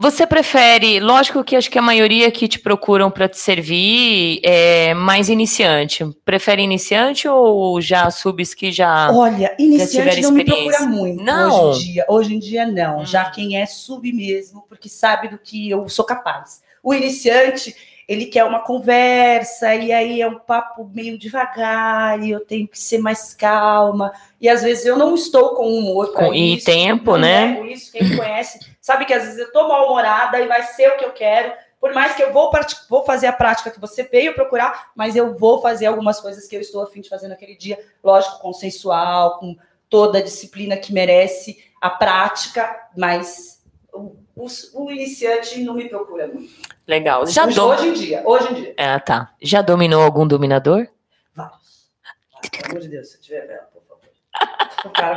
Você 0.00 0.24
prefere, 0.24 1.00
lógico 1.00 1.42
que 1.42 1.56
acho 1.56 1.68
que 1.68 1.76
a 1.76 1.82
maioria 1.82 2.30
que 2.30 2.46
te 2.46 2.60
procuram 2.60 3.10
para 3.10 3.28
te 3.28 3.36
servir 3.36 4.40
é 4.44 4.94
mais 4.94 5.28
iniciante. 5.28 6.06
Prefere 6.24 6.62
iniciante 6.62 7.26
ou 7.26 7.80
já 7.80 8.08
subs 8.08 8.54
que 8.54 8.70
já... 8.70 9.10
Olha, 9.12 9.56
iniciante 9.58 9.90
tiveram 9.90 10.22
não 10.22 10.30
me 10.30 10.44
procura 10.44 10.80
muito 10.82 11.24
Não? 11.24 11.70
hoje 11.70 11.80
em 11.80 11.92
dia. 11.92 12.04
Hoje 12.08 12.34
em 12.36 12.38
dia, 12.38 12.64
não. 12.64 13.00
Hum. 13.00 13.06
Já 13.06 13.24
quem 13.24 13.60
é 13.60 13.66
sub 13.66 14.12
mesmo, 14.12 14.64
porque 14.68 14.88
sabe 14.88 15.26
do 15.26 15.36
que 15.38 15.68
eu 15.68 15.88
sou 15.88 16.04
capaz. 16.04 16.62
O 16.80 16.94
iniciante, 16.94 17.74
ele 18.06 18.26
quer 18.26 18.44
uma 18.44 18.60
conversa, 18.60 19.74
e 19.74 19.90
aí 19.90 20.22
é 20.22 20.28
um 20.28 20.38
papo 20.38 20.88
meio 20.94 21.18
devagar, 21.18 22.22
e 22.22 22.30
eu 22.30 22.38
tenho 22.38 22.68
que 22.68 22.78
ser 22.78 22.98
mais 22.98 23.34
calma. 23.34 24.12
E 24.40 24.48
às 24.48 24.62
vezes 24.62 24.86
eu 24.86 24.96
não 24.96 25.16
estou 25.16 25.56
com 25.56 25.66
humor 25.76 26.12
Com- 26.12 26.32
e 26.32 26.54
isso. 26.54 26.66
tempo, 26.66 27.16
né? 27.16 27.60
isso, 27.68 27.90
quem 27.90 28.16
conhece 28.16 28.60
sabe 28.88 29.04
que 29.04 29.12
às 29.12 29.22
vezes 29.24 29.38
eu 29.38 29.52
tô 29.52 29.68
mal-humorada 29.68 30.40
e 30.40 30.48
vai 30.48 30.62
ser 30.62 30.88
o 30.88 30.96
que 30.96 31.04
eu 31.04 31.12
quero. 31.12 31.52
Por 31.78 31.92
mais 31.92 32.16
que 32.16 32.22
eu 32.22 32.32
vou, 32.32 32.50
vou 32.88 33.04
fazer 33.04 33.26
a 33.26 33.32
prática 33.32 33.70
que 33.70 33.78
você 33.78 34.02
veio 34.02 34.34
procurar, 34.34 34.90
mas 34.96 35.14
eu 35.14 35.34
vou 35.38 35.60
fazer 35.60 35.84
algumas 35.86 36.18
coisas 36.20 36.48
que 36.48 36.56
eu 36.56 36.60
estou 36.60 36.82
afim 36.82 37.02
de 37.02 37.08
fazer 37.10 37.28
naquele 37.28 37.54
dia, 37.54 37.78
lógico, 38.02 38.38
consensual, 38.40 39.38
com 39.38 39.54
toda 39.90 40.18
a 40.18 40.22
disciplina 40.22 40.76
que 40.76 40.90
merece 40.92 41.62
a 41.80 41.90
prática, 41.90 42.88
mas 42.96 43.62
o, 43.92 44.16
o- 44.34 44.46
o 44.74 44.90
iniciante 44.90 45.62
não 45.62 45.74
me 45.74 45.88
procura 45.88 46.26
muito. 46.26 46.50
Legal. 46.86 47.26
Já 47.26 47.44
hoje, 47.46 47.54
dou... 47.56 47.70
hoje 47.70 47.88
em 47.88 47.92
dia, 47.92 48.22
hoje 48.24 48.50
em 48.50 48.54
dia. 48.54 48.74
Ah, 48.78 48.98
tá. 48.98 49.34
Já 49.40 49.60
dominou 49.62 50.02
algum 50.02 50.26
dominador? 50.26 50.88
Vários. 51.34 51.90
Ah, 52.34 52.40
pelo 52.50 52.70
amor 52.70 52.80
de 52.80 52.88
Deus, 52.88 53.08
se 53.10 53.16
eu 53.18 53.20
tiver 53.20 53.68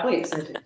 com 0.01 0.09
isso, 0.09 0.36
né, 0.38 0.45
gente? 0.45 0.61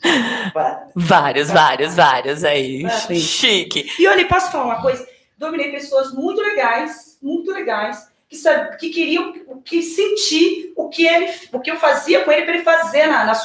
Vários, 0.96 1.52
vários, 1.52 1.96
vários 1.96 2.44
aí. 2.44 2.90
Sim. 2.90 3.16
Chique. 3.20 3.92
E 4.00 4.08
olha, 4.08 4.26
posso 4.28 4.52
falar 4.52 4.66
uma 4.66 4.82
coisa? 4.82 5.06
Dominei 5.38 5.72
pessoas 5.72 6.14
muito 6.14 6.40
legais, 6.42 7.18
muito 7.22 7.52
legais, 7.52 8.10
que, 8.30 8.38
sab- 8.38 8.78
que 8.78 8.90
queriam 8.90 9.34
que 9.66 9.82
sentir 9.82 10.72
o 10.78 10.88
que 10.90 11.06
ele, 11.06 11.32
o 11.52 11.60
que 11.60 11.70
eu 11.72 11.76
fazia 11.78 12.24
com 12.24 12.32
ele 12.32 12.44
para 12.46 12.56
ele 12.56 12.64
fazer 12.64 13.08
na, 13.08 13.26
na 13.26 13.36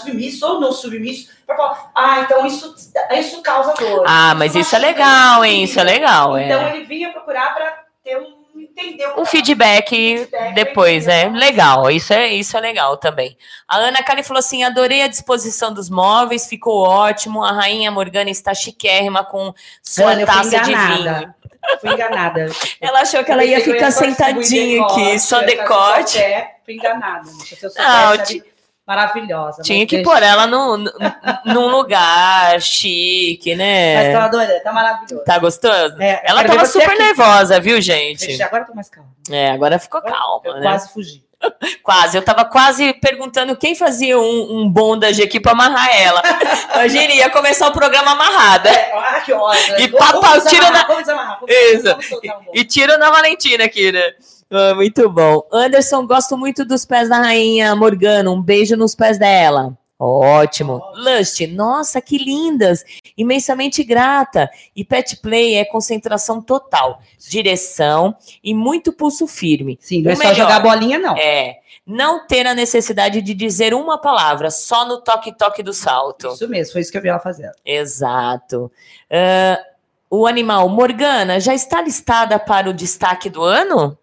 ou 0.46 0.60
no 0.60 0.72
submisso, 0.72 1.30
para 1.46 1.56
falar, 1.56 1.90
ah, 1.94 2.20
então 2.20 2.46
isso, 2.46 2.74
isso 3.18 3.42
causa 3.42 3.74
dor. 3.74 4.04
Ah, 4.06 4.34
mas 4.36 4.54
isso 4.54 4.74
é 4.76 4.78
machuca, 4.78 4.92
legal, 4.92 5.44
hein? 5.44 5.64
Isso 5.64 5.80
é 5.80 5.84
legal, 5.84 6.38
Então 6.38 6.60
é. 6.62 6.76
ele 6.76 6.84
vinha 6.84 7.10
procurar 7.12 7.52
para 7.54 7.89
ter 8.02 8.16
um 8.18 8.40
entender 8.56 9.06
Um 9.08 9.10
tava- 9.14 9.26
feedback 9.26 9.88
feedback, 9.90 10.54
depois, 10.54 11.06
né? 11.06 11.28
né? 11.28 11.38
Legal, 11.38 11.90
isso 11.90 12.12
é, 12.12 12.28
isso 12.28 12.56
é 12.56 12.60
legal 12.60 12.96
também. 12.96 13.36
A 13.68 13.76
Ana 13.76 14.02
Kali 14.02 14.22
falou 14.22 14.38
assim: 14.40 14.62
adorei 14.64 15.02
a 15.02 15.06
disposição 15.08 15.72
dos 15.72 15.88
móveis, 15.88 16.46
ficou 16.48 16.82
ótimo. 16.82 17.44
A 17.44 17.52
rainha 17.52 17.90
Morgana 17.90 18.30
está 18.30 18.52
chiquérrima 18.54 19.24
com 19.24 19.52
sua 19.82 20.12
Ana, 20.12 20.26
taça 20.26 20.58
de 20.60 20.64
vinho. 20.64 20.76
enganada. 21.00 21.34
Fui 21.80 21.90
enganada. 21.92 22.46
Ela 22.80 23.00
achou 23.02 23.22
que 23.22 23.30
ela 23.30 23.44
ia 23.44 23.60
ficar 23.60 23.90
sentadinha 23.90 24.82
aqui, 24.82 24.94
decote, 25.04 25.18
só 25.20 25.40
decote. 25.42 26.18
Fui 26.64 26.74
enganada. 26.74 27.26
Se 27.26 27.58
eu 27.62 27.70
Não, 27.76 28.08
soubesse, 28.10 28.34
ti- 28.34 28.40
ali, 28.40 28.52
maravilhosa. 28.96 29.62
Tinha 29.62 29.78
mas 29.80 29.88
que 29.88 29.96
deixa. 29.96 30.10
pôr 30.10 30.22
ela 30.22 30.46
no, 30.46 30.76
no- 30.76 30.92
num 31.44 31.68
lugar 31.68 32.60
chique, 32.60 33.50
Mas 33.50 33.58
né? 33.58 34.12
tô 34.12 34.18
adorando, 34.18 34.62
tá 34.62 34.72
maravilhoso. 34.72 35.24
Tá 35.24 35.38
gostoso? 35.38 35.96
É, 36.02 36.20
Ela 36.24 36.42
tava 36.44 36.66
super 36.66 36.88
aqui. 36.90 36.98
nervosa, 36.98 37.60
viu, 37.60 37.80
gente? 37.80 38.26
Deixa, 38.26 38.44
agora 38.44 38.64
eu 38.64 38.66
tô 38.66 38.74
mais 38.74 38.88
calma. 38.88 39.10
É, 39.30 39.50
agora 39.50 39.78
ficou 39.78 40.00
eu 40.04 40.12
calma, 40.12 40.54
né? 40.58 40.62
quase 40.62 40.92
fugi. 40.92 41.24
Quase, 41.82 42.18
eu 42.18 42.22
tava 42.22 42.44
quase 42.44 42.92
perguntando 42.92 43.56
quem 43.56 43.74
fazia 43.74 44.18
um, 44.18 44.58
um 44.60 44.68
bondage 44.68 45.22
aqui 45.22 45.40
pra 45.40 45.52
amarrar 45.52 45.88
ela. 45.98 46.22
Imagina, 46.74 47.14
ia 47.14 47.30
começar 47.30 47.66
o 47.68 47.72
programa 47.72 48.10
amarrada. 48.10 48.68
É, 48.68 48.92
ah, 48.94 49.22
que 49.24 49.32
ódio. 49.32 49.80
E 49.80 49.88
papau, 49.88 50.38
tira 50.44 50.70
na- 50.70 50.82
Vamos 50.84 50.98
desamarrar. 51.00 51.40
Vamos, 51.40 51.54
Isso. 51.54 51.82
vamos 51.84 52.46
E 52.52 52.62
tiro 52.62 52.98
na 52.98 53.10
Valentina 53.10 53.64
aqui, 53.64 53.90
né? 53.90 54.02
Ah, 54.50 54.74
muito 54.74 55.08
bom. 55.08 55.46
Anderson, 55.52 56.06
gosto 56.06 56.36
muito 56.36 56.64
dos 56.64 56.84
pés 56.84 57.08
da 57.08 57.18
rainha 57.18 57.74
Morgana. 57.76 58.30
Um 58.30 58.42
beijo 58.42 58.76
nos 58.76 58.94
pés 58.94 59.16
dela. 59.18 59.76
Ótimo. 60.02 60.80
Lust, 60.94 61.46
nossa, 61.46 62.00
que 62.00 62.16
lindas. 62.16 62.82
Imensamente 63.18 63.84
grata. 63.84 64.50
E 64.74 64.82
pet 64.84 65.18
play 65.18 65.56
é 65.56 65.64
concentração 65.64 66.40
total, 66.40 67.00
direção 67.28 68.16
e 68.42 68.54
muito 68.54 68.92
pulso 68.94 69.26
firme. 69.26 69.78
Sim, 69.80 70.02
não 70.02 70.10
é 70.10 70.14
O 70.14 70.16
só 70.16 70.22
melhor. 70.24 70.36
jogar 70.36 70.60
bolinha, 70.60 70.98
não. 70.98 71.16
É, 71.18 71.58
não 71.86 72.26
ter 72.26 72.46
a 72.46 72.54
necessidade 72.54 73.20
de 73.20 73.34
dizer 73.34 73.74
uma 73.74 73.98
palavra, 73.98 74.50
só 74.50 74.86
no 74.88 75.02
toque-toque 75.02 75.62
do 75.62 75.74
salto. 75.74 76.28
Isso 76.28 76.48
mesmo, 76.48 76.72
foi 76.72 76.80
isso 76.80 76.90
que 76.90 76.96
eu 76.96 77.02
vi 77.02 77.08
ela 77.08 77.18
fazendo. 77.18 77.52
Exato. 77.64 78.72
Ah, 79.10 79.60
o 80.08 80.26
animal 80.26 80.66
Morgana 80.70 81.38
já 81.38 81.52
está 81.54 81.82
listada 81.82 82.38
para 82.38 82.70
o 82.70 82.72
destaque 82.74 83.28
do 83.28 83.42
ano? 83.42 83.98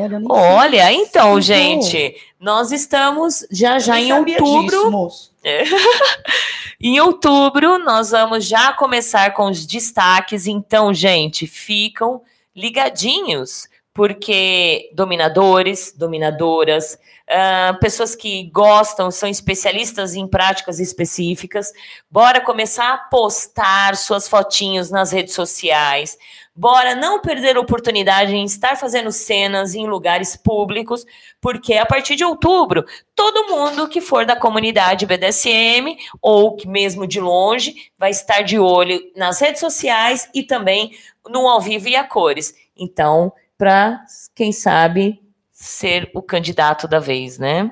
Olha, 0.00 0.18
nem 0.18 0.28
Olha, 0.30 0.86
sei. 0.86 0.96
então, 0.96 1.34
Sim, 1.36 1.42
gente, 1.42 2.16
nós 2.40 2.72
estamos 2.72 3.46
já 3.50 3.78
já 3.78 4.00
em 4.00 4.12
outubro. 4.12 4.64
disso, 4.64 4.90
moço. 4.90 5.32
Em 6.84 6.98
outubro, 6.98 7.78
nós 7.78 8.10
vamos 8.10 8.44
já 8.44 8.72
começar 8.72 9.34
com 9.34 9.44
os 9.44 9.64
destaques. 9.64 10.48
Então, 10.48 10.92
gente, 10.92 11.46
ficam 11.46 12.22
ligadinhos, 12.56 13.68
porque 13.94 14.90
dominadores, 14.92 15.94
dominadoras, 15.96 16.98
ah, 17.30 17.78
pessoas 17.80 18.16
que 18.16 18.50
gostam, 18.50 19.12
são 19.12 19.28
especialistas 19.28 20.14
em 20.14 20.26
práticas 20.26 20.80
específicas, 20.80 21.72
bora 22.10 22.40
começar 22.40 22.92
a 22.92 22.98
postar 22.98 23.96
suas 23.96 24.28
fotinhos 24.28 24.90
nas 24.90 25.12
redes 25.12 25.34
sociais. 25.34 26.18
Bora 26.54 26.94
não 26.94 27.18
perder 27.20 27.56
a 27.56 27.60
oportunidade 27.60 28.34
em 28.34 28.44
estar 28.44 28.76
fazendo 28.76 29.10
cenas 29.10 29.74
em 29.74 29.86
lugares 29.86 30.36
públicos, 30.36 31.06
porque 31.40 31.74
a 31.74 31.86
partir 31.86 32.14
de 32.14 32.24
outubro, 32.24 32.84
todo 33.14 33.48
mundo 33.48 33.88
que 33.88 34.02
for 34.02 34.26
da 34.26 34.36
comunidade 34.36 35.06
BDSM 35.06 35.96
ou 36.20 36.54
que 36.54 36.68
mesmo 36.68 37.06
de 37.06 37.20
longe 37.20 37.90
vai 37.98 38.10
estar 38.10 38.42
de 38.42 38.58
olho 38.58 39.00
nas 39.16 39.40
redes 39.40 39.60
sociais 39.60 40.28
e 40.34 40.42
também 40.42 40.92
no 41.26 41.48
ao 41.48 41.60
vivo 41.60 41.88
e 41.88 41.96
a 41.96 42.04
cores. 42.04 42.54
Então, 42.76 43.32
para 43.56 44.04
quem 44.34 44.52
sabe 44.52 45.22
ser 45.50 46.10
o 46.14 46.20
candidato 46.20 46.86
da 46.86 46.98
vez, 46.98 47.38
né? 47.38 47.70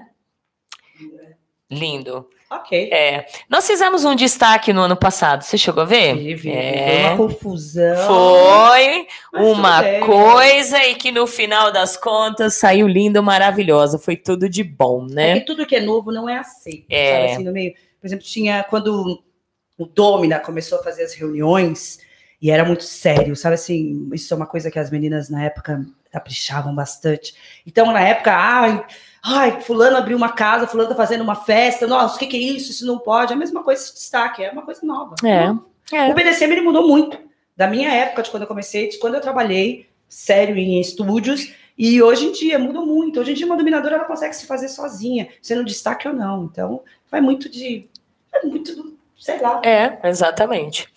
Lindo. 1.70 2.26
Ok. 2.50 2.90
É. 2.92 3.26
Nós 3.48 3.64
fizemos 3.64 4.04
um 4.04 4.14
destaque 4.16 4.72
no 4.72 4.80
ano 4.80 4.96
passado. 4.96 5.42
Você 5.42 5.56
chegou 5.56 5.82
a 5.84 5.86
ver? 5.86 6.16
Teve, 6.16 6.50
É. 6.50 6.84
Foi 6.84 6.98
uma 7.04 7.16
confusão. 7.16 8.06
Foi 8.06 9.06
Mas 9.32 9.46
uma 9.46 9.82
coisa 10.04 10.84
e 10.86 10.96
que 10.96 11.12
no 11.12 11.28
final 11.28 11.70
das 11.70 11.96
contas 11.96 12.54
saiu 12.54 12.88
linda, 12.88 13.22
maravilhosa. 13.22 13.98
Foi 14.00 14.16
tudo 14.16 14.48
de 14.48 14.64
bom, 14.64 15.06
É 15.10 15.14
né? 15.14 15.34
que 15.40 15.46
tudo 15.46 15.64
que 15.64 15.76
é 15.76 15.80
novo 15.80 16.10
não 16.10 16.28
é 16.28 16.38
aceito. 16.38 16.86
É. 16.90 17.20
Sabe, 17.20 17.32
assim, 17.34 17.44
no 17.44 17.52
meio. 17.52 17.72
Por 18.00 18.06
exemplo, 18.06 18.24
tinha 18.24 18.64
quando 18.64 19.22
o 19.78 19.86
Domina 19.86 20.40
começou 20.40 20.80
a 20.80 20.82
fazer 20.82 21.04
as 21.04 21.14
reuniões 21.14 22.00
e 22.42 22.50
era 22.50 22.64
muito 22.64 22.84
sério, 22.84 23.36
sabe 23.36 23.54
assim, 23.54 24.08
isso 24.14 24.32
é 24.32 24.36
uma 24.36 24.46
coisa 24.46 24.70
que 24.70 24.78
as 24.78 24.90
meninas 24.90 25.28
na 25.28 25.44
época 25.44 25.84
caprichavam 26.10 26.74
bastante. 26.74 27.34
Então, 27.66 27.92
na 27.92 28.00
época, 28.00 28.32
ai, 28.34 28.82
ai, 29.22 29.60
fulano 29.60 29.96
abriu 29.96 30.16
uma 30.16 30.30
casa, 30.30 30.66
fulano 30.66 30.88
tá 30.88 30.94
fazendo 30.94 31.22
uma 31.22 31.34
festa, 31.34 31.86
nossa, 31.86 32.16
o 32.16 32.18
que, 32.18 32.26
que 32.26 32.36
é 32.36 32.40
isso? 32.40 32.70
Isso 32.70 32.86
não 32.86 32.98
pode. 32.98 33.32
É 33.32 33.36
a 33.36 33.38
mesma 33.38 33.62
coisa 33.62 33.82
esse 33.82 33.94
destaque, 33.94 34.42
é 34.42 34.50
uma 34.50 34.62
coisa 34.62 34.80
nova. 34.84 35.14
É. 35.24 35.54
É. 35.92 36.10
O 36.10 36.14
BDSM 36.14 36.52
ele 36.52 36.60
mudou 36.60 36.86
muito. 36.86 37.18
Da 37.56 37.66
minha 37.66 37.90
época, 37.90 38.22
de 38.22 38.30
quando 38.30 38.42
eu 38.42 38.48
comecei, 38.48 38.88
de 38.88 38.98
quando 38.98 39.16
eu 39.16 39.20
trabalhei 39.20 39.86
sério 40.08 40.56
em 40.56 40.80
estúdios, 40.80 41.52
e 41.76 42.02
hoje 42.02 42.26
em 42.26 42.32
dia 42.32 42.58
mudou 42.58 42.84
muito. 42.84 43.20
Hoje 43.20 43.32
em 43.32 43.34
dia, 43.34 43.46
uma 43.46 43.56
dominadora 43.56 43.96
ela 43.96 44.04
consegue 44.04 44.34
se 44.34 44.46
fazer 44.46 44.68
sozinha, 44.68 45.28
sendo 45.40 45.64
destaque 45.64 46.06
ou 46.06 46.14
não. 46.14 46.44
Então, 46.44 46.82
vai 47.10 47.20
muito 47.20 47.48
de. 47.48 47.88
É 48.32 48.46
muito 48.46 48.74
do. 48.76 48.99
Sei 49.20 49.38
lá. 49.40 49.60
É, 49.62 49.98
exatamente. 50.08 50.88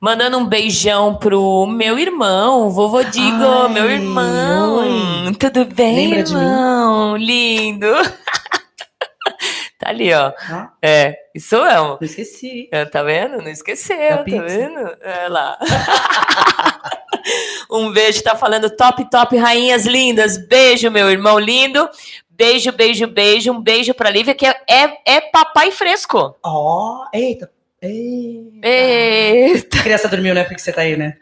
Mandando 0.00 0.38
um 0.38 0.46
beijão 0.46 1.16
pro 1.16 1.66
meu 1.66 1.98
irmão, 1.98 2.70
vovô 2.70 3.02
Digo, 3.02 3.44
Ai, 3.64 3.68
meu 3.68 3.90
irmão. 3.90 5.32
Tudo 5.38 5.64
bem, 5.64 6.14
Lembra 6.14 6.18
irmão? 6.20 7.16
Lindo. 7.16 7.90
tá 9.78 9.88
ali, 9.88 10.12
ó. 10.14 10.32
Ó, 10.52 10.66
É, 10.80 11.16
isso 11.34 11.60
mesmo. 11.60 11.88
não 11.88 11.98
esqueci. 12.00 12.68
É, 12.70 12.84
Tá 12.84 13.02
vendo? 13.02 13.38
Não 13.38 13.48
esqueceu, 13.48 13.98
Da 14.10 14.16
tá 14.18 14.24
pizza. 14.24 14.40
vendo? 14.42 14.96
É 15.02 15.28
lá. 15.28 15.58
um 17.70 17.90
beijo, 17.92 18.22
tá 18.22 18.36
falando 18.36 18.70
top, 18.70 19.10
top, 19.10 19.36
rainhas 19.36 19.84
lindas. 19.84 20.38
Beijo, 20.46 20.90
meu 20.92 21.10
irmão 21.10 21.38
lindo. 21.40 21.88
Beijo, 22.30 22.70
beijo, 22.72 23.06
beijo. 23.08 23.52
Um 23.52 23.60
beijo 23.60 23.92
pra 23.94 24.10
Lívia, 24.10 24.34
que 24.34 24.46
é, 24.46 24.56
é, 24.68 25.14
é 25.16 25.20
papai 25.20 25.70
fresco. 25.72 26.36
Ó, 26.42 27.04
eita. 27.12 27.50
Eita. 27.86 28.66
Eita. 28.66 29.78
A 29.78 29.82
criança 29.82 30.08
dormiu, 30.08 30.34
né? 30.34 30.44
Porque 30.44 30.60
você 30.60 30.72
tá 30.72 30.80
aí, 30.82 30.96
né? 30.96 31.16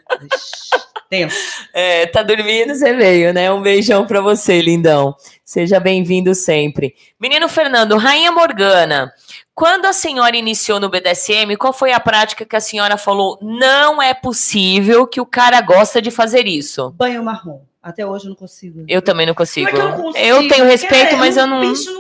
Tenso. 1.10 1.36
É, 1.74 2.06
tá 2.06 2.22
dormindo, 2.22 2.74
você 2.74 2.94
veio, 2.94 3.34
né? 3.34 3.52
Um 3.52 3.60
beijão 3.60 4.06
pra 4.06 4.20
você, 4.20 4.62
lindão. 4.62 5.14
Seja 5.44 5.78
bem-vindo 5.78 6.34
sempre. 6.34 6.94
Menino 7.20 7.48
Fernando, 7.48 7.96
Rainha 7.98 8.32
Morgana, 8.32 9.12
quando 9.54 9.84
a 9.86 9.92
senhora 9.92 10.34
iniciou 10.36 10.80
no 10.80 10.88
BDSM, 10.88 11.54
qual 11.58 11.72
foi 11.72 11.92
a 11.92 12.00
prática 12.00 12.44
que 12.46 12.56
a 12.56 12.60
senhora 12.60 12.96
falou? 12.96 13.38
Não 13.42 14.00
é 14.00 14.14
possível 14.14 15.06
que 15.06 15.20
o 15.20 15.26
cara 15.26 15.60
gosta 15.60 16.00
de 16.00 16.10
fazer 16.10 16.46
isso. 16.46 16.90
Banho 16.92 17.22
marrom. 17.22 17.60
Até 17.82 18.06
hoje 18.06 18.26
eu 18.26 18.30
não 18.30 18.36
consigo. 18.36 18.84
Eu 18.88 19.02
também 19.02 19.26
não 19.26 19.34
consigo. 19.34 19.68
É 19.68 19.72
eu 19.72 19.78
não 19.88 20.00
consigo, 20.00 20.24
Eu 20.24 20.48
tenho 20.48 20.64
respeito, 20.64 21.04
cara, 21.10 21.16
mas 21.18 21.36
eu 21.36 21.46
não. 21.46 21.60
bicho 21.60 21.92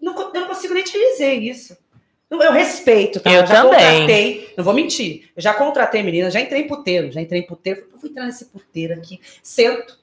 não- 0.00 0.32
eu 0.34 0.40
não 0.40 0.48
consigo 0.48 0.74
nem 0.74 0.82
te 0.84 0.92
dizer 0.98 1.34
isso. 1.34 1.76
Eu 2.42 2.50
eu 2.50 2.52
respeito, 2.52 3.20
tá? 3.20 3.32
Eu 3.32 3.46
já 3.46 3.62
também. 3.62 3.70
contratei, 3.70 4.54
não 4.56 4.64
vou 4.64 4.74
mentir. 4.74 5.30
Eu 5.36 5.42
já 5.42 5.54
contratei 5.54 6.02
menina, 6.02 6.30
já 6.30 6.40
entrei 6.40 6.62
em 6.62 6.66
puteiro, 6.66 7.10
já 7.10 7.20
entrei 7.20 7.40
em 7.40 7.46
puteiro. 7.46 7.86
Eu 7.92 7.98
vou 7.98 8.10
entrar 8.10 8.26
nesse 8.26 8.46
puteiro 8.46 8.94
aqui, 8.94 9.20
sento, 9.42 9.98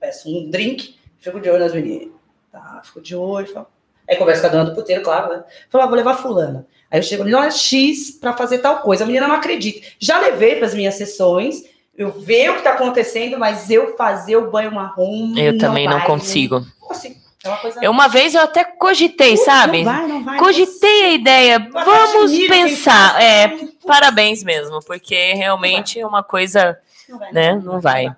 peço 0.00 0.28
um 0.28 0.50
drink, 0.50 0.96
fico 1.18 1.40
de 1.40 1.48
olho 1.48 1.60
nas 1.60 1.74
meninas. 1.74 2.08
Tá, 2.50 2.82
fico 2.84 3.00
de 3.00 3.16
olho. 3.16 3.46
Falo. 3.46 3.66
Aí 4.08 4.16
converso 4.16 4.42
com 4.42 4.48
a 4.48 4.50
dona 4.50 4.64
do 4.64 4.74
puteiro, 4.74 5.02
claro, 5.02 5.32
né? 5.32 5.44
Falo, 5.70 5.84
ah, 5.84 5.86
vou 5.86 5.96
levar 5.96 6.14
fulana. 6.16 6.66
Aí 6.90 6.98
eu 6.98 7.02
chego 7.02 7.22
ali, 7.22 7.34
olha, 7.34 7.50
X 7.50 8.10
pra 8.20 8.36
fazer 8.36 8.58
tal 8.58 8.80
coisa. 8.80 9.04
A 9.04 9.06
menina 9.06 9.26
não 9.26 9.36
acredita. 9.36 9.86
Já 9.98 10.20
levei 10.20 10.56
para 10.56 10.66
as 10.66 10.74
minhas 10.74 10.96
sessões, 10.96 11.64
eu 11.96 12.10
ver 12.10 12.50
o 12.50 12.56
que 12.56 12.62
tá 12.62 12.72
acontecendo, 12.72 13.38
mas 13.38 13.70
eu 13.70 13.96
fazer 13.96 14.36
o 14.36 14.50
banho 14.50 14.72
marrom. 14.72 15.34
Eu 15.36 15.56
também 15.56 15.86
não 15.86 15.98
vai, 15.98 16.06
consigo. 16.06 16.60
Não 16.60 16.88
consigo. 16.88 17.21
É 17.44 17.48
uma 17.48 17.56
coisa. 17.58 17.80
Eu, 17.82 17.90
uma 17.90 18.08
vez 18.08 18.34
eu 18.34 18.42
até 18.42 18.64
cogitei, 18.64 19.36
sabe? 19.36 19.82
Não 19.82 19.92
vai, 19.92 20.06
não 20.06 20.24
vai. 20.24 20.38
Cogitei 20.38 21.04
a 21.04 21.12
ideia. 21.12 21.58
Mas 21.58 21.84
Vamos 21.84 22.32
pensar. 22.46 23.20
É, 23.20 23.48
parabéns 23.84 24.44
mesmo, 24.44 24.80
porque 24.84 25.34
realmente 25.34 25.98
é 25.98 26.06
uma 26.06 26.22
coisa, 26.22 26.78
não 27.08 27.18
vai, 27.18 27.32
né? 27.32 27.54
Não 27.56 27.80
vai. 27.80 28.16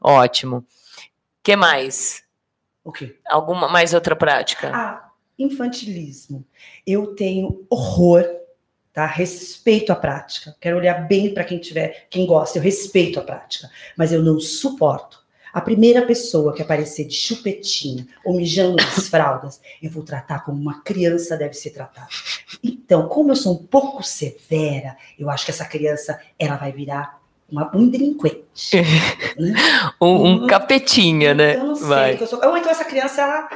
Ótimo. 0.00 0.64
que 1.42 1.56
mais? 1.56 2.22
O 2.84 2.90
quê? 2.92 3.16
Alguma 3.28 3.68
mais 3.68 3.92
outra 3.92 4.16
prática? 4.16 4.70
Ah, 4.74 5.10
infantilismo. 5.38 6.44
Eu 6.86 7.14
tenho 7.14 7.66
horror, 7.68 8.24
tá? 8.94 9.04
Respeito 9.04 9.92
à 9.92 9.96
prática. 9.96 10.56
Quero 10.58 10.78
olhar 10.78 11.06
bem 11.06 11.34
para 11.34 11.44
quem 11.44 11.58
tiver, 11.58 12.06
quem 12.08 12.24
gosta. 12.24 12.58
Eu 12.58 12.62
respeito 12.62 13.20
a 13.20 13.22
prática, 13.22 13.70
mas 13.94 14.10
eu 14.10 14.22
não 14.22 14.40
suporto. 14.40 15.22
A 15.52 15.60
primeira 15.60 16.02
pessoa 16.02 16.54
que 16.54 16.62
aparecer 16.62 17.04
de 17.06 17.14
chupetinho 17.14 18.06
ou 18.24 18.36
mijando 18.36 18.76
nas 18.76 19.08
fraldas, 19.08 19.60
eu 19.82 19.90
vou 19.90 20.02
tratar 20.02 20.44
como 20.44 20.60
uma 20.60 20.80
criança 20.82 21.36
deve 21.36 21.54
ser 21.54 21.70
tratada. 21.70 22.08
Então, 22.62 23.08
como 23.08 23.30
eu 23.32 23.36
sou 23.36 23.54
um 23.54 23.66
pouco 23.66 24.02
severa, 24.02 24.96
eu 25.18 25.28
acho 25.30 25.44
que 25.44 25.50
essa 25.50 25.64
criança 25.64 26.20
ela 26.38 26.56
vai 26.56 26.72
virar 26.72 27.18
uma, 27.50 27.70
um 27.74 27.88
delinquente. 27.88 28.76
né? 29.38 29.54
Um, 30.00 30.26
um 30.44 30.46
capetinha, 30.46 31.32
né? 31.34 31.56
Eu 31.56 31.64
não 31.64 31.74
sei. 31.74 31.86
Vai. 31.86 32.16
que 32.16 32.22
eu 32.22 32.26
sou- 32.26 32.44
Ou 32.44 32.56
então 32.56 32.70
essa 32.70 32.84
criança, 32.84 33.22
ela 33.22 33.48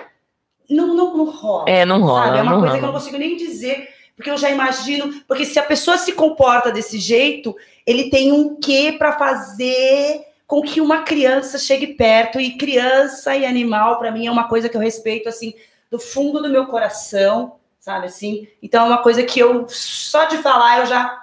não, 0.70 0.94
não, 0.94 1.16
não 1.16 1.30
rola. 1.30 1.68
É, 1.68 1.84
não 1.84 2.00
rola, 2.00 2.24
sabe? 2.24 2.38
É 2.38 2.42
uma 2.42 2.58
coisa 2.58 2.66
que 2.72 2.78
eu 2.78 2.80
rola. 2.80 2.86
não 2.92 2.98
consigo 2.98 3.18
nem 3.18 3.36
dizer, 3.36 3.88
porque 4.16 4.30
eu 4.30 4.36
já 4.38 4.50
imagino. 4.50 5.12
Porque 5.28 5.44
se 5.44 5.58
a 5.58 5.62
pessoa 5.62 5.98
se 5.98 6.12
comporta 6.12 6.72
desse 6.72 6.98
jeito, 6.98 7.54
ele 7.86 8.08
tem 8.10 8.32
um 8.32 8.56
quê 8.56 8.94
para 8.98 9.12
fazer 9.18 10.22
com 10.52 10.60
que 10.60 10.82
uma 10.82 10.98
criança 11.02 11.56
chegue 11.58 11.94
perto. 11.94 12.38
E 12.38 12.58
criança 12.58 13.34
e 13.34 13.46
animal, 13.46 13.98
para 13.98 14.10
mim, 14.10 14.26
é 14.26 14.30
uma 14.30 14.46
coisa 14.48 14.68
que 14.68 14.76
eu 14.76 14.80
respeito, 14.82 15.26
assim, 15.26 15.54
do 15.90 15.98
fundo 15.98 16.42
do 16.42 16.50
meu 16.50 16.66
coração, 16.66 17.54
sabe 17.80 18.04
assim? 18.04 18.46
Então 18.62 18.84
é 18.84 18.88
uma 18.90 18.98
coisa 18.98 19.22
que 19.22 19.40
eu, 19.40 19.66
só 19.66 20.26
de 20.26 20.36
falar, 20.36 20.80
eu 20.80 20.86
já 20.86 21.18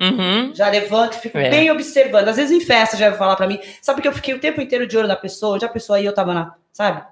Uhum. 0.00 0.54
já 0.54 0.70
levanto, 0.70 1.16
fico 1.16 1.36
É. 1.36 1.50
bem 1.50 1.70
observando. 1.70 2.28
Às 2.28 2.36
vezes 2.36 2.50
em 2.50 2.64
festa 2.64 2.96
já 2.96 3.10
vai 3.10 3.18
falar 3.18 3.36
pra 3.36 3.46
mim, 3.46 3.60
sabe 3.82 4.00
que 4.00 4.08
eu 4.08 4.12
fiquei 4.14 4.32
o 4.32 4.40
tempo 4.40 4.58
inteiro 4.62 4.86
de 4.86 4.96
olho 4.96 5.06
na 5.06 5.16
pessoa, 5.16 5.56
onde 5.56 5.66
a 5.66 5.68
pessoa 5.68 6.00
ia, 6.00 6.08
eu 6.08 6.14
tava 6.14 6.32
na, 6.32 6.54
sabe? 6.72 7.04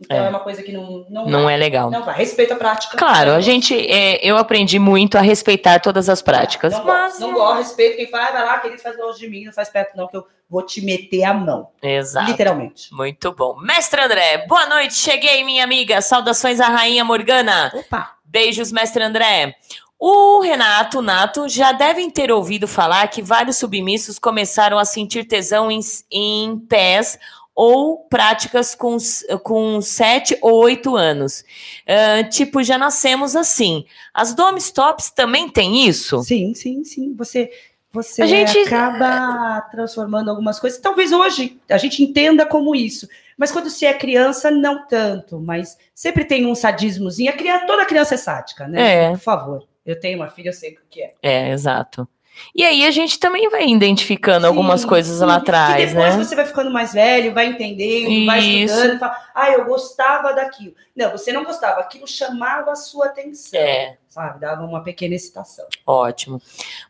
Então 0.00 0.16
É. 0.16 0.26
é, 0.26 0.28
uma 0.28 0.40
coisa 0.40 0.62
que 0.62 0.72
não 0.72 1.06
não, 1.08 1.26
Não 1.26 1.44
vai. 1.44 1.54
é 1.54 1.56
legal. 1.56 1.90
Não 1.90 2.02
vai. 2.04 2.16
Respeita 2.16 2.54
a 2.54 2.56
prática. 2.56 2.96
Claro, 2.96 3.30
a 3.32 3.40
gente, 3.40 3.74
é, 3.90 4.18
eu 4.26 4.36
aprendi 4.36 4.78
muito 4.78 5.16
a 5.16 5.20
respeitar 5.20 5.78
todas 5.80 6.08
as 6.08 6.20
práticas, 6.20 6.72
Não, 6.72 6.84
mas 6.84 7.12
gosto, 7.12 7.20
não 7.20 7.32
gosto, 7.32 7.58
respeito 7.58 7.96
quem 7.96 8.08
faz, 8.08 8.32
vai 8.32 8.44
lá, 8.44 8.58
querido, 8.58 8.82
faz 8.82 8.98
longe 8.98 9.20
de 9.20 9.28
mim, 9.28 9.44
não 9.44 9.52
faz 9.52 9.68
perto 9.68 9.96
não, 9.96 10.08
que 10.08 10.16
eu 10.16 10.26
vou 10.50 10.62
te 10.62 10.80
meter 10.80 11.22
a 11.24 11.32
mão. 11.32 11.68
exato. 11.82 12.28
Literalmente. 12.30 12.92
Muito 12.92 13.32
bom. 13.32 13.56
Mestre 13.60 14.00
André, 14.02 14.46
boa 14.48 14.66
noite. 14.66 14.94
Cheguei, 14.94 15.44
minha 15.44 15.62
amiga. 15.64 16.00
Saudações 16.02 16.60
à 16.60 16.66
rainha 16.68 17.04
Morgana. 17.04 17.70
Opa! 17.74 18.14
Beijos, 18.24 18.72
mestre 18.72 19.02
André. 19.02 19.54
O 19.98 20.40
Renato 20.40 21.00
Nato 21.00 21.48
já 21.48 21.70
devem 21.72 22.10
ter 22.10 22.30
ouvido 22.32 22.66
falar 22.66 23.06
que 23.08 23.22
vários 23.22 23.56
submissos 23.58 24.18
começaram 24.18 24.76
a 24.76 24.84
sentir 24.84 25.24
tesão 25.24 25.70
em, 25.70 25.78
em 26.10 26.58
pés 26.58 27.16
ou 27.54 27.98
práticas 28.08 28.74
com, 28.74 28.96
com 29.42 29.80
7 29.80 30.38
ou 30.42 30.54
8 30.64 30.96
anos. 30.96 31.44
Ah, 31.86 32.24
tipo, 32.24 32.62
já 32.62 32.76
nascemos 32.76 33.36
assim. 33.36 33.84
As 34.12 34.34
domes 34.34 34.70
tops 34.70 35.10
também 35.10 35.48
têm 35.48 35.86
isso? 35.86 36.22
Sim, 36.22 36.52
sim, 36.54 36.82
sim. 36.84 37.14
Você, 37.16 37.50
você 37.92 38.22
A 38.22 38.26
gente- 38.26 38.58
acaba 38.58 39.60
transformando 39.70 40.30
algumas 40.30 40.58
coisas. 40.58 40.80
Talvez 40.80 41.12
hoje 41.12 41.60
a 41.68 41.78
gente 41.78 42.02
entenda 42.02 42.44
como 42.44 42.74
isso. 42.74 43.08
Mas 43.36 43.50
quando 43.52 43.68
se 43.70 43.84
é 43.86 43.92
criança, 43.94 44.50
não 44.50 44.86
tanto. 44.86 45.40
Mas 45.40 45.76
sempre 45.94 46.24
tem 46.24 46.46
um 46.46 46.54
sadismozinho. 46.54 47.30
A 47.30 47.36
criança, 47.36 47.66
toda 47.66 47.84
criança 47.84 48.14
é 48.14 48.18
sádica, 48.18 48.66
né? 48.68 49.06
É. 49.06 49.10
Por 49.10 49.18
favor. 49.18 49.66
Eu 49.84 49.98
tenho 50.00 50.18
uma 50.18 50.28
filha, 50.30 50.48
eu 50.48 50.52
sei 50.52 50.72
o 50.72 50.78
que 50.88 51.02
é. 51.02 51.12
É, 51.22 51.50
exato. 51.50 52.08
E 52.54 52.64
aí 52.64 52.86
a 52.86 52.90
gente 52.90 53.18
também 53.18 53.48
vai 53.48 53.68
identificando 53.68 54.46
algumas 54.46 54.82
Sim, 54.82 54.88
coisas 54.88 55.18
sim. 55.18 55.24
lá 55.24 55.36
atrás, 55.36 55.92
depois 55.92 56.16
né? 56.16 56.24
você 56.24 56.34
vai 56.34 56.46
ficando 56.46 56.70
mais 56.70 56.92
velho, 56.92 57.34
vai 57.34 57.46
entendendo, 57.46 58.26
vai 58.26 58.40
Isso. 58.40 58.74
estudando 58.74 58.96
e 58.96 58.98
fala, 58.98 59.16
ah, 59.34 59.50
eu 59.50 59.64
gostava 59.64 60.32
daquilo. 60.32 60.74
Não, 60.94 61.10
você 61.10 61.32
não 61.32 61.44
gostava, 61.44 61.80
aquilo 61.80 62.06
chamava 62.06 62.72
a 62.72 62.76
sua 62.76 63.06
atenção. 63.06 63.60
É. 63.60 63.96
Sabe? 64.08 64.40
Dava 64.40 64.62
uma 64.62 64.82
pequena 64.82 65.14
excitação. 65.14 65.66
Ótimo. 65.86 66.40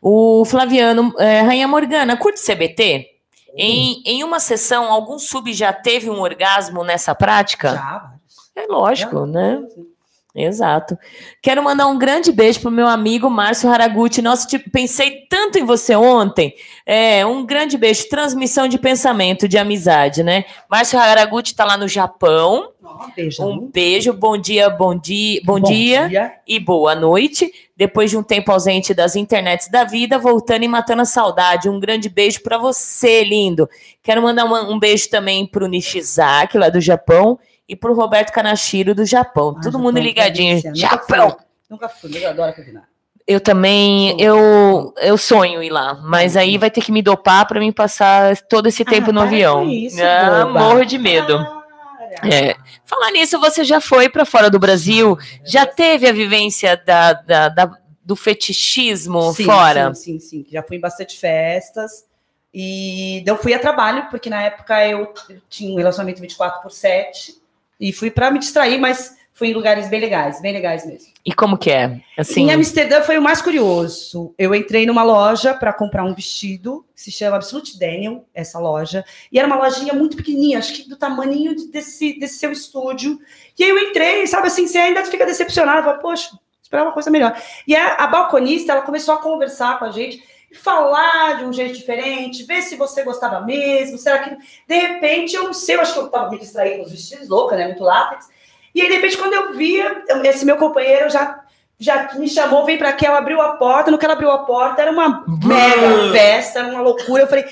O 0.01 0.45
Flaviano, 0.45 1.13
é, 1.17 1.41
Rainha 1.41 1.67
Morgana, 1.67 2.15
curte 2.17 2.39
CBT? 2.39 3.11
Em, 3.57 4.03
em 4.05 4.23
uma 4.23 4.39
sessão, 4.39 4.91
algum 4.91 5.17
sub 5.17 5.51
já 5.53 5.71
teve 5.71 6.09
um 6.09 6.19
orgasmo 6.19 6.83
nessa 6.83 7.15
prática? 7.15 7.73
Já. 7.73 8.11
É 8.55 8.67
lógico, 8.67 9.19
Já, 9.19 9.25
né? 9.25 9.63
sim. 9.73 9.94
Exato. 10.35 10.97
Quero 11.41 11.63
mandar 11.63 11.87
um 11.87 11.97
grande 11.97 12.29
beijo 12.29 12.59
pro 12.59 12.69
meu 12.69 12.87
amigo 12.87 13.29
Márcio 13.29 13.69
Haraguchi. 13.69 14.21
Nossa, 14.21 14.45
tipo, 14.45 14.69
pensei 14.69 15.21
tanto 15.29 15.57
em 15.57 15.63
você 15.63 15.95
ontem. 15.95 16.53
É, 16.85 17.25
um 17.25 17.45
grande 17.45 17.77
beijo. 17.77 18.09
Transmissão 18.09 18.67
de 18.67 18.77
pensamento, 18.77 19.47
de 19.47 19.57
amizade, 19.57 20.23
né? 20.23 20.43
Márcio 20.69 20.99
Haraguchi 20.99 21.55
tá 21.55 21.63
lá 21.63 21.77
no 21.77 21.87
Japão. 21.87 22.69
Ó, 22.83 23.07
beijo. 23.15 23.43
Um 23.43 23.69
beijo, 23.71 24.11
bom 24.11 24.37
dia, 24.37 24.69
bom 24.69 24.93
dia, 24.93 25.41
bom, 25.45 25.57
dia 25.59 26.07
e 26.45 26.59
boa 26.59 26.93
noite. 26.93 27.49
Depois 27.77 28.09
de 28.09 28.17
um 28.17 28.23
tempo 28.23 28.51
ausente 28.51 28.93
das 28.93 29.15
internets 29.15 29.69
da 29.69 29.85
vida, 29.85 30.17
voltando 30.19 30.63
e 30.63 30.67
matando 30.67 31.01
a 31.01 31.05
saudade. 31.05 31.69
Um 31.69 31.79
grande 31.79 32.09
beijo 32.09 32.41
pra 32.43 32.57
você, 32.57 33.23
lindo. 33.23 33.69
Quero 34.03 34.21
mandar 34.21 34.43
uma- 34.43 34.69
um 34.69 34.77
beijo 34.77 35.09
também 35.09 35.45
pro 35.45 35.67
Nishizaki, 35.67 36.57
lá 36.57 36.69
do 36.69 36.79
Japão, 36.81 37.39
e 37.67 37.75
pro 37.75 37.93
Roberto 37.93 38.31
Kanashiro, 38.31 38.93
do 38.95 39.05
Japão. 39.05 39.49
Ah, 39.57 39.61
Todo 39.61 39.63
Japão, 39.65 39.81
mundo 39.81 39.95
que 39.95 40.01
ligadinho. 40.01 40.55
Nunca 40.57 40.75
Japão! 40.75 41.29
fui. 41.31 41.39
Nunca 41.69 41.89
fui, 41.89 42.11
eu 42.23 42.29
adoro 42.29 42.53
combinar. 42.53 42.83
Eu 43.27 43.39
também, 43.41 44.15
eu, 44.21 44.93
eu 44.97 45.17
sonho 45.17 45.63
ir 45.63 45.71
lá, 45.71 45.95
mas 45.95 46.37
aí 46.37 46.59
vai 46.59 46.69
ter 46.69 46.81
que 46.81 46.91
me 46.91 47.01
dopar 47.01 47.47
pra 47.47 47.59
mim 47.59 47.71
passar 47.71 48.37
todo 48.43 48.67
esse 48.67 48.85
tempo 48.85 49.09
Ah, 49.09 49.13
no 49.13 49.21
para 49.21 49.29
avião. 49.29 49.67
isso, 49.67 49.97
ah, 50.03 50.45
morro 50.45 50.85
de 50.85 50.99
medo. 50.99 51.39
Para. 51.39 52.29
É. 52.31 52.55
Falar 52.85 53.09
nisso, 53.11 53.39
você 53.39 53.63
já 53.63 53.81
foi 53.81 54.09
pra 54.09 54.25
fora 54.25 54.47
do 54.49 54.59
Brasil? 54.59 55.17
Já 55.43 55.65
teve 55.65 56.07
a 56.07 56.13
vivência 56.13 56.77
da, 56.85 57.13
da- 57.13 57.49
da- 57.49 57.77
do 58.03 58.15
fetichismo 58.15 59.33
Sim, 59.33 59.45
fora? 59.45 59.93
Sim, 59.95 60.19
sim, 60.19 60.43
sim. 60.43 60.45
Já 60.51 60.61
fui 60.61 60.77
em 60.77 60.79
bastante 60.79 61.17
festas. 61.17 62.05
E 62.53 63.23
eu 63.25 63.35
fui 63.37 63.53
a 63.55 63.59
trabalho, 63.59 64.07
porque 64.09 64.29
na 64.29 64.41
época 64.43 64.87
eu, 64.87 65.11
eu 65.29 65.41
tinha 65.49 65.73
um 65.73 65.77
relacionamento 65.77 66.21
24 66.21 66.61
por 66.61 66.71
7 66.71 67.35
e 67.79 67.91
fui 67.93 68.09
para 68.11 68.31
me 68.31 68.39
distrair, 68.39 68.79
mas 68.79 69.15
fui 69.33 69.49
em 69.49 69.53
lugares 69.53 69.89
bem 69.89 69.99
legais, 69.99 70.41
bem 70.41 70.53
legais 70.53 70.85
mesmo. 70.85 71.09
E 71.25 71.33
como 71.33 71.57
que 71.57 71.69
é? 71.69 71.99
Assim, 72.17 72.43
Em 72.43 72.53
Amsterdã 72.53 73.01
foi 73.01 73.17
o 73.17 73.21
mais 73.21 73.41
curioso. 73.41 74.33
Eu 74.37 74.55
entrei 74.55 74.85
numa 74.85 75.03
loja 75.03 75.53
para 75.53 75.73
comprar 75.73 76.05
um 76.05 76.13
vestido, 76.13 76.85
que 76.95 77.01
se 77.01 77.11
chama 77.11 77.35
Absolute 77.35 77.77
Daniel, 77.77 78.25
essa 78.33 78.59
loja, 78.59 79.03
e 79.29 79.37
era 79.37 79.45
uma 79.47 79.57
lojinha 79.57 79.93
muito 79.93 80.15
pequenininha, 80.15 80.59
acho 80.59 80.73
que 80.73 80.87
do 80.87 80.95
tamanho 80.95 81.53
de- 81.53 81.67
desse, 81.67 82.17
desse 82.17 82.35
seu 82.39 82.51
estúdio. 82.51 83.19
E 83.59 83.63
aí 83.63 83.69
eu 83.69 83.77
entrei, 83.79 84.25
sabe 84.27 84.47
assim, 84.47 84.67
você 84.67 84.77
ainda 84.77 85.03
fica 85.03 85.25
decepcionado, 85.25 85.83
fala, 85.83 85.97
poxa, 85.99 86.29
esperava 86.63 86.87
uma 86.89 86.93
coisa 86.93 87.11
melhor. 87.11 87.37
E 87.67 87.75
a, 87.75 87.95
a 87.95 88.07
balconista, 88.07 88.71
ela 88.71 88.83
começou 88.83 89.15
a 89.15 89.21
conversar 89.21 89.77
com 89.79 89.85
a 89.85 89.91
gente 89.91 90.23
falar 90.57 91.37
de 91.39 91.45
um 91.45 91.53
jeito 91.53 91.73
diferente, 91.75 92.43
ver 92.43 92.61
se 92.61 92.75
você 92.75 93.03
gostava 93.03 93.41
mesmo, 93.41 93.97
será 93.97 94.19
que... 94.19 94.35
De 94.67 94.75
repente, 94.75 95.35
eu 95.35 95.43
não 95.43 95.53
sei, 95.53 95.75
eu 95.75 95.81
acho 95.81 95.93
que 95.93 95.99
eu 95.99 96.05
estava 96.07 96.29
me 96.29 96.39
distraindo 96.39 96.77
com 96.79 96.83
os 96.85 96.91
vestidos, 96.91 97.27
louca, 97.29 97.55
né, 97.55 97.65
muito 97.67 97.83
látex. 97.83 98.27
E 98.73 98.81
aí, 98.81 98.87
de 98.87 98.93
repente, 98.95 99.17
quando 99.17 99.33
eu 99.33 99.53
via, 99.53 100.03
esse 100.25 100.45
meu 100.45 100.57
companheiro 100.57 101.09
já 101.09 101.41
já 101.77 102.13
me 102.13 102.29
chamou, 102.29 102.63
veio 102.65 102.77
para 102.77 102.93
cá, 102.93 103.07
ela 103.07 103.17
abriu 103.17 103.41
a 103.41 103.57
porta. 103.57 103.91
No 103.91 103.97
que 103.97 104.05
ela 104.05 104.13
abriu 104.13 104.31
a 104.31 104.39
porta, 104.45 104.81
era 104.81 104.91
uma 104.91 105.25
mega 105.27 106.11
festa, 106.13 106.59
era 106.59 106.69
uma 106.69 106.79
loucura. 106.81 107.23
Eu 107.23 107.27
falei, 107.27 107.43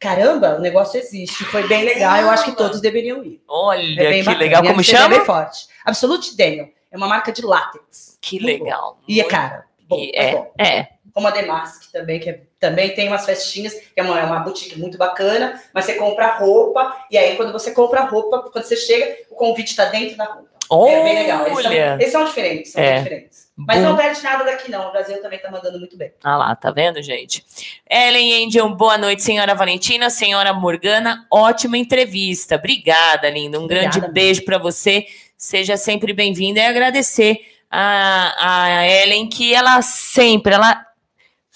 caramba, 0.00 0.56
o 0.56 0.60
negócio 0.60 0.98
existe. 0.98 1.44
Foi 1.44 1.66
bem 1.68 1.84
legal. 1.84 2.16
Eu 2.16 2.28
acho 2.28 2.44
que 2.44 2.56
todos 2.56 2.80
deveriam 2.80 3.22
ir. 3.22 3.40
olha 3.46 4.02
É 4.02 4.12
que 4.14 4.18
bacana. 4.24 4.38
legal. 4.44 4.62
Como 4.62 4.74
Amsterdã 4.74 4.98
É 4.98 5.02
chama? 5.04 5.16
bem 5.16 5.24
forte. 5.24 5.68
Absolute 5.84 6.36
Daniel. 6.36 6.68
É 6.90 6.96
uma 6.96 7.06
marca 7.06 7.30
de 7.30 7.40
látex. 7.42 8.18
Que 8.20 8.40
legal. 8.40 8.98
E 9.06 9.20
é 9.20 9.24
cara. 9.24 9.64
Bom, 9.86 9.98
é, 10.12 10.32
bom. 10.32 10.52
é. 10.58 10.88
Como 11.14 11.28
a 11.28 11.30
Demask 11.30 11.92
também, 11.92 12.18
que 12.18 12.30
é- 12.30 12.42
também 12.60 12.94
tem 12.94 13.08
umas 13.08 13.24
festinhas, 13.24 13.74
que 13.74 13.92
é 13.96 14.02
uma, 14.02 14.18
é 14.18 14.24
uma 14.24 14.40
boutique 14.40 14.78
muito 14.78 14.98
bacana, 14.98 15.62
mas 15.72 15.84
você 15.84 15.94
compra 15.94 16.36
roupa, 16.36 17.04
e 17.10 17.16
aí 17.16 17.36
quando 17.36 17.52
você 17.52 17.70
compra 17.70 18.02
roupa, 18.02 18.50
quando 18.52 18.64
você 18.64 18.76
chega, 18.76 19.16
o 19.30 19.34
convite 19.34 19.70
está 19.70 19.84
dentro 19.86 20.16
da 20.16 20.24
roupa. 20.24 20.48
É 20.90 21.02
bem 21.02 21.14
legal. 21.14 21.46
Eles 21.46 21.62
são, 21.62 21.70
Olha. 21.70 21.94
eles 21.94 22.12
são 22.12 22.24
diferentes, 22.24 22.72
são 22.72 22.82
É. 22.82 22.98
diferentes. 22.98 23.48
Mas 23.56 23.78
Bom. 23.78 23.88
não 23.88 23.96
perde 23.96 24.22
nada 24.22 24.44
daqui, 24.44 24.70
não. 24.70 24.88
O 24.88 24.92
Brasil 24.92 25.20
também 25.20 25.38
tá 25.40 25.50
mandando 25.50 25.78
muito 25.78 25.96
bem. 25.96 26.12
Ah 26.22 26.36
lá, 26.36 26.54
tá 26.54 26.70
vendo, 26.70 27.02
gente? 27.02 27.44
Ellen 27.90 28.44
Angel, 28.46 28.68
boa 28.76 28.96
noite, 28.98 29.22
senhora 29.22 29.54
Valentina, 29.54 30.10
senhora 30.10 30.52
Morgana, 30.52 31.26
ótima 31.30 31.76
entrevista. 31.78 32.56
Obrigada, 32.56 33.28
linda. 33.30 33.58
Um 33.58 33.64
Obrigada, 33.64 33.98
grande 33.98 34.12
beijo 34.12 34.44
para 34.44 34.58
você. 34.58 35.06
Seja 35.36 35.76
sempre 35.76 36.12
bem-vinda 36.12 36.60
e 36.60 36.66
agradecer 36.66 37.40
a, 37.70 38.76
a 38.76 38.86
Ellen 38.86 39.28
que 39.28 39.54
ela 39.54 39.80
sempre, 39.82 40.54
ela 40.54 40.84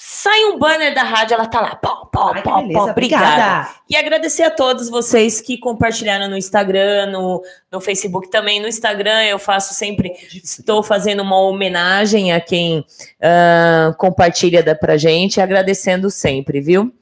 sai 0.04 0.46
um 0.46 0.58
banner 0.58 0.92
da 0.92 1.04
rádio, 1.04 1.34
ela 1.34 1.46
tá 1.46 1.60
lá, 1.60 1.76
pau, 1.76 2.06
pau, 2.06 2.32
Ai, 2.34 2.42
pau, 2.42 2.60
beleza. 2.60 2.78
pau. 2.78 2.88
Obrigada. 2.88 3.24
Obrigada. 3.24 3.68
E 3.88 3.96
agradecer 3.96 4.42
a 4.42 4.50
todos 4.50 4.90
vocês 4.90 5.40
que 5.40 5.56
compartilharam 5.56 6.28
no 6.28 6.36
Instagram, 6.36 7.06
no, 7.06 7.40
no 7.70 7.80
Facebook 7.80 8.28
também. 8.28 8.60
No 8.60 8.66
Instagram 8.66 9.22
eu 9.22 9.38
faço 9.38 9.74
sempre 9.74 10.12
Estou 10.32 10.82
fazendo 10.82 11.22
uma 11.22 11.38
homenagem 11.38 12.32
a 12.32 12.40
quem 12.40 12.84
ah, 13.22 13.94
compartilha 13.96 14.60
da, 14.60 14.74
pra 14.74 14.96
gente, 14.96 15.40
agradecendo 15.40 16.10
sempre, 16.10 16.60
viu? 16.60 16.92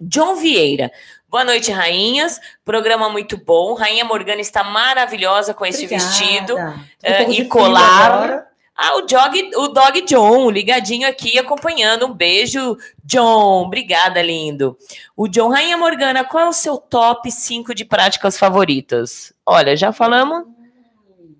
John 0.00 0.34
Vieira. 0.34 0.90
Boa 1.28 1.44
noite, 1.44 1.70
rainhas. 1.70 2.40
Programa 2.64 3.08
muito 3.08 3.36
bom. 3.36 3.74
Rainha 3.74 4.04
Morgana 4.04 4.40
está 4.40 4.64
maravilhosa 4.64 5.54
com 5.54 5.64
esse 5.64 5.84
Obrigada. 5.84 6.10
vestido. 6.10 6.56
Pouco 6.56 7.32
e 7.32 7.44
colar. 7.44 8.49
Ah, 8.82 8.96
o 8.96 9.02
Dog, 9.02 9.50
o 9.56 9.68
Dog 9.68 10.00
John, 10.06 10.50
ligadinho 10.50 11.06
aqui, 11.06 11.38
acompanhando. 11.38 12.06
Um 12.06 12.14
beijo, 12.14 12.78
John. 13.04 13.66
Obrigada, 13.66 14.22
lindo. 14.22 14.74
O 15.14 15.28
John 15.28 15.50
Rainha 15.50 15.76
Morgana, 15.76 16.24
qual 16.24 16.46
é 16.46 16.48
o 16.48 16.52
seu 16.52 16.78
top 16.78 17.30
5 17.30 17.74
de 17.74 17.84
práticas 17.84 18.38
favoritas? 18.38 19.34
Olha, 19.44 19.76
já 19.76 19.92
falamos. 19.92 20.46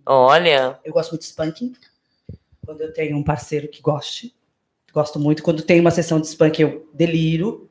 Olha, 0.05 0.79
Eu 0.85 0.93
gosto 0.93 1.13
muito 1.13 1.23
de 1.23 1.29
spanking. 1.29 1.73
Quando 2.67 2.83
eu 2.83 2.93
tenho 2.93 3.17
um 3.17 3.23
parceiro 3.25 3.69
que 3.69 3.81
goste. 3.81 4.35
Gosto 4.93 5.19
muito. 5.19 5.43
Quando 5.43 5.63
tem 5.63 5.81
uma 5.81 5.91
sessão 5.91 6.21
de 6.21 6.27
spanking, 6.27 6.63
eu 6.63 6.89
deliro. 6.93 7.71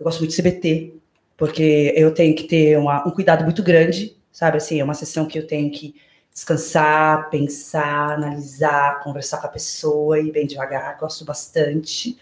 Eu 0.00 0.04
gosto 0.04 0.18
muito 0.18 0.30
de 0.30 0.36
CBT. 0.36 0.94
Porque 1.36 1.92
eu 1.96 2.12
tenho 2.12 2.34
que 2.34 2.44
ter 2.44 2.76
uma- 2.76 3.06
um 3.06 3.12
cuidado 3.12 3.44
muito 3.44 3.62
grande. 3.62 4.16
Sabe 4.32 4.56
assim, 4.56 4.80
é 4.80 4.84
uma 4.84 4.94
sessão 4.94 5.24
que 5.26 5.38
eu 5.38 5.46
tenho 5.46 5.70
que 5.70 5.94
descansar, 6.38 7.30
pensar, 7.30 8.12
analisar, 8.12 9.02
conversar 9.02 9.38
com 9.38 9.48
a 9.48 9.50
pessoa 9.50 10.20
e 10.20 10.30
bem 10.30 10.46
devagar. 10.46 10.96
Gosto 10.96 11.24
bastante. 11.24 12.16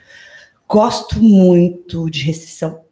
Gosto 0.67 1.21
muito 1.21 2.09
de 2.09 2.23
restrição. 2.23 2.83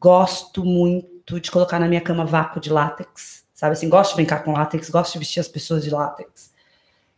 Gosto 0.00 0.64
muito 0.64 1.40
de 1.40 1.48
colocar 1.48 1.78
na 1.78 1.86
minha 1.86 2.00
cama 2.00 2.24
vácuo 2.24 2.58
de 2.58 2.70
látex. 2.70 3.44
Sabe 3.54 3.74
assim, 3.74 3.88
gosto 3.88 4.10
de 4.10 4.16
brincar 4.16 4.42
com 4.42 4.52
látex, 4.52 4.90
gosto 4.90 5.12
de 5.12 5.20
vestir 5.20 5.38
as 5.38 5.48
pessoas 5.48 5.84
de 5.84 5.90
látex. 5.90 6.52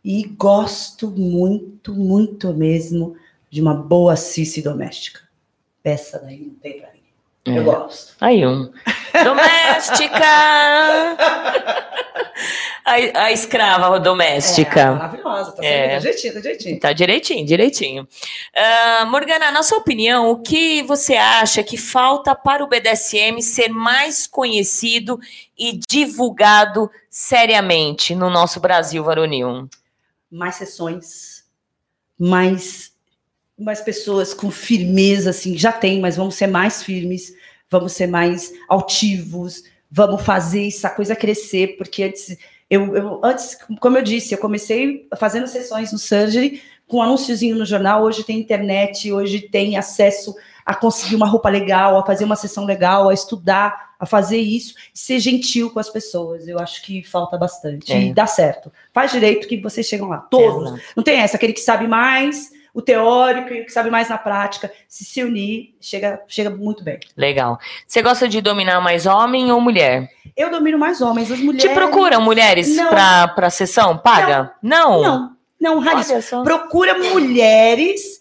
E 0.03 0.23
gosto 0.23 1.09
muito, 1.09 1.95
muito 1.95 2.53
mesmo 2.53 3.15
de 3.49 3.59
uma 3.59 3.73
boa 3.73 4.15
cice 4.15 4.61
doméstica. 4.61 5.21
Essa 5.83 6.19
daí 6.19 6.45
não 6.45 6.55
tem 6.55 6.79
pra 6.79 6.93
mim. 6.93 7.00
Eu 7.45 7.63
gosto. 7.63 8.13
Aí 8.21 8.45
um. 8.45 8.71
Doméstica! 9.23 10.25
a, 12.85 12.93
a 13.25 13.31
escrava 13.31 13.95
É, 13.95 13.99
doméstica. 13.99 14.91
maravilhosa, 14.93 15.51
tá 15.53 15.63
É. 15.65 15.99
sempre 15.99 16.01
jeitinho, 16.01 16.33
tá 16.33 16.41
jeitinho. 16.41 16.79
Tá 16.79 16.93
direitinho, 16.93 17.45
direitinho. 17.45 18.07
Ah, 18.55 19.05
Morgana, 19.05 19.51
na 19.51 19.63
sua 19.63 19.79
opinião, 19.79 20.29
o 20.29 20.37
que 20.41 20.83
você 20.83 21.15
acha 21.15 21.63
que 21.63 21.77
falta 21.77 22.35
para 22.35 22.63
o 22.63 22.67
BDSM 22.67 23.41
ser 23.41 23.69
mais 23.69 24.27
conhecido 24.27 25.19
e 25.57 25.79
divulgado 25.89 26.89
seriamente 27.09 28.13
no 28.15 28.29
nosso 28.29 28.59
Brasil 28.59 29.03
varonil? 29.03 29.67
mais 30.33 30.55
sessões, 30.55 31.43
mais, 32.17 32.90
mais 33.63 33.81
pessoas 33.81 34.33
com 34.33 34.49
firmeza, 34.51 35.29
assim, 35.31 35.57
já 35.57 35.71
tem, 35.71 35.99
mas 35.99 36.15
vamos 36.15 36.35
ser 36.35 36.47
mais 36.47 36.83
firmes, 36.83 37.33
vamos 37.69 37.93
ser 37.93 38.07
mais 38.07 38.51
altivos, 38.67 39.63
vamos 39.89 40.21
fazer 40.23 40.67
essa 40.67 40.89
coisa 40.89 41.15
crescer, 41.15 41.77
porque 41.77 42.03
antes, 42.03 42.37
eu, 42.69 42.95
eu- 42.95 43.21
antes, 43.23 43.57
como 43.79 43.97
eu 43.97 44.01
disse, 44.03 44.33
eu 44.33 44.37
comecei 44.37 45.07
fazendo 45.17 45.47
sessões 45.47 45.91
no 45.91 45.97
Surgery, 45.99 46.61
com 46.87 46.97
um 46.97 47.01
anúnciozinho 47.01 47.55
no 47.55 47.65
jornal, 47.65 48.03
hoje 48.03 48.23
tem 48.23 48.37
internet, 48.39 49.11
hoje 49.11 49.39
tem 49.41 49.77
acesso 49.77 50.35
a 50.65 50.75
conseguir 50.75 51.15
uma 51.15 51.25
roupa 51.25 51.49
legal, 51.49 51.97
a 51.97 52.05
fazer 52.05 52.23
uma 52.25 52.35
sessão 52.35 52.65
legal, 52.65 53.09
a 53.09 53.13
estudar, 53.13 53.91
a 53.99 54.05
fazer 54.05 54.37
isso, 54.39 54.75
e 54.93 54.99
ser 54.99 55.19
gentil 55.19 55.69
com 55.71 55.79
as 55.79 55.89
pessoas. 55.89 56.47
Eu 56.47 56.59
acho 56.59 56.81
que 56.83 57.01
falta 57.03 57.37
bastante. 57.37 57.91
É. 57.93 58.01
E 58.03 58.13
dá 58.13 58.27
certo. 58.27 58.71
Faz 58.93 59.11
direito 59.11 59.47
que 59.47 59.57
vocês 59.61 59.87
chegam 59.87 60.09
lá. 60.09 60.17
Todos. 60.17 60.69
Exato. 60.71 60.83
Não 60.95 61.03
tem 61.03 61.19
essa, 61.19 61.37
aquele 61.37 61.53
que 61.53 61.61
sabe 61.61 61.87
mais, 61.87 62.51
o 62.73 62.81
teórico 62.81 63.53
e 63.53 63.61
o 63.61 63.65
que 63.65 63.71
sabe 63.71 63.89
mais 63.89 64.09
na 64.09 64.17
prática. 64.17 64.71
Se 64.87 65.03
se 65.03 65.23
unir, 65.23 65.75
chega, 65.81 66.21
chega 66.27 66.49
muito 66.49 66.83
bem. 66.83 66.99
Legal. 67.17 67.59
Você 67.85 68.01
gosta 68.01 68.27
de 68.27 68.41
dominar 68.41 68.79
mais 68.81 69.05
homem 69.05 69.51
ou 69.51 69.59
mulher? 69.59 70.09
Eu 70.37 70.49
domino 70.49 70.77
mais 70.77 71.01
homens, 71.01 71.31
as 71.31 71.39
mulheres. 71.39 71.69
Te 71.69 71.73
procuram 71.73 72.21
mulheres 72.21 72.75
Não. 72.75 72.89
pra, 72.89 73.27
pra 73.29 73.49
sessão? 73.49 73.97
Paga? 73.97 74.53
Não. 74.61 75.01
Não, 75.01 75.35
não, 75.59 75.79
raríssimo. 75.79 76.15
Olha 76.15 76.21
só. 76.21 76.43
procura 76.43 76.97
mulheres. 76.97 78.20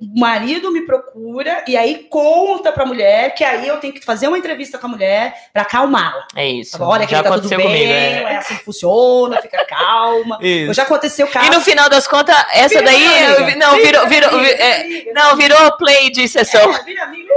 O 0.00 0.20
marido 0.20 0.70
me 0.72 0.82
procura 0.82 1.64
e 1.66 1.76
aí 1.76 2.06
conta 2.10 2.70
pra 2.72 2.84
mulher 2.84 3.34
que 3.34 3.42
aí 3.44 3.66
eu 3.66 3.78
tenho 3.78 3.92
que 3.92 4.04
fazer 4.04 4.28
uma 4.28 4.36
entrevista 4.38 4.78
com 4.78 4.86
a 4.86 4.90
mulher 4.90 5.34
pra 5.52 5.62
acalmá-la. 5.62 6.26
É 6.36 6.46
isso. 6.48 6.82
Olha, 6.82 7.06
que 7.06 7.12
Já 7.12 7.22
tá 7.22 7.32
tudo 7.32 7.48
bem, 7.48 7.60
comigo. 7.60 7.92
é. 7.92 8.22
é. 8.22 8.36
assim 8.36 8.56
que 8.56 8.64
funciona, 8.64 9.40
fica 9.40 9.64
calma. 9.64 10.38
Isso. 10.42 10.74
Já 10.74 10.82
aconteceu 10.82 11.26
caso. 11.28 11.46
E 11.46 11.50
no 11.54 11.60
final 11.60 11.88
das 11.88 12.06
contas, 12.06 12.36
essa 12.52 12.68
Vira 12.80 12.84
daí. 12.84 13.24
amiga, 13.34 13.56
não, 13.56 13.76
virou. 13.76 14.06
virou 14.06 14.30
amiga, 14.30 14.54
vi- 14.56 14.62
é, 14.62 15.12
não, 15.12 15.36
virou 15.36 15.72
play 15.76 16.10
de 16.10 16.28
sessão. 16.28 16.72
É, 16.74 16.82
vira 16.82 17.04
amiga. 17.04 17.32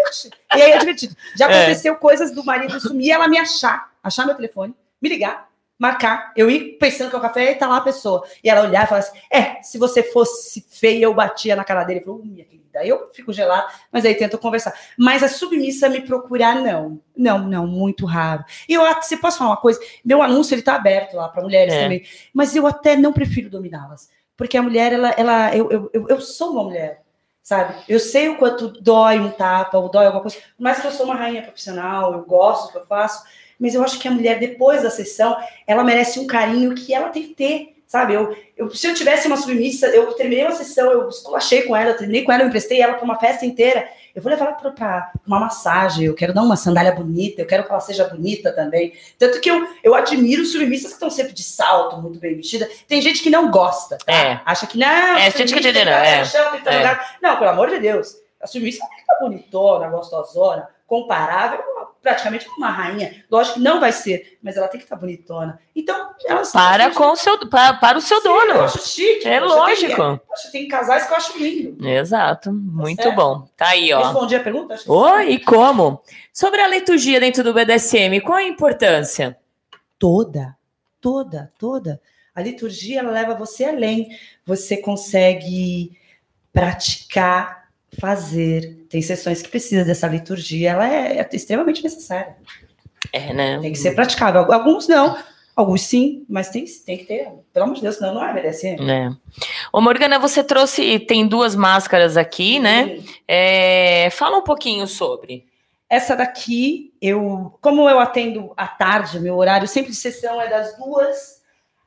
E 0.55 0.61
aí 0.61 0.71
é 0.71 0.77
divertido. 0.77 1.15
Já 1.37 1.49
É. 1.49 1.57
aconteceu 1.63 1.95
coisas 1.95 2.31
do 2.31 2.43
marido 2.43 2.79
sumir, 2.79 3.11
ela 3.11 3.27
me 3.27 3.37
achar, 3.37 3.89
achar 4.03 4.25
meu 4.25 4.35
telefone, 4.35 4.73
me 5.01 5.09
ligar, 5.09 5.47
marcar. 5.77 6.31
Eu 6.35 6.49
ir 6.49 6.77
pensando 6.79 7.09
que 7.09 7.15
é 7.15 7.19
o 7.19 7.21
café 7.21 7.51
e 7.51 7.55
tá 7.55 7.67
lá 7.67 7.77
a 7.77 7.81
pessoa. 7.81 8.23
E 8.43 8.49
ela 8.49 8.67
olhar 8.67 8.83
e 8.83 8.87
falar 8.87 8.99
assim: 8.99 9.17
é, 9.31 9.61
se 9.61 9.77
você 9.77 10.03
fosse 10.03 10.65
feia, 10.69 11.03
eu 11.05 11.13
batia 11.13 11.55
na 11.55 11.63
cara 11.63 11.83
dele. 11.83 11.99
Eu 11.99 12.05
falo, 12.05 12.17
"Uh, 12.19 12.25
minha 12.25 12.43
querida. 12.45 12.85
Eu 12.85 13.09
fico 13.11 13.33
gelado, 13.33 13.67
mas 13.91 14.05
aí 14.05 14.13
tento 14.13 14.37
conversar. 14.37 14.71
Mas 14.97 15.23
a 15.23 15.27
submissa 15.27 15.89
me 15.89 16.01
procurar, 16.01 16.55
não. 16.61 17.01
Não, 17.15 17.39
não, 17.39 17.65
muito 17.65 18.05
raro. 18.05 18.43
E 18.69 18.73
eu, 18.75 18.85
at- 18.85 19.01
você 19.03 19.17
posso 19.17 19.39
falar 19.39 19.51
uma 19.51 19.57
coisa? 19.57 19.79
Meu 20.05 20.21
anúncio, 20.21 20.53
ele 20.53 20.61
tá 20.61 20.75
aberto 20.75 21.15
lá 21.15 21.27
para 21.27 21.41
mulheres 21.41 21.73
É. 21.73 21.83
também. 21.83 22.03
Mas 22.31 22.55
eu 22.55 22.67
até 22.67 22.95
não 22.95 23.11
prefiro 23.11 23.49
dominá-las. 23.49 24.09
Porque 24.35 24.55
a 24.57 24.61
mulher, 24.61 24.93
ela, 24.93 25.09
ela 25.17 25.55
eu, 25.55 25.71
eu, 25.71 25.89
eu, 25.91 26.07
eu 26.09 26.21
sou 26.21 26.51
uma 26.51 26.63
mulher 26.65 27.01
sabe? 27.41 27.75
Eu 27.87 27.97
sei 27.97 28.27
o 28.27 28.35
quanto 28.37 28.67
dói 28.67 29.19
um 29.21 29.31
tapa, 29.31 29.77
ou 29.77 29.87
dói 29.89 30.05
alguma 30.05 30.21
coisa, 30.21 30.37
mas 30.59 30.81
que 30.81 30.87
eu 30.87 30.91
sou 30.91 31.05
uma 31.05 31.15
rainha 31.15 31.41
profissional, 31.41 32.11
eu 32.11 32.25
gosto 32.25 32.65
do 32.65 32.71
que 32.73 32.77
eu 32.79 32.85
faço, 32.85 33.23
mas 33.59 33.73
eu 33.73 33.83
acho 33.83 33.99
que 33.99 34.07
a 34.07 34.11
mulher, 34.11 34.39
depois 34.39 34.83
da 34.83 34.89
sessão, 34.89 35.35
ela 35.65 35.83
merece 35.83 36.19
um 36.19 36.27
carinho 36.27 36.73
que 36.75 36.93
ela 36.93 37.09
tem 37.09 37.23
que 37.23 37.33
ter, 37.33 37.75
sabe? 37.87 38.13
Eu, 38.13 38.35
eu, 38.55 38.69
se 38.73 38.85
eu 38.87 38.93
tivesse 38.93 39.27
uma 39.27 39.37
submissa, 39.37 39.87
eu 39.87 40.11
terminei 40.13 40.43
uma 40.45 40.53
sessão, 40.55 40.91
eu 40.91 41.07
esculachei 41.09 41.63
com 41.63 41.75
ela, 41.75 41.91
eu 41.91 41.97
terminei 41.97 42.23
com 42.23 42.31
ela, 42.31 42.43
eu 42.43 42.47
emprestei 42.47 42.81
ela 42.81 42.93
para 42.95 43.05
uma 43.05 43.17
festa 43.17 43.45
inteira, 43.45 43.87
eu 44.13 44.21
vou 44.21 44.31
levar 44.31 44.45
ela 44.45 44.71
para 44.71 45.11
uma 45.27 45.39
massagem, 45.39 46.05
eu 46.05 46.15
quero 46.15 46.33
dar 46.33 46.41
uma 46.41 46.57
sandália 46.57 46.91
bonita, 46.91 47.41
eu 47.41 47.45
quero 47.45 47.63
que 47.63 47.69
ela 47.71 47.79
seja 47.79 48.03
bonita 48.05 48.51
também. 48.51 48.93
Tanto 49.17 49.39
que 49.39 49.49
eu, 49.49 49.67
eu 49.83 49.93
admiro 49.93 50.43
submissas 50.43 50.87
que 50.87 50.93
estão 50.95 51.09
sempre 51.09 51.33
de 51.33 51.43
salto, 51.43 51.97
muito 52.01 52.19
bem 52.19 52.35
vestida. 52.35 52.67
Tem 52.87 52.99
gente 53.01 53.21
que 53.21 53.29
não 53.29 53.51
gosta, 53.51 53.97
tá? 54.03 54.11
É. 54.11 54.41
Acha 54.43 54.65
que 54.65 54.77
não, 54.77 54.87
É, 54.87 55.29
gente 55.29 55.53
que 55.53 55.61
tem 55.61 55.73
ficar 55.73 55.91
é. 55.91 56.19
no 56.19 56.25
chão, 56.25 56.41
tem 56.43 56.51
que 56.51 56.57
estar 56.57 56.71
no 56.71 56.77
É. 56.77 56.79
lugar. 56.79 57.17
Não, 57.21 57.37
pelo 57.37 57.49
amor 57.51 57.69
de 57.69 57.79
Deus. 57.79 58.15
A 58.41 58.47
submissa 58.47 58.79
tem 58.79 58.95
que 58.95 59.01
estar 59.01 59.19
bonitona, 59.19 59.87
gostosona, 59.87 60.67
comparável, 60.87 61.59
praticamente 62.01 62.45
com 62.45 62.55
uma 62.55 62.71
rainha. 62.71 63.23
Lógico 63.29 63.55
que 63.55 63.63
não 63.63 63.79
vai 63.79 63.91
ser, 63.91 64.39
mas 64.41 64.55
ela 64.55 64.69
tem 64.69 64.79
que 64.79 64.85
estar 64.85 64.95
bonitona. 64.95 65.59
Então, 65.75 66.11
elas 66.25 66.51
Para, 66.53 66.89
com 66.91 67.11
o 67.11 67.15
seu, 67.17 67.37
para, 67.49 67.73
para 67.73 67.97
o 67.97 68.01
seu 68.01 68.21
Sim, 68.21 68.27
Eu 68.29 68.33
dono. 68.47 68.61
acho 68.63 68.87
chique. 68.87 69.27
É 69.27 69.39
poxa, 69.41 69.53
lógico. 69.55 69.95
Tem, 69.95 70.17
poxa, 70.25 70.51
tem 70.51 70.67
casais 70.69 71.05
que 71.05 71.11
eu 71.11 71.17
acho 71.17 71.37
lindo. 71.37 71.87
Exato. 71.87 72.51
Muito 72.53 73.03
certo. 73.03 73.15
bom. 73.15 73.47
Tá 73.57 73.67
aí, 73.69 73.93
ó. 73.93 74.01
Respondi 74.01 74.35
a 74.35 74.39
pergunta? 74.39 74.73
Acho 74.75 74.91
Oi, 74.91 75.31
e 75.31 75.39
como? 75.43 76.01
Sobre 76.31 76.61
a 76.61 76.67
liturgia 76.67 77.19
dentro 77.19 77.43
do 77.43 77.53
BDSM, 77.53 78.21
qual 78.21 78.37
a 78.37 78.43
importância? 78.43 79.37
Toda, 79.99 80.55
toda, 81.01 81.51
toda. 81.59 82.01
A 82.33 82.41
liturgia 82.41 82.99
ela 82.99 83.11
leva 83.11 83.33
você 83.35 83.65
além. 83.65 84.07
Você 84.45 84.77
consegue 84.77 85.91
praticar, 86.53 87.56
fazer. 87.99 88.85
Tem 88.89 89.01
sessões 89.01 89.41
que 89.41 89.49
precisam 89.49 89.85
dessa 89.85 90.07
liturgia. 90.07 90.71
Ela 90.71 90.93
é, 90.93 91.17
é 91.19 91.29
extremamente 91.33 91.83
necessária. 91.83 92.35
É, 93.11 93.33
né? 93.33 93.59
Tem 93.59 93.71
que 93.71 93.77
ser 93.77 93.95
praticável. 93.95 94.51
Alguns 94.51 94.87
não, 94.87 95.17
alguns 95.55 95.81
sim, 95.81 96.25
mas 96.27 96.49
tem, 96.49 96.65
tem 96.85 96.97
que 96.97 97.05
ter. 97.05 97.29
Pelo 97.53 97.65
amor 97.65 97.75
de 97.75 97.81
Deus, 97.81 97.95
senão 97.95 98.13
não 98.13 98.25
é 98.25 98.33
BDSM. 98.33 98.89
É. 98.89 99.11
Ô, 99.71 99.81
Morgana, 99.81 100.19
você 100.19 100.43
trouxe, 100.43 100.99
tem 100.99 101.27
duas 101.27 101.55
máscaras 101.55 102.17
aqui, 102.17 102.59
né? 102.59 102.99
É, 103.27 104.09
fala 104.11 104.37
um 104.37 104.43
pouquinho 104.43 104.87
sobre. 104.87 105.45
Essa 105.89 106.15
daqui, 106.15 106.93
eu, 107.01 107.57
como 107.61 107.89
eu 107.89 107.99
atendo 107.99 108.51
à 108.57 108.67
tarde, 108.67 109.19
meu 109.19 109.37
horário 109.37 109.67
sempre 109.67 109.91
de 109.91 109.97
sessão 109.97 110.41
é 110.41 110.49
das 110.49 110.77
duas. 110.77 111.36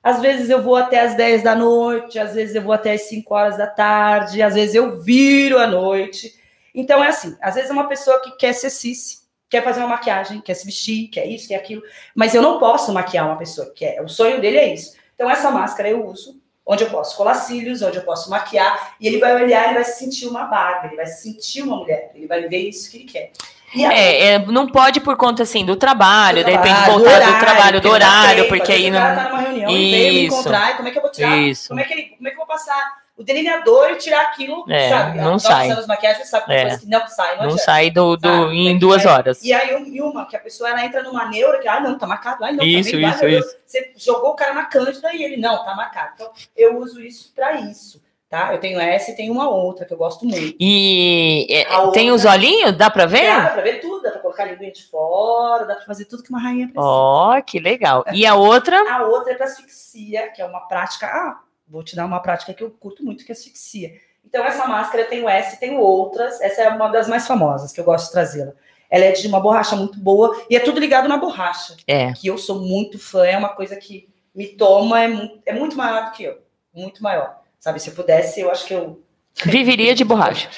Às 0.02 0.20
vezes 0.20 0.48
eu 0.48 0.62
vou 0.62 0.77
até 0.77 1.01
as 1.01 1.14
10 1.14 1.43
da 1.43 1.55
noite, 1.55 2.18
às 2.18 2.35
vezes 2.35 2.55
eu 2.55 2.62
vou 2.62 2.72
até 2.72 2.93
as 2.93 3.02
5 3.02 3.35
horas 3.35 3.56
da 3.59 3.66
tarde, 3.66 4.40
às 4.40 4.55
vezes 4.55 4.74
eu 4.74 5.01
viro 5.01 5.59
à 5.59 5.66
noite. 5.66 6.35
Então 6.74 7.02
é 7.05 7.09
assim, 7.09 7.36
às 7.40 7.55
vezes 7.55 7.70
é 7.70 7.72
uma 7.72 7.89
pessoa 7.89 8.20
que 8.20 8.31
quer 8.36 8.55
ser 8.55 8.70
cis, 8.70 9.28
quer 9.48 9.62
fazer 9.62 9.81
uma 9.81 9.89
maquiagem, 9.89 10.40
quer 10.40 10.55
se 10.55 10.64
vestir, 10.64 11.09
quer 11.09 11.27
isso, 11.27 11.48
quer 11.48 11.56
aquilo, 11.56 11.82
mas 12.14 12.35
eu 12.35 12.40
não 12.40 12.59
posso 12.59 12.93
maquiar 12.93 13.27
uma 13.27 13.36
pessoa 13.36 13.66
que 13.68 13.85
quer. 13.85 14.02
O 14.02 14.09
sonho 14.09 14.40
dele 14.40 14.56
é 14.56 14.72
isso. 14.72 14.97
Então 15.14 15.28
essa 15.28 15.51
máscara 15.51 15.90
eu 15.90 16.06
uso, 16.06 16.40
onde 16.64 16.85
eu 16.85 16.90
posso 16.90 17.16
colar 17.16 17.35
cílios, 17.35 17.82
onde 17.82 17.98
eu 17.98 18.05
posso 18.05 18.31
maquiar, 18.31 18.94
e 19.01 19.06
ele 19.06 19.18
vai 19.18 19.35
olhar, 19.35 19.64
ele 19.64 19.74
vai 19.74 19.85
se 19.85 19.98
sentir 19.98 20.27
uma 20.27 20.44
barba, 20.44 20.86
ele 20.86 20.97
vai 20.97 21.06
se 21.06 21.22
sentir 21.22 21.62
uma 21.62 21.77
mulher, 21.77 22.12
ele 22.14 22.27
vai 22.27 22.48
ver 22.48 22.68
isso 22.68 22.90
que 22.90 22.98
ele 22.98 23.05
quer. 23.05 23.32
É, 23.74 24.26
é, 24.34 24.38
não 24.47 24.66
pode 24.66 25.01
por 25.01 25.16
conta 25.16 25.42
assim 25.44 25.64
do 25.64 25.76
trabalho, 25.76 26.44
de 26.44 26.51
repente 26.51 26.74
trabalho, 26.74 26.92
voltar 26.92 27.10
do 27.10 27.14
horário, 27.16 27.38
trabalho, 27.40 27.80
do 27.80 27.88
não 27.88 27.98
dá 27.98 28.06
horário, 28.06 28.48
porque 28.48 28.72
aí 28.72 28.90
vezes 28.90 28.97
o 28.98 29.01
cara 29.01 29.14
não. 29.14 29.22
tá 29.22 29.28
numa 29.30 29.40
reunião 29.40 29.70
e 29.70 29.90
veio 29.90 30.12
me 30.12 30.26
Isso. 30.26 30.34
encontrar, 30.34 30.76
como 30.76 30.88
é 30.88 30.90
que 30.90 30.98
eu 30.98 31.02
vou 31.02 31.10
tirar? 31.12 31.36
Isso. 31.38 31.68
Como 31.68 31.80
é 31.80 31.84
que, 31.84 31.92
ele, 31.92 32.02
como 32.16 32.26
é 32.28 32.30
que 32.30 32.36
eu 32.36 32.38
vou 32.38 32.47
passar 32.47 33.01
o 33.16 33.22
delineador 33.22 33.90
e 33.90 33.97
tirar 33.97 34.22
aquilo, 34.22 34.64
É, 34.68 34.88
sabe? 34.88 35.18
não 35.18 35.32
Nós 35.32 35.42
sai. 35.42 35.66
usamos 35.68 35.86
maquiagem, 35.86 36.24
sabe? 36.24 36.52
É. 36.55 36.78
que 36.78 36.86
não 36.86 37.06
sai, 37.06 37.36
não, 37.36 37.44
Não 37.44 37.59
sai 37.59 37.90
do, 37.90 38.16
do, 38.16 38.28
Sabe, 38.28 38.68
em 38.68 38.78
duas 38.78 39.05
é. 39.05 39.09
horas. 39.09 39.42
E 39.44 39.52
aí, 39.52 39.70
e 39.94 40.01
uma, 40.01 40.26
que 40.26 40.34
a 40.36 40.40
pessoa 40.40 40.70
ela 40.70 40.84
entra 40.84 41.02
numa 41.02 41.26
neura 41.28 41.59
que, 41.60 41.68
ah, 41.68 41.78
não, 41.80 41.98
tá 41.98 42.06
marcado. 42.06 42.42
Ah, 42.44 42.51
não, 42.51 42.64
Isso, 42.64 42.92
tá 42.92 42.97
bem, 42.97 43.09
isso, 43.10 43.18
meu 43.20 43.28
isso. 43.38 43.48
Deus, 43.48 43.56
Você 43.66 43.92
jogou 43.98 44.30
o 44.30 44.34
cara 44.34 44.55
na 44.55 44.64
cândida 44.64 45.12
e 45.12 45.22
ele, 45.22 45.36
não, 45.36 45.62
tá 45.64 45.74
marcado. 45.74 46.12
Então, 46.14 46.32
eu 46.56 46.78
uso 46.78 47.01
isso 47.02 47.30
pra 47.36 47.52
isso, 47.60 48.02
tá? 48.31 48.55
Eu 48.55 48.61
tenho 48.61 48.78
essa 48.81 49.11
e 49.11 49.16
tenho 49.16 49.32
uma 49.32 49.51
outra 49.51 49.85
que 49.85 49.93
eu 49.93 49.98
gosto 49.98 50.24
muito. 50.24 50.57
E 50.61 51.47
é, 51.51 51.77
outra- 51.78 51.93
tem 51.93 52.11
os 52.12 52.24
olhinhos? 52.24 52.73
Dá 52.77 52.89
pra 52.89 53.05
ver? 53.05 53.27
Dá 53.27 53.51
pra 53.51 53.62
ver 53.62 53.81
tudo, 53.81 54.02
dá 54.02 54.11
pra 54.12 54.20
colocar 54.20 54.44
a 54.44 54.47
linguinha 54.47 54.70
de 54.73 54.85
fora, 54.86 55.65
dá 55.66 55.74
pra 55.74 55.85
fazer 55.85 56.05
tudo 56.05 56.23
que 56.23 56.31
uma 56.31 56.40
rainha 56.40 56.66
precisa. 56.69 56.81
Ó, 56.86 57.40
que 57.43 57.59
legal. 57.59 58.05
E 58.15 58.24
a 58.24 58.36
outra? 58.36 58.78
A 58.90 59.02
outra 59.05 59.32
é 59.32 59.35
para 59.35 59.47
asfixia, 59.47 60.28
que 60.31 60.40
é 60.40 60.47
uma 60.47 60.61
prática. 60.61 61.07
Ah, 61.09 61.40
vou 61.69 61.82
te 61.82 61.97
dar 61.97 62.07
uma 62.07 62.20
prática 62.20 62.55
que 62.55 62.62
eu 62.62 62.70
curto 62.70 63.05
muito, 63.05 63.24
que 63.27 63.32
é 63.32 63.35
asfixia. 63.35 63.93
Então, 64.24 64.44
essa 64.44 64.65
máscara 64.69 65.05
tem 65.07 65.24
o 65.24 65.28
S, 65.28 65.59
tem 65.59 65.77
outras. 65.77 66.40
Essa 66.40 66.62
é 66.62 66.69
uma 66.69 66.89
das 66.89 67.09
mais 67.09 67.27
famosas, 67.27 67.73
que 67.73 67.81
eu 67.81 67.85
gosto 67.85 68.07
de 68.07 68.12
trazê-la. 68.12 68.52
Ela 68.89 69.07
é 69.07 69.12
de 69.12 69.27
uma 69.27 69.40
borracha 69.40 69.74
muito 69.74 69.98
boa 69.98 70.40
e 70.48 70.55
é 70.57 70.61
tudo 70.61 70.78
ligado 70.78 71.09
na 71.09 71.16
borracha, 71.16 71.77
É. 71.86 72.12
que 72.12 72.28
eu 72.28 72.39
sou 72.39 72.61
muito 72.61 72.97
fã, 72.98 73.24
é 73.27 73.36
uma 73.36 73.48
coisa 73.51 73.74
que 73.77 74.09
me 74.35 74.47
toma, 74.48 75.01
é, 75.02 75.09
mu- 75.09 75.40
é 75.47 75.52
muito 75.52 75.77
maior 75.77 76.05
do 76.07 76.11
que 76.12 76.23
eu. 76.24 76.39
Muito 76.73 77.02
maior. 77.02 77.39
Sabe, 77.61 77.78
se 77.78 77.91
eu 77.91 77.95
pudesse, 77.95 78.41
eu 78.41 78.51
acho 78.51 78.65
que 78.66 78.73
eu. 78.73 79.03
Viveria 79.45 79.95
de 79.95 80.03
borracha. 80.03 80.49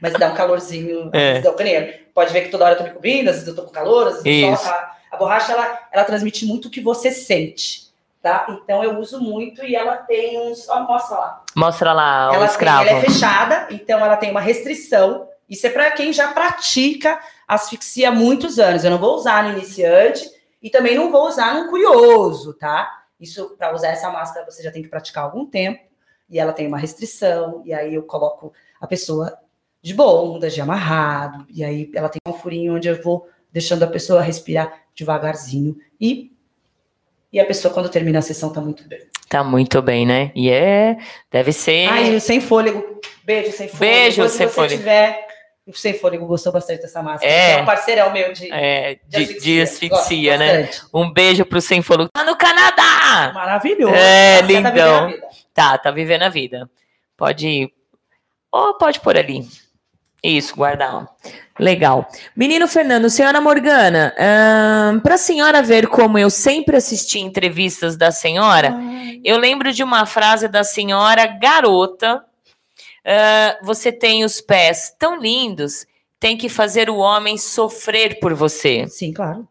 Mas 0.00 0.12
dá 0.14 0.28
um 0.28 0.34
calorzinho, 0.34 1.08
É. 1.14 1.40
dá 1.40 1.50
um. 1.52 1.54
Pode 2.12 2.32
ver 2.32 2.42
que 2.42 2.48
toda 2.50 2.64
hora 2.64 2.74
eu 2.74 2.78
tô 2.78 2.84
me 2.84 2.90
cobrindo, 2.90 3.30
às 3.30 3.36
vezes 3.36 3.48
eu 3.48 3.54
tô 3.54 3.62
com 3.62 3.70
calor, 3.70 4.08
às 4.08 4.22
vezes 4.22 4.52
Isso. 4.52 4.64
só. 4.64 4.70
A, 4.70 4.96
a 5.12 5.16
borracha, 5.16 5.52
ela, 5.52 5.78
ela 5.92 6.04
transmite 6.04 6.44
muito 6.44 6.66
o 6.66 6.70
que 6.70 6.80
você 6.80 7.10
sente, 7.12 7.88
tá? 8.20 8.46
Então 8.50 8.82
eu 8.84 8.98
uso 8.98 9.20
muito 9.20 9.64
e 9.64 9.74
ela 9.74 9.96
tem 9.96 10.38
uns... 10.40 10.68
Ó, 10.68 10.80
mostra 10.80 11.16
lá. 11.16 11.44
Mostra 11.56 11.92
lá 11.92 12.30
o 12.30 12.34
ela, 12.34 12.38
tem, 12.44 12.50
escravo. 12.50 12.88
ela 12.88 12.98
é 12.98 13.00
fechada, 13.00 13.68
então 13.70 14.04
ela 14.04 14.16
tem 14.16 14.30
uma 14.30 14.40
restrição 14.40 15.28
Isso 15.48 15.66
é 15.66 15.70
para 15.70 15.90
quem 15.92 16.12
já 16.12 16.32
pratica 16.32 17.18
asfixia 17.48 18.08
há 18.08 18.12
muitos 18.12 18.58
anos. 18.58 18.84
Eu 18.84 18.90
não 18.90 18.98
vou 18.98 19.14
usar 19.14 19.44
no 19.44 19.50
iniciante 19.56 20.28
e 20.60 20.68
também 20.68 20.96
não 20.96 21.10
vou 21.10 21.26
usar 21.26 21.54
no 21.54 21.70
curioso, 21.70 22.52
tá? 22.54 23.02
Isso, 23.18 23.54
para 23.56 23.74
usar 23.74 23.88
essa 23.88 24.10
máscara, 24.10 24.44
você 24.48 24.62
já 24.62 24.70
tem 24.70 24.82
que 24.82 24.88
praticar 24.88 25.24
algum 25.24 25.46
tempo 25.46 25.89
e 26.30 26.38
ela 26.38 26.52
tem 26.52 26.66
uma 26.66 26.78
restrição, 26.78 27.62
e 27.64 27.72
aí 27.72 27.94
eu 27.94 28.02
coloco 28.02 28.52
a 28.80 28.86
pessoa 28.86 29.36
de 29.82 29.92
bondage, 29.94 30.54
de 30.54 30.60
amarrado, 30.60 31.46
e 31.50 31.64
aí 31.64 31.90
ela 31.94 32.08
tem 32.08 32.20
um 32.26 32.32
furinho 32.32 32.76
onde 32.76 32.88
eu 32.88 33.02
vou 33.02 33.26
deixando 33.52 33.82
a 33.82 33.86
pessoa 33.88 34.22
respirar 34.22 34.82
devagarzinho 34.94 35.76
e 36.00 36.30
e 37.32 37.38
a 37.38 37.46
pessoa 37.46 37.72
quando 37.72 37.88
termina 37.88 38.18
a 38.18 38.22
sessão 38.22 38.52
tá 38.52 38.60
muito 38.60 38.86
bem. 38.88 39.02
Tá 39.28 39.44
muito 39.44 39.80
bem, 39.80 40.04
né? 40.04 40.32
E 40.34 40.50
é, 40.50 40.98
deve 41.30 41.52
ser. 41.52 41.88
Ai, 41.88 42.18
sem 42.18 42.40
fôlego. 42.40 43.00
Beijo 43.22 43.52
sem 43.52 43.68
fôlego. 43.68 43.78
Beijo 43.78 44.16
Depois, 44.16 44.32
sem 44.32 44.48
se 44.48 44.52
você 44.52 44.54
fôlego. 44.54 44.76
tiver 44.76 45.29
o 45.66 45.72
sem 45.72 45.94
fôlego 45.94 46.26
gostou 46.26 46.52
bastante 46.52 46.82
dessa 46.82 47.02
máscara. 47.02 47.30
É. 47.30 47.52
É 47.58 47.62
um 47.62 47.64
parceirão 47.66 48.10
meu 48.12 48.32
de, 48.32 48.50
É, 48.52 48.98
de, 49.06 49.40
de 49.40 49.60
asfixia. 49.62 49.62
asfixia, 49.62 50.36
Gosto 50.36 50.38
né? 50.46 50.62
bastante. 50.62 50.86
Um 50.92 51.12
beijo 51.12 51.44
pro 51.44 51.60
Sem 51.60 51.80
Fôlego. 51.82 52.10
Tá 52.12 52.24
no 52.24 52.36
Canadá! 52.36 53.32
Maravilhoso. 53.34 53.94
É, 53.94 54.40
Tá 54.40 54.46
lindão. 54.46 55.14
Tá, 55.54 55.78
tá 55.78 55.90
vivendo 55.90 56.22
a 56.22 56.28
vida. 56.28 56.68
Pode 57.16 57.46
ir. 57.46 57.70
Ou 58.50 58.74
pode 58.78 58.98
pôr 59.00 59.16
ali. 59.16 59.46
Isso, 60.22 60.54
guardar. 60.56 60.94
ó. 60.94 61.06
Legal. 61.58 62.08
Menino 62.34 62.66
Fernando, 62.66 63.08
senhora 63.10 63.40
Morgana, 63.40 64.14
para 65.02 65.14
a 65.14 65.18
senhora 65.18 65.62
ver 65.62 65.86
como 65.88 66.18
eu 66.18 66.30
sempre 66.30 66.76
assisti 66.76 67.20
entrevistas 67.20 67.96
da 67.96 68.10
senhora, 68.10 68.74
eu 69.22 69.36
lembro 69.38 69.72
de 69.72 69.82
uma 69.84 70.04
frase 70.06 70.48
da 70.48 70.64
senhora 70.64 71.26
garota. 71.26 72.22
Ah, 73.04 73.58
você 73.62 73.90
tem 73.90 74.24
os 74.24 74.40
pés 74.40 74.94
tão 74.98 75.18
lindos, 75.18 75.86
tem 76.18 76.36
que 76.36 76.48
fazer 76.48 76.90
o 76.90 76.96
homem 76.96 77.38
sofrer 77.38 78.20
por 78.20 78.34
você. 78.34 78.86
Sim, 78.88 79.12
claro. 79.12 79.48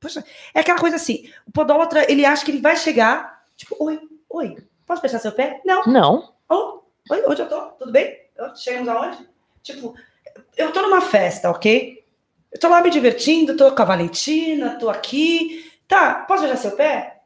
Poxa, 0.00 0.24
é 0.52 0.60
aquela 0.60 0.78
coisa 0.78 0.96
assim, 0.96 1.30
o 1.46 1.52
podólatra, 1.52 2.10
ele 2.10 2.24
acha 2.24 2.44
que 2.44 2.50
ele 2.50 2.60
vai 2.60 2.76
chegar, 2.76 3.44
tipo, 3.56 3.76
oi, 3.78 4.00
oi, 4.28 4.56
posso 4.84 5.00
prestar 5.00 5.20
seu 5.20 5.32
pé? 5.32 5.60
Não. 5.64 5.84
Não. 5.84 6.32
Oh, 6.48 6.80
oi, 7.08 7.22
onde 7.28 7.42
eu 7.42 7.48
tô? 7.48 7.60
Tudo 7.72 7.92
bem? 7.92 8.20
Chegamos 8.56 8.88
aonde? 8.88 9.28
Tipo, 9.62 9.94
eu 10.56 10.72
tô 10.72 10.82
numa 10.82 11.00
festa, 11.00 11.50
ok? 11.50 12.04
Eu 12.50 12.58
tô 12.58 12.68
lá 12.68 12.82
me 12.82 12.90
divertindo, 12.90 13.56
tô 13.56 13.70
com 13.72 13.82
a 13.82 13.84
Valentina, 13.84 14.76
tô 14.78 14.90
aqui. 14.90 15.70
Tá, 15.86 16.24
posso 16.26 16.42
beijar 16.42 16.58
seu 16.58 16.72
pé? 16.72 17.20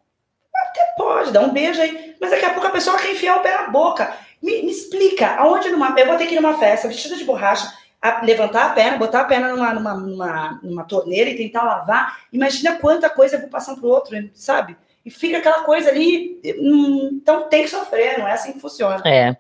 Até 0.55 0.94
pode, 0.97 1.32
dá 1.32 1.40
um 1.40 1.52
beijo 1.52 1.81
aí. 1.81 2.14
Mas 2.20 2.31
daqui 2.31 2.44
a 2.44 2.51
pouco 2.51 2.66
a 2.66 2.70
pessoa 2.70 2.98
quer 2.98 3.12
enfiar 3.12 3.39
o 3.39 3.43
pé 3.43 3.56
na 3.56 3.68
boca. 3.68 4.16
Me, 4.42 4.62
me 4.62 4.70
explica, 4.70 5.36
aonde 5.36 5.70
numa. 5.70 5.94
Eu 5.98 6.06
vou 6.06 6.16
ter 6.16 6.26
que 6.26 6.34
ir 6.34 6.40
numa 6.40 6.58
festa, 6.58 6.88
vestida 6.88 7.16
de 7.16 7.24
borracha, 7.24 7.72
a- 8.00 8.22
levantar 8.24 8.66
a 8.66 8.70
perna, 8.70 8.98
botar 8.98 9.22
a 9.22 9.24
perna 9.24 9.48
numa, 9.52 9.72
numa, 9.74 9.94
numa, 9.94 10.60
numa 10.62 10.84
torneira 10.84 11.30
e 11.30 11.36
tentar 11.36 11.62
lavar. 11.64 12.18
Imagina 12.32 12.76
quanta 12.76 13.08
coisa 13.10 13.36
eu 13.36 13.40
vou 13.40 13.48
passando 13.50 13.80
pro 13.80 13.88
outro, 13.88 14.16
sabe? 14.34 14.76
E 15.06 15.10
fica 15.10 15.38
aquela 15.38 15.62
coisa 15.62 15.88
ali. 15.88 16.36
hum, 16.58 17.10
Então 17.22 17.48
tem 17.48 17.62
que 17.62 17.68
sofrer, 17.70 18.18
não 18.18 18.26
é 18.26 18.32
assim 18.32 18.52
que 18.54 18.58
funciona. 18.60 19.00
É. 19.06 19.36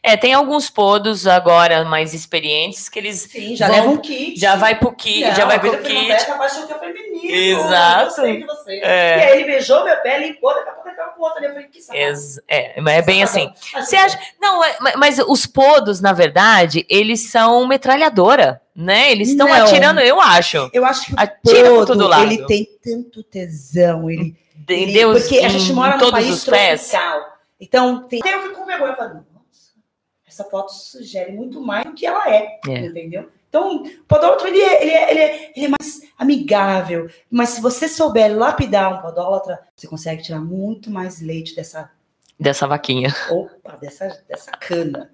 É, 0.00 0.16
tem 0.16 0.32
alguns 0.32 0.70
podos 0.70 1.26
agora 1.26 1.84
mais 1.84 2.14
experientes 2.14 2.88
que 2.88 3.00
eles 3.00 3.22
Sim, 3.22 3.56
já 3.56 3.66
vão- 3.66 3.76
leva 3.76 3.88
um 3.90 3.96
kit. 3.96 4.38
já 4.38 4.54
vai 4.54 4.78
pro 4.78 4.92
kit, 4.92 5.24
Não, 5.26 5.34
já 5.34 5.44
vai 5.44 5.58
pro 5.58 5.70
fui 5.72 5.78
kit. 5.82 6.30
abaixou 6.30 6.66
que 6.68 6.72
eu 6.72 6.78
falei, 6.78 6.94
menino, 6.94 7.34
Exato. 7.34 8.20
eu 8.20 8.46
você. 8.46 8.72
É. 8.80 9.18
E 9.18 9.22
aí 9.22 9.36
ele 9.40 9.44
beijou 9.50 9.84
meu 9.84 9.96
pé, 10.02 10.18
limpou, 10.20 10.54
daqui 10.54 10.68
a 10.68 10.72
pouco 10.72 10.88
ele 10.88 10.96
tava 10.96 11.10
com 11.10 11.20
o 11.20 11.24
outro 11.24 11.38
ali. 11.38 11.46
Eu 11.48 11.52
falei, 11.54 11.66
que. 11.68 11.78
Ex- 11.92 12.40
É, 12.48 12.80
mas 12.80 12.94
é 12.94 13.02
bem 13.02 13.22
assim. 13.24 13.50
Mas 13.74 13.88
Você 13.88 13.96
acha. 13.96 14.16
Não, 14.40 14.62
é- 14.64 14.76
ma- 14.80 14.92
mas 14.96 15.18
os 15.18 15.46
podos, 15.46 16.00
na 16.00 16.12
verdade, 16.12 16.86
eles 16.88 17.28
são 17.28 17.66
metralhadora, 17.66 18.62
né? 18.78 19.10
Eles 19.10 19.30
estão 19.30 19.52
atirando, 19.52 19.98
eu 20.00 20.20
acho. 20.20 20.70
Eu 20.72 20.84
acho 20.84 21.06
que 21.06 21.12
o 21.14 21.16
Atira 21.18 21.68
por 21.70 21.86
todo, 21.86 22.06
lado. 22.06 22.22
ele 22.22 22.46
tem 22.46 22.64
tanto 22.80 23.24
tesão, 23.24 24.08
ele, 24.08 24.36
porque 25.12 25.38
a 25.40 25.48
gente 25.48 25.72
mora 25.72 25.96
num 25.96 26.10
país 26.12 26.28
os 26.30 26.44
pés. 26.44 26.88
tropical. 26.90 27.38
Então, 27.60 28.06
tem, 28.06 28.20
eu 28.24 28.42
fico 28.42 28.54
com 28.54 28.64
vergonha, 28.66 28.94
falo, 28.94 29.14
nossa, 29.14 29.72
essa 30.26 30.44
foto 30.44 30.72
sugere 30.72 31.32
muito 31.32 31.60
mais 31.60 31.84
do 31.86 31.92
que 31.92 32.06
ela 32.06 32.32
é, 32.32 32.60
É. 32.68 32.78
entendeu? 32.86 33.28
Então, 33.48 33.82
o 33.82 33.90
podólatra, 34.06 34.46
ele 34.48 34.60
é, 34.60 34.82
ele, 34.82 34.90
é, 34.92 35.10
ele, 35.10 35.20
é, 35.20 35.52
ele 35.56 35.66
é 35.66 35.68
mais 35.68 36.02
amigável, 36.16 37.08
mas 37.30 37.48
se 37.48 37.60
você 37.60 37.88
souber 37.88 38.36
lapidar 38.36 38.92
um 38.96 39.02
podólatra, 39.02 39.58
você 39.74 39.88
consegue 39.88 40.22
tirar 40.22 40.38
muito 40.40 40.88
mais 40.90 41.20
leite 41.20 41.56
dessa, 41.56 41.90
Dessa 42.38 42.68
vaquinha. 42.68 43.12
opa, 43.30 43.76
dessa, 43.80 44.22
dessa 44.28 44.52
cana. 44.52 45.10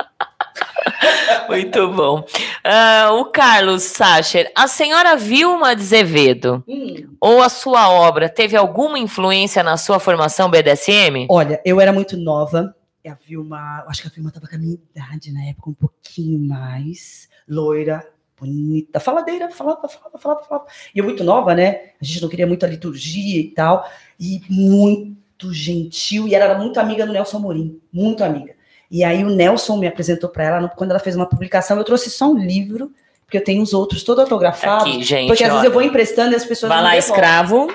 Muito 1.48 1.88
bom. 1.92 2.24
Ah, 2.62 3.10
o 3.12 3.26
Carlos 3.26 3.82
Sacher, 3.82 4.50
a 4.54 4.66
senhora 4.66 5.16
Vilma 5.16 5.74
de 5.74 5.82
Azevedo 5.82 6.64
Hum. 6.66 7.14
ou 7.20 7.42
a 7.42 7.48
sua 7.48 7.88
obra 7.90 8.28
teve 8.28 8.56
alguma 8.56 8.98
influência 8.98 9.62
na 9.62 9.76
sua 9.76 9.98
formação 9.98 10.50
BDSM? 10.50 11.26
Olha, 11.28 11.60
eu 11.64 11.80
era 11.80 11.92
muito 11.92 12.16
nova. 12.16 12.74
E 13.04 13.08
a 13.08 13.14
Vilma, 13.14 13.84
acho 13.86 14.00
que 14.02 14.08
a 14.08 14.10
Vilma 14.10 14.30
tava 14.30 14.46
com 14.46 14.56
a 14.56 14.58
minha 14.58 14.74
idade 14.74 15.30
na 15.32 15.44
época, 15.44 15.68
um 15.70 15.74
pouquinho 15.74 16.38
mais. 16.38 17.28
Loira, 17.46 18.02
bonita, 18.40 18.98
faladeira, 18.98 19.50
falava, 19.50 19.86
falava, 19.86 20.18
falava, 20.18 20.42
falava. 20.44 20.66
E 20.94 20.98
eu 20.98 21.04
muito 21.04 21.22
nova, 21.22 21.54
né? 21.54 21.90
A 22.00 22.04
gente 22.04 22.22
não 22.22 22.28
queria 22.30 22.46
muito 22.46 22.64
a 22.64 22.68
liturgia 22.68 23.40
e 23.40 23.50
tal. 23.50 23.86
E 24.18 24.40
muito 24.48 25.52
gentil. 25.52 26.26
E 26.26 26.34
ela 26.34 26.46
era 26.46 26.58
muito 26.58 26.80
amiga 26.80 27.06
do 27.06 27.12
Nelson 27.12 27.38
Morim, 27.40 27.78
muito 27.92 28.24
amiga. 28.24 28.54
E 28.90 29.02
aí 29.02 29.24
o 29.24 29.30
Nelson 29.30 29.76
me 29.76 29.86
apresentou 29.86 30.28
para 30.28 30.44
ela, 30.44 30.68
quando 30.68 30.90
ela 30.90 31.00
fez 31.00 31.16
uma 31.16 31.26
publicação, 31.26 31.76
eu 31.76 31.84
trouxe 31.84 32.10
só 32.10 32.30
um 32.30 32.36
livro, 32.36 32.92
porque 33.24 33.38
eu 33.38 33.44
tenho 33.44 33.62
os 33.62 33.72
outros 33.72 34.02
todo 34.02 34.20
autografado. 34.20 34.84
Aqui, 34.84 35.02
gente. 35.02 35.28
porque 35.28 35.42
às 35.42 35.50
vezes 35.50 35.60
olha. 35.60 35.68
eu 35.68 35.72
vou 35.72 35.82
emprestando 35.82 36.32
e 36.32 36.36
as 36.36 36.44
pessoas 36.44 36.68
Vai 36.70 36.82
lá, 36.82 36.96
escravo. 36.96 37.68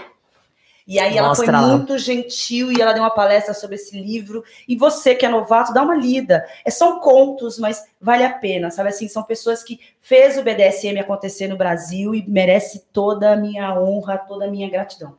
E 0.90 0.98
aí 0.98 1.15
ela 1.15 1.36
foi 1.36 1.45
lá. 1.45 1.61
muito 1.61 1.99
gentil 1.99 2.72
e 2.72 2.81
ela 2.81 2.94
deu 2.94 3.03
uma 3.03 3.11
palestra 3.11 3.53
sobre 3.53 3.76
esse 3.76 3.95
livro. 3.95 4.44
E 4.68 4.76
você 4.76 5.14
que 5.14 5.23
é 5.23 5.30
novato, 5.30 5.72
dá 5.72 5.84
uma 5.84 5.95
lida. 5.95 6.44
É, 6.65 6.72
são 6.72 6.99
contos, 6.99 7.60
mas 7.60 7.86
vale 8.02 8.23
a 8.23 8.34
pena, 8.34 8.72
sabe 8.72 8.90
assim? 8.90 9.07
São 9.07 9.22
pessoas 9.22 9.61
que 9.61 9.80
fez 10.02 10.36
o 10.40 10.41
BDSM 10.41 10.99
acontecer 10.99 11.48
no 11.48 11.56
Brasil 11.56 12.15
e 12.15 12.27
merece 12.27 12.86
toda 12.91 13.34
a 13.34 13.36
minha 13.36 13.80
honra, 13.80 14.18
toda 14.18 14.45
a 14.45 14.48
minha 14.49 14.68
gratidão. 14.68 15.15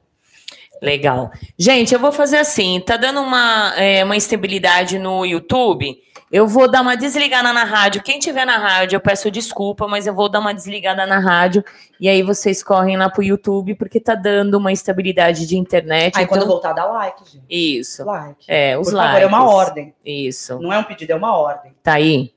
Legal. 0.80 1.30
Gente, 1.58 1.92
eu 1.92 2.00
vou 2.00 2.12
fazer 2.12 2.38
assim, 2.38 2.80
tá 2.80 2.96
dando 2.96 3.20
uma, 3.20 3.74
é, 3.76 4.02
uma 4.02 4.16
instabilidade 4.16 4.98
no 4.98 5.24
YouTube. 5.24 5.96
Eu 6.32 6.46
vou 6.46 6.70
dar 6.70 6.80
uma 6.80 6.96
desligada 6.96 7.52
na 7.52 7.64
rádio. 7.64 8.02
Quem 8.02 8.20
tiver 8.20 8.44
na 8.44 8.56
rádio, 8.56 8.96
eu 8.96 9.00
peço 9.00 9.30
desculpa, 9.32 9.88
mas 9.88 10.06
eu 10.06 10.14
vou 10.14 10.28
dar 10.28 10.38
uma 10.38 10.54
desligada 10.54 11.04
na 11.04 11.18
rádio. 11.18 11.64
E 12.00 12.08
aí 12.08 12.22
vocês 12.22 12.62
correm 12.62 12.96
lá 12.96 13.10
pro 13.10 13.22
YouTube, 13.22 13.74
porque 13.74 13.98
tá 13.98 14.14
dando 14.14 14.54
uma 14.54 14.70
instabilidade 14.70 15.44
de 15.44 15.58
internet. 15.58 16.16
Aí 16.16 16.26
quando 16.26 16.42
então... 16.42 16.52
voltar, 16.52 16.72
dá 16.72 16.84
like, 16.84 17.28
gente. 17.28 17.44
Isso. 17.50 18.04
Like. 18.04 18.44
É, 18.46 18.78
os 18.78 18.90
Por 18.90 18.96
likes. 18.96 19.12
favor, 19.12 19.22
é 19.22 19.26
uma 19.26 19.50
ordem. 19.50 19.94
Isso. 20.04 20.58
Não 20.60 20.72
é 20.72 20.78
um 20.78 20.84
pedido, 20.84 21.10
é 21.10 21.16
uma 21.16 21.36
ordem. 21.36 21.72
Tá 21.82 21.94
aí? 21.94 22.32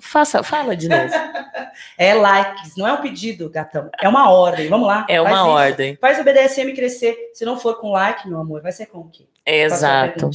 Faça, 0.00 0.42
fala 0.42 0.76
de 0.76 0.88
novo. 0.88 1.12
É 1.98 2.14
likes, 2.14 2.74
não 2.76 2.86
é 2.86 2.92
um 2.92 3.02
pedido, 3.02 3.50
gatão. 3.50 3.90
É 4.00 4.08
uma 4.08 4.30
ordem. 4.30 4.68
Vamos 4.68 4.86
lá. 4.86 5.06
É 5.08 5.16
faz 5.16 5.28
uma 5.28 5.42
isso. 5.42 5.50
ordem. 5.50 5.98
Faz 6.00 6.18
o 6.18 6.24
BDSM 6.24 6.74
crescer. 6.74 7.16
Se 7.34 7.44
não 7.44 7.58
for 7.58 7.78
com 7.78 7.90
like, 7.90 8.26
meu 8.26 8.40
amor, 8.40 8.62
vai 8.62 8.72
ser 8.72 8.86
com 8.86 8.98
o 8.98 9.08
quê? 9.10 9.26
Exato. 9.44 10.30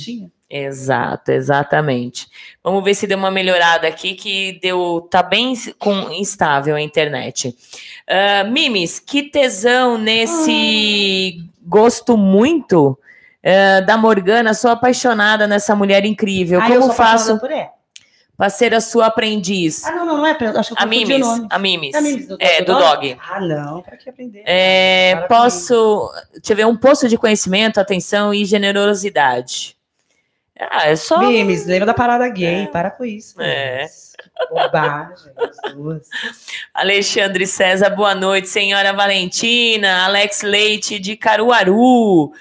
Exato, 0.54 1.32
exatamente. 1.32 2.28
Vamos 2.62 2.84
ver 2.84 2.94
se 2.94 3.08
deu 3.08 3.18
uma 3.18 3.32
melhorada 3.32 3.88
aqui, 3.88 4.16
que 4.16 4.60
deu. 4.62 5.08
Tá 5.10 5.24
bem 5.24 5.54
com, 5.80 6.12
instável 6.12 6.76
a 6.76 6.82
internet. 6.82 7.56
Ah, 8.06 8.44
Mimes, 8.44 9.00
que 9.00 9.24
tesão 9.24 9.98
nesse 9.98 11.42
gosto 11.62 12.18
muito 12.18 13.00
ah, 13.44 13.80
da 13.80 13.96
Morgana. 13.98 14.54
Sou 14.54 14.72
apaixonada 14.72 15.48
nessa 15.48 15.74
mulher 15.74 16.04
incrível. 16.04 16.60
Eu 16.60 16.68
Como 16.68 16.82
sou 16.82 16.92
apaixonada 16.92 17.18
faço 17.18 17.40
por 17.40 17.52
ela. 17.52 17.81
Para 18.42 18.50
ser 18.50 18.74
a 18.74 18.82
sua 18.82 19.06
aprendiz? 19.06 19.86
Ah, 19.86 19.92
não, 19.92 20.04
não, 20.04 20.18
não 20.18 20.26
é. 20.26 20.34
pra- 20.34 20.50
Acho 20.60 20.74
que 20.74 20.82
eu 20.82 20.84
a 20.84 20.88
Mimes, 20.88 21.20
nome. 21.20 21.48
a 21.48 21.60
Mimes. 21.60 21.94
É 21.94 21.98
a 22.00 22.02
Mimes 22.02 22.28
do- 22.28 22.38
É, 22.40 22.62
do 22.64 22.74
do 22.74 22.80
dog? 22.80 23.10
dog. 23.10 23.18
Ah, 23.30 23.40
não, 23.40 23.84
para 23.84 23.96
que 23.98 24.10
aprender? 24.10 24.42
É, 24.48 25.16
Para 25.16 25.28
posso 25.28 26.12
tiver 26.42 26.66
um 26.66 26.76
posto 26.76 27.08
de 27.08 27.20
conhecimento, 27.20 27.80
atenção 27.80 28.34
e 28.34 28.44
generosidade. 28.44 29.78
Ah, 30.60 30.88
é 30.88 30.96
só. 30.96 31.20
Mimes, 31.20 31.68
lembra 31.68 31.86
da 31.86 31.94
parada 31.94 32.28
gay, 32.30 32.66
para 32.66 32.90
com 32.90 33.06
isso. 33.06 33.40
É. 33.40 33.78
Mimes. 33.82 34.12
Que 34.40 34.48
Bobagem, 34.50 35.32
as 35.38 35.74
duas. 35.76 36.08
Alexandre 36.74 37.46
César, 37.46 37.92
boa 37.92 38.16
noite. 38.16 38.50
Senhora 38.50 38.92
Valentina, 38.92 40.06
Alex 40.06 40.42
Leite 40.42 40.98
de 40.98 41.16
Caruaru. 41.16 42.32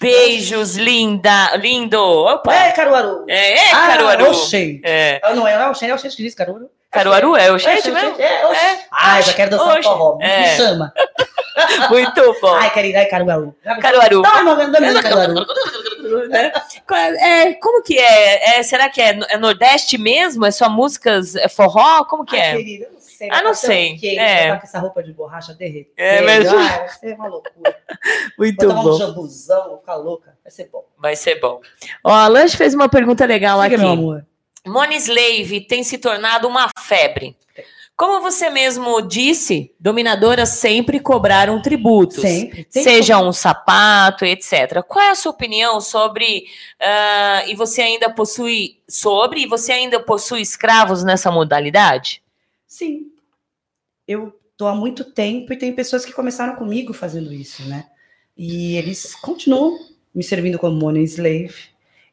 Beijos, 0.00 0.76
linda, 0.76 1.56
lindo. 1.56 1.98
Opa! 2.00 2.54
É, 2.54 2.72
Caruaru. 2.72 3.24
É, 3.28 3.52
é 3.58 3.70
Ah, 3.72 3.86
Caruaru. 3.88 4.30
Oxê. 4.30 4.80
É. 4.84 5.20
Ah, 5.22 5.34
Não 5.34 5.46
é, 5.46 5.52
é 5.54 5.66
o 5.66 5.70
Oxê, 5.70 5.86
é 5.86 5.92
o 5.92 5.94
Oxê 5.94 6.08
que 6.08 6.16
diz, 6.22 6.34
Caruaru. 6.34 6.68
Caruaru 6.90 7.36
é 7.36 7.50
o 7.50 7.54
Oxê, 7.56 7.76
gente 7.76 7.90
mesmo? 7.90 8.20
É. 8.20 8.24
É. 8.24 8.78
Ai, 8.90 9.22
já 9.22 9.32
quero 9.32 9.50
dançar 9.50 9.82
forró. 9.82 10.16
Me 10.18 10.24
É. 10.24 10.56
chama. 10.56 10.92
Muito 11.90 12.36
bom. 12.40 12.54
Ai, 12.54 12.70
querida, 12.70 12.98
ai, 12.98 13.06
Caruaru. 13.06 13.54
Caruaru. 13.80 14.22
Tá, 14.22 14.42
meu 14.42 14.56
Deus, 14.70 15.00
Caruaru. 15.00 15.34
Né? 16.28 16.52
É- 16.92 17.48
é, 17.48 17.54
como 17.54 17.82
que 17.82 17.98
é? 17.98 18.58
É, 18.58 18.62
Será 18.62 18.90
que 18.90 19.00
é, 19.00 19.18
é 19.30 19.38
Nordeste 19.38 19.96
mesmo? 19.96 20.44
É 20.44 20.50
só 20.50 20.68
músicas 20.68 21.34
é 21.34 21.48
forró? 21.48 22.04
Como 22.04 22.26
que 22.26 22.36
Ai, 22.36 22.42
é? 22.50 22.56
querida, 22.56 22.88
não 22.92 23.00
Ah, 23.30 23.42
não 23.42 23.50
tá 23.50 23.54
sei. 23.54 23.90
quente, 23.98 24.18
É. 24.18 24.50
tá 24.52 24.58
com 24.58 24.66
essa 24.66 24.78
roupa 24.78 25.02
de 25.02 25.12
borracha 25.12 25.54
derretendo. 25.54 25.94
É 25.96 26.20
mesmo. 26.22 26.58
Ah, 26.58 26.68
vai 26.78 26.88
ser 26.88 27.14
uma 27.14 27.28
loucura. 27.28 27.76
Muito 28.38 28.56
Vou 28.66 28.68
tomar 28.68 28.80
um 28.80 28.84
bom. 28.84 28.98
jambuzão, 28.98 29.68
vou 29.68 29.78
ficar 29.78 29.96
louca. 29.96 30.36
Vai 30.42 30.50
ser 30.50 30.68
bom. 30.70 30.84
Vai 30.98 31.16
ser 31.16 31.40
bom. 31.40 31.60
Ó, 32.02 32.10
a 32.12 32.28
Lange 32.28 32.56
fez 32.56 32.74
uma 32.74 32.88
pergunta 32.88 33.24
legal 33.26 33.60
Diga, 33.62 33.74
aqui. 33.76 33.84
meu 33.84 33.92
amor. 33.92 34.26
Money 34.66 34.96
Slave 34.98 35.60
tem 35.62 35.82
se 35.84 35.98
tornado 35.98 36.48
uma 36.48 36.68
febre. 36.78 37.36
Como 37.96 38.20
você 38.20 38.50
mesmo 38.50 39.00
disse, 39.02 39.72
dominadoras 39.78 40.48
sempre 40.48 40.98
cobraram 40.98 41.62
tributos. 41.62 42.22
Sempre. 42.22 42.66
Seja 42.68 43.20
um 43.20 43.32
sapato, 43.32 44.24
etc. 44.24 44.82
Qual 44.88 45.04
é 45.04 45.10
a 45.10 45.14
sua 45.14 45.30
opinião 45.30 45.80
sobre 45.80 46.44
ah, 46.80 47.44
e 47.46 47.54
você 47.54 47.82
ainda 47.82 48.10
possui 48.12 48.80
sobre 48.88 49.42
e 49.42 49.46
você 49.46 49.70
ainda 49.70 50.00
possui 50.00 50.40
escravos 50.40 51.04
nessa 51.04 51.30
modalidade? 51.30 52.20
Sim. 52.66 53.12
Eu 54.06 54.38
tô 54.56 54.66
há 54.66 54.74
muito 54.74 55.04
tempo 55.04 55.52
e 55.52 55.56
tem 55.56 55.72
pessoas 55.72 56.04
que 56.04 56.12
começaram 56.12 56.56
comigo 56.56 56.92
fazendo 56.92 57.32
isso, 57.32 57.62
né? 57.68 57.86
E 58.36 58.76
eles 58.76 59.14
continuam 59.14 59.78
me 60.14 60.22
servindo 60.22 60.58
como 60.58 60.78
money 60.78 61.04
slave. 61.04 61.54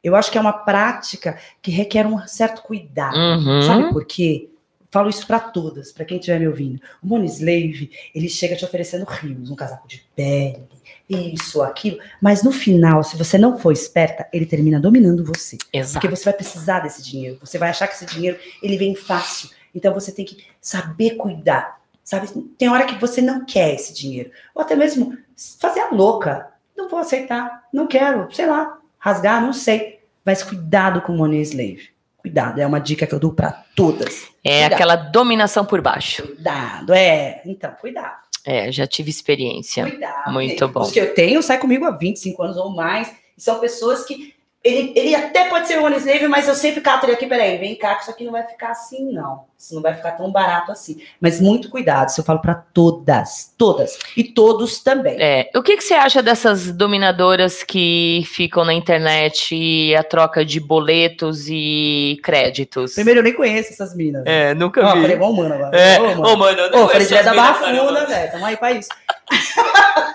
Eu 0.02 0.16
acho 0.16 0.30
que 0.30 0.38
é 0.38 0.40
uma 0.40 0.52
prática 0.52 1.38
que 1.60 1.70
requer 1.70 2.06
um 2.06 2.26
certo 2.26 2.62
cuidado. 2.62 3.16
Uhum. 3.16 3.62
Sabe 3.62 3.92
por 3.92 4.04
quê? 4.04 4.48
Falo 4.90 5.08
isso 5.08 5.26
para 5.26 5.40
todas, 5.40 5.90
para 5.90 6.04
quem 6.04 6.18
estiver 6.18 6.38
me 6.38 6.48
ouvindo. 6.48 6.80
O 7.02 7.06
money 7.06 7.26
slave, 7.26 7.90
ele 8.14 8.28
chega 8.28 8.56
te 8.56 8.64
oferecendo 8.64 9.06
rios, 9.06 9.50
um 9.50 9.54
casaco 9.54 9.88
de 9.88 10.04
pele, 10.14 10.66
isso, 11.08 11.62
aquilo, 11.62 11.98
mas 12.20 12.42
no 12.42 12.52
final, 12.52 13.02
se 13.02 13.16
você 13.16 13.38
não 13.38 13.58
for 13.58 13.72
esperta, 13.72 14.26
ele 14.32 14.46
termina 14.46 14.80
dominando 14.80 15.24
você. 15.24 15.56
Exato. 15.72 15.94
Porque 15.94 16.14
você 16.14 16.24
vai 16.24 16.34
precisar 16.34 16.80
desse 16.80 17.02
dinheiro. 17.02 17.38
Você 17.40 17.58
vai 17.58 17.70
achar 17.70 17.86
que 17.86 17.94
esse 17.94 18.06
dinheiro 18.06 18.38
ele 18.62 18.76
vem 18.76 18.94
fácil. 18.94 19.50
Então 19.74 19.94
você 19.94 20.12
tem 20.12 20.24
que 20.24 20.44
saber 20.60 21.16
cuidar. 21.16 21.80
Sabe? 22.04 22.28
Tem 22.58 22.68
hora 22.68 22.84
que 22.84 22.96
você 22.96 23.20
não 23.20 23.44
quer 23.44 23.74
esse 23.74 23.94
dinheiro. 23.94 24.30
Ou 24.54 24.62
até 24.62 24.74
mesmo 24.74 25.16
fazer 25.60 25.80
a 25.80 25.90
louca. 25.90 26.48
Não 26.76 26.88
vou 26.88 26.98
aceitar. 26.98 27.64
Não 27.72 27.86
quero. 27.86 28.28
Sei 28.34 28.46
lá. 28.46 28.78
Rasgar, 28.98 29.40
não 29.40 29.52
sei. 29.52 30.00
Mas 30.24 30.42
cuidado 30.42 31.00
com 31.02 31.12
o 31.12 31.16
money 31.16 31.40
slave. 31.42 31.90
Cuidado. 32.18 32.60
É 32.60 32.66
uma 32.66 32.80
dica 32.80 33.06
que 33.06 33.14
eu 33.14 33.18
dou 33.18 33.32
para 33.32 33.64
todas. 33.74 34.28
É 34.44 34.60
Cuidado. 34.60 34.72
aquela 34.74 34.96
dominação 34.96 35.64
por 35.64 35.80
baixo. 35.80 36.22
Cuidado. 36.24 36.92
É. 36.92 37.42
Então, 37.44 37.72
cuidado. 37.80 38.22
É, 38.44 38.70
já 38.72 38.86
tive 38.86 39.10
experiência. 39.10 39.88
Cuidado. 39.88 40.32
Muito 40.32 40.66
bom. 40.68 40.80
Os 40.82 40.92
que 40.92 41.00
eu 41.00 41.14
tenho 41.14 41.42
sai 41.42 41.58
comigo 41.58 41.84
há 41.84 41.90
25 41.90 42.42
anos 42.42 42.56
ou 42.56 42.70
mais. 42.70 43.12
E 43.36 43.40
são 43.42 43.58
pessoas 43.58 44.04
que. 44.04 44.31
Ele, 44.64 44.92
ele 44.94 45.12
até 45.12 45.48
pode 45.48 45.66
ser 45.66 45.80
um 45.80 45.84
one 45.86 45.96
slave, 45.96 46.28
mas 46.28 46.46
eu 46.46 46.54
sempre 46.54 46.80
cato 46.80 47.04
ele 47.04 47.14
aqui, 47.14 47.26
peraí, 47.26 47.58
vem 47.58 47.74
cá, 47.74 47.96
que 47.96 48.02
isso 48.02 48.10
aqui 48.12 48.24
não 48.24 48.30
vai 48.30 48.44
ficar 48.44 48.70
assim, 48.70 49.12
não. 49.12 49.44
Isso 49.58 49.74
não 49.74 49.82
vai 49.82 49.92
ficar 49.92 50.12
tão 50.12 50.30
barato 50.30 50.70
assim. 50.70 51.02
Mas 51.20 51.40
muito 51.40 51.68
cuidado, 51.68 52.10
isso 52.10 52.20
eu 52.20 52.24
falo 52.24 52.38
para 52.40 52.54
todas, 52.54 53.52
todas. 53.58 53.98
E 54.16 54.22
todos 54.22 54.78
também. 54.78 55.20
É, 55.20 55.50
o 55.56 55.62
que, 55.64 55.76
que 55.76 55.82
você 55.82 55.94
acha 55.94 56.22
dessas 56.22 56.70
dominadoras 56.70 57.64
que 57.64 58.22
ficam 58.26 58.64
na 58.64 58.72
internet 58.72 59.52
e 59.52 59.96
a 59.96 60.04
troca 60.04 60.44
de 60.44 60.60
boletos 60.60 61.46
e 61.48 62.20
créditos? 62.22 62.94
Primeiro, 62.94 63.18
eu 63.18 63.24
nem 63.24 63.34
conheço 63.34 63.72
essas 63.72 63.96
minas. 63.96 64.22
É, 64.26 64.54
nunca 64.54 64.80
Ó, 64.86 64.94
vi. 64.94 65.00
falei, 65.02 65.16
bom, 65.16 65.32
mano, 65.32 65.54
agora. 65.54 65.76
É. 65.76 66.00
Ô, 66.00 66.04
Ô, 66.04 66.14
mano. 66.14 66.36
mano, 66.38 66.62
Ô, 66.66 66.70
não 66.82 66.88
falei 66.88 67.06
direto 67.08 67.24
da 67.24 67.34
Barra 67.34 67.54
Funda, 67.54 68.06
velho. 68.06 68.30
Tamo 68.30 68.46
aí 68.46 68.56
pra 68.56 68.70
isso. 68.70 68.90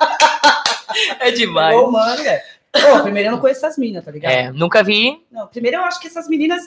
É 1.20 1.30
demais. 1.32 1.78
Ô, 1.78 1.92
mano, 1.92 2.24
velho. 2.24 2.42
Ô, 2.94 3.04
primeiro, 3.04 3.30
eu 3.30 3.32
não 3.32 3.40
conheço 3.40 3.66
essas 3.66 3.78
minas, 3.78 4.04
tá 4.04 4.12
ligado? 4.12 4.32
É, 4.32 4.52
nunca 4.52 4.84
vi. 4.84 5.26
Não, 5.32 5.48
primeiro 5.48 5.78
eu 5.78 5.84
acho 5.84 6.00
que 6.00 6.08
essas 6.08 6.28
meninas. 6.28 6.64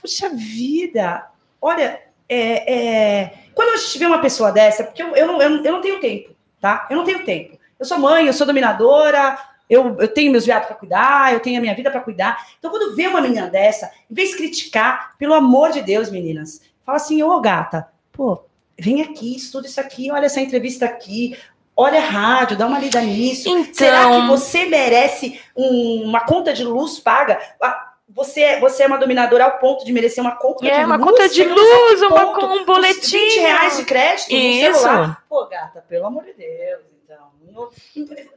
Puxa 0.00 0.28
vida! 0.30 1.26
Olha, 1.60 2.00
é, 2.28 2.74
é, 2.74 3.34
quando 3.54 3.70
a 3.70 3.76
gente 3.76 3.98
vê 3.98 4.06
uma 4.06 4.20
pessoa 4.20 4.52
dessa, 4.52 4.84
porque 4.84 5.02
eu, 5.02 5.14
eu, 5.14 5.26
não, 5.26 5.40
eu, 5.40 5.64
eu 5.64 5.72
não 5.72 5.80
tenho 5.80 6.00
tempo, 6.00 6.34
tá? 6.60 6.86
Eu 6.90 6.96
não 6.96 7.04
tenho 7.04 7.24
tempo. 7.24 7.58
Eu 7.78 7.86
sou 7.86 7.98
mãe, 7.98 8.26
eu 8.26 8.32
sou 8.32 8.46
dominadora, 8.46 9.38
eu, 9.68 9.96
eu 9.98 10.08
tenho 10.08 10.32
meus 10.32 10.44
viados 10.44 10.66
para 10.66 10.76
cuidar, 10.76 11.32
eu 11.32 11.40
tenho 11.40 11.58
a 11.58 11.60
minha 11.60 11.74
vida 11.74 11.90
para 11.90 12.00
cuidar. 12.00 12.46
Então, 12.58 12.70
quando 12.70 12.94
vê 12.94 13.06
uma 13.06 13.20
menina 13.20 13.48
dessa, 13.48 13.90
em 14.10 14.14
vez 14.14 14.30
de 14.30 14.36
criticar, 14.36 15.16
pelo 15.18 15.34
amor 15.34 15.70
de 15.70 15.82
Deus, 15.82 16.10
meninas, 16.10 16.62
fala 16.84 16.96
assim: 16.96 17.22
ô 17.22 17.40
gata, 17.40 17.88
pô, 18.12 18.44
vem 18.78 19.02
aqui, 19.02 19.36
estuda 19.36 19.66
isso 19.66 19.80
aqui, 19.80 20.10
olha 20.10 20.26
essa 20.26 20.40
entrevista 20.40 20.86
aqui. 20.86 21.36
Olha 21.76 21.98
a 21.98 22.02
rádio, 22.04 22.56
dá 22.56 22.66
uma 22.66 22.78
lida 22.78 23.00
nisso. 23.02 23.48
Então, 23.48 23.74
Será 23.74 24.08
que 24.10 24.26
você 24.28 24.64
merece 24.64 25.38
um- 25.54 26.04
uma 26.04 26.20
conta 26.20 26.52
de 26.52 26.64
luz 26.64 26.98
paga? 26.98 27.38
Ah, 27.62 27.82
Você, 28.08 28.40
é- 28.40 28.60
você 28.60 28.84
é 28.84 28.86
uma 28.86 28.96
dominadora 28.98 29.44
ao 29.44 29.58
ponto 29.58 29.84
de 29.84 29.92
merecer 29.92 30.22
uma 30.24 30.36
conta 30.36 30.60
de 30.64 30.70
luz? 30.70 30.78
é 30.80 30.86
uma 30.86 30.98
conta 30.98 31.28
de 31.28 31.44
no 31.44 31.54
luz, 31.54 31.98
certo 31.98 32.14
uma, 32.14 32.32
ponto, 32.34 32.46
um 32.46 32.64
boletim. 32.64 33.18
20 33.18 33.40
reais 33.40 33.76
de 33.76 33.84
crédito 33.84 34.30
no 34.32 34.38
Isso. 34.38 34.78
celular. 34.80 35.22
Pô, 35.28 35.44
gata, 35.46 35.84
pelo 35.86 36.06
amor 36.06 36.24
de 36.24 36.32
Deus, 36.32 36.80
então. 37.04 37.26
Não, 37.52 37.68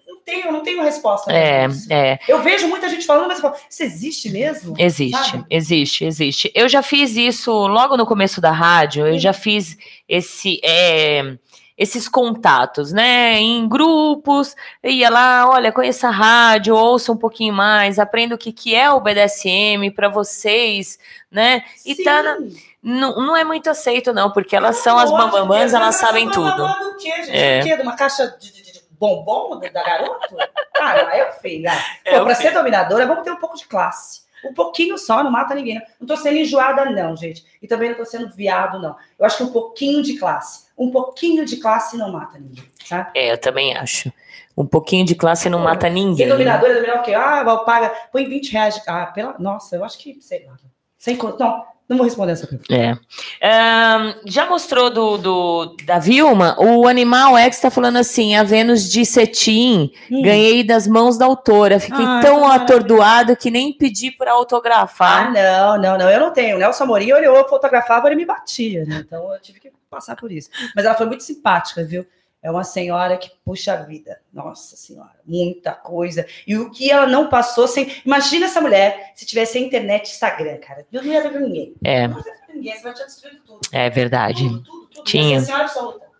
não 0.08 0.20
tenho, 0.26 0.52
não 0.52 0.62
tenho 0.64 0.84
resposta. 0.84 1.32
É, 1.32 1.68
é, 1.90 2.20
Eu 2.28 2.42
vejo 2.42 2.68
muita 2.68 2.90
gente 2.90 3.06
falando, 3.06 3.28
mas 3.28 3.38
eu 3.38 3.44
falo, 3.44 3.56
isso 3.70 3.84
existe 3.84 4.30
mesmo? 4.30 4.74
existe, 4.78 5.32
Sabe? 5.32 5.46
existe, 5.50 6.04
existe. 6.04 6.52
Eu 6.56 6.68
já 6.68 6.82
fiz 6.82 7.16
isso 7.16 7.52
logo 7.52 7.96
no 7.96 8.06
começo 8.08 8.42
da 8.42 8.52
rádio, 8.52 9.08
eu 9.08 9.18
já 9.20 9.32
fiz 9.34 9.78
esse, 10.10 10.60
é, 10.64 11.36
esses 11.80 12.10
contatos, 12.10 12.92
né, 12.92 13.40
em 13.40 13.68
grupos, 13.68 14.54
ia 14.84 15.10
lá, 15.10 15.50
olha, 15.50 15.72
conheça 15.72 16.10
a 16.10 16.12
rádio, 16.12 16.76
ouça 16.76 17.10
um 17.14 17.18
pouquinho 17.18 17.54
mais, 17.54 17.98
aprenda 17.98 18.36
o 18.36 18.38
que, 18.38 18.52
que 18.52 18.76
é 18.76 18.92
o 18.92 19.00
BDSM 19.00 19.90
para 19.96 20.10
vocês, 20.10 21.00
né, 21.32 21.64
e 21.86 21.96
Sim. 21.96 22.04
tá 22.04 22.22
na- 22.22 22.38
não, 22.84 23.16
não 23.26 23.36
é 23.38 23.44
muito 23.46 23.70
aceito 23.70 24.14
não, 24.14 24.30
porque 24.32 24.56
elas 24.56 24.76
são 24.78 24.98
as 24.98 25.10
bambambãs, 25.10 25.74
elas 25.74 25.96
sabem 25.96 26.30
tudo. 26.30 26.68
do 26.68 26.98
quê, 26.98 27.12
gente? 27.24 27.32
É. 27.38 27.60
Do 27.62 27.66
quê? 27.68 27.76
De 27.78 27.82
uma 27.82 27.96
caixa 27.96 28.28
de, 28.40 28.52
de- 28.52 28.64
de 28.74 28.82
bombom 28.92 29.58
da 29.60 29.70
garoto? 29.84 30.36
Não, 30.78 30.88
é 30.88 31.30
o 31.30 31.34
feio. 31.42 31.70
Ah. 31.70 31.82
É 32.04 32.16
Pô, 32.18 32.24
o 32.24 32.26
pra 32.26 32.36
ser 32.36 32.52
dominadora, 32.52 33.06
vamos 33.08 33.24
ter 33.24 33.32
um 33.32 33.38
pouco 33.38 33.56
de 33.58 33.66
classe. 33.66 34.22
Um 34.46 34.54
pouquinho 34.54 34.98
só, 34.98 35.22
não 35.24 35.32
mata 35.32 35.54
ninguém. 35.56 35.76
Não, 35.76 35.82
não 36.02 36.08
tô 36.08 36.16
sendo 36.16 36.38
enjoada, 36.38 36.86
não, 36.86 37.16
gente. 37.16 37.46
E 37.62 37.68
também 37.68 37.90
não 37.90 37.98
tô 37.98 38.06
sendo 38.06 38.30
viado, 38.34 38.80
não. 38.82 38.96
Eu 39.18 39.26
acho 39.26 39.38
que 39.38 39.44
um 39.44 39.52
pouquinho 39.52 40.02
de 40.02 40.18
classe. 40.18 40.69
Um 40.80 40.90
pouquinho 40.92 41.44
de 41.46 41.58
classe 41.58 41.98
não 41.98 42.12
mata 42.12 42.40
ninguém, 42.40 42.64
sabe? 42.86 43.10
É, 43.14 43.34
eu 43.34 43.38
também 43.38 43.76
acho. 43.76 44.12
Um 44.58 44.66
pouquinho 44.66 45.06
de 45.06 45.14
classe 45.16 45.50
não 45.50 45.60
mata 45.60 45.88
Ser 45.88 45.94
ninguém. 45.94 46.26
né? 46.26 46.32
dominadora, 46.32 46.74
dominar 46.76 46.96
o 47.00 47.04
quê? 47.04 47.14
Ah, 47.14 47.44
paga, 47.66 47.92
põe 48.12 48.26
20 48.28 48.52
reais. 48.52 48.82
Ah, 48.88 49.06
pela... 49.08 49.36
Nossa, 49.40 49.76
eu 49.76 49.84
acho 49.84 49.98
que, 49.98 50.18
sei 50.22 50.46
lá. 50.46 50.54
Sem. 50.98 51.18
Não, 51.18 51.64
não 51.88 51.98
vou 51.98 52.04
responder 52.04 52.34
essa 52.34 52.46
pergunta. 52.46 52.74
É. 52.76 52.94
Ahn, 53.42 54.14
já 54.26 54.46
mostrou 54.50 54.90
do, 54.90 55.18
do- 55.18 55.76
da 55.86 55.98
Vilma? 55.98 56.58
O 56.60 56.88
Animal 56.88 57.38
X 57.38 57.62
tá 57.62 57.72
falando 57.72 57.98
assim: 57.98 58.36
a 58.36 58.44
Vênus 58.44 58.90
de 58.90 59.06
cetim, 59.06 59.92
Hum. 60.12 60.22
ganhei 60.22 60.62
das 60.64 60.88
mãos 60.88 61.18
da 61.18 61.26
autora. 61.26 61.80
Fiquei 61.80 62.04
Ai, 62.06 62.22
tão 62.22 62.42
maravilha. 62.42 62.64
atordoado 62.66 63.36
que 63.38 63.50
nem 63.50 63.72
pedi 63.72 64.12
para 64.12 64.32
Ah, 64.32 64.36
autografar. 64.36 65.32
não, 65.32 65.78
não, 65.82 65.98
não, 65.98 66.10
eu 66.10 66.20
não 66.20 66.34
tenho. 66.34 66.58
O 66.58 66.60
Nelson 66.60 66.84
Amorim, 66.84 67.12
ele 67.12 67.28
eu 67.28 67.48
fotografava, 67.48 68.08
ele 68.08 68.16
me 68.18 68.26
batia, 68.26 68.84
né? 68.86 69.04
Então 69.08 69.34
eu 69.34 69.40
tive 69.42 69.60
que 69.62 69.72
passar 69.90 70.16
por 70.16 70.32
isso. 70.32 70.50
Mas 70.76 70.86
ela 70.86 70.96
foi 70.96 71.06
muito 71.06 71.24
simpática, 71.24 71.84
viu? 71.84 72.06
É 72.42 72.50
uma 72.50 72.64
senhora 72.64 73.18
que 73.18 73.30
puxa 73.44 73.74
a 73.74 73.78
vida. 73.78 74.18
Nossa 74.34 74.78
senhora, 74.78 75.12
muita 75.26 75.74
coisa. 75.74 76.26
E 76.48 76.56
o 76.58 76.70
que 76.72 76.90
ela 76.90 77.06
não 77.06 77.28
passou 77.28 77.68
sem. 77.68 77.92
Imagina 78.06 78.46
essa 78.46 78.62
mulher 78.62 79.12
se 79.14 79.26
tivesse 79.26 79.58
a 79.58 79.62
internet 79.62 80.10
Instagram, 80.10 80.58
cara. 80.58 80.86
Não 80.90 81.04
ia 81.04 81.22
pra 81.22 81.38
ninguém. 81.40 81.74
É, 81.84 82.08
Não 82.08 82.18
ia 82.18 82.24
pra 82.24 82.56
ninguém, 82.56 82.76
você 82.78 82.84
vai 82.84 82.94
te 82.94 83.06
destruir 83.06 83.42
tudo. 83.46 83.60
é 83.74 83.90
verdade. 83.90 84.48
Tudo, 84.48 84.62
tudo, 84.64 84.88
tudo. 84.88 85.04
Tinha. 85.04 85.42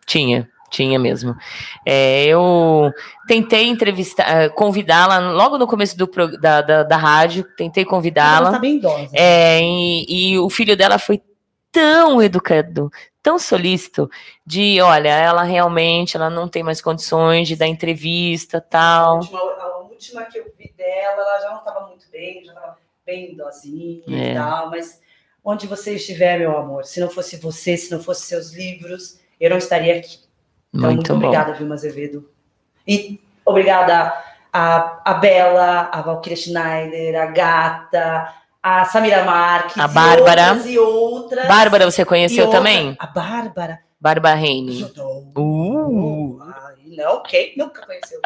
Tinha, 0.06 0.50
tinha 0.70 1.00
mesmo. 1.00 1.34
É, 1.86 2.26
eu 2.26 2.92
tentei 3.28 3.68
entrevistar, 3.68 4.28
eh, 4.28 4.50
convidá-la 4.50 5.20
logo 5.20 5.58
no 5.58 5.68
começo 5.68 5.96
do, 5.96 6.06
da, 6.42 6.62
da, 6.62 6.84
da 6.84 6.98
rádio, 6.98 7.46
tentei 7.56 7.84
Ela 7.84 7.90
convidá-la. 7.90 8.52
tá 8.52 8.60
bem 8.60 8.76
idosa. 8.78 9.10
É, 9.14 9.62
e, 9.62 10.32
e 10.34 10.40
o 10.40 10.50
filho 10.50 10.76
dela 10.76 10.98
foi 11.00 11.22
tão 11.72 12.20
educado, 12.22 12.92
tão 13.30 13.38
solícito, 13.38 14.10
de 14.44 14.82
olha, 14.82 15.10
ela 15.10 15.44
realmente 15.44 16.18
ela 16.18 16.32
não 16.32 16.48
tem 16.48 16.64
mais 16.64 16.82
condições 16.82 17.48
de 17.48 17.56
dar 17.56 17.68
entrevista 17.68 18.58
A 18.58 18.62
tal. 18.62 19.18
última, 19.18 19.40
a 19.40 19.78
última 19.78 20.24
que 20.26 20.40
eu 20.40 20.52
vi 20.58 20.74
dela, 20.76 21.22
ela 21.22 21.40
já 21.42 21.50
não 21.52 21.60
estava 21.60 21.86
muito 21.86 22.08
bem, 22.12 22.44
já 22.44 22.54
estava 22.54 22.78
bem 23.06 23.34
idosinha 23.34 24.04
É. 24.08 24.32
e 24.32 24.34
tal, 24.34 24.72
mas 24.72 25.00
onde 25.46 25.68
você 25.68 25.94
estiver, 25.94 26.40
meu 26.40 26.58
amor, 26.58 26.86
se 26.86 27.00
não 27.00 27.08
fosse 27.08 27.38
você, 27.38 27.78
se 27.78 27.92
não 27.92 28.02
fosse 28.02 28.24
seus 28.26 28.52
livros, 28.52 29.20
eu 29.40 29.52
não 29.52 29.58
estaria 29.58 29.96
aqui. 29.98 30.20
Então, 30.74 30.90
Muito, 30.92 31.14
muito, 31.14 31.14
obrigada, 31.14 31.54
Vilma 31.54 31.76
Azevedo. 31.76 32.28
E 32.88 33.22
obrigada 33.46 34.12
a, 34.52 35.02
a 35.06 35.14
Bela, 35.14 35.88
a 35.92 36.02
Valkyria 36.02 36.36
Schneider, 36.36 37.22
a 37.22 37.28
Gata, 37.28 38.34
a 38.62 38.86
Samira 38.86 39.24
Marques, 39.24 39.78
A 39.78 39.86
e 39.86 39.88
Bárbara. 39.88 40.48
outras 40.50 40.66
e 40.66 40.80
outras. 40.80 41.48
Bárbara, 41.48 41.90
você 41.90 42.02
e 42.02 42.06
conheceu 42.06 42.46
outras. 42.46 42.60
também? 42.64 42.96
A 43.00 43.08
Bárbara. 43.08 43.80
Bárbara 44.00 44.36
Reine. 44.36 44.84
Uh. 45.36 46.40
Ai, 46.42 46.76
não, 46.98 47.22
quem 47.24 47.54
nunca 47.58 47.86
conheceu? 47.86 48.20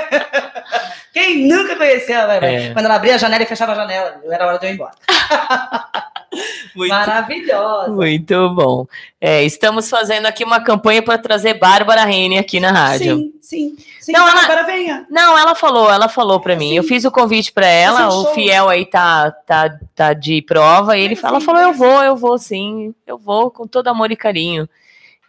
Quem 1.12 1.46
nunca 1.46 1.76
conheceu 1.76 2.20
a 2.20 2.26
Bárbara? 2.26 2.52
É. 2.52 2.72
Quando 2.72 2.86
ela 2.86 2.96
abria 2.96 3.14
a 3.14 3.18
janela 3.18 3.42
e 3.42 3.46
fechava 3.46 3.72
a 3.72 3.76
janela, 3.76 4.20
era 4.30 4.46
hora 4.46 4.58
de 4.58 4.66
eu 4.66 4.70
ir 4.70 4.74
embora. 4.74 4.92
Muito, 6.74 6.90
Maravilhosa. 6.90 7.92
Muito 7.92 8.50
bom. 8.50 8.86
É, 9.20 9.44
estamos 9.44 9.88
fazendo 9.88 10.26
aqui 10.26 10.42
uma 10.42 10.60
campanha 10.60 11.00
para 11.00 11.16
trazer 11.16 11.54
Bárbara 11.54 12.04
Reine 12.04 12.38
aqui 12.38 12.58
na 12.58 12.72
rádio. 12.72 13.16
Sim, 13.16 13.32
sim. 13.40 13.76
sim 14.00 14.10
Não, 14.12 14.28
ela- 14.28 14.40
Bárbara, 14.40 14.64
venha. 14.64 15.06
Não, 15.08 15.38
ela 15.38 15.54
falou, 15.54 15.88
ela 15.88 16.08
falou 16.08 16.40
para 16.40 16.56
mim. 16.56 16.70
Sim. 16.70 16.74
Eu 16.76 16.82
fiz 16.82 17.04
o 17.04 17.12
convite 17.12 17.52
para 17.52 17.68
ela, 17.68 18.08
o. 18.08 18.34
Fiel 18.34 18.68
aí 18.68 18.84
tá, 18.84 19.30
tá, 19.30 19.78
tá 19.94 20.12
de 20.12 20.42
prova, 20.42 20.98
e 20.98 21.02
ele 21.02 21.14
Sim, 21.14 21.22
falou, 21.22 21.40
eu 21.60 21.72
vou, 21.72 22.02
eu 22.02 22.16
vou 22.16 22.36
sim, 22.36 22.92
eu 23.06 23.16
vou 23.16 23.48
com 23.52 23.68
todo 23.68 23.86
amor 23.86 24.10
e 24.10 24.16
carinho. 24.16 24.62
Eu 24.62 24.68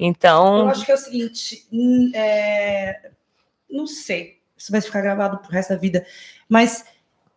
Então, 0.08 0.68
acho 0.70 0.84
que 0.84 0.92
é 0.92 0.96
o 0.96 0.98
seguinte, 0.98 1.68
hum, 1.72 2.12
é, 2.16 3.00
não 3.70 3.86
sei, 3.86 4.35
isso 4.58 4.72
vai 4.72 4.82
ficar 4.82 5.02
gravado 5.02 5.38
pro 5.40 5.52
resto 5.52 5.70
da 5.70 5.76
vida, 5.76 6.06
mas 6.48 6.86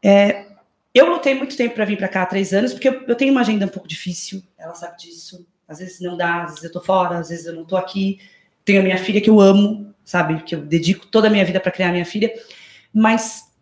é, 0.03 0.47
eu 0.95 1.09
lutei 1.09 1.35
muito 1.35 1.57
tempo 1.57 1.75
para 1.75 1.85
vir 1.85 1.97
para 1.97 2.09
cá 2.09 2.27
três 2.27 2.53
anos, 2.53 2.73
porque 2.73 2.89
eu, 2.89 3.03
eu 3.07 3.15
tenho 3.15 3.33
uma 3.33 3.41
agenda 3.41 3.67
um 3.67 3.69
pouco 3.69 3.89
difícil, 3.89 4.43
ela 4.59 4.75
sabe 4.75 4.99
disso. 4.99 5.47
Às 5.67 5.81
vezes 5.81 6.01
não 6.01 6.17
dá, 6.17 6.45
às 6.45 6.51
vezes 6.53 6.65
eu 6.65 6.73
tô 6.73 6.81
fora, 6.81 7.19
às 7.19 7.29
vezes 7.29 7.47
eu 7.47 7.53
não 7.53 7.65
tô 7.65 7.77
aqui. 7.77 8.19
Tenho 8.65 8.81
a 8.81 8.83
minha 8.83 8.97
filha 8.97 9.21
que 9.21 9.29
eu 9.29 9.39
amo, 9.39 9.95
sabe? 10.03 10.43
Que 10.43 10.55
eu 10.55 10.63
dedico 10.63 11.07
toda 11.07 11.29
a 11.29 11.31
minha 11.31 11.45
vida 11.45 11.61
para 11.61 11.71
criar 11.71 11.91
a 11.91 11.93
minha 11.93 12.07
filha, 12.07 12.33
mas 12.93 13.53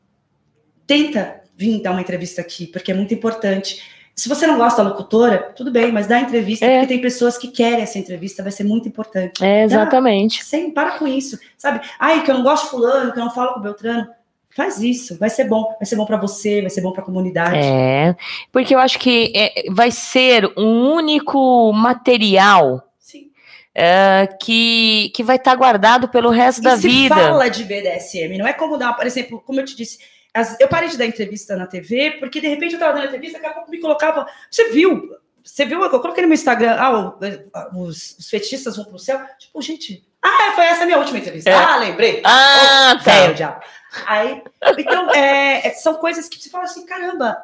tenta 0.87 1.43
vir 1.57 1.83
dar 1.83 1.91
uma 1.91 2.01
entrevista 2.01 2.41
aqui, 2.41 2.67
porque 2.69 2.93
é 2.93 2.95
muito 2.95 3.13
importante. 3.13 3.83
Se 4.19 4.31
você 4.31 4.47
não 4.47 4.57
gosta 4.57 4.83
da 4.83 4.89
locutora, 4.89 5.53
tudo 5.55 5.71
bem, 5.71 5.93
mas 5.93 6.07
dá 6.07 6.19
entrevista, 6.19 6.65
É. 6.65 6.79
porque 6.79 6.87
tem 6.95 7.01
pessoas 7.03 7.37
que 7.37 7.49
querem 7.49 7.83
essa 7.83 7.99
entrevista, 7.99 8.43
vai 8.43 8.51
ser 8.51 8.65
muito 8.65 8.89
importante. 8.89 9.45
é 9.45 9.63
exatamente. 9.65 10.43
Sem, 10.43 10.71
para 10.71 10.93
com 10.99 11.07
isso, 11.07 11.39
sabe? 11.59 11.81
Ai, 12.01 12.25
que 12.25 12.31
eu 12.31 12.35
não 12.35 12.43
gosto 12.43 12.65
de 12.65 12.71
fulano, 12.71 13.13
que 13.13 13.19
eu 13.21 13.25
não 13.25 13.31
falo 13.31 13.53
com 13.53 13.61
o 13.61 13.63
Beltrano. 13.63 14.09
Faz 14.57 14.81
isso, 14.81 15.19
vai 15.19 15.29
ser 15.29 15.45
bom. 15.45 15.65
Vai 15.79 15.85
ser 15.85 15.97
bom 15.97 16.07
para 16.07 16.17
você, 16.17 16.63
vai 16.63 16.71
ser 16.71 16.81
bom 16.81 16.93
para 16.93 17.03
a 17.03 17.05
comunidade. 17.05 17.59
É, 17.59 18.17
porque 18.51 18.75
eu 18.75 18.79
acho 18.79 18.99
que 18.99 19.31
é, 19.37 19.71
vai 19.71 19.91
ser 19.91 20.51
um 20.57 20.93
único 20.95 21.71
material 21.75 22.83
é, 23.75 24.27
que, 24.41 25.13
que 25.15 25.23
vai 25.23 25.37
estar 25.37 25.55
guardado 25.55 26.09
pelo 26.09 26.31
resto 26.31 26.63
da 26.63 26.73
e 26.75 26.79
se 26.79 26.89
vida. 26.89 27.15
fala 27.15 27.51
de 27.51 27.63
BDSM, 27.65 28.39
não 28.39 28.47
é 28.47 28.55
como 28.55 28.79
dar, 28.79 28.95
por 28.95 29.07
exemplo, 29.07 29.43
como 29.45 29.61
eu 29.61 29.65
te 29.67 29.77
disse, 29.77 29.99
as- 30.37 30.61
eu 30.61 30.69
parei 30.69 30.89
de 30.89 30.97
dar 30.99 31.07
entrevista 31.07 31.57
na 31.57 31.67
TV, 31.67 32.13
porque 32.21 32.41
de 32.41 32.47
repente 32.49 32.75
eu 32.75 32.79
tava 32.79 32.95
dando 32.95 33.07
entrevista, 33.07 33.39
daqui 33.39 33.51
a 33.51 33.55
pouco 33.55 33.71
me 33.71 33.81
colocava. 33.81 34.27
Você 34.51 34.69
viu? 34.71 35.11
Você 35.43 35.65
viu? 35.65 35.83
Eu 35.83 35.91
coloquei 36.01 36.23
no 36.23 36.29
meu 36.29 36.35
Instagram, 36.35 36.77
ah, 36.79 37.69
os, 37.77 38.17
os 38.19 38.29
fetichistas 38.29 38.77
vão 38.77 38.85
pro 38.85 38.99
céu. 38.99 39.21
Tipo, 39.39 39.63
gente, 39.63 40.05
ah, 40.23 40.53
foi 40.57 40.65
essa 40.65 40.83
a 40.83 40.87
minha 40.87 40.99
última 40.99 41.19
entrevista. 41.19 41.49
É. 41.51 41.55
Ah, 41.55 41.77
lembrei. 41.77 42.21
Ah, 42.25 42.95
Oh, 42.95 43.05
tá. 43.05 43.11
velho, 43.13 43.35
diabo. 43.35 43.61
Aí, 44.07 44.43
então, 44.79 45.11
é, 45.15 45.69
é, 45.69 45.71
são 45.75 45.95
coisas 45.95 46.29
que 46.29 46.39
você 46.43 46.51
fala 46.51 46.65
assim, 46.65 46.85
caramba, 46.85 47.37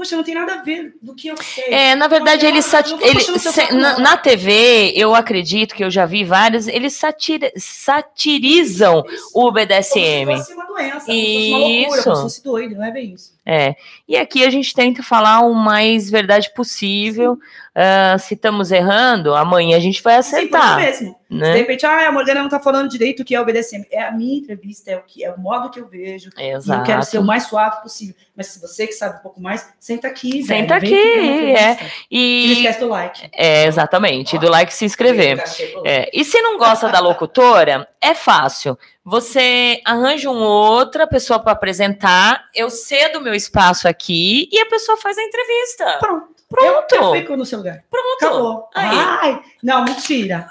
poxa, 0.00 0.16
não 0.16 0.24
tem 0.24 0.34
nada 0.34 0.54
a 0.54 0.62
ver 0.62 0.94
do 1.02 1.14
que 1.14 1.28
eu 1.28 1.36
sei. 1.36 1.64
É, 1.72 1.94
na 1.94 2.08
verdade, 2.08 2.46
eles 2.46 2.64
sati- 2.64 2.90
não 2.90 2.98
vou 2.98 3.06
ele- 3.06 3.20
se- 3.20 3.74
na, 3.74 3.98
na 3.98 4.16
TV, 4.16 4.92
eu 4.96 5.14
acredito 5.14 5.74
que 5.74 5.84
eu 5.84 5.90
já 5.90 6.06
vi 6.06 6.24
vários, 6.24 6.66
eles 6.66 6.94
satira- 6.94 7.52
satirizam 7.56 9.00
o 9.00 9.02
Como 9.32 9.52
BDSM. 9.52 10.32
se 10.32 10.38
fosse 10.38 10.54
uma 10.54 10.64
doença, 10.66 11.06
como 11.06 11.18
se 11.18 11.34
fosse 11.34 11.48
uma 11.50 11.58
loucura, 11.58 11.96
Isso. 11.98 12.04
como 12.04 12.16
se 12.16 12.22
fosse 12.22 12.44
doido, 12.44 12.74
não 12.76 12.84
é 12.84 12.90
bem 12.90 13.12
isso. 13.14 13.32
É. 13.44 13.74
E 14.08 14.16
aqui 14.16 14.44
a 14.44 14.50
gente 14.50 14.72
tenta 14.74 15.02
falar 15.02 15.40
o 15.40 15.52
mais 15.54 16.08
verdade 16.10 16.50
possível. 16.54 17.38
Ah, 17.82 18.18
se 18.18 18.34
estamos 18.34 18.70
errando, 18.70 19.34
amanhã 19.34 19.74
a 19.74 19.80
gente 19.80 20.02
vai 20.02 20.22
Sim, 20.22 20.36
acertar. 20.36 20.76
mesmo. 20.76 21.18
De 21.30 21.38
né? 21.38 21.54
repente, 21.54 21.86
ah, 21.86 22.08
a 22.08 22.12
Morgana 22.12 22.42
não 22.42 22.48
tá 22.50 22.60
falando 22.60 22.90
direito 22.90 23.20
o 23.22 23.24
que 23.24 23.34
é 23.34 23.40
o 23.40 23.44
BDSM. 23.44 23.86
É 23.90 24.02
a 24.02 24.10
minha 24.10 24.36
entrevista, 24.36 24.90
é 24.90 24.96
o 24.98 25.02
que 25.02 25.24
é 25.24 25.32
o 25.32 25.38
modo 25.38 25.70
que 25.70 25.80
eu 25.80 25.86
vejo. 25.86 26.28
E 26.36 26.50
eu 26.50 26.60
quero 26.82 27.02
ser 27.04 27.16
o 27.16 27.20
Exato. 27.20 27.24
mais 27.24 27.44
suave 27.44 27.80
possível. 27.80 28.14
Mas 28.36 28.48
se 28.48 28.60
você 28.60 28.86
que 28.86 28.92
sabe 28.92 29.20
um 29.20 29.22
pouco 29.22 29.40
mais, 29.40 29.66
senta 29.78 30.08
aqui, 30.08 30.42
Senta 30.42 30.78
velho, 30.78 30.94
aqui, 30.94 31.18
entrevista. 31.20 31.86
E 32.10 32.44
não 32.48 32.52
esquece 32.54 32.80
do 32.80 32.88
like. 32.88 33.30
é, 33.32 33.64
exatamente, 33.64 34.38
do 34.38 34.50
like 34.50 34.74
se 34.74 34.84
inscrever. 34.84 35.42
É, 35.86 36.10
e 36.12 36.22
se 36.22 36.38
não 36.42 36.58
gosta 36.58 36.88
da 36.90 36.98
locutora, 37.00 37.88
é 37.98 38.14
fácil. 38.14 38.76
Você 39.02 39.80
arranja 39.86 40.30
uma 40.30 40.46
outra 40.46 41.06
pessoa 41.06 41.38
para 41.38 41.52
apresentar, 41.52 42.44
eu 42.54 42.68
cedo 42.68 43.22
meu 43.22 43.34
espaço 43.34 43.88
aqui 43.88 44.48
e 44.52 44.60
a 44.60 44.66
pessoa 44.66 44.98
faz 44.98 45.16
a 45.16 45.22
entrevista. 45.22 45.96
Pronto. 45.98 46.39
Pronto. 46.50 46.94
Eu, 46.94 47.02
eu 47.02 47.12
fico 47.12 47.36
no 47.36 47.46
seu 47.46 47.58
lugar. 47.58 47.84
Pronto. 47.88 48.24
Acabou. 48.24 48.68
Aí. 48.74 48.98
Ai, 48.98 49.42
não, 49.62 49.84
mentira. 49.84 50.46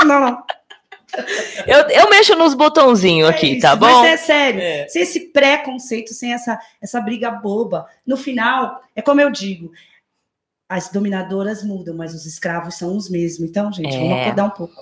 Não, 0.00 0.20
não. 0.20 0.42
Eu, 1.66 1.78
eu 1.90 2.10
mexo 2.10 2.34
nos 2.34 2.54
botãozinhos 2.54 3.28
É 3.28 3.32
aqui, 3.32 3.52
isso, 3.52 3.60
tá 3.62 3.76
bom? 3.76 3.86
Mas 3.86 4.12
é 4.12 4.16
sério. 4.16 4.60
É. 4.60 4.88
Sem 4.88 5.02
esse 5.02 5.20
preconceito, 5.32 6.12
sem 6.12 6.32
essa, 6.32 6.58
essa 6.80 7.00
briga 7.00 7.30
boba. 7.30 7.86
No 8.06 8.16
final, 8.16 8.82
é 8.96 9.02
como 9.02 9.20
eu 9.20 9.30
digo. 9.30 9.70
As 10.68 10.88
dominadoras 10.88 11.62
mudam, 11.62 11.94
mas 11.94 12.14
os 12.14 12.24
escravos 12.26 12.76
são 12.76 12.96
os 12.96 13.10
mesmos. 13.10 13.48
Então, 13.48 13.70
gente, 13.72 13.94
É. 13.94 13.98
vamos 13.98 14.20
acordar 14.22 14.44
um 14.44 14.50
pouco. 14.50 14.74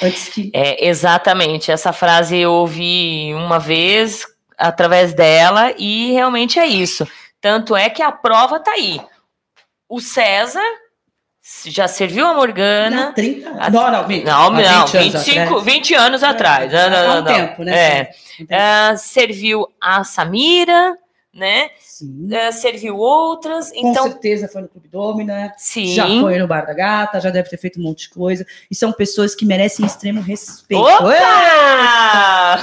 Antes 0.00 0.28
que. 0.28 0.50
É, 0.54 0.86
exatamente. 0.86 1.72
Essa 1.72 1.92
frase 1.92 2.38
eu 2.38 2.52
ouvi 2.52 3.34
uma 3.34 3.58
vez 3.58 4.24
através 4.56 5.12
dela 5.12 5.74
e 5.76 6.12
realmente 6.12 6.58
é 6.58 6.66
isso. 6.66 7.06
Tanto 7.40 7.76
é 7.76 7.90
que 7.90 8.02
a 8.02 8.12
prova 8.12 8.60
tá 8.60 8.72
aí. 8.72 9.00
O 9.88 10.00
César 10.00 10.60
já 11.66 11.88
serviu 11.88 12.26
a 12.26 12.34
Morgana. 12.34 13.06
Não, 13.06 13.14
30 13.14 13.48
A- 13.58 13.70
Não, 13.70 13.90
não, 13.90 14.06
mentira. 14.06 14.32
Não, 14.32 14.46
Há 14.46 14.50
não, 14.50 14.56
20 14.56 14.66
anos 14.68 14.90
25, 15.14 15.40
atrás. 15.40 15.64
20 15.64 15.94
anos 15.94 16.22
atrás. 16.22 16.72
Não, 16.72 16.90
não, 16.90 16.98
há 16.98 17.02
não, 17.06 17.12
um 17.12 17.14
não. 17.16 17.24
tempo, 17.24 17.62
né? 17.64 17.76
É. 18.00 18.10
Ah, 18.50 18.96
serviu 18.96 19.66
a 19.80 20.04
Samira, 20.04 20.94
né? 21.32 21.70
Sim. 21.80 22.28
Ah, 22.34 22.52
serviu 22.52 22.96
outras. 22.98 23.70
Com 23.72 23.90
Então, 23.90 24.04
certeza 24.04 24.46
foi 24.46 24.60
no 24.62 24.68
Clube 24.68 24.88
Domina, 24.88 25.52
sim. 25.56 25.86
já 25.94 26.06
foi 26.06 26.38
no 26.38 26.46
Bar 26.46 26.66
da 26.66 26.74
Gata, 26.74 27.20
já 27.20 27.30
deve 27.30 27.48
ter 27.48 27.56
feito 27.56 27.80
um 27.80 27.82
monte 27.82 28.02
de 28.02 28.10
coisa. 28.10 28.46
E 28.70 28.74
são 28.74 28.92
pessoas 28.92 29.34
que 29.34 29.44
merecem 29.46 29.86
extremo 29.86 30.20
respeito. 30.20 30.82
Opa! 30.84 32.58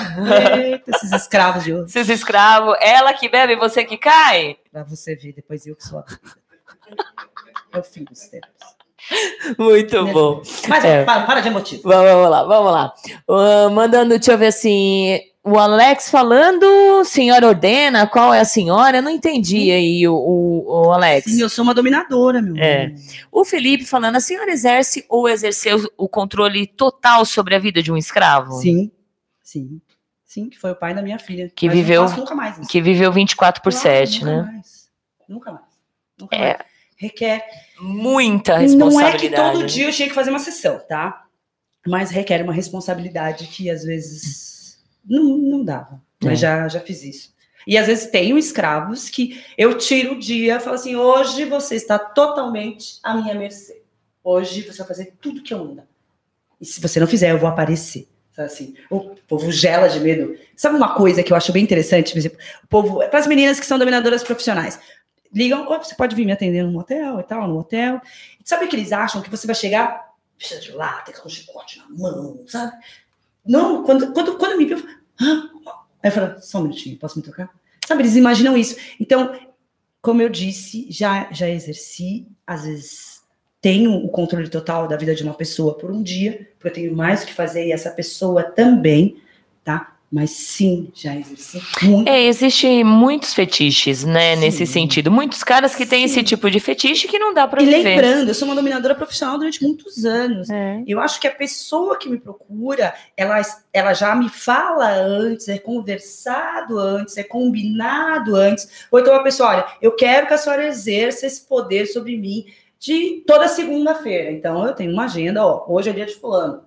Eita, 0.58 0.92
esses 0.96 1.12
escravos 1.12 1.64
de 1.64 1.74
ouro. 1.74 1.86
Esses 1.86 2.08
escravos, 2.10 2.76
ela 2.80 3.14
que 3.14 3.28
bebe, 3.28 3.56
você 3.56 3.84
que 3.84 3.98
cai? 3.98 4.58
Pra 4.72 4.84
você 4.84 5.16
ver, 5.16 5.34
depois 5.34 5.66
eu 5.66 5.76
que 5.76 5.84
sou 5.84 6.00
a. 6.00 6.06
É 7.74 7.80
o 7.80 7.84
fim 7.84 8.04
dos 8.04 8.20
tempos. 8.28 8.50
Muito 9.58 10.06
bom. 10.08 10.42
Mas 10.68 10.84
É. 10.84 11.04
para, 11.04 11.26
para 11.26 11.42
de 11.42 11.48
emotivo. 11.50 11.84
Vamos, 11.84 12.12
vamos 12.12 12.30
lá, 12.30 12.44
vamos 12.44 12.72
lá. 12.72 12.94
Ah, 13.30 13.70
mandando, 13.70 14.10
deixa 14.10 14.32
eu 14.32 14.38
ver 14.38 14.48
assim. 14.48 15.20
O 15.44 15.60
Alex 15.60 16.10
falando, 16.10 17.04
senhora 17.06 17.48
ordena, 17.48 18.08
qual 18.08 18.34
é 18.34 18.40
a 18.40 18.46
senhora? 18.46 18.98
Eu 18.98 19.04
não 19.04 19.12
entendi 19.12 19.70
aí, 19.72 20.08
o, 20.08 20.16
o, 20.16 20.88
o 20.88 20.92
Alex. 20.92 21.26
Sim, 21.32 21.40
eu 21.40 21.50
sou 21.50 21.64
uma 21.64 21.74
dominadora, 21.76 22.42
meu. 22.42 22.56
É. 22.58 22.96
O 23.32 23.46
Felipe 23.46 23.86
falando, 23.86 24.16
a 24.16 24.20
senhora 24.20 24.50
exerce 24.52 25.06
ou 25.08 25.30
exerceu 25.30 25.88
o 25.98 26.10
controle 26.10 26.66
total 26.66 27.24
sobre 27.26 27.54
a 27.54 27.60
vida 27.60 27.84
de 27.84 27.92
um 27.92 27.98
escravo? 27.98 28.54
Sim, 28.54 28.90
sim. 29.44 29.80
Sim, 30.26 30.50
que 30.50 30.58
foi 30.58 30.72
o 30.72 30.76
pai 30.76 30.96
da 30.96 31.04
minha 31.04 31.20
filha. 31.20 31.50
Que 31.56 31.68
Mas 31.68 31.76
viveu- 31.78 32.10
nunca 32.10 32.34
mais 32.34 32.58
isso. 32.58 32.68
Que 32.68 32.82
viveu 32.82 33.12
24 33.12 33.62
por 33.62 33.72
Claro, 33.72 33.84
7, 33.84 34.26
nunca 34.26 34.36
né? 34.36 34.42
Mais. 34.52 34.90
Nunca 35.30 35.52
mais. 35.52 35.66
Nunca 36.20 36.36
É. 36.36 36.54
mais. 36.58 36.75
Requer 36.96 37.44
Muita 37.80 38.54
Não 38.54 38.60
é 38.60 38.62
responsabilidade. 38.62 39.20
que 39.20 39.36
todo 39.36 39.66
dia 39.66 39.88
eu 39.88 39.92
tinha 39.92 40.08
que 40.08 40.16
fazer 40.16 40.30
uma 40.30 40.40
sessão, 40.40 40.80
tá? 40.88 41.26
Mas 41.86 42.10
requer 42.10 42.42
uma 42.42 42.54
responsabilidade 42.54 43.48
que 43.48 43.70
às 43.70 43.84
vezes 43.84 44.80
não, 45.06 45.38
não 45.38 45.64
dava. 45.64 46.02
É. 46.22 46.26
Mas 46.26 46.40
já, 46.40 46.68
já 46.68 46.80
fiz 46.80 47.04
isso. 47.04 47.36
E 47.68 47.78
às 47.78 47.88
vezes 47.88 48.08
tenho 48.08 48.38
escravos 48.38 49.10
que 49.10 49.44
eu 49.58 49.78
tiro 49.78 50.14
o 50.14 50.20
dia 50.20 50.56
e 50.56 50.60
falo 50.60 50.76
assim: 50.76 50.96
hoje 50.96 51.46
você 51.46 51.76
está 51.76 52.00
totalmente 52.00 53.00
à 53.04 53.14
minha 53.16 53.34
mercê. 53.34 53.82
Hoje 54.24 54.62
você 54.62 54.78
vai 54.80 54.88
fazer 54.88 55.14
tudo 55.20 55.42
que 55.42 55.54
eu 55.54 55.60
mando. 55.64 55.84
E 56.60 56.66
se 56.66 56.80
você 56.80 57.00
não 57.00 57.08
fizer, 57.08 57.32
eu 57.32 57.38
vou 57.38 57.50
aparecer. 57.50 58.08
Sabe 58.36 58.48
assim? 58.48 58.76
O 58.90 59.16
povo 59.28 59.52
gela 59.52 59.88
de 59.88 60.00
medo. 60.00 60.38
Sabe 60.56 60.76
uma 60.76 60.94
coisa 60.94 61.24
que 61.24 61.32
eu 61.32 61.38
acho 61.38 61.54
bem 61.54 61.64
interessante? 61.64 62.12
Por 62.12 62.20
exemplo, 62.20 62.38
o 62.64 62.68
povo, 62.68 62.98
para 63.10 63.20
as 63.20 63.28
meninas 63.28 63.60
que 63.60 63.66
são 63.66 63.80
dominadoras 63.80 64.24
profissionais, 64.24 64.80
ligam, 65.36 65.68
"Oi, 65.70 65.78
você 65.78 65.94
pode 65.94 66.16
vir 66.16 66.26
me 66.26 66.32
atender 66.32 66.64
no 66.64 66.72
motel 66.72 67.20
e 67.20 67.24
tal, 67.24 67.48
no 67.48 67.60
hotel. 67.60 68.02
Sabe 68.44 68.68
que 68.68 68.76
eles 68.76 68.92
acham 68.92 69.22
que 69.22 69.30
você 69.30 69.46
vai 69.46 69.56
chegar 69.56 70.14
vestida 70.38 70.62
de 70.62 70.72
látex, 70.72 71.20
com 71.20 71.28
um 71.28 71.32
chicote 71.32 71.80
na 71.80 71.90
mão, 71.90 72.44
sabe? 72.48 72.74
Não, 73.46 73.84
quando, 73.84 74.12
quando, 74.14 74.38
quando 74.38 74.58
me 74.58 74.66
viu, 74.66 74.78
"Hã?" 75.22 75.50
aí 76.02 76.10
eu 76.10 76.12
falo, 76.12 76.42
só 76.42 76.60
um 76.60 76.64
minutinho, 76.64 76.98
posso 76.98 77.18
me 77.18 77.24
tocar? 77.24 77.50
Sabe, 77.86 78.02
eles 78.02 78.16
imaginam 78.16 78.58
isso. 78.58 78.76
Então, 79.00 79.38
como 80.02 80.22
eu 80.22 80.30
disse, 80.30 80.88
já, 80.90 81.32
já 81.32 81.50
exerci, 81.50 82.28
às 82.46 82.64
vezes 82.64 83.24
tenho 83.62 83.92
o 83.94 84.10
controle 84.10 84.48
total 84.48 84.88
da 84.88 84.96
vida 84.96 85.16
de 85.16 85.24
uma 85.24 85.34
pessoa 85.34 85.76
por 85.76 85.90
um 85.92 86.04
dia, 86.04 86.48
porque 86.54 86.68
eu 86.68 86.74
tenho 86.74 86.96
mais 86.96 87.24
o 87.24 87.26
que 87.26 87.34
fazer 87.34 87.66
e 87.66 87.72
essa 87.72 87.90
pessoa 87.90 88.44
também, 88.44 89.20
tá? 89.64 89.95
Mas 90.16 90.30
sim, 90.32 90.90
já 90.94 91.14
exerci 91.14 91.62
muito. 91.84 92.08
É, 92.08 92.24
existe 92.24 92.86
muitos 92.86 93.34
fetiches, 93.34 94.06
né, 94.06 94.34
Sim. 94.36 94.40
nesse 94.40 94.66
sentido. 94.66 95.12
Muitos 95.12 95.44
caras 95.44 95.76
que 95.76 95.86
têm 95.86 96.08
Sim. 96.08 96.14
esse 96.14 96.24
tipo 96.24 96.50
de 96.50 96.58
fetiche 96.62 97.06
que 97.06 97.20
não 97.20 97.34
dá 97.34 97.46
pra 97.46 97.62
E 97.62 97.66
viver. 97.66 97.84
lembrando, 97.84 98.30
eu 98.30 98.34
sou 98.34 98.48
uma 98.48 98.56
dominadora 98.56 98.96
profissional 98.96 99.38
durante 99.38 99.62
muitos 99.62 100.06
anos. 100.06 100.50
É. 100.50 100.82
Eu 100.88 101.02
acho 101.02 101.20
que 101.20 101.28
a 101.28 101.32
pessoa 101.36 101.98
que 102.00 102.08
me 102.08 102.18
procura, 102.18 102.94
ela, 103.18 103.42
ela 103.74 103.94
já 103.94 104.16
me 104.16 104.30
fala 104.30 104.90
antes, 104.90 105.50
é 105.50 105.58
conversado 105.60 106.80
antes, 106.80 107.18
é 107.18 107.24
combinado 107.24 108.38
antes. 108.38 108.88
Ou 108.90 109.00
então 109.02 109.14
a 109.14 109.22
pessoa, 109.22 109.50
olha, 109.50 109.66
eu 109.82 109.92
quero 109.98 110.28
que 110.28 110.34
a 110.34 110.38
senhora 110.38 110.66
exerça 110.66 111.26
esse 111.28 111.42
poder 111.46 111.88
sobre 111.88 112.18
mim. 112.18 112.46
de 112.80 113.22
toda 113.28 113.50
segunda-feira. 113.50 114.32
Então 114.32 114.66
eu 114.66 114.74
tenho 114.74 114.94
uma 114.94 115.06
agenda, 115.06 115.46
ó, 115.46 115.66
hoje 115.68 115.90
é 115.90 115.94
dia 115.94 116.06
de 116.06 116.14
fulano. 116.16 116.62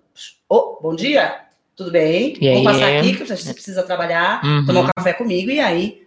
Ô, 0.49 0.79
bom 0.83 0.95
dia, 0.95 1.48
tudo 1.79 1.91
bem? 1.93 2.37
E 2.41 2.55
Vou 2.57 2.65
passar 2.65 2.99
aqui 2.99 3.17
que 3.17 3.25
você 3.25 3.55
precisa 3.55 3.83
trabalhar, 3.85 4.45
Uhum. 4.45 4.67
tomar 4.67 4.81
um 4.83 4.89
café 4.95 5.13
comigo, 5.15 5.51
e 5.51 5.61
aí 5.61 6.03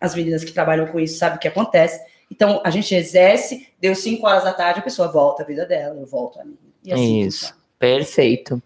as 0.00 0.14
meninas 0.14 0.44
que 0.44 0.52
trabalham 0.52 0.86
com 0.86 0.98
isso 1.00 1.18
sabem 1.18 1.36
o 1.36 1.40
que 1.40 1.48
acontece. 1.48 2.00
Então 2.30 2.60
a 2.64 2.70
gente 2.70 2.94
exerce, 2.94 3.68
deu 3.80 3.94
5 3.94 4.26
horas 4.26 4.44
da 4.44 4.52
tarde, 4.52 4.80
a 4.80 4.82
pessoa 4.82 5.08
volta 5.08 5.42
à 5.42 5.46
vida 5.46 5.66
dela, 5.66 5.98
eu 6.00 6.06
volto 6.06 6.40
a 6.40 6.44
mim. 6.44 6.56
E 6.84 6.92
assim 6.92 7.20
Isso. 7.22 7.40
funciona. 7.40 7.66
Perfeito. 7.78 8.62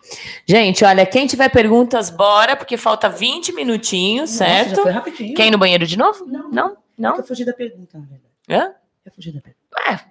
Gente, 0.47 0.85
olha, 0.85 1.05
quem 1.05 1.27
tiver 1.27 1.49
perguntas, 1.49 2.11
bora, 2.11 2.55
porque 2.57 2.77
falta 2.77 3.09
20 3.09 3.53
minutinhos, 3.53 4.31
Nossa, 4.31 4.45
certo? 4.45 4.77
já 4.77 4.82
foi 4.82 4.93
rapidinho. 4.93 5.35
Quer 5.35 5.47
ir 5.49 5.51
no 5.51 5.59
banheiro 5.59 5.85
de 5.87 5.99
novo? 5.99 6.24
Não, 6.27 6.49
Não? 6.51 6.77
Não? 6.97 7.16
Eu 7.16 7.24
fugi 7.24 7.45
da 7.45 7.53
pergunta, 7.53 7.99
na 7.99 8.05
verdade. 8.05 8.31
Hã? 8.49 8.74
Eu 9.05 9.12
fugi 9.12 9.32
da 9.32 9.41
pergunta. 9.41 10.05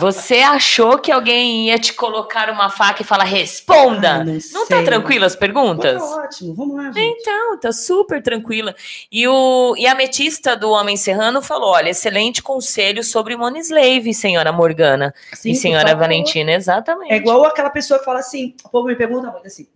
Você 0.00 0.38
achou 0.38 0.98
que 0.98 1.12
alguém 1.12 1.68
ia 1.68 1.78
te 1.78 1.92
colocar 1.92 2.50
uma 2.50 2.68
faca 2.68 3.02
e 3.02 3.04
falar 3.04 3.24
responda? 3.24 4.16
Ah, 4.16 4.24
não 4.24 4.40
sei. 4.40 4.66
tá 4.66 4.82
tranquila 4.82 5.26
as 5.26 5.36
perguntas? 5.36 6.02
Tá 6.02 6.24
ótimo, 6.24 6.54
vamos 6.54 6.76
lá, 6.76 6.90
gente. 6.90 7.20
Então, 7.20 7.58
tá 7.58 7.72
super 7.72 8.22
tranquila. 8.22 8.74
E, 9.10 9.26
o, 9.26 9.74
e 9.76 9.86
a 9.86 9.92
ametista 9.92 10.56
do 10.56 10.70
Homem 10.70 10.96
Serrano 10.96 11.40
falou: 11.40 11.70
olha, 11.70 11.90
excelente 11.90 12.42
conselho 12.42 13.04
sobre 13.04 13.36
Monislave, 13.36 14.12
senhora 14.12 14.52
Morgana. 14.52 15.14
Sim, 15.32 15.52
e 15.52 15.54
senhora 15.54 15.88
favor. 15.88 16.00
Valentina, 16.00 16.52
exatamente. 16.52 17.12
É 17.12 17.16
igual 17.16 17.44
aquela 17.44 17.70
pessoa 17.70 17.98
que 17.98 18.04
fala 18.04 18.18
assim, 18.18 18.54
o 18.64 18.68
povo 18.68 18.88
me 18.88 18.96
pergunta 18.96 19.30
muito 19.30 19.46
assim, 19.46 19.68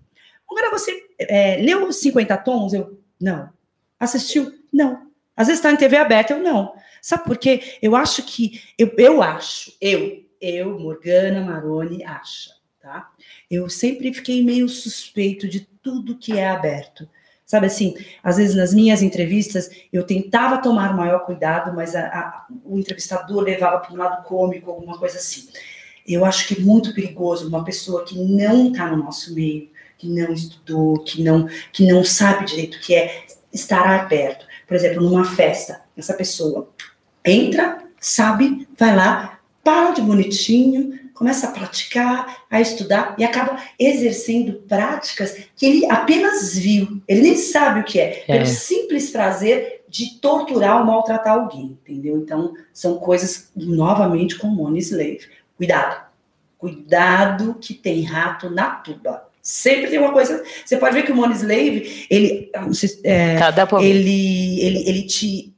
agora 0.51 0.71
você 0.71 0.93
é, 1.19 1.59
leu 1.59 1.87
os 1.87 2.01
50 2.01 2.37
tons? 2.39 2.73
Eu, 2.73 2.99
não. 3.21 3.49
Assistiu? 3.99 4.53
Não. 4.73 5.08
Às 5.39 5.47
vezes 5.47 5.61
está 5.61 5.73
em 5.73 5.77
TV 5.77 5.97
aberta, 5.97 6.35
eu 6.35 6.43
não. 6.43 6.75
Sabe 7.01 7.25
por 7.25 7.39
quê? 7.39 7.63
Eu 7.81 7.95
acho 7.97 8.23
que, 8.25 8.61
eu, 8.77 8.93
eu 8.99 9.23
acho, 9.23 9.73
eu, 9.81 10.25
eu, 10.41 10.79
Morgana 10.79 11.41
Maroni, 11.41 12.05
acha, 12.05 12.51
tá? 12.83 13.09
Eu 13.51 13.69
sempre 13.71 14.13
fiquei 14.13 14.43
meio 14.45 14.69
suspeito 14.69 15.49
de 15.49 15.61
tudo 15.83 16.19
que 16.19 16.37
é 16.37 16.49
aberto. 16.49 17.09
Sabe 17.47 17.67
assim, 17.67 17.95
às 18.23 18.37
vezes 18.37 18.55
nas 18.55 18.75
minhas 18.75 19.01
entrevistas 19.01 19.71
eu 19.91 20.03
tentava 20.05 20.59
tomar 20.59 20.95
maior 20.95 21.21
cuidado, 21.25 21.75
mas 21.75 21.95
a- 21.97 22.07
a- 22.07 22.47
o 22.65 22.79
entrevistador 22.79 23.41
levava 23.41 23.79
para 23.79 23.95
um 23.95 23.97
lado 23.97 24.23
cômico, 24.25 24.71
alguma 24.71 24.99
coisa 24.99 25.17
assim. 25.17 25.49
Eu 26.07 26.25
acho 26.25 26.47
que 26.49 26.61
é 26.61 26.63
muito 26.63 26.93
perigoso 26.95 27.49
uma 27.49 27.65
pessoa 27.65 28.05
que 28.05 28.19
não 28.19 28.69
está 28.71 28.91
no 28.91 28.99
nosso 29.05 29.35
meio, 29.35 29.71
que 29.97 30.09
não 30.09 30.33
estudou, 30.33 30.99
que 31.05 31.23
não, 31.23 31.47
que 31.73 31.87
não 31.87 32.05
sabe 32.05 32.45
direito 32.45 32.77
o 32.77 32.81
que 32.81 32.95
é 32.95 33.25
estar 33.53 33.87
aberto. 34.01 34.47
Por 34.69 34.77
exemplo, 34.77 35.03
numa 35.03 35.25
festa, 35.25 35.81
essa 35.97 36.13
pessoa 36.13 36.69
entra, 37.25 37.79
sabe, 37.99 38.69
vai 38.79 38.95
lá, 38.95 39.41
para 39.65 39.93
de 39.93 40.03
bonitinho, 40.03 40.99
começa 41.15 41.49
a 41.49 41.51
praticar, 41.51 42.45
a 42.49 42.61
estudar 42.61 43.17
e 43.19 43.25
acaba 43.25 43.57
exercendo 43.79 44.53
práticas 44.69 45.37
que 45.57 45.67
ele 45.67 45.91
apenas 45.91 46.57
viu, 46.57 47.03
ele 47.09 47.23
nem 47.23 47.37
sabe 47.37 47.81
o 47.81 47.85
que 47.85 47.99
é, 47.99 48.25
É. 48.29 48.35
pelo 48.35 48.47
simples 48.47 49.11
prazer 49.11 49.83
de 49.89 50.19
torturar 50.21 50.79
ou 50.79 50.85
maltratar 50.87 51.33
alguém, 51.33 51.77
entendeu? 51.83 52.19
Então, 52.19 52.53
são 52.73 52.99
coisas, 52.99 53.51
novamente, 53.57 54.37
com 54.39 54.47
Money 54.49 54.81
Slave. 54.81 55.21
Cuidado. 55.57 56.07
Cuidado 56.59 57.57
que 57.61 57.73
tem 57.75 58.03
rato 58.03 58.51
na 58.51 58.71
tuba. 58.71 59.28
Sempre 59.43 59.89
tem 59.91 59.99
uma 59.99 60.13
coisa. 60.13 60.43
Você 60.65 60.77
pode 60.77 60.95
ver 60.95 61.05
que 61.05 61.13
o 61.13 61.17
Money 61.17 61.37
Slave, 61.37 62.07
ele, 62.11 62.51
sei- 62.75 63.01
é, 63.05 63.37
Tá, 63.39 63.83
ele, 63.85 64.61
ele, 64.61 64.89
ele 64.89 65.03
te 65.07 65.55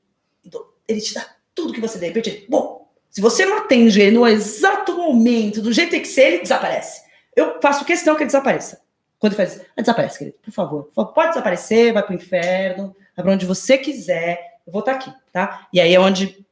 ele 0.88 1.00
te 1.00 1.14
dá 1.14 1.24
tudo 1.54 1.72
que 1.72 1.80
você 1.80 1.98
de 1.98 2.06
repente. 2.06 2.46
Bom, 2.48 2.88
se 3.10 3.20
você 3.20 3.44
não 3.46 3.58
atende 3.58 4.00
ele 4.00 4.10
no 4.16 4.26
exato 4.26 4.96
momento, 4.96 5.62
do 5.62 5.72
jeito 5.72 5.86
que 5.88 5.92
tem 5.96 6.02
que 6.02 6.08
ser, 6.08 6.22
ele 6.32 6.42
desaparece. 6.42 7.02
Eu 7.36 7.60
faço 7.62 7.84
questão 7.84 8.14
que 8.16 8.22
ele 8.22 8.26
desapareça. 8.28 8.80
Quando 9.18 9.34
ele 9.34 9.36
faz 9.36 9.54
isso, 9.56 9.64
"Ah, 9.76 9.80
desaparece, 9.82 10.18
querido, 10.18 10.36
por 10.42 10.52
favor. 10.52 10.84
Por 10.84 10.94
favor, 10.94 11.12
Pode 11.12 11.28
desaparecer, 11.28 11.92
vai 11.92 12.02
pro 12.02 12.14
inferno, 12.14 12.94
vai 13.16 13.24
pra 13.24 13.32
onde 13.34 13.46
você 13.46 13.78
quiser. 13.78 14.40
Eu 14.66 14.72
vou 14.72 14.80
estar 14.80 14.92
aqui, 14.92 15.12
tá? 15.32 15.68
E 15.72 15.80
aí 15.80 15.94
é 15.94 16.00
onde, 16.00 16.44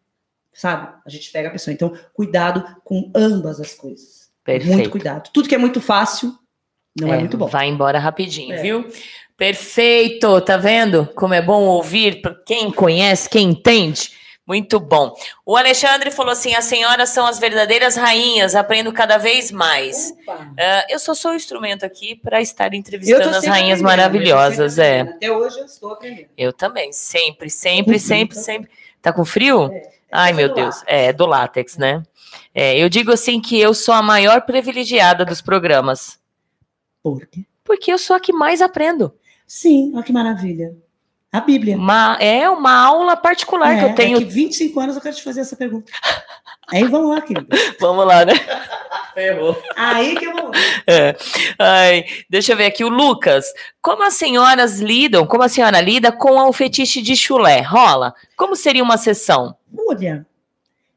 sabe, 0.52 0.88
a 1.04 1.08
gente 1.10 1.30
pega 1.32 1.48
a 1.48 1.52
pessoa. 1.52 1.72
Então, 1.74 1.96
cuidado 2.12 2.64
com 2.84 3.10
ambas 3.14 3.60
as 3.60 3.74
coisas. 3.74 4.28
Perfeito. 4.44 4.72
Muito 4.72 4.90
cuidado. 4.90 5.30
Tudo 5.32 5.48
que 5.48 5.54
é 5.54 5.58
muito 5.58 5.80
fácil 5.80 6.36
não 7.00 7.12
é, 7.14 7.18
muito 7.18 7.36
bom. 7.36 7.46
Vai 7.46 7.68
embora 7.68 7.98
rapidinho, 7.98 8.54
É. 8.54 8.62
viu? 8.62 8.86
Perfeito, 9.36 10.40
tá 10.40 10.56
vendo? 10.56 11.08
Como 11.14 11.32
é 11.32 11.40
bom 11.40 11.62
ouvir 11.62 12.20
para 12.20 12.34
quem 12.44 12.70
conhece, 12.70 13.30
quem 13.30 13.48
entende. 13.50 14.10
Muito 14.46 14.80
bom. 14.80 15.14
O 15.46 15.56
Alexandre 15.56 16.10
falou 16.10 16.32
assim: 16.32 16.54
as 16.54 16.64
senhoras 16.64 17.10
são 17.10 17.26
as 17.26 17.38
verdadeiras 17.38 17.96
rainhas, 17.96 18.54
aprendo 18.56 18.92
cada 18.92 19.16
vez 19.16 19.50
mais. 19.52 20.12
Ah, 20.58 20.84
eu 20.88 20.98
só 20.98 21.14
sou 21.14 21.32
o 21.32 21.34
instrumento 21.34 21.84
aqui 21.84 22.16
para 22.16 22.40
estar 22.40 22.74
entrevistando 22.74 23.28
as 23.28 23.44
rainhas 23.46 23.78
tô 23.80 23.84
maravilhosas. 23.84 24.78
É. 24.78 25.02
Até 25.02 25.30
hoje 25.30 25.58
eu 25.60 25.66
estou 25.66 25.92
aprendendo. 25.92 26.28
eu 26.36 26.52
também, 26.52 26.92
sempre, 26.92 27.48
sempre, 27.48 27.94
Uhum. 27.94 28.00
sempre, 28.00 28.36
sempre. 28.38 28.70
Tá 29.00 29.12
com 29.12 29.24
frio? 29.24 29.70
É. 29.72 29.82
Ai, 30.10 30.32
meu 30.32 30.52
Deus. 30.52 30.76
látex. 30.76 30.84
É, 30.86 31.12
do 31.12 31.26
látex, 31.26 31.76
né? 31.76 32.02
É, 32.54 32.76
eu 32.78 32.88
digo 32.88 33.12
assim 33.12 33.40
que 33.40 33.60
eu 33.60 33.72
sou 33.72 33.94
a 33.94 34.02
maior 34.02 34.42
privilegiada 34.42 35.24
dos 35.24 35.40
programas. 35.42 36.18
Por 37.14 37.26
quê? 37.26 37.44
Porque 37.64 37.92
eu 37.92 37.98
sou 37.98 38.16
a 38.16 38.20
que 38.20 38.32
mais 38.32 38.60
aprendo. 38.62 39.14
Sim, 39.46 39.92
olha 39.94 40.02
que 40.02 40.12
maravilha. 40.12 40.76
A 41.30 41.40
Bíblia. 41.40 41.76
Uma, 41.76 42.16
é 42.20 42.48
uma 42.48 42.72
aula 42.74 43.14
particular 43.14 43.78
que 43.78 43.84
É, 43.84 43.90
eu 43.90 43.94
tenho. 43.94 44.18
Daqui 44.18 44.32
25 44.32 44.80
anos 44.80 44.96
eu 44.96 45.02
quero 45.02 45.14
te 45.14 45.22
fazer 45.22 45.40
essa 45.42 45.54
pergunta. 45.56 45.92
Aí 46.70 46.84
vamos 46.84 47.10
lá, 47.10 47.20
querida. 47.20 47.46
Vamos 47.80 48.06
lá, 48.06 48.24
né? 48.26 48.32
Ferrou. 49.14 49.56
Aí 49.74 50.14
que 50.16 50.26
eu 50.26 50.32
vou. 50.32 50.50
É. 50.86 51.16
Ai, 51.58 52.04
deixa 52.28 52.52
eu 52.52 52.56
ver 52.58 52.66
aqui 52.66 52.84
o 52.84 52.88
Lucas. 52.90 53.46
Como 53.80 54.02
as 54.04 54.14
senhoras 54.14 54.78
lidam, 54.80 55.26
como 55.26 55.42
a 55.42 55.48
senhora 55.48 55.80
lida 55.80 56.12
com 56.12 56.30
o 56.46 56.52
fetiche 56.52 57.00
de 57.00 57.16
chulé? 57.16 57.60
Rola? 57.62 58.14
Como 58.36 58.54
seria 58.54 58.82
uma 58.82 58.98
sessão? 58.98 59.56
Olha, 59.86 60.26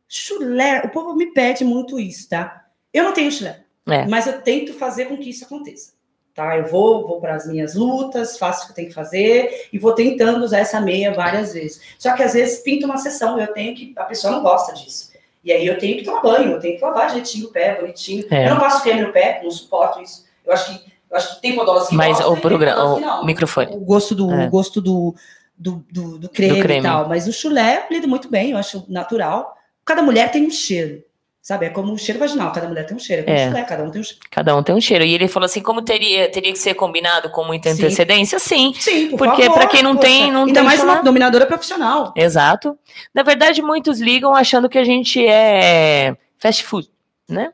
chulé, 0.08 0.82
o 0.86 0.90
povo 0.90 1.16
me 1.16 1.28
pede 1.28 1.64
muito 1.64 2.00
isso, 2.00 2.28
tá? 2.30 2.66
Eu 2.94 3.06
não 3.06 3.14
tenho 3.14 3.32
chulé, 3.32 3.62
É. 3.88 4.06
mas 4.08 4.28
eu 4.28 4.42
tento 4.42 4.74
fazer 4.74 5.06
com 5.06 5.18
que 5.18 5.30
isso 5.30 5.46
aconteça. 5.46 5.94
Tá, 6.42 6.58
eu 6.58 6.66
vou, 6.66 7.08
vou 7.08 7.22
para 7.22 7.36
as 7.36 7.46
minhas 7.46 7.76
lutas, 7.76 8.36
faço 8.36 8.64
o 8.64 8.66
que 8.66 8.72
eu 8.72 8.76
tenho 8.76 8.88
que 8.88 8.94
fazer 8.96 9.68
e 9.72 9.78
vou 9.78 9.94
tentando 9.94 10.44
usar 10.44 10.58
essa 10.60 10.82
meia 10.82 11.14
várias 11.14 11.54
vezes. 11.54 11.80
Só 12.00 12.14
que 12.16 12.24
às 12.24 12.34
vezes 12.34 12.60
pinta 12.60 12.86
uma 12.88 12.98
sessão, 12.98 13.40
eu 13.40 13.54
tenho 13.54 13.76
que. 13.76 13.94
A 13.96 14.06
pessoa 14.06 14.34
não 14.34 14.42
gosta 14.42 14.74
disso. 14.74 15.12
E 15.44 15.52
aí 15.52 15.66
eu 15.68 15.78
tenho 15.78 15.98
que 15.98 16.04
tomar 16.04 16.22
banho, 16.22 16.54
eu 16.54 16.60
tenho 16.60 16.78
que 16.78 16.84
lavar 16.84 17.10
direitinho 17.10 17.48
o 17.48 17.52
pé, 17.52 17.80
bonitinho. 17.80 18.26
É. 18.32 18.48
Eu 18.48 18.56
não 18.56 18.60
passo 18.60 18.82
creme 18.82 19.02
no 19.02 19.12
pé, 19.14 19.40
não 19.44 19.52
suporto 19.52 20.02
isso. 20.02 20.26
Eu 20.44 20.52
acho 20.52 20.66
que, 20.80 20.92
eu 21.12 21.18
acho 21.18 21.36
que 21.36 21.42
tem 21.44 21.56
podolas 21.56 21.88
que 21.88 21.96
Mas 21.96 22.18
gostam 22.18 22.30
o 22.30 22.34
tem 22.34 22.42
programa, 22.42 22.84
o 22.96 23.00
não 23.00 23.26
microfone. 23.26 23.76
o 23.76 23.80
gosto 23.80 24.16
do, 24.16 24.32
É. 24.32 24.46
o 24.48 24.50
gosto 24.50 24.82
do, 24.82 25.14
do, 25.56 25.86
do, 25.92 26.18
do 26.18 26.30
creme, 26.30 26.60
creme. 26.60 26.80
e 26.80 26.84
tal. 26.84 27.08
Mas 27.08 27.28
o 27.28 27.34
chulé 27.34 27.86
eu 27.88 27.94
lido 27.96 28.08
muito 28.08 28.30
bem, 28.30 28.52
eu 28.52 28.58
acho 28.58 28.84
natural. 28.90 29.56
Cada 29.86 30.02
mulher 30.02 30.32
tem 30.32 30.46
um 30.48 30.50
cheiro, 30.50 31.04
sabe? 31.42 31.66
É 31.66 31.70
como 31.70 31.92
o 31.94 31.98
cheiro 31.98 32.20
vaginal, 32.20 32.52
cada 32.52 32.68
mulher 32.68 32.86
tem 32.86 32.96
um 32.96 33.00
cheiro. 33.00 33.22
É 33.22 33.26
como 33.26 33.38
É. 33.38 33.48
chulé, 33.50 33.64
cada 33.64 33.84
um 33.84 33.90
tem 33.92 34.02
um 34.02 34.04
cheiro. 34.04 34.20
Cada 34.30 34.56
um 34.56 34.64
tem 34.64 34.76
um 34.76 34.82
cheiro. 34.82 35.04
E 35.04 35.14
ele 35.14 35.28
falou 35.28 35.46
assim: 35.46 35.62
como 35.62 35.82
teria, 35.82 36.30
teria 36.30 36.52
que 36.52 36.60
ser 36.60 36.74
combinado 36.74 37.30
com 37.30 37.44
muita 37.44 37.70
antecedência? 37.70 38.40
Sim. 38.40 38.74
Sim, 38.80 39.10
por 39.10 39.18
Porque 39.28 39.50
pra 39.50 39.68
quem 39.68 39.82
não 39.84 39.96
poxa. 39.96 40.08
tem, 40.08 40.32
não 40.32 40.42
Ainda 40.46 40.54
tem 40.54 40.64
mais 40.64 40.80
chulé. 40.80 40.92
uma 40.94 41.02
dominadora 41.04 41.46
profissional. 41.46 42.14
Exato. 42.16 42.78
Na 43.14 43.24
verdade, 43.24 43.62
muitos 43.62 44.00
ligam 44.00 44.36
achando 44.36 44.70
que 44.70 44.78
a 44.78 44.84
gente 44.84 45.26
é 45.26 46.16
fast 46.38 46.64
food, 46.64 46.90
né? 47.30 47.52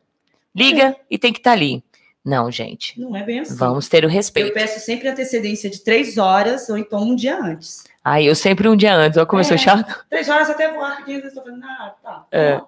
Liga 0.55 0.95
e 1.09 1.17
tem 1.17 1.31
que 1.31 1.39
estar 1.39 1.51
ali. 1.51 1.83
Não, 2.25 2.51
gente. 2.51 2.99
Não 2.99 3.15
é 3.15 3.23
bem 3.23 3.39
assim. 3.39 3.55
Vamos 3.55 3.87
ter 3.87 4.03
o 4.03 4.07
Eu 4.07 4.11
respeito. 4.11 4.53
peço 4.53 4.79
sempre 4.81 5.07
antecedência 5.07 5.69
de 5.69 5.79
três 5.81 6.17
horas 6.17 6.67
ou 6.69 6.77
então 6.77 6.99
um 7.01 7.15
dia 7.15 7.39
antes. 7.39 7.85
Ai, 8.03 8.25
eu 8.27 8.35
sempre 8.35 8.67
um 8.67 8.75
dia 8.75 8.93
antes. 8.93 9.17
Ó, 9.17 9.25
como 9.25 9.39
eu 9.39 9.45
sou 9.45 9.55
É. 9.55 9.57
chato. 9.57 10.03
Três 10.09 10.27
horas 10.27 10.49
até 10.49 10.69
vou 10.73 10.81
rapidinho, 10.83 11.21
eu 11.21 11.27
estou 11.27 11.41
falando, 11.43 11.63
ah, 11.63 11.93
tá. 12.03 12.25
É. 12.31 12.59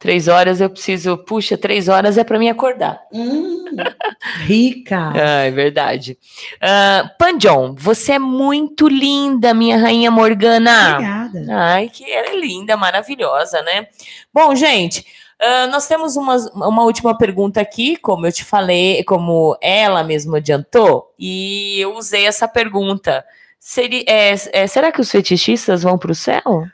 Três 0.00 0.28
horas 0.28 0.62
eu 0.62 0.70
preciso. 0.70 1.16
Puxa, 1.18 1.58
três 1.58 1.86
horas 1.86 2.16
é 2.16 2.24
para 2.24 2.38
me 2.38 2.48
acordar. 2.48 3.00
Hum, 3.12 3.66
rica. 4.46 5.12
Ah, 5.14 5.42
é 5.44 5.50
verdade. 5.50 6.18
Ah, 6.60 7.10
Panjon, 7.18 7.74
você 7.78 8.12
é 8.12 8.18
muito 8.18 8.88
linda, 8.88 9.52
minha 9.52 9.76
rainha 9.76 10.10
Morgana. 10.10 10.94
Obrigada. 10.94 11.46
Ai, 11.50 11.88
que 11.90 12.10
ela 12.10 12.28
é 12.30 12.36
linda, 12.40 12.76
maravilhosa, 12.78 13.60
né? 13.62 13.88
Bom, 14.32 14.54
gente, 14.54 15.04
ah, 15.38 15.66
nós 15.66 15.86
temos 15.86 16.16
umas- 16.16 16.46
uma 16.54 16.82
última 16.84 17.16
pergunta 17.16 17.60
aqui, 17.60 17.96
como 17.96 18.26
eu 18.26 18.32
te 18.32 18.42
falei, 18.42 19.04
como 19.04 19.54
ela 19.60 20.02
mesma 20.02 20.38
adiantou, 20.38 21.12
e 21.18 21.78
eu 21.78 21.94
usei 21.94 22.26
essa 22.26 22.48
pergunta. 22.48 23.22
Seria, 23.58 24.02
é, 24.08 24.34
é, 24.52 24.66
será 24.66 24.90
que 24.90 25.02
os 25.02 25.10
fetichistas 25.10 25.82
vão 25.82 25.98
para 25.98 26.10
o 26.10 26.14
céu? 26.14 26.64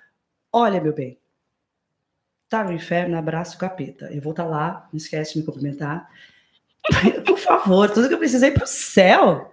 Olha, 0.52 0.80
meu 0.80 0.94
bem. 0.94 1.18
Tá 2.48 2.62
no 2.62 2.72
inferno, 2.72 3.18
abraço 3.18 3.58
capeta. 3.58 4.08
Eu 4.12 4.20
vou 4.22 4.30
estar 4.30 4.44
lá, 4.44 4.86
não 4.92 4.96
esquece 4.98 5.32
de 5.34 5.40
me 5.40 5.44
cumprimentar. 5.44 6.08
Por 7.26 7.38
favor, 7.38 7.90
tudo 7.90 8.08
que 8.08 8.14
eu 8.14 8.18
preciso 8.18 8.44
é 8.44 8.48
ir 8.48 8.52
pro 8.52 8.66
céu. 8.66 9.52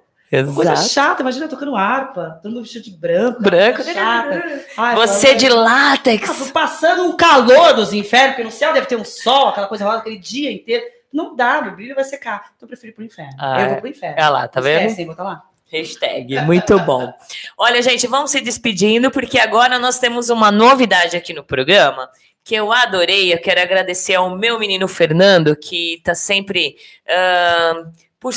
Coisa 0.56 0.74
Exato. 0.74 0.90
chata, 0.90 1.22
imagina 1.22 1.48
tocando 1.48 1.76
harpa, 1.76 2.40
todo 2.42 2.60
vestido 2.60 2.86
de 2.86 2.92
branco. 2.92 3.40
Branco. 3.42 3.76
coisa 3.84 3.94
chata. 3.94 4.44
Ai, 4.78 4.96
Você 5.08 5.36
de 5.36 5.46
Ah, 5.48 5.54
látex. 5.54 6.52
passando 6.52 7.04
um 7.04 7.16
calor 7.16 7.74
dos 7.74 7.94
infernos, 7.94 8.30
porque 8.32 8.44
no 8.44 8.52
céu 8.52 8.74
deve 8.74 8.88
ter 8.88 8.96
um 8.96 9.06
sol, 9.06 9.50
aquela 9.50 9.68
coisa 9.68 9.86
rosa, 9.86 10.00
aquele 10.00 10.18
dia 10.18 10.52
inteiro. 10.52 10.84
Não 11.12 11.36
dá, 11.36 11.62
meu 11.62 11.76
brilho 11.76 11.94
vai 11.94 12.04
secar. 12.04 12.52
Então 12.56 12.66
eu 12.66 12.68
prefiro 12.68 12.92
ir 12.92 12.96
pro 12.96 13.04
inferno. 13.04 13.34
Ah, 13.40 13.62
eu 13.62 13.70
vou 13.70 13.78
pro 13.78 13.88
inferno. 13.90 14.16
Olha 14.18 14.30
lá, 14.30 14.48
tá 14.48 14.60
vendo? 14.60 14.88
Esquece, 14.88 15.06
botar 15.06 15.24
lá. 15.24 15.44
Hashtag, 15.72 16.42
muito 16.42 16.80
bom. 16.80 17.14
Olha, 17.56 17.82
gente, 17.84 18.08
vamos 18.08 18.32
se 18.32 18.42
despedindo, 18.42 19.12
porque 19.12 19.38
agora 19.40 19.78
nós 19.78 20.00
temos 20.00 20.32
uma 20.32 20.52
novidade 20.52 21.16
aqui 21.16 21.32
no 21.34 21.44
programa 21.44 22.10
que 22.44 22.56
eu 22.56 22.72
adorei. 22.72 23.34
Eu 23.34 23.40
quero 23.40 23.62
agradecer 23.62 24.16
ao 24.16 24.36
meu 24.36 24.60
menino 24.60 24.88
Fernando, 24.88 25.56
que 25.56 25.96
está 25.96 26.14
sempre 26.14 26.76
ahn, 27.08 27.92
por, 28.20 28.34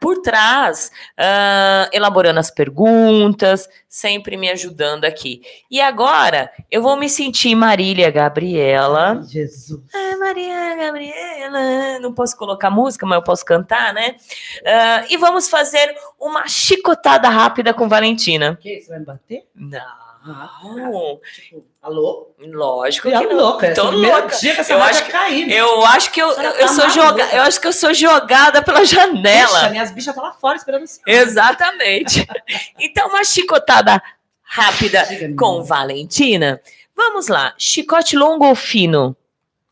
por 0.00 0.20
trás, 0.20 0.90
ahn, 1.16 1.88
elaborando 1.92 2.40
as 2.40 2.50
perguntas, 2.50 3.68
sempre 3.88 4.36
me 4.36 4.50
ajudando 4.50 5.04
aqui. 5.04 5.42
E 5.70 5.80
agora 5.80 6.50
eu 6.70 6.82
vou 6.82 6.96
me 6.96 7.08
sentir 7.08 7.54
Marília 7.54 8.10
Gabriela. 8.10 9.22
Jesus. 9.26 9.82
Ai, 9.94 10.16
Maria 10.16 10.76
Gabriela. 10.76 11.98
Não 12.00 12.14
posso 12.14 12.36
colocar 12.36 12.70
música, 12.70 13.06
mas 13.06 13.16
eu 13.16 13.24
posso 13.24 13.44
cantar, 13.44 13.92
né? 13.92 14.16
Ah, 14.64 15.04
e 15.08 15.16
vamos 15.16 15.48
fazer 15.48 15.94
uma 16.18 16.46
chicotada 16.46 17.28
rápida 17.28 17.74
com 17.74 17.88
Valentina. 17.88 18.52
O 18.52 18.56
quê? 18.56 18.80
Você 18.80 18.88
vai 18.88 18.98
me 18.98 19.06
bater? 19.06 19.46
Não. 19.54 20.09
Tipo, 20.22 21.64
alô? 21.80 22.34
Lógico 22.38 23.08
Eu 23.08 23.20
que 23.20 23.26
não. 23.26 23.36
louca. 23.36 23.74
Tô 23.74 23.82
Tô 23.86 23.90
louca. 23.90 24.18
louca. 24.20 24.36
Dia 24.36 24.54
que 24.54 24.60
essa 24.60 24.72
Eu 24.74 24.82
acho 24.82 25.04
que- 25.04 25.10
cair. 25.12 25.46
né? 25.46 25.54
Eu 25.54 25.84
acho 25.86 26.12
que 26.12 26.20
eu, 26.20 26.28
eu 26.28 26.52
tá 26.66 26.68
sou 26.68 26.86
maluca. 26.88 26.90
jogada. 26.90 27.36
Eu 27.36 27.42
acho 27.42 27.60
que 27.60 27.66
eu 27.66 27.72
sou 27.72 27.94
jogada 27.94 28.62
pela 28.62 28.84
janela. 28.84 29.58
Bicha, 29.60 29.70
minhas 29.70 29.90
bichas 29.90 30.08
estão 30.08 30.22
lá 30.22 30.32
fora 30.32 30.56
esperando 30.56 30.86
você. 30.86 31.00
Exatamente. 31.06 32.26
Então, 32.78 33.08
uma 33.08 33.24
chicotada 33.24 34.02
rápida 34.42 35.04
Diga, 35.04 35.34
com 35.36 35.62
Valentina. 35.62 36.60
Vamos 36.94 37.28
lá. 37.28 37.54
Chicote 37.56 38.16
longo 38.16 38.46
ou 38.46 38.54
fino? 38.54 39.16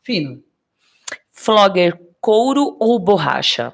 Fino. 0.01 0.41
Flogger 1.31 1.99
couro 2.19 2.75
ou 2.79 2.97
borracha? 2.99 3.73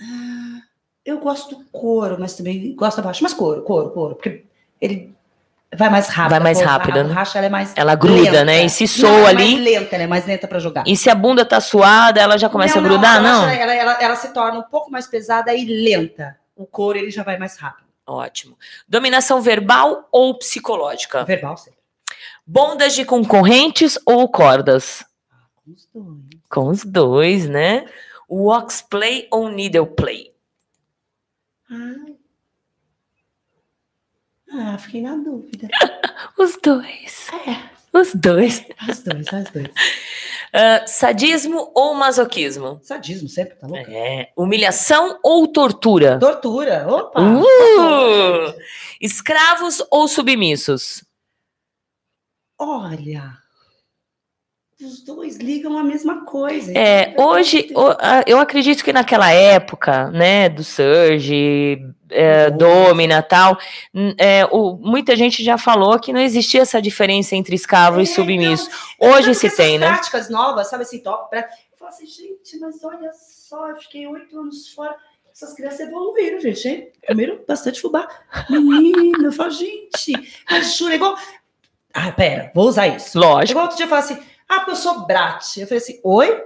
Ah, 0.00 0.60
Eu 1.04 1.18
gosto 1.18 1.54
do 1.56 1.64
couro, 1.66 2.16
mas 2.18 2.34
também 2.34 2.74
gosto 2.74 2.96
da 2.96 3.02
borracha. 3.02 3.22
Mas 3.22 3.32
couro, 3.34 3.62
couro, 3.62 3.90
couro. 3.90 4.14
Porque 4.16 4.44
ele 4.80 5.14
vai 5.74 5.88
mais 5.90 6.08
rápido. 6.08 6.30
Vai 6.30 6.40
mais 6.40 6.60
A 6.62 6.66
rápido, 6.66 6.98
A 7.00 7.02
né? 7.02 7.08
borracha 7.08 7.38
ela 7.38 7.46
é 7.46 7.50
mais 7.50 7.72
Ela 7.76 7.94
gruda, 7.94 8.44
né? 8.44 8.64
E 8.64 8.70
se 8.70 8.84
Não, 8.84 8.88
soa 8.88 9.08
ela 9.08 9.26
é 9.28 9.30
ali. 9.30 9.52
mais 9.54 9.64
lenta, 9.64 9.94
ela 9.94 10.04
é 10.04 10.06
mais 10.06 10.26
lenta 10.26 10.48
pra 10.48 10.58
jogar. 10.58 10.84
E 10.86 10.96
se 10.96 11.10
a 11.10 11.14
bunda 11.14 11.44
tá 11.44 11.60
suada, 11.60 12.20
ela 12.20 12.38
já 12.38 12.48
começa 12.48 12.78
a 12.78 12.82
Não, 12.82 12.88
grudar? 12.88 13.16
a 13.16 13.20
Não. 13.20 13.40
borracha, 13.42 13.60
Ela, 13.60 13.74
ela, 13.74 13.92
ela 14.02 14.16
se 14.16 14.32
torna 14.32 14.58
um 14.58 14.62
pouco 14.62 14.90
mais 14.90 15.06
pesada 15.06 15.52
e 15.54 15.64
lenta. 15.64 16.38
O 16.54 16.66
couro 16.66 16.98
ele 16.98 17.10
já 17.10 17.22
vai 17.22 17.36
mais 17.38 17.56
rápido. 17.58 17.86
Ótimo. 18.06 18.56
Dominação 18.88 19.40
verbal 19.42 20.08
ou 20.12 20.38
psicológica? 20.38 21.24
Verbal, 21.24 21.56
sempre. 21.56 21.80
Bondas 22.46 22.94
de 22.94 23.04
concorrentes 23.04 23.98
ou 24.06 24.28
cordas? 24.28 25.04
Com 25.64 25.72
os 25.72 25.86
dois. 25.92 26.26
Com 26.48 26.68
os 26.68 26.84
dois, 26.84 27.48
né? 27.48 27.84
Wax 28.30 28.80
play 28.82 29.26
ou 29.32 29.48
needle 29.50 29.86
play? 29.86 30.32
Ah, 31.70 31.74
fiquei 34.78 35.02
na 35.02 35.16
dúvida. 35.16 35.68
Os 36.38 36.56
dois. 36.62 37.28
É, 37.46 37.70
Os 37.98 38.14
dois. 38.14 38.64
os 38.88 38.98
dois, 39.02 39.26
os 39.32 39.50
dois. 39.50 39.70
Ah, 40.52 40.86
sadismo 40.86 41.70
ou 41.74 41.92
masoquismo? 41.94 42.78
Sadismo 42.82 43.28
sempre, 43.28 43.56
tá 43.56 43.66
louco? 43.66 43.90
É. 43.90 44.30
Humilhação 44.34 45.18
ou 45.22 45.46
tortura? 45.48 46.18
Tortura, 46.18 46.86
opa! 46.88 47.20
Uh! 47.20 48.54
Escravos 48.98 49.82
ou 49.90 50.08
submissos? 50.08 51.04
Olha, 52.58 53.36
os 54.84 55.02
dois 55.02 55.36
ligam 55.38 55.78
a 55.78 55.82
mesma 55.82 56.24
coisa. 56.24 56.70
É, 56.76 57.10
Então, 57.10 57.28
hoje, 57.28 57.68
eu 58.26 58.38
acredito 58.38 58.84
que 58.84 58.92
naquela 58.92 59.30
época, 59.32 60.10
né, 60.10 60.48
do 60.50 60.62
Surge, 60.62 61.78
é, 62.10 62.50
Domina 62.50 63.22
tal, 63.22 63.56
é, 64.18 64.44
o- 64.50 64.76
muita 64.76 65.16
gente 65.16 65.42
já 65.42 65.56
falou 65.56 65.98
que 65.98 66.12
não 66.12 66.20
existia 66.20 66.60
essa 66.60 66.80
diferença 66.82 67.34
entre 67.34 67.54
escravo 67.54 68.00
É, 68.00 68.02
e 68.02 68.06
submisso. 68.06 68.68
então, 68.96 69.10
Hoje 69.12 69.34
se 69.34 69.48
tem, 69.56 69.78
né? 69.78 69.88
práticas 69.88 70.28
novas, 70.28 70.68
sabe 70.68 70.82
assim, 70.82 70.98
top, 70.98 71.30
pra... 71.30 71.40
eu 71.40 71.78
falo 71.78 71.88
assim, 71.90 72.06
gente, 72.06 72.58
mas 72.60 72.82
olha 72.84 73.10
só, 73.14 73.70
eu 73.70 73.76
fiquei 73.76 74.06
oito 74.06 74.38
anos 74.38 74.68
fora. 74.74 74.94
Essas 75.32 75.54
crianças 75.54 75.80
evoluíram, 75.80 76.40
gente. 76.40 76.66
hein? 76.68 76.88
Comeram 77.06 77.38
bastante 77.46 77.80
fubá. 77.80 78.08
Menina, 78.48 79.26
eu 79.28 79.32
falo, 79.32 79.50
gente, 79.50 80.12
mas 80.50 80.76
juro, 80.76 80.92
é 80.92 80.96
igual. 80.96 81.16
Ah, 81.92 82.10
pera, 82.12 82.50
vou 82.54 82.66
usar 82.68 82.86
isso. 82.88 83.18
Lógico. 83.18 83.52
Igual 83.52 83.64
outro 83.64 83.76
dia 83.76 83.84
eu 83.86 83.90
falei 83.90 84.04
assim, 84.04 84.18
ah, 84.48 84.56
porque 84.56 84.70
eu 84.72 84.76
sou 84.76 85.06
brate. 85.06 85.60
Eu 85.60 85.66
falei 85.66 85.82
assim, 85.82 86.00
oi? 86.04 86.44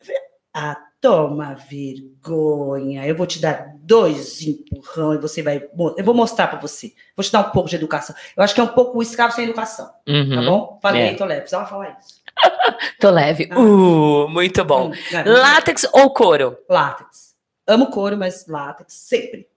Falei, 0.00 0.20
ah, 0.54 0.76
toma 1.00 1.54
vergonha. 1.54 3.06
Eu 3.06 3.16
vou 3.16 3.26
te 3.26 3.40
dar 3.40 3.74
dois 3.78 4.42
empurrão 4.42 5.14
e 5.14 5.18
você 5.18 5.42
vai. 5.42 5.62
Eu 5.96 6.04
vou 6.04 6.14
mostrar 6.14 6.48
pra 6.48 6.58
você. 6.58 6.92
Vou 7.16 7.24
te 7.24 7.30
dar 7.32 7.40
um 7.40 7.50
pouco 7.50 7.68
de 7.68 7.76
educação. 7.76 8.14
Eu 8.36 8.42
acho 8.42 8.54
que 8.54 8.60
é 8.60 8.64
um 8.64 8.68
pouco 8.68 8.98
o 8.98 9.02
escravo 9.02 9.34
sem 9.34 9.44
educação. 9.44 9.86
Tá 9.86 9.94
Uhum. 10.12 10.44
bom? 10.46 10.78
Falei, 10.82 11.02
É. 11.02 11.14
tô 11.14 11.24
leve. 11.24 11.40
Precisava 11.42 11.68
falar 11.68 11.98
isso. 12.00 12.20
Tô 13.00 13.10
leve. 13.10 13.48
Ah. 13.50 13.58
Uh, 13.58 14.28
muito 14.28 14.62
bom. 14.64 14.90
Hum. 14.90 14.92
Látex 15.24 15.86
ou 15.92 16.10
couro? 16.12 16.58
Látex. 16.68 17.34
Amo 17.66 17.90
couro, 17.90 18.16
mas 18.16 18.46
látex 18.46 18.92
sempre. 18.92 19.48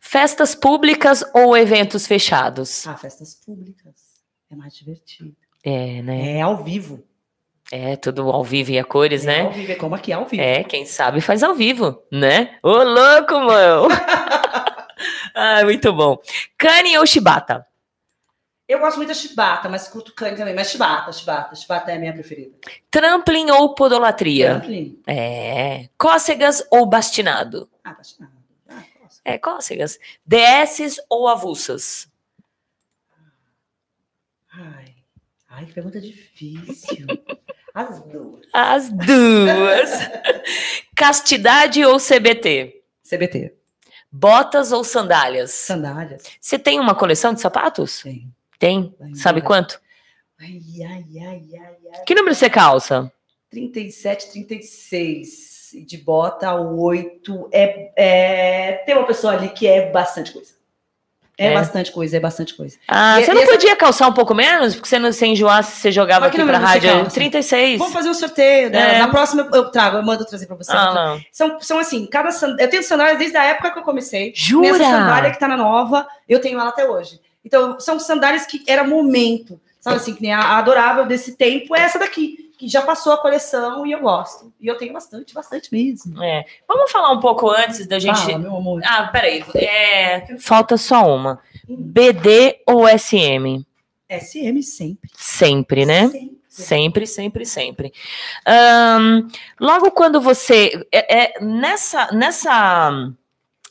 Festas 0.00 0.54
públicas 0.54 1.22
ou 1.34 1.56
eventos 1.56 2.06
fechados? 2.06 2.86
Ah, 2.86 2.96
festas 2.96 3.34
públicas. 3.34 3.94
É 4.50 4.56
mais 4.56 4.74
divertido. 4.74 5.36
É, 5.68 6.00
né? 6.00 6.38
É 6.38 6.42
ao 6.42 6.62
vivo. 6.62 7.02
É, 7.72 7.96
tudo 7.96 8.30
ao 8.30 8.44
vivo 8.44 8.70
e 8.70 8.78
a 8.78 8.84
cores, 8.84 9.24
É 9.24 9.26
né? 9.26 9.40
ao 9.46 9.50
vivo. 9.52 9.72
É 9.72 9.74
como 9.74 9.94
aqui, 9.96 10.12
é 10.12 10.14
ao 10.14 10.24
vivo. 10.24 10.40
É, 10.40 10.62
quem 10.62 10.86
sabe 10.86 11.20
faz 11.20 11.42
ao 11.42 11.56
vivo, 11.56 12.00
né? 12.12 12.56
Ô, 12.62 12.70
louco, 12.70 13.34
mano! 13.40 13.88
ah, 15.34 15.64
muito 15.64 15.92
bom. 15.92 16.16
Cane 16.56 16.96
ou 16.96 17.04
chibata? 17.04 17.66
Eu 18.68 18.78
gosto 18.78 18.96
muito 18.98 19.08
da 19.08 19.14
chibata, 19.14 19.68
mas 19.68 19.88
curto 19.88 20.14
cane 20.14 20.36
também. 20.36 20.54
Mas 20.54 20.70
chibata, 20.70 21.12
chibata. 21.12 21.56
Chibata 21.56 21.90
é 21.90 21.96
a 21.96 21.98
minha 21.98 22.12
preferida. 22.12 22.56
Trampling 22.88 23.50
ou 23.50 23.74
podolatria? 23.74 24.60
Trampling. 24.60 25.00
É. 25.04 25.88
Cócegas 25.98 26.64
ou 26.70 26.86
bastinado? 26.86 27.68
Ah, 27.82 27.90
apaixonado. 27.90 28.32
Ah, 28.68 28.84
gosto. 29.02 29.20
É, 29.24 29.38
cócegas. 29.38 29.98
DS 30.24 31.00
ou 31.08 31.26
avulsas? 31.28 32.08
Ai. 34.52 34.85
Ai, 35.56 35.64
que 35.64 35.72
pergunta 35.72 35.98
difícil. 35.98 37.06
As 37.72 38.02
duas. 38.04 38.46
As 38.52 38.90
duas. 38.90 39.90
Castidade 40.94 41.82
ou 41.82 41.98
CBT? 41.98 42.82
CBT. 43.02 43.54
Botas 44.12 44.70
ou 44.70 44.84
sandálias? 44.84 45.50
Sandálias. 45.52 46.24
Você 46.38 46.58
tem 46.58 46.78
uma 46.78 46.94
coleção 46.94 47.32
de 47.32 47.40
sapatos? 47.40 48.02
Tem. 48.02 48.30
Tem. 48.58 48.90
Tem 48.90 49.14
Sabe 49.14 49.40
várias. 49.40 49.46
quanto? 49.46 49.80
Ai, 50.38 50.60
ai, 50.86 51.04
ai, 51.20 51.42
ai, 51.58 51.76
ai. 51.94 52.04
Que 52.04 52.14
número 52.14 52.34
você 52.34 52.50
calça? 52.50 53.10
37, 53.50 54.32
36. 54.32 55.72
E 55.72 55.84
de 55.86 55.96
bota 55.96 56.54
8. 56.54 57.48
É, 57.50 57.92
é... 57.96 58.72
Tem 58.84 58.94
uma 58.94 59.06
pessoa 59.06 59.32
ali 59.32 59.48
que 59.48 59.66
é 59.66 59.90
bastante 59.90 60.32
coisa. 60.32 60.55
É, 61.38 61.48
É? 61.48 61.54
bastante 61.54 61.92
coisa, 61.92 62.16
é 62.16 62.20
bastante 62.20 62.54
coisa. 62.54 62.78
Ah, 62.88 63.20
E- 63.20 63.24
você 63.24 63.30
e 63.30 63.34
não 63.34 63.42
essa- 63.42 63.52
podia 63.52 63.76
calçar 63.76 64.08
um 64.08 64.12
pouco 64.12 64.34
menos? 64.34 64.74
Porque 64.74 64.88
você 64.88 64.98
não 64.98 65.12
se 65.12 65.26
enjoasse, 65.26 65.80
você 65.80 65.92
jogava 65.92 66.26
aqui 66.26 66.36
pra 66.42 66.46
você 66.58 66.64
rádio. 66.64 66.90
calça? 66.90 67.10
36. 67.10 67.78
Vamos 67.78 67.92
fazer 67.92 68.08
um 68.08 68.14
sorteio. 68.14 68.70
Né? 68.70 68.96
É. 68.96 68.98
Na 69.00 69.08
próxima 69.08 69.46
eu- 69.52 69.70
trago, 69.70 69.98
eu 69.98 70.02
mando 70.02 70.24
trazer 70.24 70.46
pra 70.46 70.56
você. 70.56 70.72
Ah, 70.72 70.94
não. 70.94 71.20
São, 71.30 71.60
são 71.60 71.78
assim, 71.78 72.06
cada 72.06 72.30
san- 72.30 72.56
eu 72.58 72.70
tenho 72.70 72.82
sandálias 72.82 73.18
desde 73.18 73.36
a 73.36 73.44
época 73.44 73.70
que 73.70 73.78
eu 73.78 73.82
comecei. 73.82 74.32
Jura? 74.34 74.72
Nessa 74.72 74.84
sandália 74.84 75.30
que 75.30 75.38
tá 75.38 75.46
na 75.46 75.58
nova, 75.58 76.06
eu 76.26 76.40
tenho 76.40 76.58
ela 76.58 76.70
até 76.70 76.88
hoje. 76.88 77.20
Então, 77.44 77.78
são 77.78 78.00
sandálias 78.00 78.46
que 78.46 78.62
era 78.66 78.82
momento. 78.84 79.60
Sabe 79.78 79.96
assim, 79.96 80.14
que 80.14 80.22
nem 80.22 80.32
a 80.32 80.56
adorável 80.58 81.06
desse 81.06 81.36
tempo 81.36 81.76
é 81.76 81.80
essa 81.82 81.96
daqui, 81.98 82.45
que 82.56 82.68
já 82.68 82.82
passou 82.82 83.12
a 83.12 83.18
coleção 83.18 83.86
e 83.86 83.92
eu 83.92 84.00
gosto. 84.00 84.52
E 84.60 84.66
eu 84.66 84.76
tenho 84.76 84.92
bastante, 84.92 85.34
bastante 85.34 85.72
mesmo. 85.72 86.22
É. 86.22 86.44
Vamos 86.66 86.90
falar 86.90 87.12
um 87.12 87.20
pouco 87.20 87.50
antes 87.50 87.86
da 87.86 87.98
gente. 87.98 88.18
Fala, 88.18 88.38
meu 88.38 88.56
amor. 88.56 88.80
Ah, 88.84 89.08
peraí. 89.08 89.44
É... 89.54 90.38
Falta 90.38 90.76
só 90.76 91.06
uma. 91.14 91.40
BD 91.68 92.60
ou 92.66 92.86
SM? 92.88 93.64
SM 94.08 94.62
sempre. 94.62 95.10
Sempre, 95.14 95.86
né? 95.86 96.08
Sempre. 96.08 96.36
Sempre, 96.48 97.06
sempre, 97.06 97.44
sempre. 97.44 97.92
Ahn, 98.46 99.28
logo 99.60 99.90
quando 99.90 100.22
você. 100.22 100.86
É, 100.90 101.24
é, 101.24 101.40
nessa, 101.44 102.10
nessa 102.12 103.12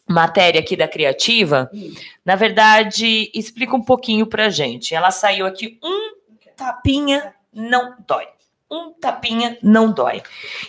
matéria 0.07 0.59
aqui 0.59 0.75
da 0.75 0.87
criativa, 0.87 1.67
Hum. 1.73 1.93
na 2.23 2.35
verdade, 2.35 3.31
explica 3.33 3.75
um 3.75 3.81
pouquinho 3.81 4.27
pra 4.27 4.49
gente. 4.49 4.93
Ela 4.93 5.09
saiu 5.09 5.47
aqui, 5.47 5.79
um 5.83 6.13
tapinha 6.55 7.33
não 7.51 7.95
dói. 8.07 8.27
Um 8.75 8.93
tapinha 8.93 9.57
não 9.61 9.91
dói. 9.91 10.21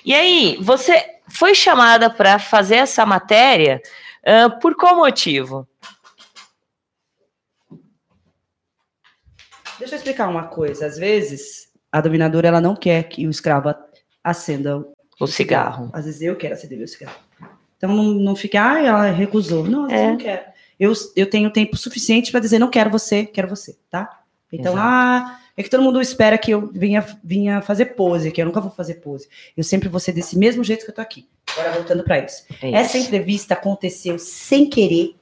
E 0.05 0.15
aí, 0.15 0.57
você 0.61 1.19
foi 1.28 1.55
chamada 1.55 2.09
para 2.09 2.39
fazer 2.39 2.77
essa 2.77 3.05
matéria 3.05 3.83
Uh, 4.27 4.59
por 4.59 4.74
qual 4.74 4.97
motivo? 4.97 5.69
Deixa 9.78 9.95
eu 9.95 9.99
explicar 9.99 10.28
uma 10.28 10.49
coisa. 10.49 10.85
Às 10.85 10.99
vezes, 10.99 11.70
a 11.93 12.01
dominadora 12.01 12.49
ela 12.49 12.61
não 12.61 12.74
quer 12.74 13.05
que 13.05 13.24
o 13.24 13.31
escravo 13.31 13.73
acenda 14.24 14.85
o 15.20 15.27
cigarro. 15.28 15.91
Às 15.93 16.07
vezes 16.07 16.23
eu 16.23 16.35
quero 16.35 16.55
acender 16.55 16.77
meu 16.77 16.89
cigarro. 16.89 17.16
Então 17.77 17.95
não, 17.95 18.05
não 18.05 18.35
fica, 18.35 18.61
ah, 18.73 18.83
ela 18.83 19.11
recusou. 19.11 19.62
Não, 19.62 19.89
É. 19.89 20.07
eu 20.07 20.11
não 20.11 20.16
quero. 20.16 20.45
Eu, 20.78 20.93
eu 21.15 21.31
tenho 21.31 21.53
tempo 21.53 21.77
suficiente 21.77 22.33
para 22.33 22.41
dizer, 22.41 22.59
não 22.59 22.69
quero 22.69 22.91
você, 22.91 23.24
quero 23.24 23.49
você, 23.49 23.78
tá? 23.89 24.23
Então, 24.53 24.73
Exato. 24.73 24.89
ah, 24.89 25.41
é 25.57 25.62
que 25.62 25.70
todo 25.70 25.83
mundo 25.83 26.01
espera 26.01 26.37
que 26.37 26.51
eu 26.51 26.70
vinha, 26.73 27.05
vinha 27.24 27.61
fazer 27.62 27.87
pose, 27.87 28.31
que 28.31 28.41
eu 28.43 28.47
nunca 28.47 28.61
vou 28.61 28.70
fazer 28.70 28.95
pose. 28.97 29.28
Eu 29.57 29.65
sempre 29.65 29.89
vou 29.89 29.99
ser 30.01 30.12
desse 30.12 30.37
mesmo 30.39 30.62
jeito 30.62 30.85
que 30.85 30.91
eu 30.91 30.95
tô 30.95 31.01
aqui. 31.01 31.27
Agora 31.57 31.73
voltando 31.73 32.05
para 32.05 32.19
isso. 32.19 32.45
É 32.62 32.73
Essa 32.73 32.99
isso. 32.99 33.07
entrevista 33.07 33.55
aconteceu 33.55 34.19
sem 34.19 34.69
querer. 34.69 35.15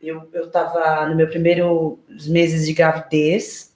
Eu, 0.00 0.28
eu 0.32 0.50
tava 0.50 1.06
no 1.08 1.14
meu 1.16 1.28
primeiro 1.28 1.98
meses 2.26 2.66
de 2.66 2.72
gravidez, 2.72 3.72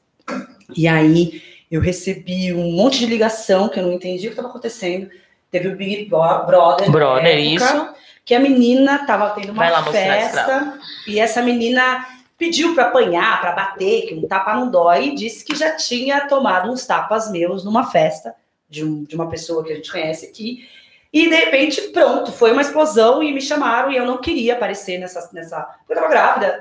e 0.76 0.86
aí 0.88 1.42
eu 1.70 1.80
recebi 1.80 2.52
um 2.52 2.72
monte 2.72 2.98
de 3.00 3.06
ligação 3.06 3.68
que 3.68 3.78
eu 3.78 3.82
não 3.84 3.92
entendi 3.92 4.26
o 4.26 4.30
que 4.30 4.34
estava 4.34 4.48
acontecendo. 4.48 5.08
Teve 5.50 5.68
o 5.68 5.76
Big 5.76 6.06
Bro- 6.06 6.46
Brother. 6.46 6.90
Brother, 6.90 7.26
época, 7.26 7.64
isso. 7.64 7.88
Que 8.24 8.34
a 8.34 8.40
menina 8.40 9.04
tava 9.06 9.30
tendo 9.30 9.52
uma 9.52 9.64
Vai 9.64 9.70
lá 9.72 9.82
festa, 9.84 10.78
e 11.08 11.18
essa 11.18 11.42
menina 11.42 12.06
pediu 12.42 12.74
para 12.74 12.88
apanhar, 12.88 13.40
para 13.40 13.52
bater, 13.52 14.08
que 14.08 14.14
um 14.14 14.26
tapa 14.26 14.52
não 14.54 14.68
dói, 14.68 15.06
e 15.06 15.14
disse 15.14 15.44
que 15.44 15.54
já 15.54 15.76
tinha 15.76 16.26
tomado 16.26 16.68
uns 16.72 16.84
tapas 16.84 17.30
meus 17.30 17.64
numa 17.64 17.86
festa 17.88 18.34
de, 18.68 18.84
um- 18.84 19.04
de 19.04 19.14
uma 19.14 19.28
pessoa 19.28 19.62
que 19.62 19.70
a 19.70 19.76
gente 19.76 19.92
conhece 19.92 20.26
aqui. 20.26 20.68
E 21.12 21.28
de 21.28 21.36
repente, 21.36 21.80
pronto, 21.92 22.32
foi 22.32 22.50
uma 22.50 22.62
explosão 22.62 23.22
e 23.22 23.32
me 23.32 23.40
chamaram 23.40 23.92
e 23.92 23.96
eu 23.96 24.04
não 24.04 24.18
queria 24.18 24.54
aparecer 24.54 24.98
nessa. 24.98 25.30
nessa 25.32 25.68
eu 25.88 25.94
tava 25.94 26.08
grávida. 26.08 26.60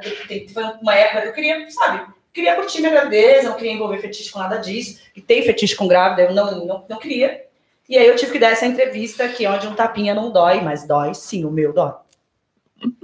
Foi 0.54 0.64
uma 0.84 0.94
época 0.94 1.22
que 1.24 1.28
eu 1.30 1.34
queria, 1.34 1.72
sabe? 1.72 2.06
Queria 2.32 2.54
curtir 2.56 2.80
minha 2.82 2.92
gravidez, 2.92 3.44
não 3.44 3.54
queria 3.56 3.72
envolver 3.72 3.98
fetiche 3.98 4.32
com 4.32 4.38
nada 4.38 4.58
disso. 4.58 5.02
E 5.16 5.22
tem 5.22 5.42
fetiche 5.42 5.76
com 5.76 5.88
grávida, 5.88 6.24
eu 6.30 6.36
não, 6.36 6.64
não, 6.64 6.86
não 6.88 7.00
queria. 7.00 7.44
E 7.90 7.98
aí 7.98 8.06
eu 8.06 8.16
tive 8.16 8.34
que 8.34 8.40
dar 8.40 8.52
essa 8.52 8.68
entrevista 8.68 9.24
aqui, 9.24 9.48
onde 9.48 9.68
um 9.68 9.74
tapinha 9.74 10.14
não 10.14 10.30
dói, 10.32 10.62
mas 10.62 10.86
dói 10.86 11.16
sim, 11.16 11.44
o 11.44 11.50
meu 11.50 11.74
dói. 11.74 11.94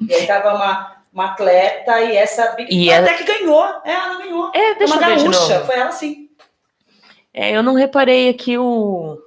E 0.07 0.13
aí 0.13 0.27
tava 0.27 0.53
uma, 0.53 0.96
uma 1.17 1.31
atleta 1.31 1.99
e 2.01 2.15
essa. 2.15 2.55
E 2.69 2.93
até 2.93 3.15
que 3.15 3.23
ganhou. 3.23 3.65
É, 3.83 3.91
ela 3.91 4.17
ganhou. 4.19 4.51
É, 4.53 4.75
deixa 4.75 4.95
uma 4.95 5.09
eu 5.09 5.23
gaúcha, 5.23 5.65
foi 5.65 5.75
ela 5.75 5.91
sim. 5.91 6.29
É, 7.33 7.51
eu 7.51 7.63
não 7.63 7.73
reparei 7.73 8.29
aqui 8.29 8.55
o. 8.55 9.19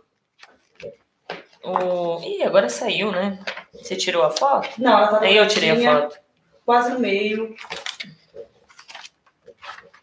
o... 1.65 2.21
Ih, 2.23 2.45
agora 2.45 2.69
saiu, 2.69 3.11
né? 3.11 3.41
Você 3.75 3.97
tirou 3.97 4.23
a 4.23 4.31
foto? 4.31 4.69
Não, 4.79 4.99
ela 4.99 5.09
tava 5.09 5.25
Aí 5.25 5.37
eu 5.37 5.49
tirei 5.49 5.71
a 5.71 6.01
foto. 6.01 6.17
Quase 6.65 6.93
no 6.93 7.01
meio. 7.01 7.57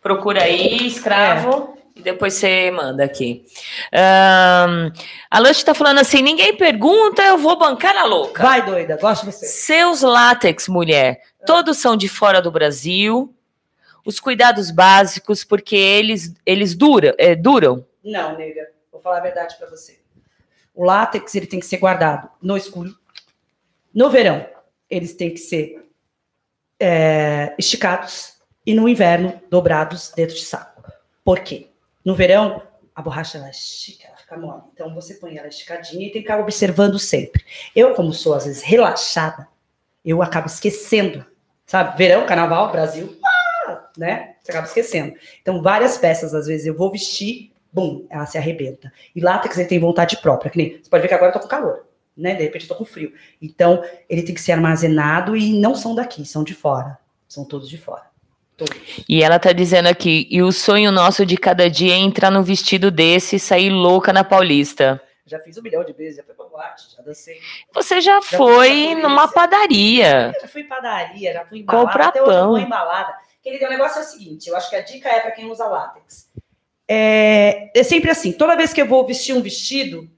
Procura 0.02 0.44
aí, 0.44 0.88
escravo, 0.88 1.74
É. 1.74 1.77
e 1.98 2.02
depois 2.02 2.34
você 2.34 2.70
manda 2.72 3.04
aqui. 3.04 3.46
Ahn, 3.92 4.92
a 5.30 5.40
Lush 5.40 5.64
tá 5.64 5.74
falando 5.74 6.00
assim: 6.00 6.22
ninguém 6.22 6.56
pergunta, 6.56 7.22
eu 7.24 7.38
vou 7.38 7.58
bancar 7.58 7.94
na 7.94 8.06
louca. 8.06 8.44
Vai, 8.44 8.66
doida, 8.66 8.98
gosto 8.98 9.26
de 9.26 9.32
você. 9.32 9.46
Seus 9.46 10.02
látex, 10.02 10.68
mulher, 10.68 11.22
todos 11.46 11.78
são 11.78 11.98
de 11.98 12.08
fora 12.08 12.42
do 12.42 12.52
Brasil. 12.52 13.34
Os 14.06 14.20
cuidados 14.20 14.72
básicos, 14.72 15.44
porque 15.44 15.76
eles, 15.76 16.34
eles 16.46 16.76
duram, 16.76 17.14
é, 17.18 17.36
duram. 17.36 17.86
Não, 18.02 18.38
nega, 18.38 18.70
vou 18.90 19.02
falar 19.02 19.18
a 19.18 19.22
verdade 19.22 19.58
pra 19.58 19.68
você. 19.68 20.00
O 20.74 20.86
látex 20.86 21.36
ele 21.36 21.48
tem 21.48 21.60
que 21.60 21.66
ser 21.66 21.78
guardado 21.78 22.30
no 22.42 22.56
escuro. 22.56 22.96
No 23.94 24.10
verão, 24.10 24.48
eles 24.90 25.14
têm 25.14 25.32
que 25.32 25.40
ser 25.40 25.86
é, 26.80 27.54
esticados 27.58 28.38
e 28.66 28.74
no 28.74 28.88
inverno 28.88 29.42
dobrados 29.50 30.12
dentro 30.16 30.36
de 30.36 30.46
saco. 30.46 30.84
Por 31.24 31.40
quê? 31.40 31.67
No 32.08 32.16
verão, 32.16 32.62
a 32.96 33.02
borracha 33.02 33.38
ela 33.38 33.50
estica, 33.50 34.08
ela 34.08 34.16
fica 34.16 34.38
mole. 34.38 34.62
Então 34.74 34.96
você 34.96 35.16
põe 35.16 35.36
ela 35.36 35.50
esticadinha 35.50 36.08
e 36.08 36.10
tem 36.10 36.22
que 36.22 36.30
ficar 36.30 36.40
observando 36.40 36.98
sempre. 36.98 37.44
Eu, 37.76 37.94
como 37.96 38.14
sou 38.14 38.34
às 38.34 38.46
vezes 38.46 38.64
relaxada, 38.64 39.46
eu 40.06 40.24
acabo 40.24 40.48
esquecendo, 40.48 41.26
sabe? 41.66 41.98
Verão, 41.98 42.26
carnaval, 42.26 42.72
Brasil, 42.72 43.14
ah, 43.68 43.90
né? 43.98 44.36
Você 44.42 44.52
acaba 44.52 44.68
esquecendo. 44.68 45.18
Então, 45.42 45.62
várias 45.62 45.98
peças, 45.98 46.34
às 46.34 46.48
vezes, 46.48 46.66
eu 46.66 46.78
vou 46.78 46.90
vestir, 46.90 47.52
bum, 47.74 48.08
ela 48.10 48.26
se 48.26 48.38
arrebenta. 48.38 48.90
E 49.14 49.20
látex 49.20 49.58
ele 49.58 49.68
tem 49.68 49.78
vontade 49.78 50.16
própria, 50.22 50.50
que 50.50 50.58
nem, 50.58 50.82
você 50.82 50.90
pode 50.90 51.02
ver 51.02 51.10
que 51.10 51.14
agora 51.14 51.32
eu 51.32 51.34
tô 51.34 51.42
com 51.42 51.50
calor, 51.50 51.88
né? 52.16 52.36
De 52.36 52.44
repente 52.44 52.62
eu 52.62 52.70
tô 52.70 52.76
com 52.76 52.86
frio. 52.86 53.12
Então, 53.42 53.84
ele 54.08 54.24
tem 54.24 54.34
que 54.34 54.40
ser 54.40 54.54
armazenado 54.54 55.36
e 55.36 55.60
não 55.60 55.76
são 55.76 55.94
daqui, 55.94 56.26
são 56.26 56.42
de 56.42 56.56
fora. 56.56 56.98
São 57.28 57.44
todos 57.44 57.68
de 57.68 57.78
fora. 57.78 58.07
Todos. 58.58 58.76
E 59.08 59.22
ela 59.24 59.38
tá 59.38 59.54
dizendo 59.54 59.88
aqui: 59.88 60.28
e 60.32 60.42
o 60.42 60.52
sonho 60.52 60.92
nosso 60.92 61.26
de 61.26 61.38
cada 61.38 61.70
dia 61.70 61.94
é 61.94 61.98
entrar 61.98 62.32
num 62.32 62.42
vestido 62.42 62.90
desse 62.90 63.36
e 63.36 63.40
sair 63.40 63.70
louca 63.70 64.12
na 64.12 64.24
Paulista. 64.24 65.02
Já 65.26 65.40
fiz 65.40 65.58
um 65.58 65.62
milhão 65.62 65.84
de 65.84 65.94
vezes, 65.94 66.18
já 66.18 66.24
fui 66.24 66.34
pra 66.34 66.46
boate, 66.46 66.86
já 66.96 67.04
dancei. 67.04 67.38
Você 67.74 68.02
já, 68.02 68.22
fui 68.22 68.38
foi 68.38 68.96
numa 68.96 69.28
padaria. 69.28 70.34
Já 70.42 70.48
fui 70.48 70.62
em 70.62 70.68
padaria, 70.68 71.34
já 71.34 71.46
fui 71.46 71.60
embalada, 71.60 71.86
Comprar 71.86 72.08
até 72.08 72.22
hoje 72.22 72.32
eu 72.32 72.36
pão. 72.36 72.58
embalada. 72.58 73.14
Querido, 73.44 73.66
o 73.66 73.70
negócio 73.70 74.00
é 74.00 74.02
o 74.04 74.06
seguinte, 74.06 74.50
eu 74.50 74.56
acho 74.56 74.70
que 74.70 74.76
a 74.76 74.82
dica 74.82 75.10
é 75.10 75.20
para 75.20 75.32
quem 75.32 75.50
usa 75.52 75.68
látex. 75.68 76.30
É, 76.88 77.70
é 77.78 77.84
sempre 77.84 78.10
assim, 78.10 78.32
toda 78.32 78.56
vez 78.56 78.74
que 78.74 78.82
eu 78.82 78.88
vou 78.88 79.06
vestir 79.06 79.36
um 79.36 79.42
vestido, 79.42 80.10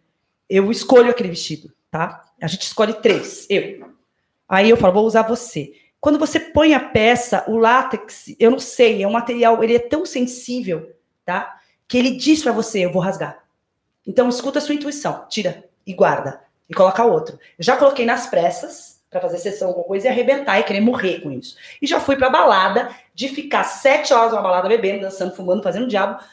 eu 0.48 0.72
escolho 0.72 1.10
aquele 1.10 1.30
vestido, 1.30 1.74
tá? 1.90 2.24
A 2.42 2.48
gente 2.48 2.62
escolhe 2.62 2.94
três, 2.94 3.48
eu. 3.50 3.92
Aí 4.48 4.70
eu 4.70 4.78
falo, 4.78 4.94
vou 4.94 5.06
usar 5.06 5.24
você. 5.24 5.74
Quando 6.02 6.18
você 6.18 6.40
põe 6.40 6.74
a 6.74 6.80
peça, 6.80 7.44
o 7.48 7.58
látex, 7.58 8.34
eu 8.40 8.52
não 8.52 8.60
sei, 8.60 9.04
é 9.04 9.08
um 9.08 9.12
material, 9.12 9.64
ele 9.64 9.76
é 9.76 9.80
tão 9.80 10.06
sensível, 10.06 10.96
tá? 11.26 11.60
Que 11.88 11.98
ele 11.98 12.12
diz 12.12 12.42
para 12.42 12.54
você, 12.54 12.86
eu 12.86 12.92
vou 12.92 13.02
rasgar. 13.02 13.44
Então 14.08 14.30
escuta 14.30 14.60
a 14.60 14.62
sua 14.62 14.76
intuição, 14.76 15.26
tira 15.30 15.64
e 15.86 15.94
guarda 15.94 16.42
e 16.70 16.74
coloca 16.74 17.04
outro. 17.04 17.38
Eu 17.58 17.64
já 17.64 17.76
coloquei 17.76 18.06
nas 18.06 18.28
pressas 18.28 19.02
para 19.10 19.20
fazer 19.20 19.40
sessão 19.40 19.70
alguma 19.70 19.86
coisa 19.86 20.08
e 20.08 20.10
arrebentar 20.10 20.60
e 20.60 20.64
querer 20.64 20.82
morrer 20.82 21.22
com 21.22 21.32
isso. 21.32 21.58
E 21.82 21.88
já 21.88 22.00
fui 22.00 22.16
pra 22.16 22.30
balada 22.30 22.96
de 23.14 23.28
ficar 23.28 23.64
sete 23.64 24.14
horas 24.14 24.32
numa 24.32 24.42
balada 24.42 24.70
bebendo, 24.70 25.02
dançando, 25.02 25.36
fumando, 25.36 25.64
fazendo 25.64 25.88
diabo, 25.88 26.24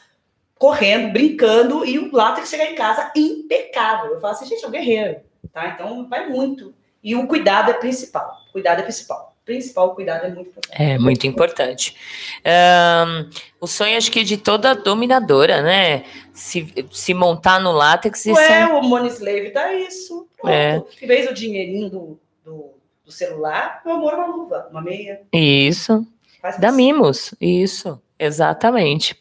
correndo, 0.55 1.11
brincando 1.11 1.85
e 1.85 1.99
o 1.99 2.15
látex 2.15 2.49
chegar 2.49 2.71
em 2.71 2.75
casa 2.75 3.11
impecável. 3.15 4.13
Eu 4.13 4.21
falo 4.21 4.33
assim, 4.33 4.45
gente, 4.45 4.63
é 4.63 4.67
um 4.67 4.71
guerreiro, 4.71 5.21
tá? 5.51 5.69
Então 5.69 6.07
vai 6.07 6.29
muito. 6.29 6.73
E 7.03 7.15
o 7.15 7.27
cuidado 7.27 7.71
é 7.71 7.73
principal. 7.73 8.37
Cuidado 8.51 8.79
é 8.79 8.83
principal. 8.83 9.35
Principal, 9.47 9.87
o 9.87 9.95
cuidado 9.95 10.25
é 10.25 10.29
muito 10.29 10.49
importante. 10.49 10.83
É 10.83 10.99
muito 10.99 11.25
importante. 11.25 11.95
Ahn, 12.43 13.29
o 13.61 13.65
sonho, 13.65 13.95
acho 13.95 14.11
que 14.11 14.25
de 14.25 14.35
toda 14.35 14.75
dominadora, 14.75 15.61
né? 15.61 16.03
Se, 16.33 16.85
se 16.91 17.13
montar 17.13 17.57
no 17.57 17.71
látex 17.71 18.25
e 18.25 18.33
Ué, 18.33 18.65
o 18.65 18.81
Money 18.81 19.09
Slave 19.09 19.51
tá 19.51 19.73
isso. 19.73 20.27
Pronto. 20.35 20.53
É. 20.53 20.83
Em 21.01 21.07
vez 21.07 21.29
do 21.29 21.33
dinheirinho 21.33 21.89
do, 21.89 22.19
do, 22.43 22.71
do 23.05 23.11
celular, 23.11 23.81
meu 23.85 23.95
amor, 23.95 24.15
uma 24.15 24.25
luva, 24.25 24.67
uma 24.69 24.81
meia. 24.81 25.21
Isso. 25.31 26.05
Faz 26.41 26.61
assim. 26.61 26.75
Mimos, 26.75 27.33
isso, 27.39 28.01
exatamente. 28.19 29.17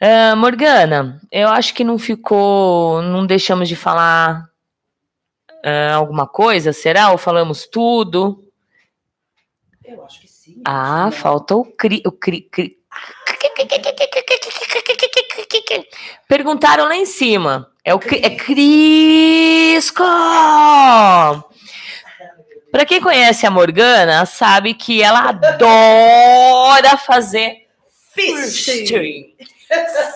Ah, 0.00 0.36
Morgana, 0.36 1.20
eu 1.32 1.48
acho 1.48 1.74
que 1.74 1.82
não 1.82 1.98
ficou, 1.98 3.02
não 3.02 3.26
deixamos 3.26 3.68
de 3.68 3.74
falar 3.74 4.48
ah, 5.64 5.94
alguma 5.96 6.28
coisa, 6.28 6.72
será? 6.72 7.10
Ou 7.10 7.18
falamos 7.18 7.66
tudo? 7.66 8.45
Eu 9.86 10.04
acho 10.04 10.20
que 10.20 10.28
sim. 10.28 10.60
Ah, 10.64 11.08
que 11.12 11.18
falta 11.18 11.54
o 11.54 11.64
cri, 11.64 12.02
o 12.04 12.10
cri, 12.10 12.40
cri. 12.42 12.76
Perguntaram 16.28 16.84
lá 16.84 16.96
em 16.96 17.06
cima. 17.06 17.70
É 17.84 17.94
o 17.94 17.98
cri, 18.00 18.20
é 18.22 18.30
Crisco. 18.30 20.02
Para 22.72 22.84
quem 22.84 23.00
conhece 23.00 23.46
a 23.46 23.50
Morgana, 23.50 24.26
sabe 24.26 24.74
que 24.74 25.02
ela 25.02 25.28
adora 25.28 26.96
fazer 26.98 27.68
fisting. 28.12 29.36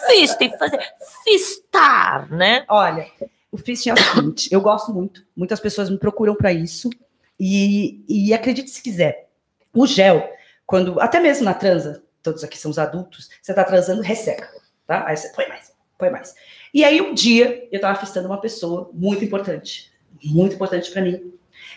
Fisting, 0.08 0.50
fazer 0.58 0.80
fistar, 1.24 2.28
né? 2.30 2.64
Olha, 2.68 3.06
o 3.52 3.56
fisting 3.56 3.90
é 3.90 3.94
o 3.94 3.96
seguinte, 3.96 4.48
eu 4.52 4.60
gosto 4.60 4.92
muito, 4.92 5.24
muitas 5.36 5.60
pessoas 5.60 5.88
me 5.88 5.98
procuram 5.98 6.34
para 6.34 6.52
isso, 6.52 6.90
e, 7.38 8.04
e 8.08 8.34
acredite 8.34 8.70
se 8.70 8.82
quiser, 8.82 9.29
o 9.74 9.86
gel, 9.86 10.28
quando, 10.66 11.00
até 11.00 11.20
mesmo 11.20 11.44
na 11.44 11.54
transa, 11.54 12.02
todos 12.22 12.44
aqui 12.44 12.58
são 12.58 12.70
os 12.70 12.78
adultos, 12.78 13.30
você 13.40 13.54
tá 13.54 13.64
transando, 13.64 14.02
resseca, 14.02 14.48
tá? 14.86 15.04
Aí 15.06 15.16
você 15.16 15.28
põe 15.30 15.48
mais, 15.48 15.72
põe 15.98 16.10
mais. 16.10 16.34
E 16.72 16.84
aí 16.84 17.00
um 17.00 17.14
dia, 17.14 17.68
eu 17.72 17.80
tava 17.80 17.98
fistando 17.98 18.26
uma 18.26 18.40
pessoa 18.40 18.90
muito 18.92 19.24
importante, 19.24 19.90
muito 20.22 20.54
importante 20.54 20.90
para 20.90 21.02
mim, 21.02 21.32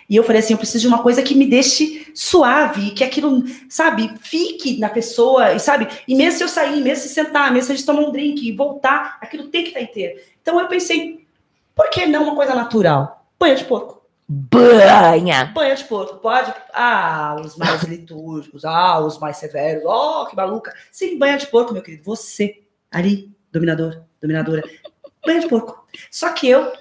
e 0.10 0.16
eu 0.16 0.24
falei 0.24 0.40
assim, 0.40 0.54
eu 0.54 0.58
preciso 0.58 0.82
de 0.82 0.88
uma 0.88 1.02
coisa 1.02 1.22
que 1.22 1.36
me 1.36 1.46
deixe 1.46 2.12
suave, 2.14 2.92
que 2.92 3.04
aquilo, 3.04 3.44
sabe, 3.70 4.14
fique 4.22 4.80
na 4.80 4.90
pessoa, 4.90 5.54
e 5.54 5.60
sabe, 5.60 5.88
e 6.08 6.16
mesmo 6.16 6.38
se 6.38 6.44
eu 6.44 6.48
sair, 6.48 6.82
mesmo 6.82 7.04
se 7.04 7.10
sentar, 7.10 7.52
mesmo 7.52 7.68
se 7.68 7.72
a 7.72 7.76
gente 7.76 7.86
tomar 7.86 8.02
um 8.02 8.12
drink 8.12 8.48
e 8.48 8.52
voltar, 8.52 9.18
aquilo 9.22 9.48
tem 9.48 9.64
que 9.64 9.70
estar 9.70 9.82
inteiro. 9.82 10.20
Então 10.42 10.60
eu 10.60 10.68
pensei, 10.68 11.26
por 11.76 11.90
que 11.90 12.06
não 12.06 12.24
uma 12.24 12.36
coisa 12.36 12.54
natural? 12.54 13.26
Banho 13.40 13.56
de 13.56 13.66
porco. 13.66 14.03
Banha. 14.28 15.46
Banha 15.54 15.76
de 15.76 15.84
porco, 15.84 16.18
pode? 16.18 16.54
Ah, 16.74 17.36
os 17.40 17.56
mais 17.58 17.84
litúrgicos, 17.84 18.64
ah, 18.66 19.00
os 19.00 19.20
mais 19.20 19.38
severos, 19.38 19.84
oh, 19.86 20.26
que 20.26 20.36
maluca. 20.36 20.74
Sim, 20.92 21.18
banha 21.18 21.38
de 21.38 21.48
porco, 21.48 21.74
meu 21.74 21.82
querido. 21.82 22.04
Você, 22.04 22.62
ali, 22.92 23.32
dominador, 23.52 24.02
dominadora, 24.22 24.64
banha 25.26 25.40
de 25.42 25.48
porco. 25.48 25.86
Só 26.10 26.32
que 26.32 26.48
eu, 26.50 26.72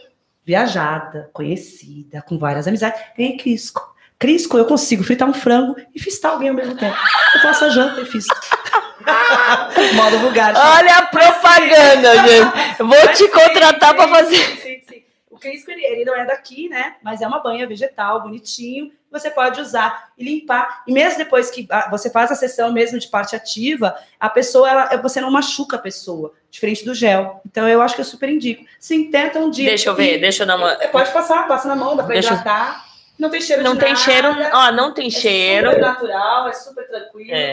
viajada, 0.45 1.31
conhecida, 1.33 2.23
com 2.23 2.39
várias 2.39 2.67
amizades, 2.67 3.01
ganhei 3.17 3.37
Crisco. 3.37 3.93
Crisco, 4.19 4.57
eu 4.57 4.65
consigo 4.65 5.03
fritar 5.03 5.29
um 5.29 5.35
frango 5.35 5.75
e 5.93 6.01
fistar 6.01 6.33
alguém 6.33 6.49
ao 6.49 6.55
mesmo 6.55 6.77
tempo. 6.77 6.97
Eu 7.35 7.41
faço 7.41 7.65
a 7.65 7.69
janta 7.71 8.01
e 8.01 8.07
fiz. 8.07 8.25
Modo 9.97 10.19
vulgar. 10.21 10.55
Olha 10.55 10.99
a 10.99 11.07
propaganda, 11.07 12.29
gente. 12.29 12.79
Vou 12.79 12.87
Mas 12.87 13.19
te 13.19 13.27
contratar 13.29 13.97
para 13.97 14.07
fazer. 14.09 14.37
sim, 14.37 14.57
sim, 14.57 14.83
sim. 14.89 15.03
O 15.29 15.32
Crisco, 15.43 15.71
ele, 15.71 15.85
ele 15.85 16.05
não 16.05 16.17
é 16.17 16.25
daqui, 16.25 16.69
né? 16.69 16.95
Mas 17.03 17.21
é 17.21 17.27
uma 17.27 17.41
banha 17.41 17.67
vegetal, 17.67 18.23
bonitinho. 18.23 18.93
Você 19.11 19.29
pode 19.31 19.61
usar 19.61 20.11
e 20.17 20.25
limpar. 20.25 20.83
E 20.87 20.93
mesmo 20.93 21.19
depois 21.19 21.51
que 21.51 21.67
ah, 21.71 21.89
você 21.91 22.09
faz 22.09 22.31
a 22.31 22.35
sessão 22.35 22.73
mesmo 22.73 22.99
de 22.99 23.09
parte 23.09 23.37
ativa, 23.37 23.95
a 24.19 24.31
pessoa, 24.31 24.71
ela, 24.71 24.97
você 25.03 25.21
não 25.21 25.31
machuca 25.31 25.77
a 25.77 25.79
pessoa, 25.79 26.33
diferente 26.51 26.85
do 26.85 26.95
gel. 26.95 27.41
Então, 27.45 27.69
eu 27.69 27.83
acho 27.83 27.95
que 27.95 28.01
eu 28.01 28.05
super 28.07 28.31
indico. 28.31 28.65
Sim, 28.81 29.11
tenta 29.11 29.39
um 29.39 29.51
dia. 29.51 29.69
Deixa 29.69 29.91
eu 29.91 29.95
ver, 29.95 30.19
deixa 30.19 30.45
eu 30.45 30.47
dar 30.47 30.57
uma. 30.57 30.75
Pode 30.91 31.13
passar, 31.13 31.47
passa 31.47 31.69
na 31.69 31.77
mão, 31.77 31.95
dá 31.97 32.05
pra 32.05 32.15
Deixa 32.15 32.33
hidratar. 32.33 32.87
Não 33.19 33.29
tem 33.29 33.41
cheiro 33.43 33.63
Não 33.63 33.75
de 33.75 33.81
tem 33.81 33.93
nada, 33.93 34.01
cheiro, 34.03 34.29
ó, 34.55 34.73
não 34.73 34.95
tem 34.95 35.07
é 35.09 35.11
cheiro. 35.11 35.69
super 35.71 35.81
natural, 35.83 36.49
é 36.49 36.53
super 36.55 36.89
tranquilo. 36.89 37.31
É, 37.33 37.53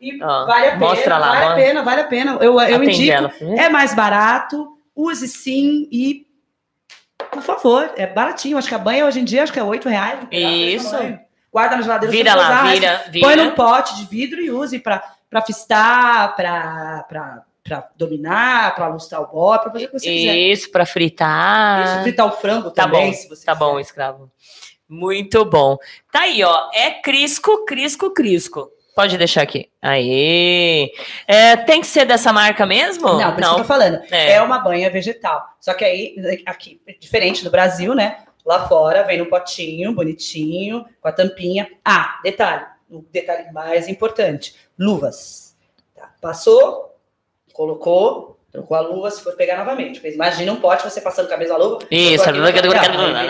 E 0.00 0.22
Ó, 0.22 0.46
vale 0.46 0.66
a 0.66 0.70
pena, 0.72 0.78
mostra 0.86 1.18
lá, 1.18 1.26
vale 1.28 1.38
a 1.38 1.42
mostra. 1.48 1.64
pena, 1.64 1.82
vale 1.82 2.00
a 2.02 2.06
pena. 2.06 2.32
Eu, 2.34 2.40
eu 2.52 2.58
atende 2.60 2.90
indico. 3.10 3.12
ela. 3.12 3.32
É 3.60 3.68
mais 3.68 3.94
barato, 3.94 4.76
use 4.94 5.26
sim 5.26 5.88
e, 5.90 6.26
por 7.30 7.42
favor, 7.42 7.90
é 7.96 8.06
baratinho. 8.06 8.58
Acho 8.58 8.68
que 8.68 8.74
a 8.74 8.78
banha 8.78 9.06
hoje 9.06 9.20
em 9.20 9.24
dia 9.24 9.42
acho 9.42 9.52
que 9.52 9.58
é 9.58 9.62
oito 9.64 9.88
reais. 9.88 10.18
pedaço 10.28 10.54
desse 10.54 10.76
Isso. 10.76 11.18
Guarda 11.52 11.76
na 11.76 11.82
geladeira. 11.82 12.12
Vira 12.14 12.34
lá, 12.34 12.44
usar, 12.62 12.72
vira, 12.72 13.04
vira. 13.10 13.26
Põe 13.26 13.36
num 13.36 13.50
pote 13.52 13.96
de 13.96 14.04
vidro 14.04 14.40
e 14.40 14.50
use 14.50 14.78
para 14.78 15.02
fistar, 15.46 16.36
para 16.36 17.44
dominar, 17.96 18.74
para 18.74 18.88
lustrar 18.88 19.22
o 19.22 19.26
bó, 19.26 19.56
para 19.58 19.70
fazer 19.72 19.84
o 19.86 19.88
que 19.88 19.98
você 19.98 20.06
quiser. 20.10 20.36
Isso, 20.36 20.70
para 20.70 20.84
fritar. 20.86 21.84
Isso, 21.84 22.02
fritar 22.02 22.26
o 22.26 22.32
frango 22.32 22.70
Tá 22.70 22.84
também, 22.84 23.10
bom, 23.10 23.16
se 23.16 23.28
você 23.28 23.44
Tá 23.46 23.52
quiser. 23.52 23.64
bom, 23.64 23.80
escravo. 23.80 24.30
Muito 24.88 25.44
bom. 25.44 25.76
Tá 26.10 26.20
aí, 26.20 26.42
ó. 26.42 26.70
É 26.72 26.90
Crisco, 27.02 27.64
Crisco, 27.66 28.10
Crisco. 28.12 28.70
Pode 28.98 29.16
deixar 29.16 29.42
aqui. 29.42 29.70
Aí. 29.80 30.90
É, 31.28 31.54
tem 31.54 31.80
que 31.80 31.86
ser 31.86 32.04
dessa 32.04 32.32
marca 32.32 32.66
mesmo? 32.66 33.06
Não, 33.16 33.32
por 33.32 33.40
isso 33.40 33.50
que 33.50 33.54
eu 33.60 33.62
tô 33.62 33.64
falando. 33.64 34.02
É. 34.10 34.32
É. 34.32 34.42
uma 34.42 34.58
banha 34.58 34.90
vegetal. 34.90 35.40
Só 35.60 35.72
que 35.72 35.84
aí, 35.84 36.42
aqui, 36.44 36.80
diferente 36.98 37.44
do 37.44 37.50
Brasil, 37.50 37.94
né? 37.94 38.24
Lá 38.44 38.66
fora 38.66 39.04
vem 39.04 39.18
num 39.18 39.26
potinho, 39.26 39.92
bonitinho, 39.94 40.84
com 41.00 41.06
a 41.06 41.12
tampinha. 41.12 41.68
Ah, 41.84 42.18
detalhe, 42.24 42.64
o 42.90 43.04
detalhe 43.12 43.52
mais 43.52 43.86
importante: 43.86 44.56
luvas. 44.76 45.56
Tá, 45.94 46.10
Passou, 46.20 46.96
colocou, 47.52 48.36
trocou 48.50 48.76
a 48.76 48.80
luva, 48.80 49.12
se 49.12 49.22
for 49.22 49.36
pegar 49.36 49.58
novamente. 49.58 50.00
Porque 50.00 50.12
imagina 50.12 50.50
um 50.50 50.56
pote 50.56 50.82
você 50.82 51.00
passando 51.00 51.28
cabeça 51.28 51.54
a 51.54 51.56
luva. 51.56 51.78
Isso. 51.88 52.24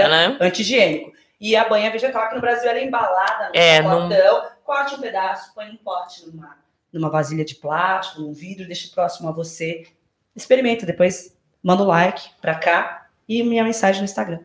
né? 0.09 0.37
anti-higiênico. 0.41 1.13
E 1.39 1.55
a 1.55 1.69
banha 1.69 1.91
vegetal 1.91 2.23
aqui 2.23 2.35
no 2.35 2.41
Brasil 2.41 2.69
ela 2.69 2.79
é 2.79 2.85
embalada 2.85 3.51
no 3.51 3.53
É, 3.55 3.81
num- 3.81 4.09
potão, 4.09 4.43
corte 4.69 4.95
um 4.95 5.01
pedaço, 5.01 5.55
põe 5.55 5.67
num 5.67 5.79
pote, 5.79 6.27
numa, 6.27 6.59
numa 6.93 7.09
vasilha 7.09 7.43
de 7.43 7.55
plástico, 7.55 8.21
num 8.21 8.35
vidro, 8.35 8.67
deixa 8.67 8.95
próximo 8.95 9.27
a 9.31 9.33
você. 9.33 9.87
Experimenta, 10.37 10.85
depois 10.85 11.35
manda 11.63 11.83
o 11.83 11.87
like 11.87 12.29
pra 12.39 12.55
cá 12.55 13.07
e 13.27 13.43
minha 13.43 13.65
mensagem 13.65 14.03
no 14.03 14.05
Instagram. 14.05 14.41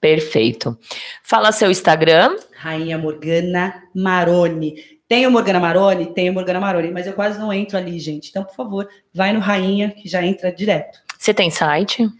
Perfeito. 0.00 0.76
Fala 1.22 1.52
seu 1.52 1.70
Instagram. 1.70 2.36
Rainha 2.56 2.98
Morgana 2.98 3.84
Maroni. 3.94 4.98
Tem 5.06 5.28
o 5.28 5.30
Morgana 5.30 5.60
Maroni? 5.60 6.06
Tem 6.06 6.28
o 6.28 6.32
Morgana 6.34 6.58
Maroni, 6.58 6.90
mas 6.90 7.06
eu 7.06 7.12
quase 7.12 7.38
não 7.38 7.52
entro 7.52 7.78
ali, 7.78 8.00
gente. 8.00 8.30
Então, 8.30 8.42
por 8.42 8.56
favor, 8.56 8.88
vai 9.14 9.32
no 9.32 9.38
Rainha, 9.38 9.92
que 9.92 10.08
já 10.08 10.26
entra 10.26 10.50
direto. 10.50 10.98
Você 11.16 11.32
tem 11.32 11.52
site? 11.52 12.10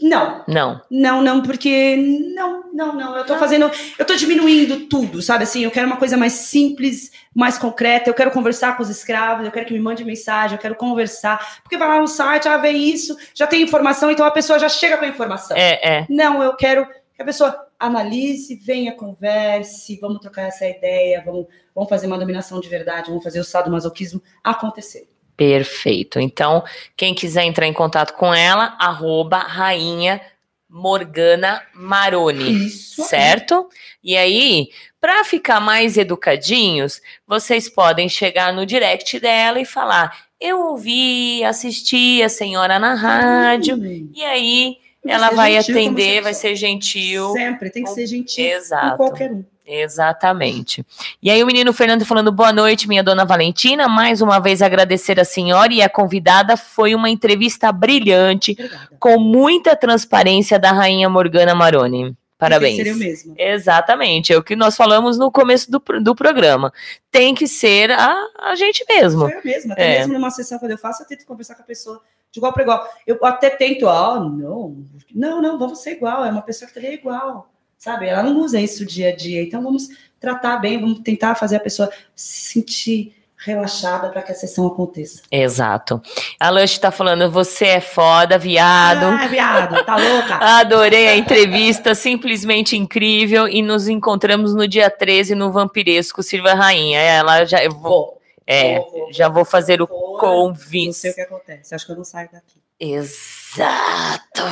Não, 0.00 0.44
Não. 0.46 0.80
Não, 0.88 1.22
não, 1.22 1.42
porque 1.42 1.96
não, 2.32 2.72
não, 2.72 2.94
não. 2.94 3.16
Eu 3.16 3.26
tô 3.26 3.36
fazendo, 3.36 3.68
eu 3.98 4.04
tô 4.04 4.14
diminuindo 4.14 4.86
tudo, 4.86 5.20
sabe? 5.20 5.42
Assim, 5.42 5.64
eu 5.64 5.72
quero 5.72 5.88
uma 5.88 5.96
coisa 5.96 6.16
mais 6.16 6.34
simples, 6.34 7.10
mais 7.34 7.58
concreta. 7.58 8.08
Eu 8.08 8.14
quero 8.14 8.30
conversar 8.30 8.76
com 8.76 8.82
os 8.82 8.88
escravos, 8.88 9.44
eu 9.44 9.50
quero 9.50 9.66
que 9.66 9.72
me 9.72 9.80
mande 9.80 10.04
mensagem, 10.04 10.56
eu 10.56 10.60
quero 10.60 10.76
conversar. 10.76 11.60
Porque 11.62 11.76
vai 11.76 11.88
lá 11.88 12.00
no 12.00 12.06
site, 12.06 12.48
ah, 12.48 12.56
vê 12.56 12.70
isso, 12.70 13.16
já 13.34 13.46
tem 13.46 13.60
informação, 13.60 14.08
então 14.08 14.24
a 14.24 14.30
pessoa 14.30 14.58
já 14.58 14.68
chega 14.68 14.96
com 14.96 15.04
a 15.04 15.08
informação. 15.08 15.56
É, 15.56 15.98
é. 15.98 16.06
Não, 16.08 16.42
eu 16.44 16.54
quero 16.54 16.86
que 16.86 17.22
a 17.22 17.24
pessoa 17.24 17.66
analise, 17.76 18.54
venha, 18.54 18.92
converse, 18.92 19.98
vamos 20.00 20.20
trocar 20.20 20.42
essa 20.42 20.64
ideia, 20.64 21.22
vamos, 21.24 21.46
vamos 21.74 21.90
fazer 21.90 22.06
uma 22.06 22.18
dominação 22.18 22.60
de 22.60 22.68
verdade, 22.68 23.08
vamos 23.08 23.24
fazer 23.24 23.40
o 23.40 23.44
sadomasoquismo 23.44 24.22
acontecer. 24.44 25.08
Perfeito. 25.38 26.18
Então, 26.18 26.64
quem 26.96 27.14
quiser 27.14 27.44
entrar 27.44 27.64
em 27.64 27.72
contato 27.72 28.14
com 28.14 28.34
ela, 28.34 28.76
arroba 28.76 29.38
rainha 29.38 30.20
Morgana 30.68 31.62
Maroni. 31.72 32.66
Isso. 32.66 33.04
certo? 33.04 33.68
E 34.02 34.16
aí, 34.16 34.68
para 35.00 35.22
ficar 35.22 35.60
mais 35.60 35.96
educadinhos, 35.96 37.00
vocês 37.24 37.68
podem 37.68 38.08
chegar 38.08 38.52
no 38.52 38.66
direct 38.66 39.20
dela 39.20 39.60
e 39.60 39.64
falar: 39.64 40.26
Eu 40.40 40.58
ouvi, 40.58 41.44
assisti 41.44 42.20
a 42.20 42.28
senhora 42.28 42.80
na 42.80 42.94
rádio, 42.94 43.76
Hum, 43.76 44.10
e 44.12 44.24
aí 44.24 44.76
ela 45.06 45.30
vai 45.30 45.56
atender, 45.56 46.20
vai 46.20 46.34
ser 46.34 46.56
gentil. 46.56 47.30
Sempre 47.30 47.70
tem 47.70 47.84
que 47.84 47.90
ser 47.90 48.06
gentil 48.08 48.44
Exato. 48.44 48.90
com 48.90 48.96
qualquer 48.96 49.30
um. 49.30 49.44
Exatamente. 49.68 50.84
E 51.22 51.30
aí 51.30 51.42
o 51.42 51.46
menino 51.46 51.72
Fernando 51.74 52.04
falando 52.06 52.32
boa 52.32 52.52
noite, 52.52 52.88
minha 52.88 53.02
dona 53.02 53.24
Valentina, 53.24 53.86
mais 53.86 54.22
uma 54.22 54.38
vez 54.38 54.62
agradecer 54.62 55.20
a 55.20 55.24
senhora 55.24 55.72
e 55.72 55.82
a 55.82 55.88
convidada, 55.90 56.56
foi 56.56 56.94
uma 56.94 57.10
entrevista 57.10 57.70
brilhante, 57.70 58.52
Obrigada. 58.52 58.88
com 58.98 59.18
muita 59.18 59.76
transparência 59.76 60.58
da 60.58 60.72
rainha 60.72 61.08
Morgana 61.08 61.54
Maroni. 61.54 62.16
Parabéns. 62.38 62.78
O 62.94 62.96
mesmo. 62.98 63.34
Exatamente, 63.36 64.32
é 64.32 64.36
o 64.38 64.42
que 64.42 64.54
nós 64.54 64.76
falamos 64.76 65.18
no 65.18 65.30
começo 65.30 65.70
do, 65.70 65.82
do 66.00 66.14
programa. 66.14 66.72
Tem 67.10 67.34
que 67.34 67.48
ser 67.48 67.90
a, 67.90 68.16
a 68.38 68.54
gente 68.54 68.84
mesmo. 68.88 69.22
Foi 69.22 69.36
eu 69.36 69.40
mesma. 69.44 69.72
Até 69.74 69.96
É. 69.96 69.98
mesmo 69.98 70.12
numa 70.14 70.30
sessão 70.30 70.58
quando 70.58 70.70
eu 70.70 70.78
faço, 70.78 71.02
eu 71.02 71.06
tento 71.06 71.26
conversar 71.26 71.56
com 71.56 71.62
a 71.62 71.66
pessoa 71.66 72.00
de 72.30 72.38
igual 72.38 72.52
para 72.52 72.62
igual. 72.62 72.88
Eu 73.04 73.18
até 73.24 73.50
tento, 73.50 73.86
ó, 73.86 74.20
não, 74.20 74.76
não, 75.12 75.42
não, 75.42 75.58
vamos 75.58 75.80
ser 75.80 75.92
igual. 75.92 76.24
É 76.24 76.30
uma 76.30 76.42
pessoa 76.42 76.70
que 76.70 76.78
ali 76.78 76.94
igual, 76.94 77.50
sabe? 77.78 78.06
Ela 78.06 78.22
não 78.22 78.38
usa 78.40 78.60
isso 78.60 78.84
dia 78.84 79.10
a 79.10 79.16
dia. 79.16 79.42
Então 79.42 79.62
vamos 79.62 79.88
tratar 80.20 80.58
bem, 80.58 80.80
vamos 80.80 81.00
tentar 81.00 81.34
fazer 81.34 81.56
a 81.56 81.60
pessoa 81.60 81.90
se 82.14 82.52
sentir 82.52 83.14
relaxada 83.40 84.08
para 84.08 84.20
que 84.20 84.32
a 84.32 84.34
sessão 84.34 84.66
aconteça. 84.66 85.22
Exato. 85.30 86.02
A 86.40 86.50
Lush 86.50 86.76
tá 86.78 86.90
falando, 86.90 87.30
você 87.30 87.66
é 87.66 87.80
foda, 87.80 88.36
viado. 88.36 89.04
Ah, 89.04 89.28
viado, 89.28 89.84
tá 89.84 89.96
louca? 89.96 90.34
Adorei 90.58 91.06
a 91.06 91.16
entrevista, 91.16 91.94
simplesmente 91.94 92.76
incrível. 92.76 93.46
E 93.46 93.62
nos 93.62 93.86
encontramos 93.86 94.54
no 94.54 94.66
dia 94.66 94.90
13 94.90 95.36
no 95.36 95.52
Vampiresco 95.52 96.20
Silva 96.22 96.54
Rainha. 96.54 96.98
Ela 96.98 97.44
já. 97.44 97.62
Eu 97.62 97.70
vou, 97.70 98.20
é, 98.44 98.80
vou, 98.80 98.90
vou. 98.90 99.12
já 99.12 99.28
vou 99.28 99.44
fazer 99.44 99.80
o 99.80 99.86
Fora, 99.86 100.02
Não 100.02 100.18
convite. 100.18 100.94
sei 100.94 101.12
o 101.12 101.14
que 101.14 101.20
acontece. 101.20 101.74
Acho 101.74 101.86
que 101.86 101.92
eu 101.92 101.96
não 101.96 102.04
saio 102.04 102.28
daqui. 102.32 102.60
Exato. 102.80 104.42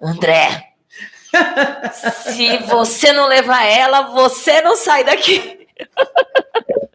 André. 0.00 0.75
Se 2.12 2.58
você 2.68 3.12
não 3.12 3.26
levar 3.28 3.64
ela, 3.64 4.02
você 4.12 4.60
não 4.60 4.76
sai 4.76 5.04
daqui. 5.04 5.58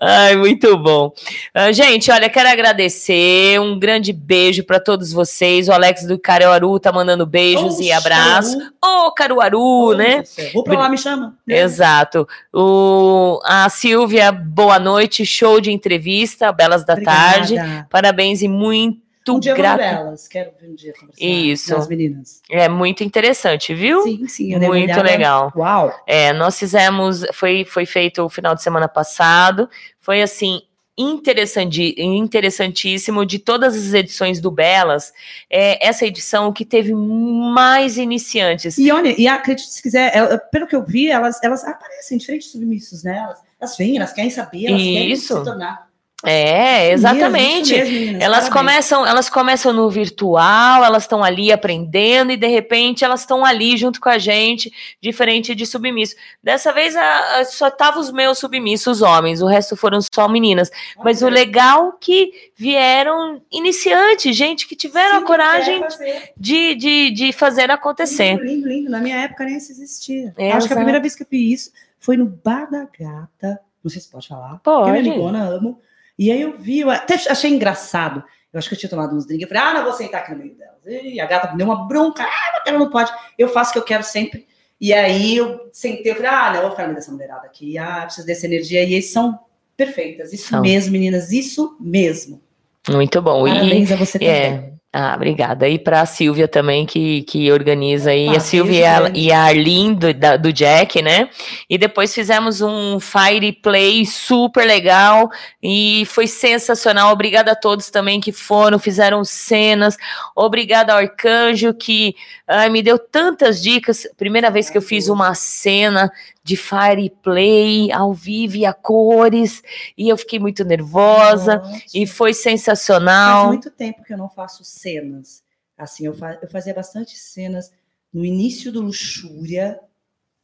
Ai, 0.00 0.36
muito 0.36 0.76
bom. 0.78 1.12
Ah, 1.52 1.72
gente, 1.72 2.08
olha, 2.12 2.30
quero 2.30 2.48
agradecer. 2.48 3.60
Um 3.60 3.76
grande 3.76 4.12
beijo 4.12 4.62
para 4.62 4.78
todos 4.78 5.12
vocês. 5.12 5.68
O 5.68 5.72
Alex 5.72 6.06
do 6.06 6.16
Caruaru 6.18 6.78
tá 6.78 6.92
mandando 6.92 7.26
beijos 7.26 7.80
e 7.80 7.90
Ô, 7.90 7.96
abraços. 7.96 8.54
Caruaru. 8.54 9.06
Ô, 9.06 9.12
Caruaru, 9.12 9.60
Ô, 9.88 9.94
né? 9.94 10.22
Vou 10.54 10.62
pra 10.62 10.78
lá, 10.78 10.88
me 10.88 10.96
chama. 10.96 11.34
né? 11.44 11.58
Exato. 11.58 12.28
O, 12.54 13.40
a 13.44 13.68
Silvia, 13.68 14.30
boa 14.30 14.78
noite. 14.78 15.26
Show 15.26 15.60
de 15.60 15.72
entrevista, 15.72 16.52
Belas 16.52 16.84
da 16.84 16.92
Obrigada. 16.92 17.32
Tarde. 17.32 17.56
Parabéns 17.90 18.42
e 18.42 18.48
muito 18.48 19.00
Um 19.34 19.40
dia 19.40 19.54
grato. 19.54 19.78
delas. 19.78 20.28
Quero 20.28 20.50
ver 20.60 20.68
um 20.68 20.74
dia 20.74 20.92
conversar 20.92 21.24
Isso. 21.24 21.74
com 21.74 21.80
as 21.80 21.88
meninas. 21.88 22.40
É 22.50 22.68
muito 22.68 23.02
interessante, 23.02 23.74
viu? 23.74 24.02
Sim, 24.02 24.28
sim. 24.28 24.56
Muito 24.58 25.00
legal. 25.02 25.52
Uau. 25.56 25.92
É, 26.06 26.32
nós 26.32 26.58
fizemos, 26.58 27.24
foi, 27.32 27.64
foi 27.64 27.86
feito 27.86 28.22
o 28.22 28.28
final 28.28 28.54
de 28.54 28.62
semana 28.62 28.88
passado, 28.88 29.68
foi 30.00 30.22
assim, 30.22 30.62
interessanti, 30.98 31.94
interessantíssimo, 31.98 33.26
de 33.26 33.38
todas 33.38 33.76
as 33.76 33.92
edições 33.92 34.40
do 34.40 34.50
Belas, 34.50 35.12
é, 35.50 35.86
essa 35.86 36.06
edição 36.06 36.52
que 36.52 36.64
teve 36.64 36.94
mais 36.94 37.98
iniciantes. 37.98 38.78
E 38.78 38.90
olha, 38.90 39.14
e 39.20 39.26
acredite 39.28 39.68
se 39.70 39.82
quiser, 39.82 40.10
ela- 40.16 40.38
pelo 40.38 40.66
que 40.66 40.74
eu 40.76 40.84
vi, 40.84 41.08
elas, 41.10 41.38
elas 41.42 41.64
aparecem 41.64 42.18
diferentes 42.18 42.50
submissos, 42.50 43.02
né? 43.04 43.18
Elas, 43.18 43.38
elas 43.60 43.76
vêm, 43.76 43.96
elas 43.96 44.12
querem 44.12 44.30
saber, 44.30 44.66
elas 44.66 44.82
querem 44.82 45.12
Isso. 45.12 45.36
se 45.38 45.44
tornar. 45.44 45.85
É, 46.24 46.90
exatamente. 46.92 47.74
Mesmo, 47.74 47.92
meninas, 47.94 48.22
elas 48.22 48.48
parabéns. 48.48 48.52
começam, 48.54 49.06
elas 49.06 49.28
começam 49.28 49.72
no 49.72 49.90
virtual, 49.90 50.82
elas 50.82 51.02
estão 51.02 51.22
ali 51.22 51.52
aprendendo 51.52 52.32
e 52.32 52.38
de 52.38 52.46
repente 52.46 53.04
elas 53.04 53.20
estão 53.20 53.44
ali 53.44 53.76
junto 53.76 54.00
com 54.00 54.08
a 54.08 54.16
gente, 54.18 54.72
diferente 55.00 55.54
de 55.54 55.66
submisso. 55.66 56.16
Dessa 56.42 56.72
vez 56.72 56.96
a, 56.96 57.38
a- 57.40 57.44
só 57.44 57.70
tava 57.70 58.00
os 58.00 58.10
meus 58.10 58.38
submissos 58.38 59.02
homens, 59.02 59.42
o 59.42 59.46
resto 59.46 59.76
foram 59.76 59.98
só 60.00 60.26
meninas. 60.26 60.70
Mas 61.04 61.20
o 61.20 61.28
legal 61.28 61.92
que 62.00 62.32
vieram 62.56 63.42
iniciantes, 63.52 64.34
gente 64.34 64.66
que 64.66 64.74
tiveram 64.74 65.18
Sim, 65.18 65.22
a 65.24 65.26
coragem 65.26 65.80
fazer. 65.82 66.32
de, 66.36 66.74
de, 66.76 67.10
de 67.10 67.32
fazer 67.32 67.70
acontecer. 67.70 68.36
Lindo, 68.36 68.44
lindo, 68.44 68.68
lindo. 68.68 68.90
Na 68.90 69.00
minha 69.00 69.16
época 69.18 69.44
nem 69.44 69.58
isso 69.58 69.70
existia. 69.70 70.32
É, 70.38 70.48
Acho 70.52 70.60
que 70.60 70.64
exato. 70.64 70.72
a 70.72 70.76
primeira 70.76 71.00
vez 71.00 71.14
que 71.14 71.22
eu 71.22 71.26
fiz 71.28 71.60
isso 71.60 71.72
foi 72.00 72.16
no 72.16 72.24
Bar 72.24 72.70
da 72.70 72.86
Gata. 72.98 73.60
Não 73.84 73.90
sei 73.90 74.00
se 74.00 74.08
pode 74.10 74.26
falar. 74.26 74.58
Pode. 74.64 74.88
Eu 74.88 74.94
me 74.94 75.02
ligona, 75.10 75.44
amo. 75.44 75.78
E 76.18 76.32
aí 76.32 76.40
eu 76.40 76.56
vi, 76.56 76.80
eu 76.80 76.90
até 76.90 77.14
achei 77.14 77.50
engraçado. 77.50 78.22
Eu 78.52 78.58
acho 78.58 78.68
que 78.68 78.74
eu 78.74 78.78
tinha 78.78 78.90
tomado 78.90 79.14
uns 79.14 79.26
drinks. 79.26 79.42
Eu 79.42 79.48
falei, 79.48 79.62
ah, 79.62 79.74
não 79.74 79.84
vou 79.84 79.92
sentar 79.92 80.22
aqui 80.22 80.32
no 80.32 80.38
meio 80.38 80.54
delas. 80.54 80.76
E 80.86 81.20
a 81.20 81.26
gata 81.26 81.52
me 81.52 81.58
deu 81.58 81.66
uma 81.66 81.86
bronca. 81.86 82.22
Ah, 82.22 82.52
mas 82.52 82.62
ela 82.66 82.78
não 82.78 82.90
pode. 82.90 83.12
Eu 83.36 83.48
faço 83.48 83.70
o 83.70 83.72
que 83.74 83.78
eu 83.78 83.84
quero 83.84 84.02
sempre. 84.02 84.46
E 84.80 84.92
aí 84.94 85.36
eu 85.36 85.68
sentei, 85.72 86.12
eu 86.12 86.16
falei, 86.16 86.30
ah, 86.30 86.50
não, 86.50 86.56
eu 86.56 86.62
vou 86.62 86.70
ficar 86.70 86.84
no 86.84 86.88
meio 86.88 87.00
dessa 87.00 87.12
mulherada 87.12 87.46
aqui. 87.46 87.76
Ah, 87.76 88.02
preciso 88.04 88.26
dessa 88.26 88.46
energia. 88.46 88.82
E 88.82 88.94
eles 88.94 89.10
são 89.10 89.38
perfeitas. 89.76 90.32
Isso 90.32 90.58
mesmo, 90.60 90.92
meninas. 90.92 91.32
Isso 91.32 91.76
mesmo. 91.78 92.40
Muito 92.88 93.20
bom. 93.20 93.46
E, 93.46 93.52
Parabéns 93.52 93.92
a 93.92 93.96
você 93.96 94.18
também. 94.18 94.34
É. 94.34 94.75
Ah, 94.98 95.12
obrigada. 95.14 95.68
E 95.68 95.78
para 95.78 96.00
a 96.00 96.06
Silvia 96.06 96.48
também, 96.48 96.86
que, 96.86 97.20
que 97.24 97.52
organiza 97.52 98.12
aí. 98.12 98.28
Opa, 98.28 98.38
a 98.38 98.40
Silvia 98.40 98.78
e 98.78 98.84
a, 98.86 99.10
e 99.14 99.30
a 99.32 99.40
Arlene 99.42 99.94
do, 99.94 100.14
da- 100.14 100.38
do 100.38 100.50
Jack, 100.50 101.02
né? 101.02 101.28
E 101.68 101.76
depois 101.76 102.14
fizemos 102.14 102.62
um 102.62 102.98
Fire 102.98 103.52
Play 103.52 104.06
super 104.06 104.64
legal 104.66 105.28
e 105.62 106.04
foi 106.06 106.26
sensacional. 106.26 107.12
Obrigada 107.12 107.52
a 107.52 107.54
todos 107.54 107.90
também 107.90 108.22
que 108.22 108.32
foram, 108.32 108.78
fizeram 108.78 109.22
cenas. 109.22 109.98
Obrigada 110.34 110.94
ao 110.94 110.98
Arcanjo 111.00 111.74
que 111.74 112.16
ai, 112.48 112.70
me 112.70 112.80
deu 112.82 112.98
tantas 112.98 113.62
dicas. 113.62 114.08
Primeira 114.16 114.50
vez 114.50 114.70
que 114.70 114.78
eu 114.78 114.82
fiz 114.82 115.08
uma 115.08 115.34
cena 115.34 116.10
de 116.46 116.56
Fire 116.56 117.10
Play 117.24 117.90
ao 117.90 118.14
vivo 118.14 118.54
e 118.54 118.64
a 118.64 118.72
cores, 118.72 119.64
e 119.98 120.08
eu 120.08 120.16
fiquei 120.16 120.38
muito 120.38 120.64
nervosa. 120.64 121.56
Nossa. 121.56 121.82
E 121.92 122.06
foi 122.06 122.32
Faz 122.32 122.42
sensacional. 122.44 123.48
muito 123.48 123.68
tempo 123.68 124.04
que 124.04 124.12
eu 124.12 124.16
não 124.16 124.28
faço 124.30 124.62
cenas. 124.62 125.42
Assim, 125.76 126.06
eu, 126.06 126.14
fa- 126.14 126.38
eu 126.40 126.48
fazia 126.48 126.72
bastante 126.72 127.18
cenas 127.18 127.72
no 128.14 128.24
início 128.24 128.70
do 128.70 128.80
Luxúria, 128.80 129.80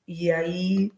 e 0.09 0.29
aí 0.33 0.91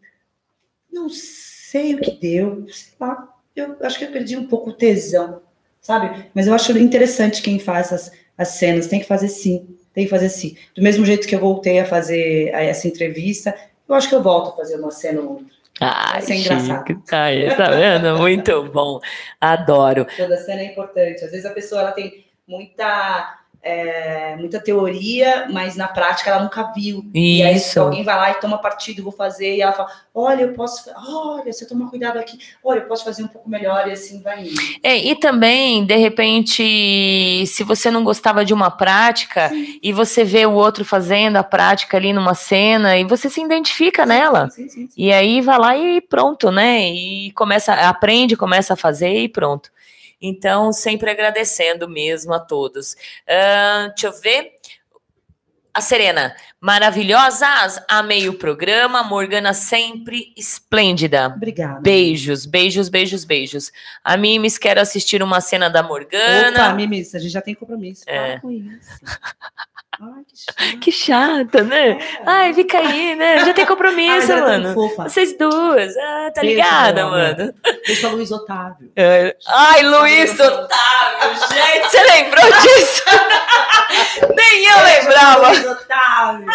não 0.91 1.11
sei 1.11 1.95
o 1.95 2.01
que 2.01 2.13
deu, 2.13 2.67
sei 2.71 2.95
lá, 2.99 3.29
eu 3.55 3.77
acho 3.83 3.99
que 3.99 4.07
eu 4.07 4.11
perdi 4.11 4.39
um 4.39 4.47
pouco 4.47 4.71
o 4.71 4.73
tesão, 4.73 5.43
sabe? 5.83 6.31
Mas 6.35 6.47
eu 6.47 6.55
acho 6.55 6.77
interessante 6.79 7.43
quem 7.43 7.59
faz 7.59 7.93
as, 7.93 8.11
as 8.39 8.49
cenas, 8.49 8.87
tem 8.87 9.01
que 9.01 9.07
fazer 9.07 9.29
sim, 9.29 9.77
tem 9.93 10.05
que 10.05 10.11
fazer 10.11 10.31
sim. 10.31 10.57
Do 10.75 10.83
mesmo 10.83 11.05
jeito 11.05 11.29
que 11.29 11.35
eu 11.35 11.41
voltei 11.41 11.79
a 11.79 11.85
fazer 11.85 12.49
essa 12.55 12.89
entrevista, 12.89 13.55
eu 13.89 13.95
acho 13.95 14.09
que 14.09 14.15
eu 14.15 14.23
volto 14.23 14.51
a 14.51 14.57
fazer 14.57 14.77
uma 14.77 14.91
cena 14.91 15.21
ou 15.21 15.31
outra. 15.31 15.47
Ai, 15.81 16.13
Vai 16.13 16.23
ser 16.23 16.35
engraçado. 16.37 17.03
Ai, 17.13 17.57
tá 17.57 17.71
vendo? 17.71 18.17
Muito 18.19 18.65
bom. 18.65 19.01
Adoro. 19.41 20.07
Toda 20.17 20.37
cena 20.37 20.61
é 20.61 20.67
importante. 20.67 21.25
Às 21.25 21.31
vezes 21.31 21.45
a 21.45 21.51
pessoa 21.53 21.81
ela 21.81 21.93
tem 21.93 22.25
muita, 22.47 23.39
é, 23.65 24.37
muita 24.37 24.61
teoria, 24.61 25.49
mas 25.51 25.75
na 25.75 25.89
prática 25.89 26.31
ela 26.31 26.43
nunca 26.43 26.71
viu. 26.77 27.03
E 27.15 27.43
aí 27.43 27.59
se 27.59 27.71
Isso. 27.71 27.81
alguém 27.81 28.05
vai 28.05 28.15
lá 28.15 28.31
e 28.31 28.35
toma 28.35 28.59
partido, 28.59 29.03
vou 29.03 29.11
fazer, 29.11 29.57
e 29.57 29.63
ela 29.63 29.73
fala: 29.73 29.89
olha, 30.15 30.43
eu 30.43 30.53
posso, 30.53 30.91
olha, 30.95 31.51
você 31.51 31.67
toma 31.67 31.89
cuidado 31.89 32.19
aqui, 32.19 32.39
olha, 32.63 32.81
eu 32.81 32.87
posso 32.87 33.03
fazer 33.03 33.23
um 33.23 33.27
pouco 33.27 33.49
melhor, 33.49 33.89
e 33.89 33.93
assim 33.93 34.21
vai 34.21 34.43
indo. 34.43 34.61
É, 34.83 34.99
e 34.99 35.17
também, 35.17 35.87
de 35.87 35.97
repente, 35.97 37.47
se 37.47 37.65
você 37.65 37.91
não 37.91 38.05
gostava 38.05 38.45
de 38.45 38.53
uma 38.53 38.71
prática 38.71 39.51
e 39.83 39.93
você 39.95 40.25
vê 40.25 40.45
o 40.45 40.53
outro 40.53 40.85
fazendo 40.85 41.37
a 41.37 41.43
prática 41.43 41.97
ali 41.97 42.13
numa 42.13 42.35
cena 42.35 42.99
e 42.99 43.05
você 43.05 43.31
se 43.31 43.41
identifica 43.41 44.05
nela. 44.05 44.51
Sim, 44.51 44.69
sim, 44.69 44.87
sim. 44.87 44.93
E 44.95 45.11
aí 45.11 45.41
vai 45.41 45.59
lá 45.59 45.77
e 45.77 46.03
pronto, 46.03 46.51
né? 46.51 46.87
E 46.91 47.31
começa, 47.33 47.73
aprende, 47.73 48.37
começa 48.37 48.75
a 48.75 48.77
fazer 48.77 49.23
e 49.23 49.29
pronto. 49.29 49.73
Então, 50.27 50.73
sempre 50.73 51.11
agradecendo 51.11 51.89
mesmo 51.89 52.33
a 52.33 52.41
todos. 52.41 52.97
Ahn, 53.29 53.89
deixa 53.89 54.07
eu 54.07 54.13
ver. 54.21 54.53
A 55.77 55.81
Serena, 55.81 56.37
maravilhosas, 56.61 57.83
amei 57.89 58.29
o 58.29 58.39
programa. 58.39 59.03
Morgana 59.03 59.53
sempre 59.53 60.33
esplêndida. 60.37 61.27
Obrigada. 61.27 61.81
Beijos, 61.81 62.47
beijos, 62.47 62.89
beijos, 62.89 63.25
beijos. 63.25 63.73
A 64.05 64.17
Mimes 64.17 64.57
quer 64.57 64.79
assistir 64.79 65.21
uma 65.21 65.41
cena 65.41 65.69
da 65.69 65.81
Opa, 65.81 65.89
Morgana. 65.89 66.73
Mimis, 66.75 67.13
a 67.15 67.19
gente 67.19 67.33
já 67.33 67.43
tem 67.43 67.57
compromisso. 67.57 68.05
Para 68.05 68.15
É. 68.15 68.39
com 68.41 68.53
isso. 68.53 68.89
Ai, 70.01 70.25
que 70.27 70.37
chato. 70.37 70.81
que 70.81 70.93
chata, 70.93 71.63
né? 71.65 71.91
É. 71.91 71.99
Ai, 72.27 72.55
fica 72.55 72.79
aí, 72.79 73.15
né? 73.15 73.39
Já 73.45 73.53
tem 73.55 73.65
Ai, 73.65 73.69
compromisso, 73.69 74.33
é 74.33 74.37
tão 74.37 74.47
mano. 74.47 74.75
fofa. 74.75 75.09
Vocês 75.09 75.37
duas, 75.39 75.97
ah, 75.97 76.31
tá 76.35 76.41
Beijo, 76.41 76.57
ligada, 76.57 77.03
amor. 77.03 77.19
mano? 77.19 77.55
Beijo 77.87 78.01
pra 78.01 78.11
Luiz 78.11 78.31
Otávio. 78.31 78.93
É. 78.97 79.37
Ai, 79.47 79.83
Luiz 79.83 80.33
Otávio, 80.39 81.31
gente, 81.53 81.91
você 81.91 82.03
lembrou 82.03 82.45
disso? 82.63 83.03
Nem 84.37 84.65
eu 84.67 84.83
lembrava. 84.85 85.49
Luiz 85.49 85.67
Otávio. 85.67 86.47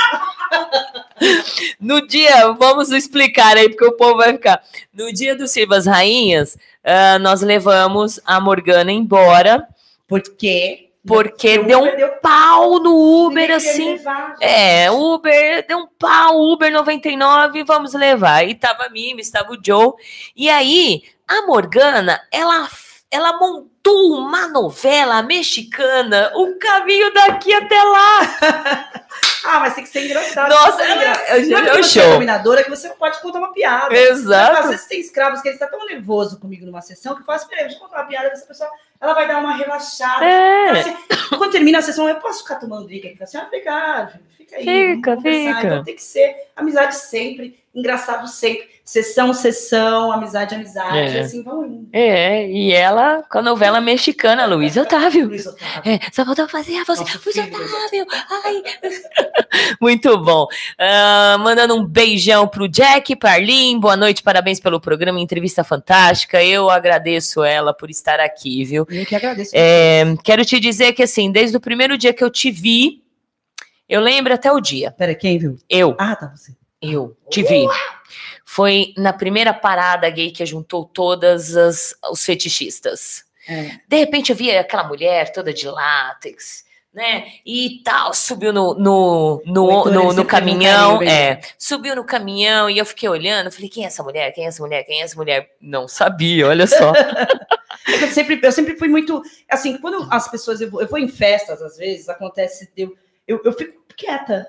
No 1.80 2.06
dia, 2.08 2.52
vamos 2.54 2.92
explicar 2.92 3.56
aí, 3.58 3.70
porque 3.70 3.86
o 3.86 3.92
povo 3.94 4.18
vai 4.18 4.34
ficar. 4.34 4.62
No 4.94 5.12
dia 5.14 5.36
do 5.36 5.48
Silvas 5.48 5.86
Rainhas, 5.86 6.58
ah, 6.84 7.20
nós 7.20 7.42
levamos 7.42 8.20
a 8.26 8.40
Morgana 8.40 8.92
embora, 8.92 9.68
Por 10.08 10.22
quê? 10.22 10.28
porque 10.38 10.89
Porque 11.08 11.58
deu 11.60 11.80
um 11.82 11.96
deu 11.96 12.10
pau 12.22 12.80
no 12.80 13.26
Uber, 13.26 13.52
assim. 13.52 13.92
levar. 13.94 14.36
É, 14.42 14.92
Uber, 14.92 15.66
deu 15.68 15.78
um 15.80 15.88
pau, 15.88 16.40
Uber 16.42 16.72
99, 16.72 17.64
vamos 17.64 17.94
levar. 17.94 18.48
E 18.48 18.54
tava 18.54 18.84
a 18.86 18.90
Mimi, 18.90 19.22
estava 19.22 19.52
o 19.54 19.58
Joe. 19.66 19.94
E 20.36 20.50
aí, 20.50 21.02
a 21.28 21.44
Morgana, 21.48 22.22
ela, 22.32 22.68
ela 23.10 23.38
montou 23.40 24.12
uma 24.18 24.48
novela 24.50 25.22
mexicana, 25.24 26.32
o 26.36 26.58
caminho 26.60 27.14
daqui 27.14 27.54
até 27.54 27.82
lá. 27.82 29.00
Ah, 29.42 29.62
mas 29.62 29.74
tem 29.74 29.86
que 29.86 29.90
ser 29.90 30.06
engraçado. 30.06 30.50
Nossa, 30.50 30.84
ela- 30.84 30.96
engraçado. 30.96 31.28
eu- 31.30 31.58
é 31.58 31.62
eu 31.62 31.64
porque 31.72 31.84
você 31.84 32.02
é 32.02 32.10
dominadora 32.12 32.62
que 32.64 32.70
você 32.70 32.90
não 32.90 32.96
pode 32.98 33.22
contar 33.22 33.40
uma 33.40 33.54
piada. 33.54 33.96
Exato. 33.96 34.58
Às 34.64 34.70
vezes 34.70 34.86
tem 34.86 35.00
escravos 35.00 35.42
que 35.42 35.48
ele 35.48 35.56
está 35.56 35.66
tão 35.66 35.86
nervoso 35.86 36.40
comigo 36.42 36.66
numa 36.66 36.82
sessão 36.82 37.16
que 37.16 37.22
eu 37.22 37.26
falo 37.26 37.38
assim, 37.38 37.48
"Peraí, 37.48 37.64
deixa 37.64 37.78
eu 37.78 37.82
contar 37.82 38.02
uma 38.02 38.08
piada 38.08 38.30
dessa 38.30 38.46
pessoa, 38.46 38.70
ela 39.02 39.14
vai 39.14 39.28
dar 39.28 39.40
uma 39.40 39.56
relaxada. 39.56 40.26
É. 40.26 40.70
Assim, 40.72 40.98
quando 41.38 41.52
termina 41.52 41.80
a 41.80 41.82
sessão, 41.82 42.08
eu 42.08 42.16
posso 42.16 42.44
ficar 42.44 42.56
tomando 42.56 42.88
drink 42.88 43.08
aqui? 43.08 43.24
Assim, 43.24 43.38
ah, 43.38 43.46
obrigado, 43.46 44.20
fica 44.38 44.58
aí. 44.58 44.96
Fica, 44.96 45.16
conversar." 45.16 45.56
fica. 45.56 45.68
Então 45.68 45.84
tem 45.84 45.96
que 45.96 46.04
ser 46.04 46.36
amizade 46.56 46.96
sempre, 46.96 47.59
engraçado 47.74 48.28
sempre. 48.28 48.68
Sessão, 48.84 49.36
sessão, 49.36 50.12
amizade, 50.12 50.56
amizade. 50.56 50.98
É. 50.98 51.20
Assim, 51.20 51.44
vão 51.44 51.64
indo. 51.64 51.90
É, 51.94 52.50
e 52.50 52.74
ela 52.74 53.22
com 53.30 53.38
a 53.38 53.42
novela 53.44 53.80
mexicana, 53.80 54.48
Luiz 54.48 54.76
Otávio. 54.76 55.28
Luiz 55.28 55.46
Otávio. 55.46 55.92
É, 55.92 56.00
só 56.12 56.26
faltou 56.26 56.50
fazer 56.50 56.76
a 56.76 56.84
voz. 56.84 57.00
Luiz 57.00 57.12
filho. 57.12 57.56
Otávio. 57.56 58.08
Ai. 58.44 58.64
Muito 59.80 60.18
bom. 60.18 60.48
Ah, 60.80 61.38
mandando 61.40 61.76
um 61.76 61.86
beijão 61.86 62.48
pro 62.48 62.68
Jack, 62.68 63.16
Arlene. 63.22 63.80
Boa 63.80 63.96
noite, 63.96 64.24
parabéns 64.24 64.60
pelo 64.60 64.82
programa, 64.82 65.20
entrevista 65.20 65.64
fantástica. 65.64 66.44
Eu 66.44 66.68
agradeço 66.68 67.44
ela 67.44 67.76
por 67.76 67.92
estar 67.92 68.20
aqui, 68.20 68.66
viu? 68.66 68.88
Eu 68.90 69.06
que 69.06 69.16
agradeço. 69.16 69.52
É, 69.54 70.16
quero 70.24 70.44
te 70.44 70.60
dizer 70.60 70.94
que, 70.94 71.04
assim, 71.04 71.32
desde 71.32 71.56
o 71.56 71.60
primeiro 71.62 71.96
dia 71.96 72.12
que 72.12 72.24
eu 72.24 72.30
te 72.32 72.50
vi, 72.50 73.04
eu 73.88 74.02
lembro 74.02 74.34
até 74.34 74.52
o 74.52 74.60
dia. 74.60 74.90
Peraí, 74.92 75.14
quem 75.16 75.38
viu? 75.38 75.58
Eu, 75.70 75.96
Ah, 76.00 76.16
tá 76.16 76.34
você. 76.36 76.59
Eu 76.82 77.16
te 77.30 77.44
vi. 77.44 77.68
Foi 78.46 78.94
na 78.98 79.14
primeira 79.14 79.54
parada 79.54 80.10
gay 80.10 80.32
que 80.32 80.46
juntou 80.46 80.86
todas 80.86 81.56
as, 81.56 81.96
os 82.12 82.26
fetichistas. 82.26 83.24
É. 83.48 83.80
De 83.88 83.98
repente 83.98 84.32
eu 84.32 84.36
vi 84.36 84.52
aquela 84.52 84.84
mulher 84.84 85.32
toda 85.32 85.54
de 85.54 85.68
látex, 85.68 86.64
né? 86.94 87.28
E 87.46 87.82
tal, 87.84 88.14
subiu 88.14 88.52
no, 88.52 88.74
no, 88.74 89.42
no, 89.46 89.86
no, 89.86 90.14
no 90.14 90.26
caminhão, 90.26 91.02
é, 91.02 91.40
subiu 91.58 91.96
no 91.96 92.04
caminhão 92.04 92.70
e 92.70 92.78
eu 92.78 92.86
fiquei 92.86 93.08
olhando, 93.08 93.52
falei, 93.52 93.70
quem 93.70 93.84
é 93.84 93.88
essa 93.88 94.04
mulher? 94.04 94.32
Quem 94.34 94.46
é 94.46 94.48
essa 94.48 94.62
mulher? 94.62 94.84
Quem 94.84 95.02
é 95.02 95.04
essa 95.04 95.16
mulher? 95.16 95.50
Não 95.62 95.88
sabia, 95.88 96.48
olha 96.48 96.68
só. 96.68 96.94
Eu 97.88 98.08
sempre, 98.10 98.40
eu 98.44 98.52
sempre 98.52 98.78
fui 98.78 98.88
muito. 98.88 99.22
Assim, 99.50 99.78
quando 99.78 100.08
as 100.12 100.30
pessoas. 100.30 100.62
Eu 100.62 100.70
vou, 100.70 100.82
eu 100.82 100.88
vou 100.88 101.00
em 101.00 101.08
festas, 101.08 101.62
às 101.62 101.78
vezes, 101.78 102.08
acontece. 102.08 102.70
Eu, 102.78 102.96
eu, 103.28 103.42
eu 103.44 103.54
fico 103.54 103.84
quieta. 103.96 104.46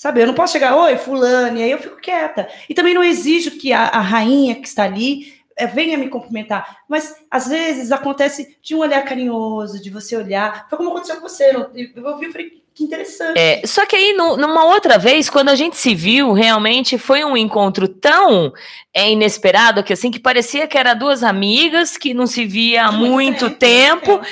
Sabe? 0.00 0.22
Eu 0.22 0.26
não 0.26 0.32
posso 0.32 0.54
chegar, 0.54 0.74
oi, 0.74 0.96
fulano, 0.96 1.58
e 1.58 1.62
aí 1.62 1.70
eu 1.70 1.78
fico 1.78 2.00
quieta. 2.00 2.48
E 2.66 2.72
também 2.72 2.94
não 2.94 3.04
exijo 3.04 3.50
que 3.50 3.70
a, 3.70 3.82
a 3.82 4.00
rainha 4.00 4.54
que 4.54 4.66
está 4.66 4.84
ali 4.84 5.34
é, 5.54 5.66
venha 5.66 5.98
me 5.98 6.08
cumprimentar. 6.08 6.78
Mas 6.88 7.16
às 7.30 7.48
vezes 7.48 7.92
acontece 7.92 8.56
de 8.62 8.74
um 8.74 8.78
olhar 8.78 9.04
carinhoso, 9.04 9.78
de 9.78 9.90
você 9.90 10.16
olhar. 10.16 10.66
Foi 10.70 10.78
como 10.78 10.88
aconteceu 10.88 11.16
com 11.16 11.28
você. 11.28 11.54
Eu 11.54 12.06
ouvi 12.06 12.28
e 12.28 12.32
falei, 12.32 12.62
que 12.74 12.84
interessante. 12.84 13.38
É, 13.38 13.60
só 13.66 13.84
que 13.84 13.94
aí, 13.94 14.14
no, 14.14 14.38
numa 14.38 14.64
outra 14.64 14.96
vez, 14.96 15.28
quando 15.28 15.50
a 15.50 15.54
gente 15.54 15.76
se 15.76 15.94
viu, 15.94 16.32
realmente 16.32 16.96
foi 16.96 17.22
um 17.22 17.36
encontro 17.36 17.86
tão 17.86 18.52
é, 18.94 19.10
inesperado 19.10 19.82
que 19.82 19.92
assim, 19.92 20.10
que 20.10 20.18
parecia 20.18 20.66
que 20.66 20.78
era 20.78 20.94
duas 20.94 21.22
amigas 21.22 21.98
que 21.98 22.14
não 22.14 22.26
se 22.26 22.46
via 22.46 22.86
há 22.86 22.92
muito, 22.92 23.10
muito 23.44 23.50
tempo. 23.50 24.18
tempo. 24.18 24.26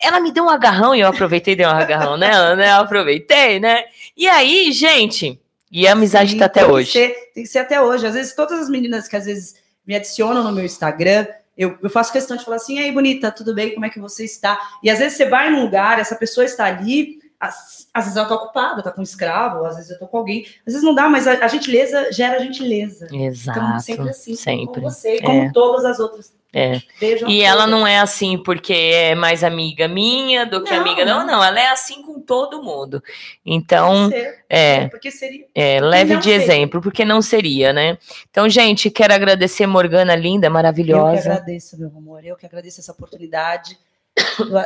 Ela 0.00 0.18
me 0.18 0.32
deu 0.32 0.44
um 0.44 0.48
agarrão 0.48 0.94
e 0.94 1.00
eu 1.00 1.08
aproveitei 1.08 1.52
e 1.52 1.56
dei 1.56 1.66
um 1.66 1.70
agarrão 1.70 2.16
nela, 2.16 2.56
né? 2.56 2.70
Eu 2.70 2.76
aproveitei, 2.76 3.60
né? 3.60 3.84
E 4.20 4.28
aí, 4.28 4.70
gente, 4.70 5.40
e 5.72 5.88
a 5.88 5.92
amizade 5.92 6.32
Sim, 6.32 6.38
tá 6.38 6.44
até 6.44 6.66
hoje. 6.66 6.92
Ser, 6.92 7.14
tem 7.34 7.42
que 7.42 7.48
ser 7.48 7.60
até 7.60 7.80
hoje. 7.80 8.06
Às 8.06 8.12
vezes, 8.12 8.34
todas 8.34 8.60
as 8.60 8.68
meninas 8.68 9.08
que 9.08 9.16
às 9.16 9.24
vezes 9.24 9.54
me 9.86 9.96
adicionam 9.96 10.44
no 10.44 10.52
meu 10.52 10.62
Instagram, 10.62 11.26
eu, 11.56 11.78
eu, 11.82 11.88
faço 11.88 12.12
questão 12.12 12.36
de 12.36 12.44
falar 12.44 12.58
assim, 12.58 12.78
aí, 12.78 12.92
bonita, 12.92 13.32
tudo 13.32 13.54
bem? 13.54 13.72
Como 13.72 13.86
é 13.86 13.88
que 13.88 13.98
você 13.98 14.26
está? 14.26 14.60
E 14.82 14.90
às 14.90 14.98
vezes 14.98 15.16
você 15.16 15.26
vai 15.26 15.48
num 15.48 15.62
lugar, 15.62 15.98
essa 15.98 16.14
pessoa 16.14 16.44
está 16.44 16.66
ali, 16.66 17.18
às, 17.40 17.88
às 17.94 18.04
vezes 18.04 18.16
ela 18.18 18.26
está 18.26 18.34
ocupada, 18.34 18.80
está 18.80 18.90
com 18.90 19.00
um 19.00 19.04
escravo, 19.04 19.64
às 19.64 19.76
vezes 19.76 19.88
eu 19.88 19.94
estou 19.94 20.08
com 20.08 20.18
alguém, 20.18 20.44
às 20.66 20.74
vezes 20.74 20.82
não 20.82 20.94
dá, 20.94 21.08
mas 21.08 21.26
a, 21.26 21.42
a 21.42 21.48
gentileza 21.48 22.12
gera 22.12 22.40
gentileza. 22.40 23.08
Exato. 23.10 23.58
Então, 23.58 23.80
sempre 23.80 24.10
assim, 24.10 24.36
sempre. 24.36 24.66
com 24.66 24.80
você, 24.82 25.18
como 25.22 25.44
é. 25.44 25.50
todas 25.50 25.86
as 25.86 25.98
outras. 25.98 26.30
É. 26.52 26.80
e 27.28 27.42
ela 27.42 27.64
não 27.64 27.86
é 27.86 28.00
assim 28.00 28.36
porque 28.36 28.72
é 28.72 29.14
mais 29.14 29.44
amiga 29.44 29.86
minha 29.86 30.44
do 30.44 30.64
que 30.64 30.72
não, 30.72 30.80
amiga. 30.80 31.04
Não, 31.04 31.24
não, 31.24 31.44
ela 31.44 31.60
é 31.60 31.68
assim 31.68 32.02
com 32.02 32.20
todo 32.20 32.60
mundo. 32.62 33.00
Então, 33.46 34.10
é, 34.48 34.88
porque 34.88 35.12
seria, 35.12 35.46
é 35.54 35.80
leve 35.80 36.16
de 36.16 36.24
seria. 36.24 36.42
exemplo, 36.42 36.80
porque 36.80 37.04
não 37.04 37.22
seria, 37.22 37.72
né? 37.72 37.98
Então, 38.28 38.48
gente, 38.48 38.90
quero 38.90 39.14
agradecer 39.14 39.64
Morgana 39.66 40.16
linda, 40.16 40.50
maravilhosa. 40.50 41.16
Eu 41.16 41.22
que 41.22 41.28
agradeço, 41.28 41.78
meu 41.78 41.88
amor. 41.88 42.24
Eu 42.24 42.36
que 42.36 42.46
agradeço 42.46 42.80
essa 42.80 42.90
oportunidade 42.90 43.78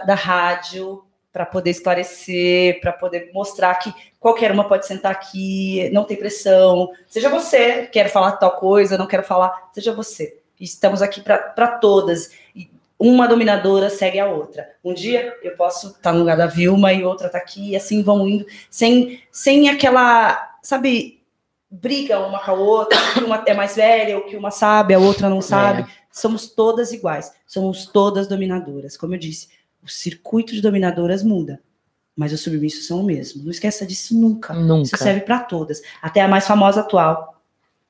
da 0.06 0.14
rádio 0.14 1.04
para 1.30 1.44
poder 1.44 1.70
esclarecer, 1.70 2.80
para 2.80 2.92
poder 2.92 3.30
mostrar 3.34 3.74
que 3.74 3.92
qualquer 4.18 4.52
uma 4.52 4.68
pode 4.68 4.86
sentar 4.86 5.12
aqui, 5.12 5.90
não 5.92 6.04
tem 6.04 6.16
pressão. 6.16 6.88
Seja 7.08 7.28
você, 7.28 7.88
quer 7.88 8.08
falar 8.08 8.32
tal 8.32 8.52
coisa, 8.52 8.96
não 8.96 9.06
quero 9.06 9.24
falar, 9.24 9.68
seja 9.74 9.92
você. 9.92 10.43
Estamos 10.64 11.02
aqui 11.02 11.20
para 11.20 11.68
todas. 11.78 12.30
Uma 12.98 13.28
dominadora 13.28 13.90
segue 13.90 14.18
a 14.18 14.26
outra. 14.26 14.66
Um 14.82 14.94
dia 14.94 15.36
eu 15.42 15.54
posso 15.56 15.88
estar 15.88 16.12
no 16.12 16.20
lugar 16.20 16.36
da 16.36 16.46
Vilma 16.46 16.92
e 16.92 17.04
outra 17.04 17.26
está 17.26 17.38
aqui, 17.38 17.70
e 17.70 17.76
assim 17.76 18.02
vão 18.02 18.26
indo, 18.26 18.46
sem, 18.70 19.20
sem 19.30 19.68
aquela, 19.68 20.56
sabe, 20.62 21.22
briga 21.70 22.18
uma 22.20 22.38
com 22.38 22.50
a 22.50 22.54
outra, 22.54 22.98
que 23.12 23.20
uma 23.20 23.42
é 23.46 23.52
mais 23.52 23.76
velha, 23.76 24.16
ou 24.16 24.24
que 24.24 24.36
uma 24.36 24.50
sabe, 24.50 24.94
a 24.94 24.98
outra 24.98 25.28
não 25.28 25.42
sabe. 25.42 25.82
É. 25.82 25.86
Somos 26.10 26.48
todas 26.48 26.92
iguais, 26.92 27.32
somos 27.46 27.86
todas 27.86 28.26
dominadoras. 28.26 28.96
Como 28.96 29.14
eu 29.14 29.18
disse, 29.18 29.48
o 29.82 29.88
circuito 29.88 30.54
de 30.54 30.62
dominadoras 30.62 31.22
muda, 31.22 31.60
mas 32.16 32.32
os 32.32 32.40
submissos 32.40 32.86
são 32.86 33.00
o 33.00 33.04
mesmo. 33.04 33.42
Não 33.42 33.50
esqueça 33.50 33.84
disso 33.84 34.18
nunca. 34.18 34.54
Nunca. 34.54 34.84
Isso 34.84 34.96
serve 34.96 35.20
para 35.22 35.40
todas. 35.40 35.82
Até 36.00 36.22
a 36.22 36.28
mais 36.28 36.46
famosa 36.46 36.80
atual, 36.80 37.42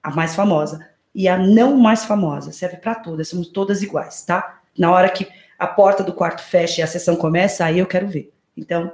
a 0.02 0.10
mais 0.10 0.34
famosa 0.34 0.93
e 1.14 1.28
a 1.28 1.36
não 1.38 1.76
mais 1.76 2.04
famosa. 2.04 2.52
Serve 2.52 2.76
para 2.78 2.94
todas, 2.94 3.28
somos 3.28 3.48
todas 3.48 3.82
iguais, 3.82 4.24
tá? 4.24 4.58
Na 4.76 4.90
hora 4.90 5.08
que 5.08 5.28
a 5.58 5.66
porta 5.66 6.02
do 6.02 6.12
quarto 6.12 6.42
fecha 6.42 6.80
e 6.80 6.84
a 6.84 6.86
sessão 6.86 7.14
começa, 7.14 7.64
aí 7.64 7.78
eu 7.78 7.86
quero 7.86 8.08
ver. 8.08 8.32
Então, 8.56 8.92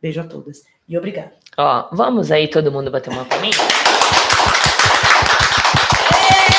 beijo 0.00 0.20
a 0.20 0.24
todas. 0.24 0.62
E 0.88 0.96
obrigada. 0.96 1.32
Ó, 1.56 1.88
vamos 1.92 2.30
aí 2.30 2.48
todo 2.48 2.70
mundo 2.70 2.90
bater 2.90 3.10
uma 3.10 3.24
palminha? 3.24 3.52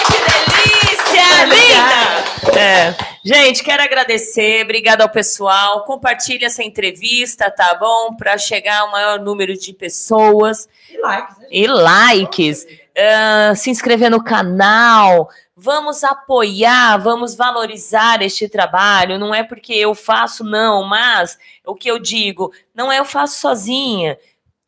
que 0.08 0.18
delícia! 0.62 1.46
Linda! 1.46 2.60
É. 2.60 3.14
Gente, 3.26 3.64
quero 3.64 3.82
agradecer, 3.82 4.64
obrigada 4.64 5.04
ao 5.04 5.10
pessoal. 5.10 5.86
Compartilhe 5.86 6.44
essa 6.44 6.62
entrevista, 6.62 7.50
tá 7.50 7.74
bom? 7.76 8.16
Para 8.16 8.38
chegar 8.38 8.82
ao 8.82 8.92
maior 8.92 9.20
número 9.20 9.58
de 9.58 9.72
pessoas. 9.72 10.68
E 10.92 10.98
likes. 10.98 11.38
Né? 11.38 11.48
E 11.50 11.68
likes. 11.68 12.68
Uh, 12.96 13.56
se 13.56 13.72
inscrever 13.72 14.12
no 14.12 14.24
canal. 14.24 15.30
Vamos 15.56 16.04
apoiar, 16.04 16.98
vamos 16.98 17.36
valorizar 17.36 18.22
este 18.22 18.48
trabalho. 18.48 19.18
Não 19.18 19.34
é 19.34 19.44
porque 19.44 19.74
eu 19.74 19.96
faço, 19.96 20.44
não, 20.44 20.84
mas 20.84 21.38
o 21.66 21.76
que 21.76 21.90
eu 21.90 22.00
digo, 22.00 22.52
não 22.74 22.92
é 22.92 23.00
eu 23.00 23.06
faço 23.06 23.40
sozinha. 23.40 24.18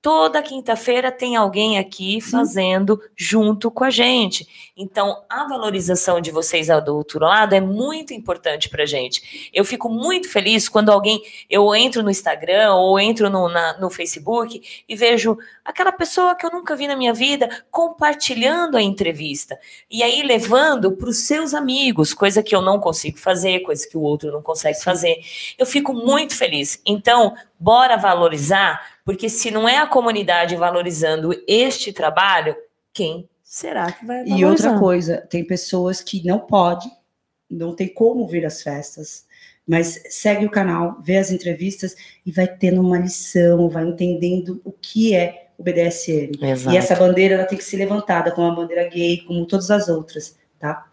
Toda 0.05 0.39
quinta-feira 0.39 1.11
tem 1.11 1.35
alguém 1.35 1.79
aqui 1.79 2.21
fazendo 2.21 3.01
junto 3.17 3.71
com 3.71 3.83
a 3.83 3.89
gente. 3.89 4.47
Então, 4.77 5.23
a 5.27 5.47
valorização 5.47 6.21
de 6.21 6.29
vocês 6.29 6.67
do 6.85 6.95
outro 6.95 7.19
lado 7.21 7.55
é 7.55 7.59
muito 7.59 8.13
importante 8.13 8.69
para 8.69 8.85
gente. 8.85 9.49
Eu 9.51 9.65
fico 9.65 9.89
muito 9.89 10.29
feliz 10.29 10.69
quando 10.69 10.91
alguém, 10.91 11.23
eu 11.49 11.73
entro 11.73 12.03
no 12.03 12.11
Instagram 12.11 12.75
ou 12.75 12.99
entro 12.99 13.31
no, 13.31 13.49
na, 13.49 13.79
no 13.79 13.89
Facebook 13.89 14.83
e 14.87 14.95
vejo 14.95 15.39
aquela 15.63 15.91
pessoa 15.91 16.35
que 16.35 16.45
eu 16.45 16.51
nunca 16.51 16.75
vi 16.75 16.85
na 16.85 16.95
minha 16.95 17.13
vida 17.13 17.65
compartilhando 17.71 18.77
a 18.77 18.83
entrevista. 18.83 19.57
E 19.89 20.03
aí 20.03 20.21
levando 20.21 20.91
para 20.91 21.09
os 21.09 21.25
seus 21.25 21.55
amigos, 21.55 22.13
coisa 22.13 22.43
que 22.43 22.55
eu 22.55 22.61
não 22.61 22.79
consigo 22.79 23.17
fazer, 23.17 23.61
coisa 23.61 23.89
que 23.89 23.97
o 23.97 24.01
outro 24.01 24.31
não 24.31 24.43
consegue 24.43 24.83
fazer. 24.83 25.17
Eu 25.57 25.65
fico 25.65 25.95
muito 25.95 26.35
feliz. 26.35 26.79
Então, 26.85 27.33
bora 27.59 27.97
valorizar, 27.97 28.97
porque 29.03 29.29
se 29.29 29.51
não 29.51 29.67
é 29.67 29.77
a 29.77 29.87
comunidade 29.87 30.55
valorizando 30.55 31.31
este 31.47 31.93
trabalho, 31.93 32.55
quem 32.93 33.29
será 33.43 33.91
que 33.91 34.05
vai 34.05 34.17
valorizar? 34.17 34.39
E 34.39 34.45
outra 34.45 34.79
coisa, 34.79 35.17
tem 35.29 35.45
pessoas 35.45 36.01
que 36.01 36.25
não 36.25 36.39
podem, 36.39 36.91
não 37.49 37.75
tem 37.75 37.87
como 37.87 38.27
vir 38.27 38.45
às 38.45 38.61
festas, 38.61 39.25
mas 39.67 40.01
segue 40.09 40.45
o 40.45 40.51
canal, 40.51 40.97
vê 41.01 41.17
as 41.17 41.31
entrevistas 41.31 41.95
e 42.25 42.31
vai 42.31 42.47
tendo 42.47 42.81
uma 42.81 42.99
lição, 42.99 43.69
vai 43.69 43.83
entendendo 43.83 44.61
o 44.63 44.71
que 44.71 45.15
é 45.15 45.49
o 45.57 45.63
BDSM. 45.63 46.31
Exato. 46.41 46.75
E 46.75 46.77
essa 46.77 46.95
bandeira 46.95 47.35
ela 47.35 47.45
tem 47.45 47.57
que 47.57 47.63
ser 47.63 47.77
levantada 47.77 48.31
como 48.31 48.51
a 48.51 48.55
bandeira 48.55 48.87
gay, 48.87 49.23
como 49.25 49.45
todas 49.45 49.71
as 49.71 49.87
outras, 49.87 50.37
tá? 50.59 50.85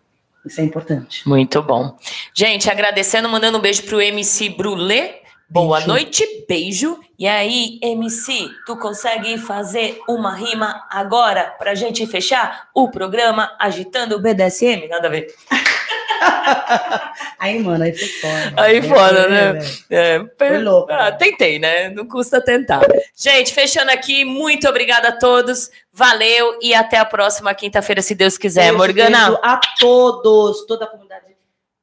Isso 0.45 0.61
é 0.61 0.65
importante. 0.65 1.29
Muito 1.29 1.63
bom. 1.63 1.97
Gente, 2.35 2.69
agradecendo, 2.69 3.29
mandando 3.29 3.59
um 3.59 3.61
beijo 3.61 3.85
pro 3.85 4.01
MC 4.01 4.51
Brulé. 4.51 5.22
Boa 5.53 5.77
beijo. 5.77 5.89
noite, 5.89 6.47
beijo. 6.49 6.99
E 7.19 7.29
aí, 7.29 7.79
MC, 7.83 8.49
tu 8.65 8.75
consegue 8.79 9.37
fazer 9.37 10.01
uma 10.09 10.35
rima 10.35 10.83
agora 10.89 11.55
pra 11.59 11.75
gente 11.75 12.07
fechar 12.07 12.71
o 12.75 12.91
programa 12.91 13.55
agitando 13.61 14.17
o 14.17 14.19
BDSM? 14.19 14.89
Nada 14.89 15.09
a 15.09 15.11
ver. 15.11 15.27
aí, 17.39 17.59
mano, 17.59 17.85
aí 17.85 17.93
foi 17.93 18.09
foda. 18.09 18.55
Aí 18.57 18.77
é, 18.79 18.83
foda, 18.83 19.29
né? 19.29 19.59
É, 19.91 20.25
foi 20.39 20.59
louco. 20.59 20.91
Ah, 20.91 21.13
tentei, 21.13 21.59
né? 21.59 21.91
Não 21.91 22.09
custa 22.09 22.41
tentar. 22.41 22.81
Gente, 23.15 23.53
fechando 23.53 23.91
aqui, 23.91 24.25
muito 24.25 24.67
obrigada 24.67 25.09
a 25.09 25.19
todos. 25.19 25.71
Valeu 25.93 26.59
e 26.63 26.73
até 26.73 26.97
a 26.97 27.05
próxima 27.05 27.55
quinta-feira, 27.55 28.01
se 28.01 28.15
Deus 28.15 28.39
quiser. 28.39 28.69
Beijo, 28.69 28.79
Morgana. 28.79 29.27
Beijo 29.27 29.41
a 29.43 29.61
todos, 29.79 30.65
toda 30.65 30.87
a 30.87 30.89
comunidade. 30.89 31.27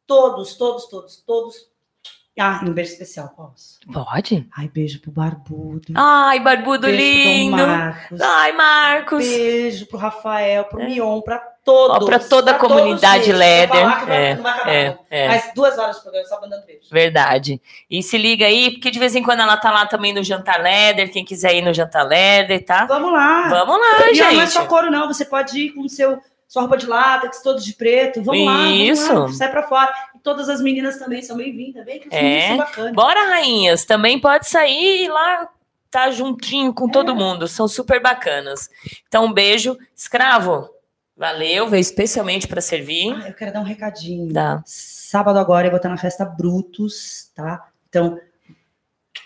Todos, 0.08 0.56
todos, 0.56 0.88
todos, 0.88 1.18
todos 1.18 1.69
ah, 2.38 2.61
um 2.64 2.72
beijo 2.72 2.93
especial, 2.93 3.30
posso? 3.35 3.80
Pode? 3.91 4.47
Ai, 4.56 4.69
beijo 4.69 5.01
pro 5.01 5.11
Barbudo. 5.11 5.93
Ai, 5.93 6.39
Barbudo 6.39 6.88
beijo 6.88 6.97
lindo. 6.97 7.57
Pro 7.57 7.68
Marcos. 7.68 8.22
Ai, 8.22 8.51
Marcos. 8.53 9.27
Beijo 9.27 9.85
pro 9.88 9.97
Rafael, 9.97 10.64
pro 10.65 10.81
é. 10.81 10.85
Mion, 10.85 11.19
pra 11.22 11.39
todos. 11.65 11.97
Ó, 11.97 12.06
pra 12.06 12.18
toda 12.18 12.51
a 12.51 12.53
comunidade 12.53 13.34
Leder. 13.34 14.10
É, 14.10 14.39
é, 14.65 14.97
é. 15.10 15.27
Mas 15.27 15.51
duas 15.53 15.77
horas 15.77 15.97
de 15.97 16.01
programa 16.01 16.27
só 16.27 16.39
mandando 16.39 16.65
beijo. 16.65 16.88
Verdade. 16.89 17.61
E 17.89 18.01
se 18.01 18.18
liga 18.18 18.45
aí, 18.45 18.72
porque 18.72 18.89
de 18.89 18.99
vez 18.99 19.15
em 19.15 19.23
quando 19.23 19.41
ela 19.41 19.57
tá 19.57 19.69
lá 19.69 19.85
também 19.85 20.14
no 20.14 20.23
Jantar 20.23 20.61
Leder. 20.61 21.11
Quem 21.11 21.26
quiser 21.26 21.56
ir 21.56 21.61
no 21.61 21.73
Jantar 21.73 22.07
Leder, 22.07 22.64
tá? 22.64 22.85
Vamos 22.85 23.11
lá. 23.11 23.49
Vamos 23.49 23.77
lá, 23.77 24.10
e 24.10 24.15
gente. 24.15 24.35
Não 24.35 24.41
é 24.41 24.47
só 24.47 24.65
coro, 24.65 24.89
não. 24.89 25.07
Você 25.07 25.26
pode 25.26 25.60
ir 25.60 25.69
com 25.72 25.81
o 25.81 25.89
seu 25.89 26.22
sua 26.49 26.63
roupa 26.63 26.77
de 26.77 26.88
látex, 26.88 27.43
todos 27.43 27.63
de 27.63 27.73
preto. 27.73 28.23
Vamos 28.23 28.43
lá, 28.43 28.67
Isso. 28.71 29.07
Vamos 29.07 29.31
lá, 29.34 29.38
sai 29.38 29.51
pra 29.51 29.63
fora. 29.63 29.93
E 30.15 30.19
todas 30.19 30.49
as 30.49 30.59
meninas 30.59 30.97
também 30.97 31.21
são 31.21 31.38
bem-vindas, 31.38 31.85
bem 31.85 31.99
que 31.99 32.13
é. 32.13 32.47
são 32.47 32.57
bacanas. 32.57 32.93
Bora, 32.93 33.30
rainhas, 33.30 33.85
também 33.85 34.19
pode 34.19 34.47
sair 34.47 35.05
e 35.05 35.07
lá 35.07 35.47
tá 35.91 36.09
juntinho 36.09 36.73
com 36.73 36.89
é. 36.89 36.91
todo 36.91 37.15
mundo, 37.15 37.47
são 37.47 37.67
super 37.67 38.01
bacanas. 38.01 38.67
Então, 39.07 39.26
um 39.26 39.31
beijo. 39.31 39.77
Escravo, 39.95 40.67
valeu, 41.15 41.67
veio 41.69 41.81
especialmente 41.81 42.47
para 42.47 42.61
servir. 42.61 43.13
Ah, 43.13 43.27
eu 43.27 43.34
quero 43.35 43.53
dar 43.53 43.59
um 43.59 43.63
recadinho. 43.63 44.34
Dá. 44.34 44.63
Sábado 44.65 45.38
agora 45.38 45.67
eu 45.67 45.71
vou 45.71 45.77
estar 45.77 45.89
na 45.89 45.97
festa 45.97 46.26
Brutus, 46.26 47.30
tá? 47.35 47.69
Então, 47.89 48.19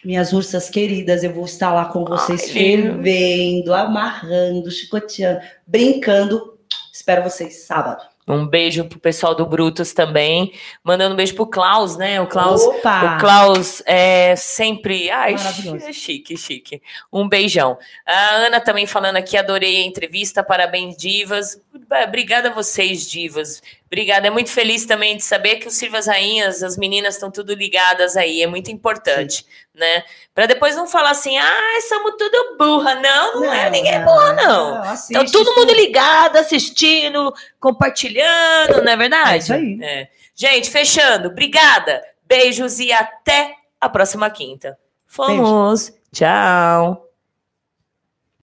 minhas 0.04 0.34
ursas 0.34 0.70
queridas, 0.70 1.24
eu 1.24 1.34
vou 1.34 1.46
estar 1.46 1.72
lá 1.72 1.86
com 1.86 2.04
vocês 2.04 2.44
Ai, 2.44 2.50
fervendo, 2.50 3.74
amarrando, 3.74 4.70
chicoteando, 4.70 5.40
brincando 5.66 6.53
Espero 6.94 7.24
vocês 7.24 7.64
sábado. 7.64 8.06
Um 8.28 8.46
beijo 8.46 8.86
pro 8.86 9.00
pessoal 9.00 9.34
do 9.34 9.48
Brutus 9.48 9.94
também. 9.94 10.54
Mandando 10.84 11.14
um 11.14 11.18
beijo 11.18 11.34
pro 11.34 11.48
Klaus, 11.48 11.98
né? 11.98 12.22
O 12.22 12.28
Klaus, 12.28 12.62
Opa! 12.62 13.16
o 13.16 13.20
Klaus 13.20 13.82
é 13.88 14.36
sempre. 14.36 15.10
Ai, 15.10 15.34
é 15.34 15.92
chique, 15.92 16.38
chique. 16.38 16.84
Um 17.12 17.28
beijão. 17.28 17.80
A 18.06 18.36
Ana 18.36 18.62
também 18.62 18.86
falando 18.86 19.16
aqui, 19.16 19.36
adorei 19.36 19.82
a 19.82 19.86
entrevista. 19.86 20.44
Parabéns, 20.44 20.96
divas. 20.96 21.60
Obrigada 22.08 22.50
a 22.50 22.54
vocês, 22.54 23.10
divas. 23.10 23.62
Obrigada. 23.94 24.26
É 24.26 24.32
muito 24.32 24.50
feliz 24.50 24.88
também 24.88 25.16
de 25.16 25.24
saber 25.24 25.58
que 25.58 25.68
os 25.68 25.76
Silvas 25.76 26.08
Rainhas, 26.08 26.64
as 26.64 26.76
meninas 26.76 27.14
estão 27.14 27.30
tudo 27.30 27.54
ligadas 27.54 28.18
aí. 28.18 28.42
É 28.42 28.48
muito 28.48 28.72
importante, 28.72 29.44
Sim. 29.44 29.46
né? 29.76 30.04
Para 30.34 30.48
depois 30.48 30.76
não 30.76 30.88
falar 30.88 31.12
assim, 31.12 31.38
ah, 31.38 31.80
somos 31.88 32.16
tudo 32.18 32.58
burra. 32.58 32.96
Não, 32.96 33.42
não, 33.42 33.44
é. 33.44 33.48
não 33.48 33.54
é 33.54 33.70
ninguém 33.70 34.00
não, 34.00 34.06
burra, 34.06 34.34
não. 34.34 34.76
não 34.78 34.84
assiste, 34.90 35.12
então, 35.12 35.26
todo 35.28 35.56
mundo 35.56 35.74
ligado, 35.74 36.38
assistindo, 36.38 37.32
compartilhando, 37.60 38.82
não 38.84 38.92
é 38.92 38.98
verdade? 38.98 39.34
É 39.34 39.38
isso 39.38 39.54
aí. 39.54 39.80
É. 39.80 40.08
Gente, 40.34 40.72
fechando. 40.72 41.28
Obrigada. 41.28 42.04
Beijos 42.26 42.80
e 42.80 42.92
até 42.92 43.54
a 43.80 43.88
próxima 43.88 44.28
quinta. 44.32 44.76
Fomos. 45.06 45.90
Beijo. 45.90 46.04
Tchau. 46.12 47.03